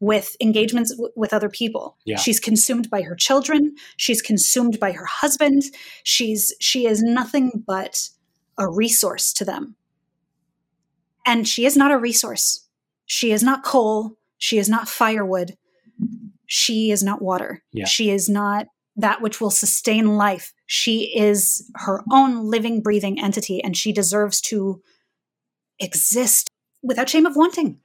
with 0.00 0.36
engagements 0.40 0.92
w- 0.92 1.12
with 1.16 1.32
other 1.32 1.48
people. 1.48 1.96
Yeah. 2.04 2.16
She's 2.16 2.40
consumed 2.40 2.88
by 2.90 3.02
her 3.02 3.16
children, 3.16 3.74
she's 3.96 4.22
consumed 4.22 4.78
by 4.78 4.92
her 4.92 5.06
husband. 5.06 5.62
She's 6.04 6.54
she 6.60 6.86
is 6.86 7.02
nothing 7.02 7.64
but 7.66 8.08
a 8.56 8.68
resource 8.68 9.32
to 9.34 9.44
them. 9.44 9.76
And 11.26 11.46
she 11.46 11.66
is 11.66 11.76
not 11.76 11.92
a 11.92 11.98
resource. 11.98 12.66
She 13.06 13.32
is 13.32 13.42
not 13.42 13.64
coal, 13.64 14.16
she 14.38 14.58
is 14.58 14.68
not 14.68 14.88
firewood. 14.88 15.56
She 16.46 16.90
is 16.90 17.02
not 17.02 17.20
water. 17.20 17.62
Yeah. 17.72 17.84
She 17.84 18.10
is 18.10 18.28
not 18.28 18.66
that 18.96 19.20
which 19.20 19.40
will 19.40 19.50
sustain 19.50 20.16
life. 20.16 20.52
She 20.66 21.16
is 21.16 21.70
her 21.76 22.02
own 22.10 22.50
living, 22.50 22.80
breathing 22.82 23.20
entity, 23.20 23.62
and 23.62 23.76
she 23.76 23.92
deserves 23.92 24.40
to 24.42 24.82
exist 25.78 26.50
without 26.82 27.08
shame 27.08 27.26
of 27.26 27.36
wanting. 27.36 27.78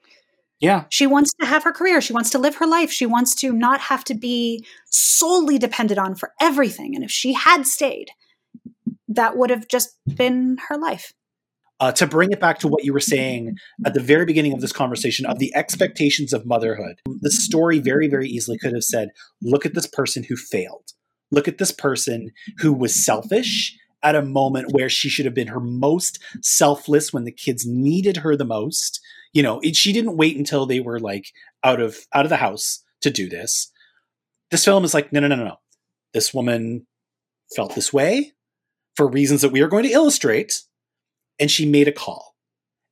Yeah 0.64 0.86
She 0.90 1.06
wants 1.06 1.32
to 1.40 1.46
have 1.46 1.64
her 1.68 1.74
career. 1.80 2.02
She 2.02 2.14
wants 2.18 2.30
to 2.32 2.40
live 2.46 2.56
her 2.62 2.70
life. 2.78 2.92
She 2.92 3.06
wants 3.16 3.36
to 3.42 3.52
not 3.52 3.80
have 3.92 4.04
to 4.06 4.16
be 4.16 4.66
solely 4.90 5.58
dependent 5.60 6.00
on 6.00 6.16
for 6.16 6.30
everything. 6.40 6.96
And 6.96 7.04
if 7.04 7.12
she 7.12 7.34
had 7.34 7.68
stayed, 7.68 8.10
that 9.20 9.38
would 9.38 9.52
have 9.52 9.68
just 9.68 9.90
been 10.22 10.58
her 10.70 10.78
life. 10.78 11.14
uh, 11.84 11.92
to 11.92 12.08
bring 12.08 12.32
it 12.32 12.40
back 12.40 12.60
to 12.60 12.68
what 12.68 12.86
you 12.86 12.94
were 12.94 13.00
saying 13.00 13.58
at 13.86 13.94
the 13.94 14.00
very 14.00 14.26
beginning 14.26 14.54
of 14.54 14.62
this 14.62 14.72
conversation 14.72 15.26
of 15.26 15.40
the 15.40 15.54
expectations 15.54 16.32
of 16.32 16.46
motherhood, 16.46 16.96
the 17.20 17.32
story 17.32 17.80
very, 17.80 18.08
very 18.08 18.30
easily 18.30 18.58
could 18.58 18.74
have 18.74 18.86
said, 18.86 19.10
look 19.42 19.66
at 19.66 19.74
this 19.74 19.88
person 19.88 20.24
who 20.24 20.38
failed. 20.38 20.94
Look 21.30 21.48
at 21.48 21.58
this 21.58 21.74
person 21.74 22.32
who 22.60 22.74
was 22.74 23.04
selfish 23.06 23.76
at 24.02 24.16
a 24.16 24.22
moment 24.22 24.72
where 24.72 24.90
she 24.90 25.10
should 25.10 25.26
have 25.26 25.34
been 25.34 25.48
her 25.48 25.60
most 25.60 26.20
selfless 26.42 27.12
when 27.12 27.26
the 27.26 27.32
kids 27.32 27.66
needed 27.68 28.18
her 28.18 28.38
the 28.38 28.46
most. 28.46 29.02
You 29.34 29.44
know, 29.44 29.60
it, 29.62 29.76
she 29.76 29.94
didn't 29.94 30.18
wait 30.18 30.38
until 30.38 30.66
they 30.66 30.80
were 30.80 31.00
like 31.00 31.32
out 31.64 31.82
of 31.82 31.98
out 32.14 32.26
of 32.26 32.30
the 32.30 32.38
house 32.38 32.84
to 33.02 33.10
do 33.10 33.28
this. 33.30 33.72
This 34.52 34.66
film 34.66 34.84
is 34.84 34.94
like, 34.94 35.12
no, 35.12 35.20
no, 35.20 35.28
no, 35.28 35.36
no, 35.36 35.46
no. 35.46 35.58
This 36.14 36.34
woman 36.34 36.86
felt 37.56 37.76
this 37.76 37.92
way 37.92 38.34
for 38.96 39.08
reasons 39.08 39.42
that 39.42 39.52
we 39.52 39.62
are 39.62 39.68
going 39.68 39.84
to 39.84 39.92
illustrate 39.92 40.62
and 41.40 41.50
she 41.50 41.66
made 41.66 41.88
a 41.88 41.92
call. 41.92 42.36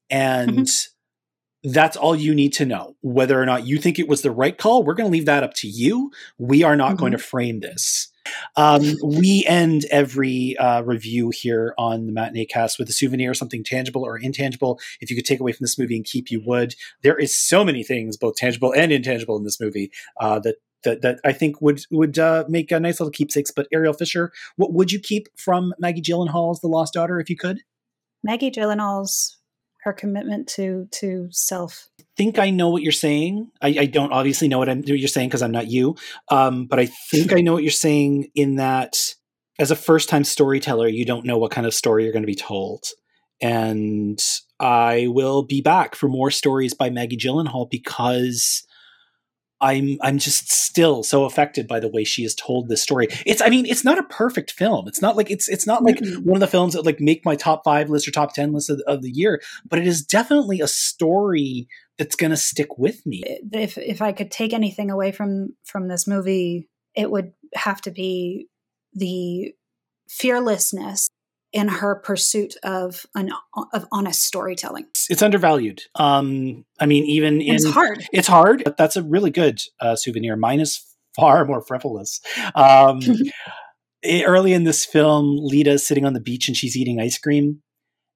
And 0.10 0.52
mm-hmm. 0.52 1.72
that's 1.72 1.96
all 1.96 2.16
you 2.16 2.34
need 2.34 2.54
to 2.54 2.66
know. 2.66 2.96
Whether 3.02 3.42
or 3.42 3.46
not 3.46 3.68
you 3.68 3.78
think 3.78 4.00
it 4.00 4.08
was 4.08 4.22
the 4.22 4.32
right 4.32 4.58
call, 4.58 4.84
we're 4.84 4.96
going 4.96 5.10
to 5.10 5.12
leave 5.12 5.28
that 5.28 5.44
up 5.44 5.54
to 5.56 5.68
you. 5.68 6.12
We 6.38 6.64
are 6.64 6.76
not 6.76 6.98
going 6.98 7.14
mm-hmm. 7.14 7.20
to 7.20 7.24
frame 7.24 7.60
this. 7.60 8.11
Um, 8.56 8.96
we 9.04 9.46
end 9.48 9.86
every 9.92 10.58
uh, 10.58 10.82
review 10.82 11.32
here 11.34 11.74
on 11.78 12.06
the 12.06 12.12
Matinee 12.12 12.46
Cast 12.46 12.80
with 12.80 12.90
a 12.90 12.94
souvenir, 12.94 13.34
something 13.34 13.64
tangible 13.64 14.06
or 14.06 14.18
intangible. 14.18 14.80
If 15.00 15.10
you 15.10 15.16
could 15.16 15.26
take 15.26 15.40
away 15.40 15.52
from 15.52 15.64
this 15.64 15.78
movie 15.78 15.96
and 15.96 16.06
keep, 16.06 16.32
you 16.32 16.42
would. 16.46 16.76
There 17.04 17.18
is 17.18 17.36
so 17.36 17.64
many 17.64 17.84
things, 17.84 18.18
both 18.18 18.36
tangible 18.36 18.74
and 18.74 18.92
intangible, 18.92 19.38
in 19.38 19.44
this 19.44 19.60
movie 19.60 19.92
uh, 20.20 20.40
that 20.40 20.56
that 20.84 21.02
that 21.02 21.20
I 21.24 21.34
think 21.34 21.62
would 21.62 21.82
would 21.92 22.18
uh, 22.18 22.46
make 22.48 22.72
a 22.72 22.80
nice 22.80 23.00
little 23.00 23.12
keepsakes. 23.12 23.52
But 23.52 23.68
Ariel 23.72 23.94
Fisher, 23.94 24.32
what 24.56 24.74
would 24.74 24.92
you 24.92 25.00
keep 25.00 25.28
from 25.38 25.74
Maggie 25.80 26.02
Gyllenhaal's 26.02 26.60
The 26.62 26.68
Lost 26.68 26.94
Daughter 26.94 27.20
if 27.20 27.30
you 27.30 27.38
could? 27.38 27.60
Maggie 28.24 28.52
Gyllenhaal's 28.52 29.38
her 29.84 29.94
commitment 29.94 30.48
to 30.50 30.88
to 30.92 31.28
self. 31.32 31.90
Think 32.18 32.40
I 32.40 32.50
know 32.50 32.70
what 32.70 32.84
you're 32.84 32.92
saying. 32.92 33.50
I, 33.62 33.76
I 33.80 33.86
don't 33.86 34.12
obviously 34.12 34.48
know 34.48 34.60
what, 34.60 34.70
I'm, 34.70 34.80
what 34.80 34.88
you're 34.90 35.08
saying 35.08 35.30
because 35.30 35.42
I'm 35.42 35.52
not 35.52 35.68
you, 35.68 35.96
um, 36.30 36.66
but 36.66 36.80
I 36.80 36.88
think 37.10 37.34
I 37.34 37.42
know 37.42 37.54
what 37.54 37.64
you're 37.64 37.72
saying 37.72 38.30
in 38.36 38.56
that 38.56 38.98
as 39.60 39.72
a 39.72 39.76
first 39.76 40.10
time 40.10 40.24
storyteller, 40.24 40.88
you 40.88 41.06
don't 41.06 41.26
know 41.26 41.38
what 41.38 41.52
kind 41.52 41.68
of 41.68 41.74
story 41.74 42.04
you're 42.04 42.14
going 42.14 42.24
to 42.24 42.28
be 42.28 42.36
told. 42.36 42.84
And 43.42 44.20
I 44.60 45.08
will 45.10 45.44
be 45.44 45.62
back 45.62 45.96
for 45.96 46.08
more 46.08 46.32
stories 46.32 46.74
by 46.74 46.90
Maggie 46.90 47.18
Gyllenhaal 47.18 47.70
because 47.70 48.66
I'm 49.60 49.98
I'm 50.02 50.18
just 50.18 50.52
still 50.52 51.04
so 51.04 51.26
affected 51.26 51.68
by 51.68 51.80
the 51.80 51.88
way 51.88 52.04
she 52.04 52.24
has 52.24 52.34
told 52.34 52.68
this 52.68 52.82
story. 52.82 53.08
It's 53.26 53.42
I 53.42 53.50
mean 53.50 53.66
it's 53.68 53.84
not 53.86 54.00
a 54.00 54.04
perfect 54.04 54.52
film. 54.52 54.88
It's 54.88 55.02
not 55.02 55.16
like 55.16 55.30
it's 55.30 55.48
it's 55.48 55.68
not 55.68 55.84
like 55.84 55.98
Mhm. 55.98 56.24
one 56.24 56.38
of 56.38 56.40
the 56.42 56.48
films 56.48 56.74
that 56.74 56.86
like 56.86 57.00
make 57.00 57.24
my 57.26 57.36
top 57.36 57.64
five 57.64 57.90
list 57.90 58.08
or 58.08 58.12
top 58.12 58.34
ten 58.34 58.54
list 58.54 58.70
of, 58.72 58.82
of 58.88 59.04
the 59.04 59.12
year, 59.12 59.40
but 59.70 59.78
it 59.78 59.86
is 59.86 60.04
definitely 60.04 60.62
a 60.62 60.68
story 60.68 61.68
that's 62.02 62.16
going 62.16 62.32
to 62.32 62.38
stick 62.38 62.80
with 62.80 63.06
me. 63.06 63.22
If 63.54 63.78
if 63.78 64.02
I 64.02 64.12
could 64.12 64.32
take 64.32 64.54
anything 64.54 64.90
away 64.90 65.12
from 65.12 65.56
from 65.64 65.88
this 65.88 66.08
movie, 66.08 66.68
it 66.96 67.12
would 67.12 67.34
have 67.54 67.80
to 67.82 67.92
be 67.92 68.48
the 68.92 69.54
fearlessness 70.10 71.10
in 71.54 71.68
her 71.68 71.94
pursuit 71.94 72.56
of 72.64 73.06
an 73.14 73.30
of 73.72 73.86
honest 73.92 74.24
storytelling. 74.24 74.88
It's, 75.12 75.22
undervalued. 75.22 75.84
Um, 75.94 76.66
I 76.80 76.88
mean, 76.88 77.04
even 77.04 77.40
in 77.40 77.54
it's 77.54 77.70
hard. 77.70 78.08
it's 78.12 78.28
hard. 78.28 78.64
But 78.64 78.78
that's 78.78 78.96
a 78.96 79.04
really 79.04 79.30
good 79.30 79.62
uh, 79.80 79.96
souvenir. 79.96 80.36
Mine 80.36 80.60
is 80.60 80.84
far 81.16 81.46
more 81.46 81.62
frivolous. 81.62 82.20
Um, 82.56 83.02
early 84.26 84.54
in 84.54 84.64
this 84.64 84.86
film, 84.86 85.38
Leda's 85.40 85.86
sitting 85.86 86.06
on 86.08 86.14
the 86.14 86.20
beach 86.20 86.48
and 86.48 86.58
she's 86.58 86.76
eating 86.76 87.00
ice 87.00 87.20
cream, 87.20 87.62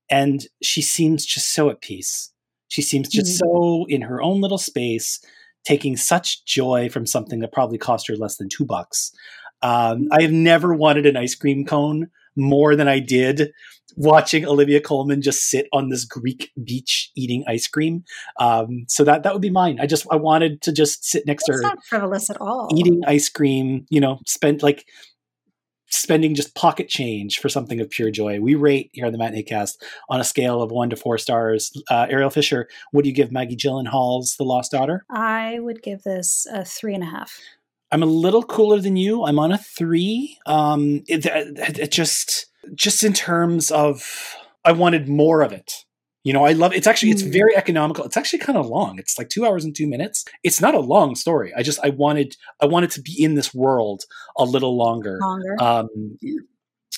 and 0.09 0.43
she 0.63 0.81
seems 0.81 1.23
just 1.23 1.53
so 1.53 1.69
at 1.69 1.81
peace. 1.81 2.31
She 2.75 2.81
seems 2.81 3.07
just 3.07 3.31
Mhm. 3.35 3.37
so 3.39 3.85
in 3.87 4.01
her 4.01 4.21
own 4.21 4.41
little 4.41 4.57
space, 4.57 5.21
taking 5.63 5.95
such 5.95 6.43
joy 6.43 6.89
from 6.89 7.05
something 7.05 7.39
that 7.39 7.53
probably 7.53 7.77
cost 7.77 8.05
her 8.09 8.17
less 8.17 8.35
than 8.35 8.49
two 8.49 8.65
bucks. 8.65 9.13
Um, 9.61 10.09
I 10.11 10.21
have 10.23 10.33
never 10.33 10.73
wanted 10.73 11.05
an 11.05 11.15
ice 11.15 11.35
cream 11.35 11.65
cone 11.65 12.09
more 12.35 12.75
than 12.75 12.89
I 12.89 12.99
did 12.99 13.53
watching 13.95 14.45
Olivia 14.45 14.81
Colman 14.81 15.21
just 15.21 15.43
sit 15.49 15.67
on 15.71 15.87
this 15.87 16.03
Greek 16.03 16.51
beach 16.61 17.11
eating 17.15 17.45
ice 17.47 17.65
cream. 17.65 18.03
Um, 18.41 18.83
so 18.89 19.05
that 19.05 19.23
that 19.23 19.31
would 19.31 19.41
be 19.41 19.49
mine. 19.49 19.79
I 19.79 19.85
just 19.87 20.05
I 20.11 20.17
wanted 20.17 20.61
to 20.63 20.73
just 20.73 21.05
sit 21.05 21.25
next 21.25 21.45
to 21.45 21.53
her 21.53 21.61
not 21.61 21.81
frivolous 21.85 22.29
at 22.29 22.41
all. 22.41 22.67
eating 22.75 23.01
ice 23.07 23.29
cream, 23.29 23.85
you 23.89 24.01
know, 24.01 24.19
spent 24.27 24.61
like 24.61 24.83
spending 25.95 26.35
just 26.35 26.55
pocket 26.55 26.89
change 26.89 27.39
for 27.39 27.49
something 27.49 27.79
of 27.79 27.89
pure 27.89 28.11
joy. 28.11 28.39
We 28.39 28.55
rate 28.55 28.89
here 28.93 29.05
on 29.05 29.11
the 29.11 29.17
Matinee 29.17 29.43
Cast 29.43 29.83
on 30.09 30.19
a 30.19 30.23
scale 30.23 30.61
of 30.61 30.71
one 30.71 30.89
to 30.89 30.95
four 30.95 31.17
stars. 31.17 31.71
Uh, 31.89 32.07
Ariel 32.09 32.29
Fisher, 32.29 32.67
what 32.91 33.03
do 33.03 33.09
you 33.09 33.15
give 33.15 33.31
Maggie 33.31 33.55
Gyllenhaal's 33.55 34.35
The 34.37 34.43
Lost 34.43 34.71
Daughter? 34.71 35.05
I 35.09 35.59
would 35.59 35.81
give 35.81 36.03
this 36.03 36.45
a 36.51 36.65
three 36.65 36.93
and 36.93 37.03
a 37.03 37.07
half. 37.07 37.39
I'm 37.91 38.03
a 38.03 38.07
little 38.07 38.43
cooler 38.43 38.79
than 38.79 38.97
you. 38.97 39.23
I'm 39.23 39.39
on 39.39 39.51
a 39.51 39.57
three. 39.57 40.37
Um, 40.45 41.03
it, 41.07 41.25
it, 41.25 41.79
it 41.79 41.91
just 41.91 42.47
just 42.73 43.03
in 43.03 43.13
terms 43.13 43.71
of 43.71 44.35
I 44.65 44.71
wanted 44.71 45.07
more 45.07 45.41
of 45.41 45.51
it. 45.51 45.84
You 46.25 46.33
know, 46.33 46.43
I 46.43 46.51
love 46.53 46.73
it's 46.73 46.87
actually 46.87 47.11
it's 47.11 47.23
Mm. 47.23 47.31
very 47.31 47.55
economical. 47.55 48.03
It's 48.03 48.17
actually 48.17 48.39
kind 48.39 48.57
of 48.57 48.65
long. 48.65 48.99
It's 48.99 49.17
like 49.17 49.29
two 49.29 49.45
hours 49.45 49.63
and 49.63 49.73
two 49.73 49.87
minutes. 49.87 50.25
It's 50.43 50.59
not 50.59 50.73
a 50.73 50.79
long 50.79 51.15
story. 51.15 51.53
I 51.55 51.61
just 51.63 51.79
I 51.83 51.89
wanted 51.89 52.35
I 52.59 52.65
wanted 52.65 52.91
to 52.91 53.01
be 53.01 53.15
in 53.23 53.35
this 53.35 53.53
world 53.53 54.03
a 54.37 54.43
little 54.43 54.75
longer. 54.75 55.17
Longer. 55.21 55.55
Um, 55.61 55.87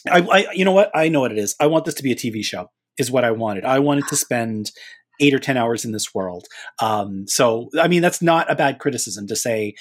I, 0.10 0.20
I 0.22 0.52
you 0.54 0.66
know 0.66 0.72
what 0.72 0.90
I 0.96 1.10
know 1.10 1.20
what 1.20 1.32
it 1.34 1.38
is. 1.38 1.56
I 1.60 1.68
want 1.68 1.86
this 1.86 1.94
to 1.96 2.04
be 2.04 2.12
a 2.12 2.16
TV 2.16 2.44
show. 2.44 2.72
Is 2.98 3.12
what 3.12 3.24
I 3.24 3.32
wanted. 3.32 3.64
I 3.66 3.78
wanted 3.80 4.08
to 4.08 4.16
spend 4.16 4.72
eight 5.20 5.34
or 5.34 5.40
10 5.40 5.58
hours 5.58 5.84
in 5.84 5.92
this 5.92 6.14
world. 6.14 6.46
Um, 6.80 7.28
so, 7.28 7.70
I 7.80 7.88
mean, 7.88 8.04
that's 8.04 8.22
not 8.22 8.52
a 8.52 8.56
bad 8.56 8.78
criticism 8.78 9.26
to 9.28 9.36
say, 9.36 9.74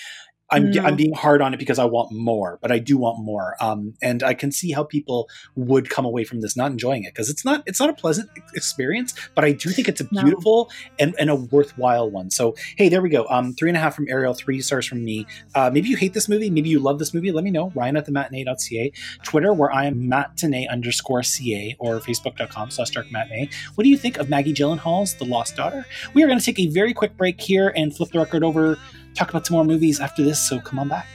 I'm, 0.51 0.71
No. 0.71 0.83
I'm 0.83 0.97
being 0.97 1.13
hard 1.13 1.43
on 1.43 1.53
it 1.55 1.59
because 1.59 1.79
I 1.79 1.85
want 1.85 2.13
more, 2.13 2.59
but 2.63 2.71
I 2.71 2.79
do 2.79 2.97
want 2.97 3.19
more. 3.25 3.57
Um, 3.61 3.95
and 4.01 4.23
I 4.23 4.35
can 4.35 4.53
see 4.53 4.71
how 4.71 4.85
people 4.85 5.29
would 5.57 5.91
come 5.91 6.05
away 6.05 6.25
from 6.25 6.41
this 6.41 6.57
not 6.57 6.71
enjoying 6.71 7.05
it 7.05 7.13
because 7.15 7.29
it's 7.29 7.45
not 7.45 7.63
it's 7.67 7.81
not 7.81 7.91
a 7.91 7.95
pleasant 7.95 8.31
experience, 8.55 9.13
but 9.35 9.45
I 9.45 9.53
do 9.53 9.71
think 9.71 9.89
it's 9.89 10.01
a 10.01 10.07
No. 10.13 10.23
beautiful 10.23 10.71
and, 10.99 11.15
and 11.19 11.31
a 11.31 11.35
worthwhile 11.35 12.11
one. 12.11 12.31
So 12.31 12.55
hey, 12.77 12.89
there 12.89 13.03
we 13.03 13.09
go. 13.09 13.27
Um, 13.29 13.55
three 13.55 13.71
and 13.71 13.77
a 13.77 13.81
half 13.81 13.95
from 13.97 14.07
Ariel, 14.09 14.35
three 14.35 14.61
stars 14.61 14.87
from 14.87 15.05
me. 15.05 15.27
Uh, 15.55 15.71
maybe 15.73 15.89
you 15.89 15.97
hate 15.97 16.13
this 16.15 16.29
movie, 16.29 16.49
maybe 16.51 16.69
you 16.69 16.79
love 16.79 16.99
this 16.99 17.13
movie. 17.13 17.33
Let 17.33 17.43
me 17.45 17.51
know. 17.51 17.73
Ryan 17.75 17.97
at 17.97 18.07
the 18.07 18.13
matinee.ca, 18.13 18.93
Twitter 19.25 19.53
where 19.53 19.73
I 19.73 19.87
am 19.87 20.09
matinee 20.09 20.67
underscore 20.69 21.23
ca 21.23 21.75
or 21.79 21.99
facebook.com 22.01 22.71
slash 22.71 22.91
dark 22.91 23.11
matinee. 23.11 23.49
What 23.75 23.85
do 23.85 23.91
you 23.91 23.97
think 23.97 24.19
of 24.19 24.29
Maggie 24.29 24.55
Gyllenhaal's 24.55 25.15
The 25.15 25.25
Lost 25.25 25.57
Daughter? 25.57 25.87
We 26.15 26.23
are 26.23 26.27
going 26.27 26.39
to 26.39 26.45
take 26.45 26.59
a 26.61 26.69
very 26.69 26.95
quick 26.95 27.17
break 27.17 27.41
here 27.41 27.73
and 27.77 27.95
flip 27.95 28.11
the 28.11 28.19
record 28.19 28.45
over, 28.45 28.79
talk 29.17 29.31
about 29.31 29.47
some 29.47 29.55
more 29.55 29.65
movies 29.65 30.01
after 30.01 30.23
this. 30.23 30.41
So 30.49 30.61
come 30.61 30.79
on 30.79 30.89
back. 30.89 31.09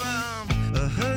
Uh-huh. 0.00 1.07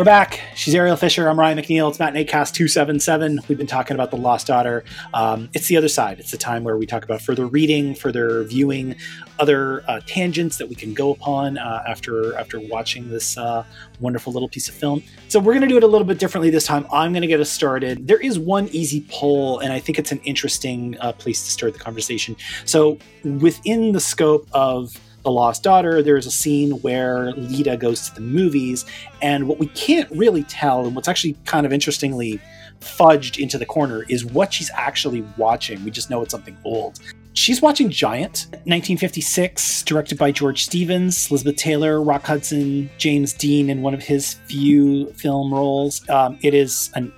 We're 0.00 0.04
back. 0.04 0.40
She's 0.54 0.74
Ariel 0.74 0.96
Fisher. 0.96 1.28
I'm 1.28 1.38
Ryan 1.38 1.58
McNeil. 1.58 1.90
It's 1.90 1.98
Matinee 1.98 2.24
Cast 2.24 2.54
277. 2.54 3.40
We've 3.48 3.58
been 3.58 3.66
talking 3.66 3.94
about 3.94 4.10
The 4.10 4.16
Lost 4.16 4.46
Daughter. 4.46 4.82
Um, 5.12 5.50
it's 5.52 5.68
the 5.68 5.76
other 5.76 5.90
side. 5.90 6.18
It's 6.18 6.30
the 6.30 6.38
time 6.38 6.64
where 6.64 6.78
we 6.78 6.86
talk 6.86 7.04
about 7.04 7.20
further 7.20 7.44
reading, 7.44 7.94
further 7.94 8.42
viewing, 8.44 8.96
other 9.38 9.84
uh, 9.86 10.00
tangents 10.06 10.56
that 10.56 10.70
we 10.70 10.74
can 10.74 10.94
go 10.94 11.10
upon 11.10 11.58
uh, 11.58 11.84
after 11.86 12.34
after 12.38 12.58
watching 12.58 13.10
this 13.10 13.36
uh, 13.36 13.62
wonderful 14.00 14.32
little 14.32 14.48
piece 14.48 14.70
of 14.70 14.74
film. 14.74 15.02
So 15.28 15.38
we're 15.38 15.52
going 15.52 15.60
to 15.60 15.68
do 15.68 15.76
it 15.76 15.82
a 15.82 15.86
little 15.86 16.06
bit 16.06 16.18
differently 16.18 16.48
this 16.48 16.64
time. 16.64 16.86
I'm 16.90 17.12
going 17.12 17.20
to 17.20 17.28
get 17.28 17.40
us 17.40 17.50
started. 17.50 18.06
There 18.06 18.20
is 18.20 18.38
one 18.38 18.68
easy 18.68 19.04
poll, 19.10 19.58
and 19.58 19.70
I 19.70 19.80
think 19.80 19.98
it's 19.98 20.12
an 20.12 20.20
interesting 20.24 20.96
uh, 21.00 21.12
place 21.12 21.44
to 21.44 21.50
start 21.50 21.74
the 21.74 21.78
conversation. 21.78 22.36
So 22.64 22.96
within 23.22 23.92
the 23.92 24.00
scope 24.00 24.48
of 24.52 24.98
the 25.22 25.30
Lost 25.30 25.62
Daughter, 25.62 26.02
there 26.02 26.16
is 26.16 26.26
a 26.26 26.30
scene 26.30 26.72
where 26.82 27.32
Leda 27.32 27.76
goes 27.76 28.08
to 28.08 28.14
the 28.14 28.20
movies, 28.20 28.84
and 29.22 29.46
what 29.48 29.58
we 29.58 29.66
can't 29.68 30.10
really 30.10 30.44
tell, 30.44 30.86
and 30.86 30.94
what's 30.94 31.08
actually 31.08 31.36
kind 31.44 31.66
of 31.66 31.72
interestingly 31.72 32.40
fudged 32.80 33.38
into 33.38 33.58
the 33.58 33.66
corner, 33.66 34.04
is 34.08 34.24
what 34.24 34.52
she's 34.52 34.70
actually 34.74 35.22
watching. 35.36 35.84
We 35.84 35.90
just 35.90 36.10
know 36.10 36.22
it's 36.22 36.30
something 36.30 36.56
old. 36.64 36.98
She's 37.32 37.62
watching 37.62 37.90
Giant, 37.90 38.46
1956, 38.50 39.84
directed 39.84 40.18
by 40.18 40.32
George 40.32 40.64
Stevens, 40.64 41.30
Elizabeth 41.30 41.56
Taylor, 41.56 42.02
Rock 42.02 42.26
Hudson, 42.26 42.90
James 42.98 43.32
Dean 43.32 43.70
in 43.70 43.82
one 43.82 43.94
of 43.94 44.02
his 44.02 44.34
few 44.46 45.06
film 45.12 45.54
roles. 45.54 46.08
Um, 46.08 46.38
it 46.42 46.54
is 46.54 46.90
an 46.94 47.12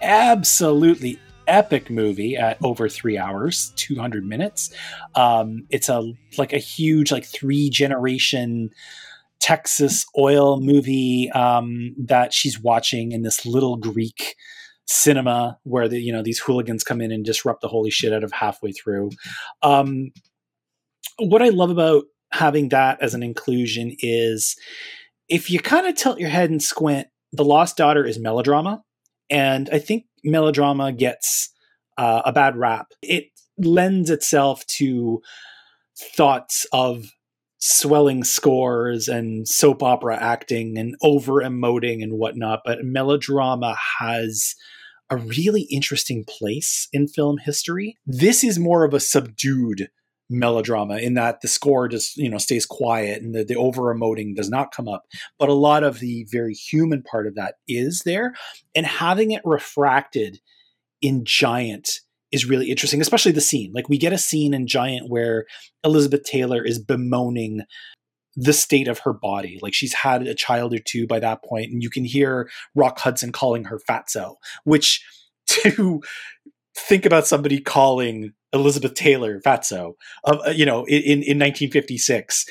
absolutely 0.00 1.18
epic 1.46 1.90
movie 1.90 2.36
at 2.36 2.58
over 2.62 2.88
three 2.88 3.18
hours, 3.18 3.72
200 3.76 4.24
minutes. 4.24 4.72
Um, 5.14 5.66
it's 5.70 5.88
a 5.88 6.12
like 6.38 6.52
a 6.52 6.58
huge, 6.58 7.12
like 7.12 7.24
three 7.24 7.70
generation 7.70 8.70
Texas 9.40 10.06
oil 10.16 10.60
movie 10.60 11.30
um, 11.32 11.94
that 11.98 12.32
she's 12.32 12.60
watching 12.60 13.12
in 13.12 13.22
this 13.22 13.44
little 13.44 13.76
Greek 13.76 14.36
cinema 14.86 15.58
where 15.62 15.88
the 15.88 16.00
you 16.00 16.12
know 16.12 16.22
these 16.22 16.38
hooligans 16.38 16.84
come 16.84 17.00
in 17.00 17.10
and 17.10 17.24
disrupt 17.24 17.60
the 17.60 17.68
holy 17.68 17.90
shit 17.90 18.12
out 18.12 18.24
of 18.24 18.32
halfway 18.32 18.72
through. 18.72 19.10
Um, 19.62 20.12
what 21.18 21.42
I 21.42 21.48
love 21.48 21.70
about 21.70 22.04
having 22.30 22.68
that 22.70 23.02
as 23.02 23.14
an 23.14 23.22
inclusion 23.22 23.96
is 23.98 24.56
if 25.28 25.50
you 25.50 25.58
kind 25.60 25.86
of 25.86 25.94
tilt 25.96 26.18
your 26.18 26.28
head 26.28 26.50
and 26.50 26.62
squint, 26.62 27.08
The 27.32 27.44
Lost 27.44 27.76
Daughter 27.76 28.04
is 28.04 28.18
melodrama, 28.18 28.82
and 29.32 29.70
I 29.72 29.78
think 29.78 30.04
melodrama 30.22 30.92
gets 30.92 31.48
uh, 31.96 32.20
a 32.24 32.32
bad 32.32 32.54
rap. 32.56 32.88
It 33.00 33.30
lends 33.56 34.10
itself 34.10 34.64
to 34.78 35.22
thoughts 35.98 36.66
of 36.72 37.06
swelling 37.58 38.24
scores 38.24 39.08
and 39.08 39.48
soap 39.48 39.82
opera 39.82 40.18
acting 40.20 40.76
and 40.76 40.96
over 41.02 41.34
emoting 41.34 42.02
and 42.02 42.18
whatnot, 42.18 42.60
but 42.64 42.84
melodrama 42.84 43.74
has 44.00 44.54
a 45.08 45.16
really 45.16 45.62
interesting 45.70 46.24
place 46.28 46.88
in 46.92 47.08
film 47.08 47.38
history. 47.38 47.96
This 48.06 48.44
is 48.44 48.58
more 48.58 48.84
of 48.84 48.92
a 48.92 49.00
subdued 49.00 49.88
melodrama 50.30 50.96
in 50.96 51.14
that 51.14 51.40
the 51.40 51.48
score 51.48 51.88
just 51.88 52.16
you 52.16 52.28
know 52.28 52.38
stays 52.38 52.64
quiet 52.64 53.22
and 53.22 53.34
the, 53.34 53.44
the 53.44 53.56
over 53.56 53.94
emoting 53.94 54.34
does 54.34 54.48
not 54.48 54.72
come 54.72 54.88
up. 54.88 55.04
But 55.38 55.48
a 55.48 55.54
lot 55.54 55.84
of 55.84 56.00
the 56.00 56.26
very 56.30 56.54
human 56.54 57.02
part 57.02 57.26
of 57.26 57.34
that 57.34 57.56
is 57.68 58.02
there 58.04 58.34
and 58.74 58.86
having 58.86 59.30
it 59.30 59.42
refracted 59.44 60.40
in 61.00 61.24
giant 61.24 62.00
is 62.30 62.46
really 62.46 62.70
interesting 62.70 63.00
especially 63.00 63.32
the 63.32 63.40
scene. 63.40 63.72
Like 63.74 63.88
we 63.88 63.98
get 63.98 64.12
a 64.12 64.18
scene 64.18 64.54
in 64.54 64.66
giant 64.66 65.08
where 65.08 65.44
elizabeth 65.84 66.24
taylor 66.24 66.64
is 66.64 66.78
bemoaning 66.78 67.62
the 68.34 68.54
state 68.54 68.88
of 68.88 69.00
her 69.00 69.12
body. 69.12 69.58
Like 69.60 69.74
she's 69.74 69.92
had 69.92 70.26
a 70.26 70.34
child 70.34 70.72
or 70.72 70.78
two 70.78 71.06
by 71.06 71.20
that 71.20 71.44
point 71.44 71.70
and 71.70 71.82
you 71.82 71.90
can 71.90 72.04
hear 72.04 72.48
rock 72.74 72.98
hudson 72.98 73.32
calling 73.32 73.64
her 73.64 73.80
fatso 73.88 74.36
which 74.64 75.04
to 75.48 76.00
think 76.74 77.04
about 77.04 77.26
somebody 77.26 77.60
calling 77.60 78.32
elizabeth 78.52 78.94
taylor 78.94 79.40
fatso 79.40 79.94
of 80.24 80.40
uh, 80.46 80.50
you 80.50 80.66
know 80.66 80.84
in, 80.86 81.22
in 81.22 81.38
1956 81.38 82.46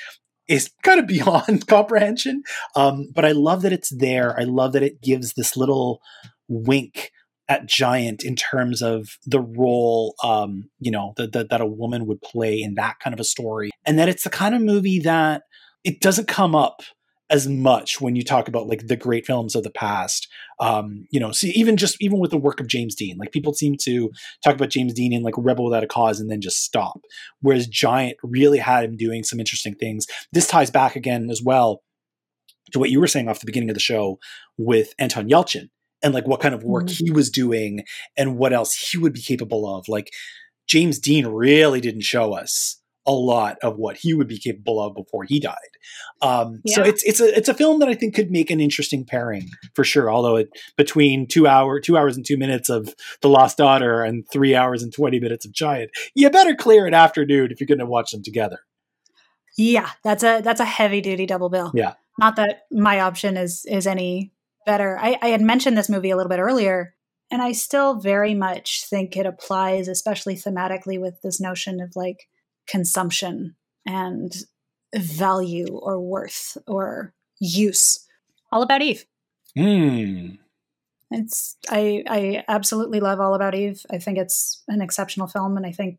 is 0.47 0.71
kind 0.83 0.99
of 0.99 1.07
beyond 1.07 1.67
comprehension 1.67 2.43
um, 2.75 3.07
but 3.13 3.25
i 3.25 3.31
love 3.31 3.61
that 3.61 3.73
it's 3.73 3.89
there. 3.89 4.39
I 4.39 4.43
love 4.43 4.73
that 4.73 4.83
it 4.83 5.01
gives 5.01 5.33
this 5.33 5.55
little 5.55 6.01
wink 6.47 7.11
at 7.51 7.65
giant 7.65 8.23
in 8.23 8.35
terms 8.35 8.81
of 8.81 9.17
the 9.25 9.41
role 9.41 10.15
um, 10.23 10.69
you 10.79 10.91
know 10.91 11.13
that, 11.17 11.33
that 11.33 11.49
that 11.49 11.61
a 11.61 11.65
woman 11.65 12.05
would 12.05 12.21
play 12.21 12.61
in 12.61 12.75
that 12.75 12.99
kind 13.03 13.13
of 13.13 13.19
a 13.19 13.25
story 13.25 13.71
and 13.85 13.99
that 13.99 14.09
it's 14.09 14.23
the 14.23 14.29
kind 14.29 14.55
of 14.55 14.61
movie 14.61 14.99
that 14.99 15.43
it 15.83 15.99
doesn't 15.99 16.27
come 16.27 16.55
up 16.55 16.81
as 17.31 17.47
much 17.47 17.99
when 18.01 18.15
you 18.15 18.23
talk 18.23 18.47
about 18.47 18.67
like 18.67 18.87
the 18.87 18.95
great 18.97 19.25
films 19.25 19.55
of 19.55 19.63
the 19.63 19.71
past. 19.71 20.27
Um 20.59 21.05
you 21.09 21.19
know 21.19 21.31
see 21.31 21.49
even 21.51 21.77
just 21.77 21.95
even 21.99 22.19
with 22.19 22.29
the 22.31 22.37
work 22.37 22.59
of 22.59 22.67
james 22.67 22.93
dean 22.93 23.17
like 23.17 23.31
people 23.31 23.53
seem 23.53 23.75
to 23.81 24.11
talk 24.43 24.53
about 24.55 24.69
james 24.69 24.93
dean 24.93 25.11
in 25.13 25.23
like 25.23 25.33
rebel 25.37 25.65
without 25.65 25.83
a 25.83 25.87
cause 25.87 26.19
and 26.19 26.29
then 26.29 26.41
just 26.41 26.63
stop 26.63 27.01
whereas 27.39 27.65
giant 27.67 28.17
really 28.21 28.59
had 28.59 28.83
him 28.85 28.95
doing 28.97 29.23
some 29.23 29.39
interesting 29.39 29.73
things. 29.75 30.05
This 30.33 30.47
ties 30.47 30.69
back 30.69 30.95
again 30.95 31.29
as 31.31 31.41
well 31.41 31.81
to 32.73 32.79
what 32.79 32.89
you 32.91 32.99
were 32.99 33.07
saying 33.07 33.27
off 33.27 33.39
the 33.39 33.45
beginning 33.45 33.69
of 33.69 33.73
the 33.75 33.79
show 33.81 34.19
with 34.57 34.93
anton 34.99 35.29
yelchin 35.29 35.69
and 36.03 36.13
like 36.13 36.27
what 36.27 36.41
kind 36.41 36.53
of 36.55 36.63
work 36.63 36.85
Mhm. 36.87 36.97
he 37.05 37.11
was 37.11 37.29
doing 37.29 37.83
and 38.17 38.37
what 38.37 38.53
else 38.53 38.75
he 38.75 38.97
would 38.97 39.13
be 39.13 39.21
capable 39.21 39.63
of. 39.75 39.87
Like 39.87 40.11
james 40.67 40.99
dean 40.99 41.25
really 41.27 41.81
didn't 41.81 42.01
show 42.01 42.33
us 42.33 42.80
a 43.05 43.11
lot 43.11 43.57
of 43.63 43.77
what 43.77 43.97
he 43.97 44.13
would 44.13 44.27
be 44.27 44.37
capable 44.37 44.81
of 44.81 44.95
before 44.95 45.23
he 45.23 45.39
died 45.39 45.55
um, 46.21 46.61
so 46.67 46.83
it's 46.83 47.03
it's 47.03 47.19
a 47.19 47.35
it's 47.35 47.49
a 47.49 47.53
film 47.53 47.79
that 47.79 47.89
I 47.89 47.95
think 47.95 48.13
could 48.13 48.29
make 48.29 48.51
an 48.51 48.59
interesting 48.59 49.05
pairing 49.05 49.49
for 49.73 49.83
sure. 49.83 50.11
Although 50.11 50.35
it 50.35 50.49
between 50.77 51.27
two 51.27 51.47
hour 51.47 51.79
two 51.79 51.97
hours 51.97 52.15
and 52.15 52.25
two 52.25 52.37
minutes 52.37 52.69
of 52.69 52.93
The 53.21 53.29
Lost 53.29 53.57
Daughter 53.57 54.03
and 54.03 54.23
three 54.31 54.55
hours 54.55 54.83
and 54.83 54.93
twenty 54.93 55.19
minutes 55.19 55.45
of 55.45 55.51
Giant, 55.51 55.91
you 56.13 56.29
better 56.29 56.55
clear 56.55 56.85
an 56.85 56.93
afternoon 56.93 57.51
if 57.51 57.59
you're 57.59 57.67
going 57.67 57.79
to 57.79 57.85
watch 57.85 58.11
them 58.11 58.23
together. 58.23 58.59
Yeah, 59.57 59.89
that's 60.03 60.23
a 60.23 60.41
that's 60.41 60.61
a 60.61 60.65
heavy 60.65 61.01
duty 61.01 61.25
double 61.25 61.49
bill. 61.49 61.71
Yeah. 61.73 61.93
Not 62.19 62.35
that 62.35 62.63
my 62.71 62.99
option 62.99 63.35
is 63.37 63.65
is 63.65 63.87
any 63.87 64.31
better. 64.65 64.99
I, 64.99 65.17
I 65.21 65.27
had 65.29 65.41
mentioned 65.41 65.77
this 65.77 65.89
movie 65.89 66.11
a 66.11 66.17
little 66.17 66.29
bit 66.29 66.39
earlier, 66.39 66.93
and 67.31 67.41
I 67.41 67.53
still 67.53 67.95
very 67.95 68.35
much 68.35 68.85
think 68.85 69.17
it 69.17 69.25
applies, 69.25 69.87
especially 69.87 70.35
thematically, 70.35 71.01
with 71.01 71.19
this 71.23 71.41
notion 71.41 71.81
of 71.81 71.95
like 71.95 72.27
consumption 72.67 73.55
and 73.85 74.33
value 74.95 75.67
or 75.67 75.99
worth 75.99 76.57
or 76.67 77.13
use. 77.39 78.05
All 78.51 78.61
about 78.61 78.81
Eve. 78.81 79.05
Hmm. 79.57 80.35
It's 81.09 81.57
I 81.69 82.03
I 82.07 82.43
absolutely 82.47 82.99
love 83.01 83.19
All 83.19 83.33
About 83.33 83.55
Eve. 83.55 83.85
I 83.91 83.97
think 83.97 84.17
it's 84.17 84.63
an 84.67 84.81
exceptional 84.81 85.27
film, 85.27 85.57
and 85.57 85.65
I 85.65 85.71
think 85.71 85.97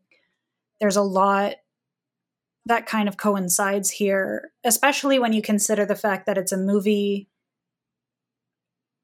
there's 0.79 0.95
a 0.95 1.03
lot 1.03 1.55
that 2.65 2.85
kind 2.85 3.07
of 3.07 3.17
coincides 3.17 3.91
here, 3.91 4.51
especially 4.63 5.19
when 5.19 5.33
you 5.33 5.41
consider 5.41 5.85
the 5.85 5.95
fact 5.95 6.25
that 6.25 6.37
it's 6.37 6.51
a 6.51 6.57
movie 6.57 7.29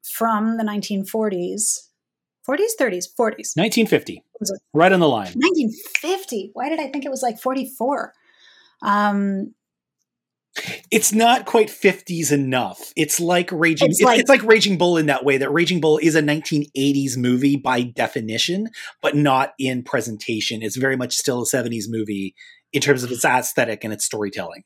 from 0.02 0.56
the 0.56 0.64
1940s, 0.64 1.89
40s, 2.48 2.70
30s, 2.80 3.04
40s, 3.18 3.54
1950, 3.56 4.22
Was 4.40 4.50
it- 4.50 4.60
right 4.72 4.92
on 4.92 5.00
the 5.00 5.08
line. 5.08 5.32
1950. 5.34 6.50
Why 6.54 6.68
did 6.68 6.80
I 6.80 6.88
think 6.88 7.04
it 7.04 7.10
was 7.10 7.22
like 7.22 7.38
44? 7.40 8.12
Um, 8.82 9.54
it's 10.90 11.12
not 11.12 11.46
quite 11.46 11.68
50s 11.68 12.32
enough. 12.32 12.92
It's 12.96 13.20
like 13.20 13.50
Raging 13.52 13.88
It's 13.90 14.00
it's, 14.00 14.04
like- 14.04 14.20
it's 14.20 14.28
like 14.28 14.42
Raging 14.42 14.78
Bull 14.78 14.96
in 14.96 15.06
that 15.06 15.24
way 15.24 15.36
that 15.36 15.50
Raging 15.52 15.80
Bull 15.80 15.98
is 15.98 16.14
a 16.16 16.22
1980s 16.22 17.16
movie 17.16 17.56
by 17.56 17.82
definition, 17.82 18.68
but 19.00 19.14
not 19.14 19.52
in 19.58 19.82
presentation. 19.84 20.62
It's 20.62 20.76
very 20.76 20.96
much 20.96 21.16
still 21.16 21.42
a 21.42 21.46
70s 21.46 21.84
movie 21.88 22.34
in 22.72 22.80
terms 22.80 23.04
of 23.04 23.12
its 23.12 23.24
aesthetic 23.24 23.84
and 23.84 23.92
its 23.92 24.04
storytelling. 24.04 24.64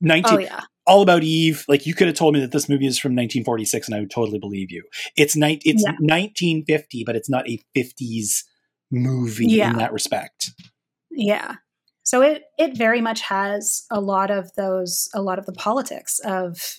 19 0.00 0.34
Oh 0.34 0.38
yeah. 0.38 0.60
All 0.86 1.02
About 1.02 1.22
Eve, 1.22 1.66
like 1.68 1.84
you 1.84 1.92
could 1.94 2.06
have 2.06 2.16
told 2.16 2.32
me 2.32 2.40
that 2.40 2.50
this 2.52 2.66
movie 2.66 2.86
is 2.86 2.98
from 2.98 3.10
1946 3.12 3.88
and 3.88 3.94
I 3.94 4.00
would 4.00 4.10
totally 4.10 4.38
believe 4.38 4.70
you. 4.70 4.84
It's 5.18 5.36
ni- 5.36 5.60
it's 5.64 5.82
Yeah. 5.82 5.92
1950, 6.00 7.04
but 7.04 7.14
it's 7.14 7.28
not 7.28 7.46
a 7.46 7.58
50s 7.74 8.44
movie 8.90 9.46
Yeah. 9.48 9.70
in 9.70 9.76
that 9.76 9.92
respect. 9.92 10.50
Yeah. 11.10 11.56
So 12.04 12.22
it 12.22 12.44
it 12.56 12.74
very 12.76 13.02
much 13.02 13.20
has 13.22 13.84
a 13.90 14.00
lot 14.00 14.30
of 14.30 14.50
those 14.56 15.10
a 15.14 15.20
lot 15.20 15.38
of 15.38 15.44
the 15.44 15.52
politics 15.52 16.20
of 16.24 16.78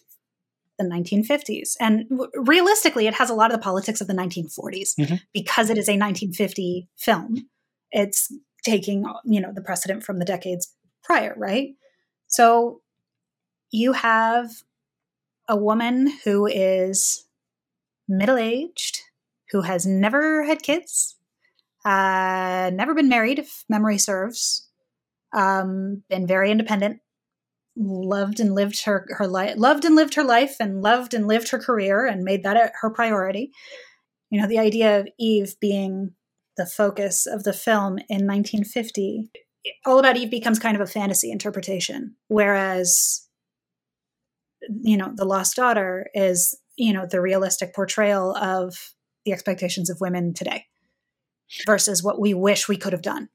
the 0.80 0.86
1950s. 0.86 1.76
And 1.80 2.10
w- 2.10 2.32
realistically 2.36 3.06
it 3.06 3.14
has 3.14 3.30
a 3.30 3.36
lot 3.36 3.52
of 3.52 3.58
the 3.60 3.64
politics 3.64 4.02
of 4.02 4.08
the 4.08 4.14
1940s 4.16 4.96
Mhm. 4.98 5.22
because 5.34 5.70
it 5.70 5.78
is 5.78 5.88
a 5.88 5.98
1950 5.98 6.88
film. 6.98 7.48
It's 7.92 8.32
taking, 8.64 9.06
you 9.26 9.40
know, 9.42 9.52
the 9.54 9.62
precedent 9.62 10.04
from 10.04 10.18
the 10.18 10.26
decades 10.26 10.74
prior, 11.04 11.36
right? 11.38 11.76
So 12.28 12.82
you 13.72 13.94
have 13.94 14.64
a 15.48 15.56
woman 15.56 16.12
who 16.24 16.46
is 16.46 17.26
middle-aged, 18.08 19.00
who 19.52 19.62
has 19.62 19.86
never 19.86 20.44
had 20.44 20.62
kids, 20.62 21.16
uh, 21.86 22.72
never 22.74 22.94
been 22.94 23.10
married, 23.10 23.40
if 23.40 23.64
memory 23.70 23.98
serves. 23.98 24.68
Um, 25.34 26.04
been 26.10 26.28
very 26.28 26.52
independent. 26.52 27.02
Loved 27.76 28.40
and 28.40 28.54
lived 28.54 28.84
her 28.86 29.06
her 29.12 29.28
life. 29.28 29.56
Loved 29.58 29.86
and 29.86 29.96
lived 29.96 30.16
her 30.16 30.24
life, 30.24 30.58
and 30.60 30.82
loved 30.82 31.14
and 31.14 31.28
lived 31.28 31.50
her 31.50 31.60
career, 31.60 32.06
and 32.06 32.24
made 32.24 32.44
that 32.44 32.74
her 32.82 32.90
priority. 32.90 33.52
You 34.30 34.42
know, 34.42 34.48
the 34.48 34.60
idea 34.60 35.00
of 35.00 35.08
Eve 35.18 35.56
being 35.62 36.12
the 36.58 36.66
focus 36.66 37.26
of 37.26 37.44
the 37.44 37.54
film 37.54 38.00
in 38.10 38.28
1950, 38.28 39.30
all 39.86 40.00
about 40.00 40.18
Eve 40.18 40.30
becomes 40.30 40.60
kind 40.60 40.76
of 40.76 40.82
a 40.82 40.88
fantasy 40.88 41.32
interpretation, 41.32 42.16
whereas 42.28 43.29
you 44.82 44.98
know, 44.98 45.12
the 45.16 45.26
Lost 45.26 45.56
Daughter 45.56 46.08
is 46.14 46.58
you 46.76 46.94
know 46.94 47.06
the 47.10 47.22
realistic 47.22 47.74
portrayal 47.74 48.36
of 48.36 48.94
the 49.26 49.34
expectations 49.34 49.90
of 49.90 50.00
women 50.00 50.34
today 50.34 50.66
versus 51.66 52.04
what 52.04 52.20
we 52.20 52.34
wish 52.34 52.68
we 52.68 52.78
could 52.78 52.94
have 52.94 53.02
done. 53.02 53.30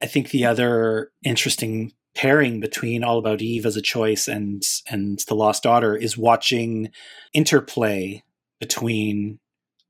I 0.00 0.06
think 0.06 0.30
the 0.30 0.44
other 0.44 1.10
interesting 1.24 1.92
pairing 2.14 2.60
between 2.60 3.02
All 3.02 3.18
About 3.18 3.40
Eve 3.40 3.66
as 3.66 3.76
a 3.76 3.82
choice 3.82 4.28
and 4.28 4.62
and 4.88 5.18
The 5.20 5.34
Lost 5.34 5.62
Daughter 5.62 5.96
is 5.96 6.18
watching 6.18 6.90
interplay 7.32 8.22
between 8.60 9.38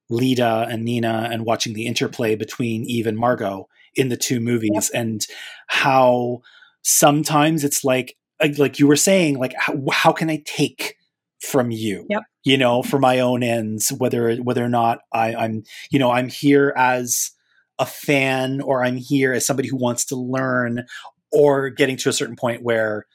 Leda 0.09 0.67
and 0.71 0.85
Nina 0.85 1.29
and 1.33 1.45
watching 1.45 1.75
the 1.75 1.87
interplay 1.87 2.35
between 2.35 2.85
Eve 2.85 3.07
and 3.07 3.19
Margot 3.19 3.69
in 3.95 4.09
the 4.09 4.17
two 4.17 4.41
movies 4.41 4.91
and 4.95 5.27
how 5.67 6.43
sometimes 6.83 7.65
it's 7.65 7.85
like 7.85 8.17
like, 8.43 8.59
like 8.59 8.79
you 8.79 8.87
were 8.87 8.97
saying 8.97 9.39
like 9.39 9.55
how, 9.57 9.75
how 9.91 10.13
can 10.13 10.31
I 10.31 10.43
take 10.45 10.97
from 11.41 11.71
you 11.71 12.07
Yep. 12.09 12.23
you 12.45 12.57
know 12.57 12.83
for 12.83 12.99
my 12.99 13.19
own 13.21 13.43
ends 13.43 13.91
whether 13.91 14.37
whether 14.37 14.65
or 14.65 14.69
not 14.69 15.01
I, 15.13 15.35
I'm 15.35 15.65
you 15.91 15.99
know 15.99 16.11
I'm 16.11 16.29
here 16.29 16.73
as 16.77 17.33
a 17.79 17.87
fan 17.87 18.61
or 18.61 18.85
I'm 18.85 18.97
here 18.97 19.33
as 19.33 19.47
somebody 19.47 19.69
who 19.69 19.77
wants 19.77 20.05
to 20.07 20.17
learn 20.17 20.87
or 21.33 21.71
getting 21.71 21.97
to 21.97 22.09
a 22.09 22.13
certain 22.13 22.37
point 22.37 22.63
where 22.63 23.07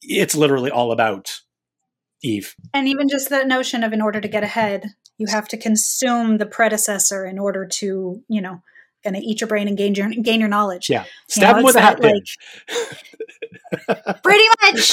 it's 0.00 0.34
literally 0.34 0.70
all 0.70 0.92
about 0.92 1.40
Eve. 2.22 2.54
And 2.72 2.88
even 2.88 3.08
just 3.08 3.30
that 3.30 3.46
notion 3.46 3.84
of 3.84 3.92
in 3.92 4.00
order 4.00 4.20
to 4.20 4.28
get 4.28 4.42
ahead, 4.42 4.86
you 5.18 5.26
have 5.28 5.48
to 5.48 5.56
consume 5.56 6.38
the 6.38 6.46
predecessor 6.46 7.26
in 7.26 7.38
order 7.38 7.66
to, 7.66 8.22
you 8.28 8.40
know, 8.40 8.62
kind 9.04 9.16
of 9.16 9.22
eat 9.22 9.40
your 9.40 9.48
brain 9.48 9.68
and 9.68 9.76
gain 9.76 9.94
your 9.94 10.08
gain 10.10 10.40
your 10.40 10.48
knowledge. 10.48 10.88
Yeah. 10.90 11.04
You 11.34 11.42
know, 11.42 11.48
Stab 11.52 11.64
with 11.64 11.76
a 11.76 11.80
hat 11.80 12.00
pin. 12.00 12.22
Pretty 14.22 14.44
much. 14.62 14.92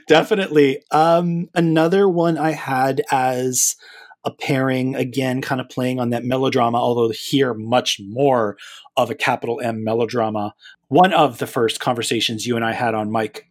Definitely. 0.08 0.82
Um, 0.90 1.48
another 1.54 2.08
one 2.08 2.38
I 2.38 2.52
had 2.52 3.02
as 3.10 3.76
a 4.24 4.30
pairing, 4.30 4.94
again, 4.94 5.40
kind 5.40 5.60
of 5.60 5.68
playing 5.68 6.00
on 6.00 6.10
that 6.10 6.24
melodrama, 6.24 6.78
although 6.78 7.10
here 7.10 7.54
much 7.54 8.00
more 8.00 8.56
of 8.96 9.10
a 9.10 9.14
capital 9.14 9.60
M 9.60 9.84
melodrama. 9.84 10.54
One 10.88 11.12
of 11.12 11.38
the 11.38 11.46
first 11.46 11.80
conversations 11.80 12.46
you 12.46 12.56
and 12.56 12.64
I 12.64 12.72
had 12.72 12.94
on 12.94 13.12
mic 13.12 13.48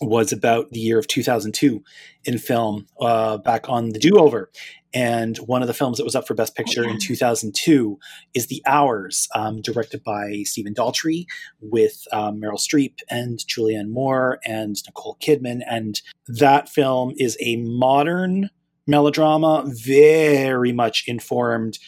was 0.00 0.32
about 0.32 0.70
the 0.70 0.80
year 0.80 0.98
of 0.98 1.06
2002 1.06 1.82
in 2.24 2.38
film, 2.38 2.86
uh, 3.00 3.38
back 3.38 3.68
on 3.68 3.90
the 3.90 3.98
do 3.98 4.18
over. 4.18 4.50
And 4.94 5.36
one 5.38 5.60
of 5.60 5.68
the 5.68 5.74
films 5.74 5.98
that 5.98 6.04
was 6.04 6.14
up 6.14 6.26
for 6.26 6.34
Best 6.34 6.54
Picture 6.54 6.84
yeah. 6.84 6.92
in 6.92 6.98
2002 6.98 7.98
is 8.34 8.46
The 8.46 8.62
Hours, 8.66 9.28
um, 9.34 9.60
directed 9.60 10.02
by 10.02 10.44
Stephen 10.44 10.72
Daldry 10.72 11.26
with 11.60 12.04
um, 12.12 12.40
Meryl 12.40 12.58
Streep 12.58 12.94
and 13.10 13.38
Julianne 13.38 13.90
Moore 13.90 14.38
and 14.46 14.76
Nicole 14.86 15.18
Kidman. 15.20 15.60
And 15.68 16.00
that 16.26 16.68
film 16.68 17.12
is 17.18 17.36
a 17.40 17.56
modern 17.56 18.50
melodrama, 18.86 19.64
very 19.66 20.72
much 20.72 21.04
informed 21.06 21.78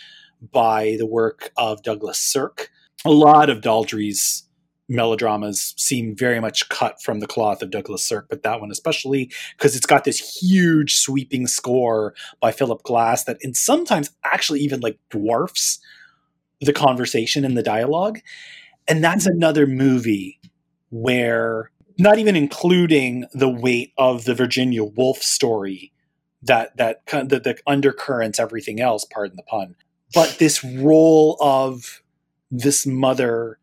by 0.53 0.97
the 0.99 1.07
work 1.07 1.53
of 1.57 1.83
Douglas 1.83 2.19
Sirk. 2.19 2.71
A 3.07 3.11
lot 3.11 3.49
of 3.49 3.63
Daldry's 3.63 4.45
melodramas 4.91 5.73
seem 5.79 6.15
very 6.15 6.41
much 6.41 6.69
cut 6.69 7.01
from 7.01 7.21
the 7.21 7.27
cloth 7.27 7.63
of 7.63 7.71
Douglas 7.71 8.05
Sirk, 8.05 8.29
but 8.29 8.43
that 8.43 8.61
one 8.61 8.71
especially 8.71 9.31
because 9.57 9.77
it's 9.77 9.87
got 9.87 10.05
this 10.05 10.41
huge 10.43 10.97
sweeping 10.97 11.47
score 11.47 12.13
by 12.41 12.51
Philip 12.51 12.83
Glass 12.83 13.25
that 13.25 13.39
and 13.43 13.57
sometimes 13.57 14.11
actually 14.25 14.61
even 14.61 14.81
like 14.81 14.99
dwarfs 15.09 15.79
the 16.61 16.73
conversation 16.73 17.45
and 17.45 17.57
the 17.57 17.63
dialogue. 17.63 18.19
And 18.89 19.03
that's 19.03 19.27
another 19.27 19.67
movie 19.67 20.41
where 20.91 21.71
not 21.97 22.19
even 22.19 22.35
including 22.35 23.27
the 23.33 23.49
weight 23.49 23.93
of 23.97 24.25
the 24.25 24.35
Virginia 24.35 24.83
Woolf 24.83 25.19
story 25.19 25.93
that 26.43 26.77
that 26.79 27.07
the, 27.07 27.39
the 27.39 27.59
undercurrents 27.67 28.41
everything 28.41 28.81
else, 28.81 29.05
pardon 29.05 29.37
the 29.37 29.43
pun. 29.45 29.77
But 30.13 30.39
this 30.41 30.65
role 30.65 31.37
of 31.41 32.03
this 32.51 32.85
mother 32.85 33.60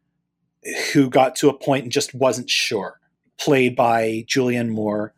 who 0.93 1.09
got 1.09 1.35
to 1.37 1.49
a 1.49 1.57
point 1.57 1.83
and 1.83 1.91
just 1.91 2.13
wasn't 2.13 2.49
sure, 2.49 2.99
played 3.37 3.75
by 3.75 4.25
Julianne 4.27 4.69
Moore, 4.69 5.13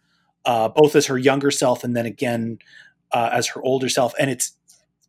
uh, 0.45 0.69
both 0.69 0.95
as 0.95 1.07
her 1.07 1.17
younger 1.17 1.51
self 1.51 1.83
and 1.83 1.95
then 1.95 2.05
again 2.05 2.59
uh, 3.11 3.29
as 3.31 3.47
her 3.47 3.61
older 3.63 3.89
self. 3.89 4.13
And 4.19 4.29
it's 4.29 4.53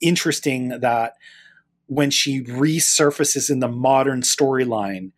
interesting 0.01 0.81
that 0.81 1.15
when 1.87 2.11
she 2.11 2.43
resurfaces 2.43 3.51
in 3.51 3.59
the 3.61 3.69
modern 3.69 4.23
storyline, 4.23 5.13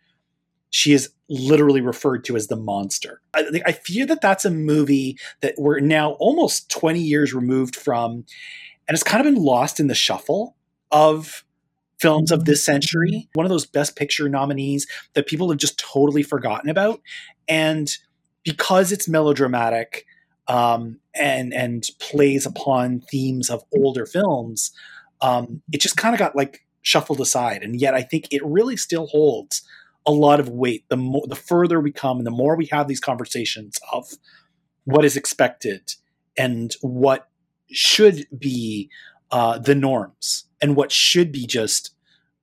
she 0.71 0.93
is 0.95 1.11
literally 1.29 1.83
referred 1.83 2.25
to 2.25 2.37
as 2.37 2.47
the 2.47 2.57
monster. 2.57 3.21
I, 3.35 3.63
I 3.67 3.73
fear 3.73 4.07
that 4.07 4.23
that's 4.23 4.45
a 4.45 4.51
movie 4.51 5.19
that 5.41 5.55
we're 5.59 5.81
now 5.81 6.13
almost 6.13 6.71
20 6.71 6.99
years 6.99 7.35
removed 7.35 7.77
from, 7.77 8.25
and 8.89 8.95
it's 8.95 9.03
kind 9.03 9.25
of 9.25 9.33
been 9.33 9.43
lost 9.43 9.81
in 9.81 9.89
the 9.89 9.95
shuffle 9.95 10.57
of 10.91 11.45
films 12.03 12.33
of 12.33 12.45
this 12.45 12.65
century. 12.65 13.29
One 13.35 13.47
of 13.47 13.51
those 13.51 13.65
best 13.65 13.95
picture 13.95 14.29
nominees 14.29 14.89
that 15.15 15.29
people 15.29 15.49
have 15.51 15.59
just 15.59 15.79
totally 15.79 16.25
forgotten 16.25 16.69
about. 16.69 17.01
And 17.49 17.89
because 18.43 18.91
it's 18.91 19.09
melodramatic 19.09 20.05
um, 20.49 20.99
and 21.15 21.55
and 21.55 21.85
plays 22.01 22.45
upon 22.45 23.03
themes 23.03 23.49
of 23.49 23.63
older 23.73 24.05
films, 24.05 24.73
um, 25.21 25.63
it 25.73 25.81
just 25.81 25.97
kind 25.97 26.15
of 26.15 26.19
got 26.19 26.35
like 26.35 26.67
shuffled 26.83 27.21
aside. 27.21 27.63
And 27.63 27.81
yet 27.81 27.95
I 27.95 28.03
think 28.03 28.27
it 28.33 28.45
really 28.45 28.77
still 28.77 29.07
holds 29.07 29.63
a 30.05 30.11
lot 30.11 30.41
of 30.41 30.49
weight. 30.49 30.85
The 30.89 30.97
more 30.97 31.25
the 31.29 31.37
further 31.37 31.81
we 31.81 31.93
come 31.93 32.19
and 32.19 32.27
the 32.27 32.33
more 32.33 32.57
we 32.57 32.67
have 32.67 32.89
these 32.89 33.01
conversations 33.01 33.79
of 33.93 34.11
what 34.85 35.05
is 35.05 35.17
expected 35.17 35.93
and 36.37 36.75
what 36.81 37.29
should 37.71 38.27
be 38.37 38.91
uh, 39.31 39.59
the 39.59 39.77
norms 39.77 40.47
and 40.63 40.77
what 40.77 40.93
should 40.93 41.33
be 41.33 41.47
just 41.47 41.95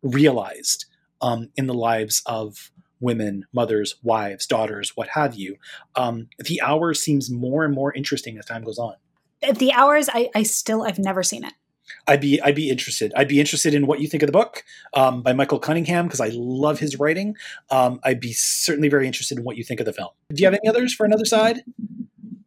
realized 0.03 0.85
um, 1.21 1.49
in 1.55 1.65
the 1.65 1.73
lives 1.73 2.21
of 2.25 2.71
women, 2.99 3.45
mothers, 3.53 3.95
wives, 4.03 4.45
daughters, 4.45 4.95
what 4.95 5.09
have 5.09 5.35
you. 5.35 5.55
Um, 5.95 6.27
the 6.37 6.61
hour 6.61 6.93
seems 6.93 7.31
more 7.31 7.63
and 7.63 7.73
more 7.73 7.93
interesting 7.93 8.37
as 8.37 8.45
time 8.45 8.63
goes 8.63 8.77
on. 8.77 8.95
The 9.53 9.71
hours, 9.71 10.09
I, 10.13 10.29
I 10.35 10.43
still, 10.43 10.83
I've 10.83 10.99
never 10.99 11.23
seen 11.23 11.45
it. 11.45 11.53
I'd 12.07 12.21
be 12.21 12.39
I'd 12.41 12.55
be 12.55 12.69
interested. 12.69 13.11
I'd 13.15 13.27
be 13.27 13.39
interested 13.39 13.73
in 13.73 13.87
what 13.87 13.99
you 13.99 14.07
think 14.07 14.21
of 14.21 14.27
the 14.27 14.33
book 14.33 14.63
um, 14.93 15.23
by 15.23 15.33
Michael 15.33 15.57
Cunningham 15.57 16.05
because 16.05 16.19
I 16.19 16.29
love 16.33 16.79
his 16.79 16.99
writing. 16.99 17.35
Um, 17.71 17.99
I'd 18.03 18.19
be 18.19 18.31
certainly 18.31 18.89
very 18.89 19.07
interested 19.07 19.39
in 19.39 19.43
what 19.43 19.57
you 19.57 19.63
think 19.63 19.79
of 19.79 19.87
the 19.87 19.93
film. 19.93 20.09
Do 20.29 20.41
you 20.41 20.45
have 20.45 20.53
any 20.53 20.69
others 20.69 20.93
for 20.93 21.05
another 21.05 21.25
side? 21.25 21.63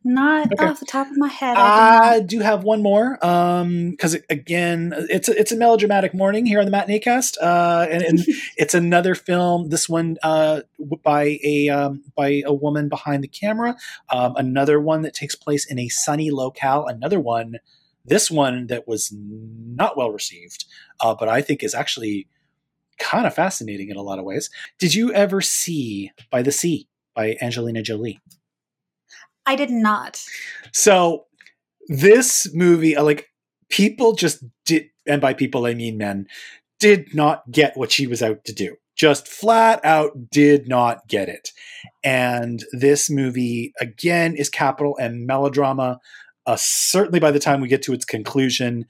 Not 0.04 0.52
Okay. 0.52 0.66
off 0.66 0.80
the 0.80 0.86
top 0.86 1.08
of 1.10 1.16
my 1.16 1.28
head. 1.28 1.56
I 1.56 2.14
I 2.14 2.20
do 2.20 2.40
have 2.40 2.64
one 2.64 2.82
more 2.82 3.24
Um, 3.24 3.90
because 3.90 4.14
again, 4.28 4.92
it's 5.08 5.28
a, 5.28 5.38
it's 5.38 5.52
a 5.52 5.56
melodramatic 5.56 6.12
morning 6.12 6.44
here 6.44 6.58
on 6.58 6.64
the 6.64 6.70
matinee 6.72 6.98
cast, 6.98 7.38
uh, 7.38 7.86
and, 7.90 8.02
and 8.02 8.18
it's 8.56 8.74
another 8.74 9.14
film. 9.14 9.68
This 9.68 9.88
one 9.88 10.18
uh, 10.22 10.62
by 11.04 11.38
a 11.44 11.68
um, 11.68 12.02
by 12.16 12.42
a 12.44 12.52
woman 12.52 12.88
behind 12.88 13.22
the 13.22 13.28
camera. 13.28 13.76
Um, 14.10 14.34
another 14.36 14.80
one 14.80 15.02
that 15.02 15.14
takes 15.14 15.34
place 15.36 15.64
in 15.70 15.78
a 15.78 15.88
sunny 15.88 16.30
locale. 16.30 16.86
Another 16.86 17.20
one, 17.20 17.58
this 18.04 18.30
one 18.30 18.66
that 18.66 18.88
was 18.88 19.12
not 19.14 19.96
well 19.96 20.10
received, 20.10 20.64
uh, 21.00 21.14
but 21.14 21.28
I 21.28 21.42
think 21.42 21.62
is 21.62 21.74
actually 21.74 22.26
kind 22.98 23.26
of 23.26 23.34
fascinating 23.34 23.88
in 23.88 23.96
a 23.96 24.02
lot 24.02 24.18
of 24.18 24.24
ways. 24.24 24.50
Did 24.78 24.94
you 24.94 25.12
ever 25.12 25.40
see 25.40 26.10
By 26.30 26.42
the 26.42 26.52
Sea 26.52 26.88
by 27.14 27.36
Angelina 27.40 27.82
Jolie? 27.82 28.20
I 29.46 29.56
did 29.56 29.70
not. 29.70 30.22
So 30.72 31.24
this 31.88 32.48
movie, 32.54 32.96
uh, 32.96 33.02
like 33.02 33.28
people 33.68 34.14
just 34.14 34.44
did, 34.64 34.86
and 35.06 35.20
by 35.20 35.34
people 35.34 35.66
I 35.66 35.74
mean 35.74 35.98
men, 35.98 36.26
did 36.78 37.14
not 37.14 37.50
get 37.50 37.76
what 37.76 37.92
she 37.92 38.06
was 38.06 38.22
out 38.22 38.44
to 38.44 38.52
do. 38.52 38.76
Just 38.96 39.26
flat 39.26 39.84
out 39.84 40.30
did 40.30 40.68
not 40.68 41.06
get 41.08 41.28
it. 41.28 41.50
And 42.04 42.62
this 42.72 43.08
movie 43.08 43.72
again 43.80 44.36
is 44.36 44.48
capital 44.48 44.96
and 44.98 45.26
melodrama. 45.26 45.98
Uh, 46.46 46.56
certainly, 46.58 47.20
by 47.20 47.30
the 47.30 47.38
time 47.38 47.60
we 47.60 47.68
get 47.68 47.82
to 47.82 47.92
its 47.92 48.04
conclusion, 48.04 48.84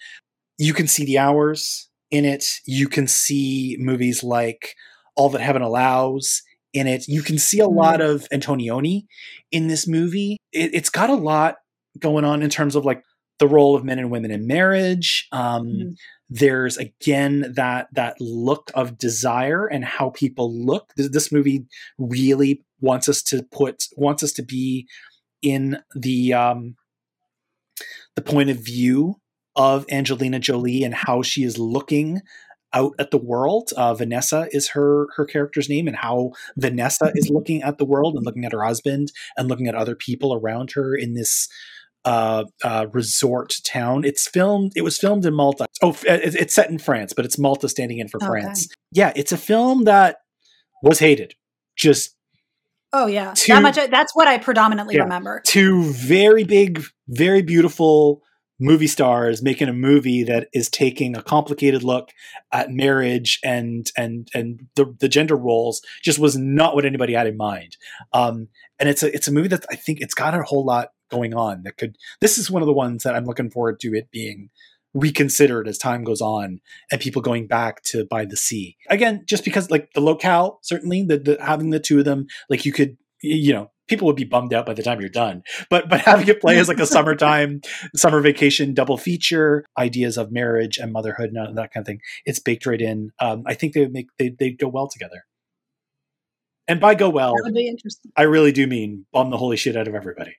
you 0.59 0.75
can 0.75 0.89
see 0.89 1.05
the 1.05 1.19
hours 1.19 1.89
in 2.11 2.25
it. 2.25 2.45
You 2.67 2.89
can 2.89 3.07
see 3.07 3.77
movies 3.79 4.23
like 4.23 4.75
All 5.17 5.29
That 5.31 5.41
Heaven 5.41 5.63
Allows 5.63 6.43
in 6.73 6.87
it. 6.87 7.07
You 7.09 7.23
can 7.23 7.39
see 7.39 7.61
a 7.61 7.69
lot 7.69 8.01
of 8.01 8.27
Antonioni 8.33 9.07
in 9.51 9.69
this 9.69 9.87
movie. 9.87 10.39
It, 10.53 10.75
it's 10.75 10.91
got 10.91 11.11
a 11.11 11.15
lot 11.15 11.57
going 11.99 12.25
on 12.25 12.43
in 12.43 12.51
terms 12.51 12.75
of 12.75 12.85
like 12.85 13.03
the 13.39 13.49
role 13.49 13.75
of 13.77 13.85
men 13.85 13.99
and 13.99 14.11
women 14.11 14.31
in 14.31 14.47
marriage. 14.47 15.29
Um, 15.33 15.67
Mhm. 15.67 15.97
There's 16.35 16.79
again 16.79 17.53
that 17.57 17.89
that 17.93 18.17
look 18.19 18.71
of 18.75 18.97
desire 18.97 19.67
and 19.67 19.85
how 19.85 20.11
people 20.11 20.51
look. 20.51 20.91
This, 20.97 21.11
this 21.11 21.31
movie 21.31 21.67
really 21.99 22.65
wants 22.81 23.07
us 23.07 23.23
to 23.25 23.43
put 23.53 23.85
wants 23.97 24.23
us 24.23 24.33
to 24.35 24.43
be 24.43 24.89
in 25.43 25.83
the 25.95 26.33
um, 26.33 26.77
the 28.17 28.23
point 28.23 28.49
of 28.49 28.65
view 28.65 29.17
of 29.57 29.85
Angelina 29.91 30.39
Jolie 30.39 30.85
and 30.85 30.95
how 30.95 31.21
she 31.21 31.43
is 31.45 31.59
looking 31.59 32.23
out 32.75 32.93
at 32.99 33.11
the 33.11 33.19
world. 33.19 33.71
Uh, 33.77 33.95
Vanessa 33.95 34.49
is 34.51 34.69
her 34.69 35.07
her 35.17 35.25
character's 35.25 35.69
name, 35.69 35.87
and 35.87 35.97
how 35.97 36.33
Vanessa 36.57 37.13
is 37.15 37.29
looking 37.35 37.63
at 37.63 37.79
the 37.79 37.85
world 37.85 38.17
and 38.17 38.25
looking 38.25 38.45
at 38.45 38.53
her 38.53 38.63
husband 38.65 39.13
and 39.37 39.49
looking 39.49 39.67
at 39.69 39.75
other 39.75 39.95
people 39.95 40.35
around 40.35 40.73
her 40.73 40.95
in 40.95 41.15
this 41.15 41.49
uh, 42.05 42.45
uh, 42.65 42.87
resort 42.93 43.57
town. 43.65 44.05
It's 44.05 44.27
filmed. 44.29 44.73
It 44.75 44.83
was 44.83 44.99
filmed 44.99 45.25
in 45.25 45.35
Malta. 45.35 45.67
Oh, 45.83 45.97
it- 46.07 46.35
it's 46.35 46.55
set 46.55 46.69
in 46.71 46.79
France, 46.79 47.13
but 47.13 47.25
it's 47.25 47.39
Malta 47.39 47.69
standing 47.69 47.99
in 47.99 48.09
for 48.09 48.17
Okay. 48.19 48.27
France. 48.27 48.69
Yeah, 48.91 49.13
it's 49.15 49.33
a 49.33 49.37
film 49.39 49.85
that 49.85 50.17
was 50.83 50.99
hated. 50.99 51.35
Just 51.77 52.17
Oh 52.95 53.07
yeah, 53.07 53.33
Two- 53.35 53.53
that 53.55 53.63
much. 53.63 53.77
That's 53.91 54.15
what 54.15 54.29
I 54.29 54.37
predominantly 54.39 54.97
Yeah. 54.97 55.05
remember. 55.05 55.41
two 55.47 55.85
very 55.93 56.45
big, 56.45 56.83
very 57.09 57.41
beautiful 57.41 58.21
movie 58.63 58.87
stars 58.87 59.43
making 59.43 59.69
a 59.69 59.73
movie 59.73 60.23
that 60.23 60.49
is 60.55 60.69
taking 60.69 61.17
a 61.17 61.23
complicated 61.23 61.83
look 61.83 62.11
at 62.53 62.71
marriage 62.71 63.41
and 63.43 63.91
and 63.97 64.29
and 64.35 64.69
the, 64.77 64.95
the 65.01 65.09
gender 65.09 65.37
roles 65.37 65.83
just 66.01 66.21
was 66.21 66.37
not 66.37 66.75
what 66.75 66.85
anybody 66.85 67.15
had 67.15 67.27
in 67.27 67.37
mind. 67.37 67.77
Um, 68.13 68.49
and 68.79 68.89
it's 68.89 69.03
a 69.03 69.13
it's 69.15 69.27
a 69.27 69.33
movie 69.33 69.49
that 69.49 69.67
I 69.71 69.75
think 69.75 70.01
it's 70.01 70.15
got 70.15 70.35
a 70.35 70.45
whole 70.45 70.65
lot 70.65 70.91
going 71.11 71.35
on 71.35 71.65
that 71.65 71.77
could. 71.77 71.97
This 72.21 72.39
is 72.39 72.51
one 72.51 72.63
of 72.63 72.67
the 72.67 72.73
ones 72.73 73.03
that 73.03 73.17
I'm 73.17 73.25
looking 73.25 73.51
forward 73.51 73.81
to 73.81 73.95
it 73.95 74.11
being 74.13 74.51
reconsidered 74.95 75.67
as 75.67 75.79
time 75.79 76.05
goes 76.05 76.21
on 76.21 76.61
and 76.91 77.01
people 77.01 77.23
going 77.23 77.47
back 77.49 77.83
to 77.83 78.05
by 78.05 78.27
the 78.27 78.37
sea 78.37 78.77
again 78.91 79.23
just 79.27 79.43
because 79.43 79.71
like 79.71 79.91
the 79.95 80.03
locale 80.03 80.59
certainly 80.61 81.03
the, 81.03 81.17
the 81.17 81.39
having 81.41 81.71
the 81.71 81.81
two 81.81 81.99
of 81.99 82.05
them 82.05 82.27
like 82.51 82.67
you 82.67 82.73
could 82.75 82.99
you 83.23 83.55
know 83.55 83.71
people 83.93 84.07
would 84.07 84.17
be 84.17 84.25
bummed 84.25 84.55
out 84.55 84.65
by 84.65 84.73
the 84.75 84.83
time 84.83 85.01
you're 85.01 85.11
done. 85.11 85.43
But 85.69 85.89
but 85.91 86.01
having 86.01 86.27
it 86.29 86.41
play 86.41 86.59
as 86.59 86.67
like 86.69 86.81
a 86.81 86.87
summertime 86.97 87.61
summer 87.95 88.21
vacation 88.21 88.73
double 88.73 88.97
feature 88.97 89.65
ideas 89.79 90.17
of 90.17 90.33
marriage 90.33 90.79
and 90.79 90.93
motherhood 90.93 91.31
and 91.33 91.59
that 91.59 91.73
kind 91.73 91.83
of 91.83 91.87
thing 91.87 92.01
it's 92.25 92.39
baked 92.39 92.65
right 92.67 92.81
in. 92.81 93.11
Um 93.21 93.43
i 93.47 93.55
think 93.55 93.75
they 93.75 93.81
would 93.81 93.93
make 93.93 94.07
they 94.19 94.31
they 94.31 94.51
go 94.51 94.69
well 94.69 94.89
together. 94.89 95.25
And 96.69 96.81
by 96.81 96.95
go 96.95 97.11
well 97.11 97.35
That 97.37 97.43
would 97.45 97.55
be 97.55 97.69
interesting. 97.69 98.11
i 98.17 98.23
really 98.23 98.53
do 98.53 98.67
mean 98.67 99.05
bomb 99.13 99.31
the 99.31 99.37
holy 99.37 99.57
shit 99.59 99.77
out 99.77 99.89
of 99.89 99.95
everybody 99.95 100.35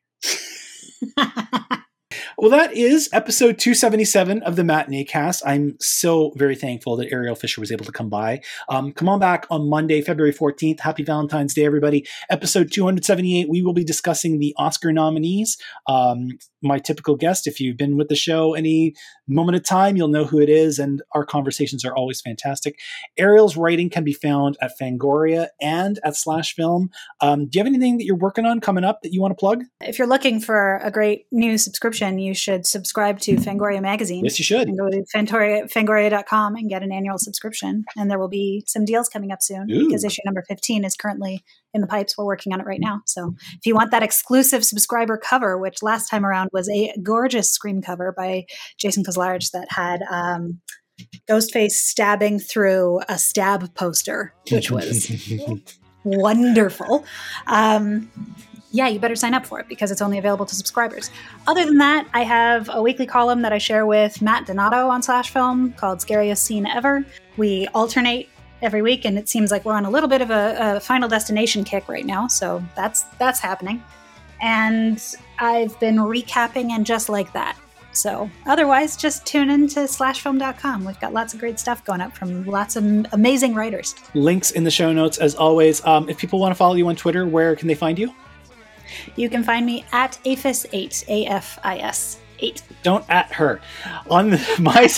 Well, 2.38 2.50
that 2.50 2.74
is 2.74 3.10
episode 3.14 3.60
277 3.60 4.42
of 4.42 4.56
the 4.56 4.64
Matinee 4.64 5.04
Cast. 5.04 5.44
I'm 5.46 5.78
so 5.80 6.32
very 6.36 6.56
thankful 6.56 6.96
that 6.98 7.12
Ariel 7.12 7.36
Fisher 7.36 7.62
was 7.62 7.72
able 7.72 7.86
to 7.86 7.92
come 7.92 8.10
by. 8.10 8.42
Um, 8.70 8.92
come 8.92 9.08
on 9.08 9.20
back 9.20 9.46
on 9.52 9.70
Monday, 9.70 10.02
February 10.02 10.34
14th. 10.34 10.80
Happy 10.80 11.04
Valentine's 11.04 11.54
Day, 11.54 11.64
everybody. 11.66 12.08
Episode 12.32 12.72
278, 12.72 13.50
we 13.50 13.62
will 13.62 13.74
be 13.74 13.84
discussing 13.84 14.40
the 14.40 14.56
Oscar 14.58 14.92
nominees. 14.92 15.58
Um, 15.88 16.30
my 16.64 16.80
typical 16.80 17.16
guest, 17.16 17.48
if 17.48 17.60
you've 17.60 17.78
been 17.78 17.98
with 17.98 18.10
the 18.10 18.16
show 18.16 18.54
any 18.54 18.96
moment 19.28 19.56
of 19.56 19.64
time, 19.64 19.96
you'll 19.96 20.08
know 20.08 20.26
who 20.26 20.40
it 20.40 20.50
is, 20.50 20.80
and 20.80 21.02
our 21.14 21.26
conversations 21.26 21.86
are 21.86 21.96
always 21.96 22.22
fantastic. 22.22 22.80
Ariel's 23.18 23.58
writing 23.58 23.90
can 23.90 24.04
be 24.04 24.14
found 24.14 24.58
at 24.62 24.72
Fangoria 24.80 25.48
and 25.62 26.00
at 26.04 26.16
Slash 26.16 26.56
Film. 26.56 26.90
Um, 27.22 27.48
do 27.48 27.58
you 27.58 27.60
have 27.60 27.68
anything 27.68 27.98
that 27.98 28.06
you're 28.06 28.16
working 28.16 28.46
on 28.46 28.60
coming 28.60 28.84
up 28.84 29.02
that 29.04 29.14
you 29.14 29.22
want 29.22 29.32
to 29.32 29.36
plug? 29.36 29.64
if 29.82 30.00
you're 30.00 30.08
looking 30.08 30.40
for 30.40 30.78
a 30.84 30.92
great 30.92 31.26
new 31.32 31.58
subscription, 31.58 32.18
you 32.20 32.34
should 32.34 32.66
subscribe 32.66 33.20
to 33.20 33.36
Fangoria 33.36 33.82
magazine. 33.82 34.24
Yes, 34.24 34.40
you 34.40 34.46
should. 34.46 34.68
and 34.68 34.78
go 34.78 34.90
to 34.90 35.04
Fangoria, 35.14 35.72
fangoria.com 35.72 36.56
and 36.56 36.70
get 36.70 36.84
an 36.84 36.92
annual 36.92 37.18
subscription. 37.18 37.84
And 37.96 38.10
there 38.10 38.20
will 38.20 38.30
be 38.30 38.64
some 38.68 38.86
deals 38.86 39.10
coming 39.10 39.32
up 39.32 39.42
soon 39.42 39.70
Ooh. 39.70 39.86
because 39.86 40.04
issue 40.04 40.22
number 40.26 40.44
15 40.48 40.86
is 40.86 40.96
currently 40.96 41.44
in 41.74 41.82
the 41.82 41.88
pipes. 41.88 42.18
We're 42.18 42.26
working 42.26 42.54
on 42.54 42.60
it 42.60 42.66
right 42.66 42.80
now. 42.80 43.02
So 43.06 43.36
if 43.54 43.66
you 43.66 43.76
want 43.76 43.92
that 43.92 44.04
exclusive 44.04 44.64
subscriber 44.64 45.18
cover, 45.18 45.58
which 45.58 45.82
last 45.82 46.10
time 46.10 46.26
around 46.26 46.50
was 46.54 46.70
a 46.70 46.94
gorgeous 47.02 47.52
scream 47.52 47.82
cover 47.82 48.14
by 48.16 48.46
Jason 48.78 49.04
Kozlarich 49.04 49.52
that 49.52 49.68
had 49.70 50.02
um, 50.10 50.60
Ghostface 51.30 51.72
stabbing 51.72 52.40
through 52.40 53.02
a 53.10 53.18
stab 53.18 53.74
poster, 53.76 54.34
which 54.52 54.70
was 54.72 55.12
wonderful. 56.04 57.06
Um, 57.48 58.12
yeah, 58.72 58.88
you 58.88 59.00
better 59.00 59.16
sign 59.16 59.36
up 59.36 59.46
for 59.46 59.60
it 59.60 59.68
because 59.68 59.92
it's 59.92 60.02
only 60.02 60.18
available 60.18 60.48
to 60.48 60.56
subscribers. 60.56 61.12
Other 61.46 61.64
than 61.64 61.78
that, 61.78 62.08
I 62.14 62.24
have 62.24 62.70
a 62.74 62.82
weekly 62.82 63.06
column 63.06 63.44
that 63.44 63.54
I 63.54 63.60
share 63.60 63.86
with 63.86 64.20
Matt 64.20 64.48
Donato 64.48 64.88
on 64.90 65.04
Slash 65.04 65.30
Film 65.30 65.74
called 65.74 66.02
Scariest 66.02 66.44
Scene 66.44 66.66
Ever. 66.66 67.06
We 67.38 67.68
alternate 67.68 68.30
every 68.64 68.82
week, 68.82 69.06
and 69.06 69.18
it 69.18 69.30
seems 69.30 69.52
like 69.52 69.66
we're 69.66 69.76
on 69.76 69.86
a 69.86 69.90
little 69.90 70.10
bit 70.10 70.22
of 70.22 70.32
a, 70.32 70.76
a 70.78 70.80
Final 70.80 71.08
Destination 71.10 71.64
kick 71.64 71.88
right 71.88 72.06
now, 72.06 72.28
so 72.28 72.64
that's 72.76 73.04
that's 73.20 73.40
happening. 73.40 73.84
And 74.42 75.02
I've 75.40 75.80
been 75.80 75.98
recapping 75.98 76.72
and 76.72 76.86
just 76.86 77.10
like 77.10 77.32
that. 77.34 77.58
So 77.92 78.30
otherwise, 78.48 78.98
just 78.98 79.26
tune 79.26 79.52
in 79.52 79.68
to 79.70 79.82
slashfilm.com. 79.82 80.84
We've 80.84 81.00
got 81.00 81.14
lots 81.14 81.34
of 81.34 81.40
great 81.40 81.60
stuff 81.60 81.86
going 81.86 82.02
up 82.02 82.18
from 82.18 82.44
lots 82.46 82.76
of 82.76 82.84
amazing 83.12 83.54
writers. 83.54 83.94
links 84.16 84.52
in 84.52 84.64
the 84.64 84.72
show 84.72 84.92
notes 84.92 85.20
as 85.20 85.36
always. 85.36 85.86
Um, 85.86 86.10
if 86.10 86.18
people 86.18 86.40
want 86.40 86.52
to 86.52 86.56
follow 86.56 86.74
you 86.74 86.88
on 86.88 86.96
Twitter, 86.96 87.28
where 87.28 87.56
can 87.56 87.68
they 87.68 87.76
find 87.76 88.00
you? 88.00 88.14
You 89.16 89.30
can 89.30 89.44
find 89.44 89.66
me 89.66 89.86
at 89.92 90.20
AFIS8, 90.26 91.08
A 91.08 91.26
F 91.28 91.60
I 91.64 91.78
S 91.78 92.20
8. 92.44 92.64
Don't 92.84 93.10
at 93.10 93.32
her. 93.34 93.62
On 94.10 94.32
the, 94.32 94.56
my 94.60 94.90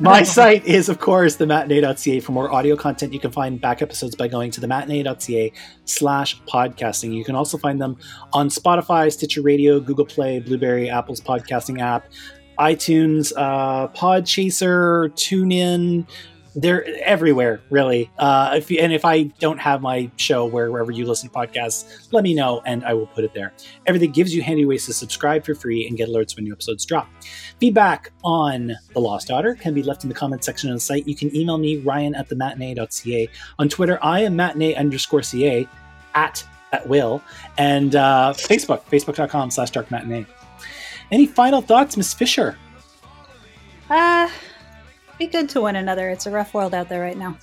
my 0.00 0.22
site 0.22 0.64
is 0.64 0.88
of 0.88 0.98
course 0.98 1.36
the 1.36 1.46
matinee.ca. 1.46 2.20
For 2.20 2.32
more 2.32 2.52
audio 2.52 2.76
content, 2.76 3.12
you 3.12 3.20
can 3.20 3.30
find 3.30 3.60
back 3.60 3.82
episodes 3.82 4.14
by 4.14 4.28
going 4.28 4.50
to 4.52 4.60
the 4.60 4.66
matinee.ca 4.66 5.52
slash 5.84 6.40
podcasting. 6.42 7.14
You 7.14 7.24
can 7.24 7.34
also 7.34 7.58
find 7.58 7.80
them 7.80 7.96
on 8.32 8.48
Spotify, 8.48 9.12
Stitcher 9.12 9.42
Radio, 9.42 9.80
Google 9.80 10.06
Play, 10.06 10.40
Blubrry, 10.40 10.88
Apple's 10.88 11.20
podcasting 11.20 11.80
app, 11.80 12.06
iTunes, 12.58 13.32
uh, 13.36 13.88
Podchaser, 13.88 15.10
TuneIn. 15.10 16.06
They're 16.56 16.84
everywhere, 17.02 17.60
really. 17.70 18.10
Uh, 18.18 18.54
if 18.56 18.70
you, 18.70 18.78
and 18.78 18.92
if 18.92 19.04
I 19.04 19.24
don't 19.40 19.58
have 19.58 19.82
my 19.82 20.10
show 20.16 20.46
where, 20.46 20.70
wherever 20.70 20.92
you 20.92 21.04
listen 21.04 21.28
to 21.28 21.34
podcasts, 21.34 22.08
let 22.12 22.22
me 22.22 22.34
know 22.34 22.62
and 22.64 22.84
I 22.84 22.94
will 22.94 23.06
put 23.08 23.24
it 23.24 23.34
there. 23.34 23.52
Everything 23.86 24.12
gives 24.12 24.34
you 24.34 24.42
handy 24.42 24.64
ways 24.64 24.86
to 24.86 24.92
subscribe 24.92 25.44
for 25.44 25.54
free 25.54 25.86
and 25.86 25.96
get 25.96 26.08
alerts 26.08 26.36
when 26.36 26.44
new 26.44 26.52
episodes 26.52 26.84
drop. 26.84 27.08
Feedback 27.58 28.12
on 28.22 28.76
The 28.92 29.00
Lost 29.00 29.28
Daughter 29.28 29.54
can 29.54 29.74
be 29.74 29.82
left 29.82 30.04
in 30.04 30.08
the 30.08 30.14
comment 30.14 30.44
section 30.44 30.70
of 30.70 30.76
the 30.76 30.80
site. 30.80 31.08
You 31.08 31.16
can 31.16 31.34
email 31.34 31.58
me, 31.58 31.78
ryan 31.78 32.14
at 32.14 32.28
thematinee.ca. 32.28 33.28
On 33.58 33.68
Twitter, 33.68 33.98
I 34.02 34.20
am 34.20 34.36
matinee 34.36 34.74
underscore 34.74 35.22
ca 35.22 35.66
at 36.14 36.44
at 36.72 36.88
will. 36.88 37.22
And 37.56 37.96
uh, 37.96 38.34
Facebook, 38.36 38.84
facebook.com 38.84 39.50
slash 39.50 39.70
dark 39.70 39.90
matinee. 39.90 40.26
Any 41.10 41.26
final 41.26 41.60
thoughts, 41.60 41.96
Miss 41.96 42.12
Fisher? 42.12 42.58
Uh, 43.88 44.28
be 45.18 45.26
good 45.26 45.48
to 45.50 45.60
one 45.60 45.76
another. 45.76 46.10
It's 46.10 46.26
a 46.26 46.30
rough 46.30 46.54
world 46.54 46.74
out 46.74 46.88
there 46.88 47.00
right 47.00 47.16
now. 47.16 47.36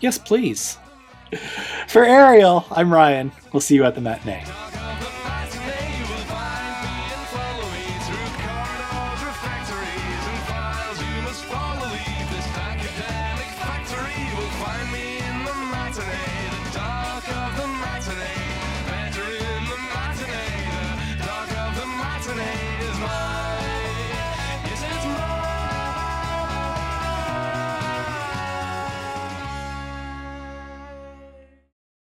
Yes, 0.00 0.18
please. 0.18 0.78
For 1.88 2.04
Ariel, 2.04 2.66
I'm 2.70 2.92
Ryan. 2.92 3.32
We'll 3.52 3.60
see 3.60 3.74
you 3.74 3.84
at 3.84 3.94
the 3.94 4.00
matinee. 4.00 4.44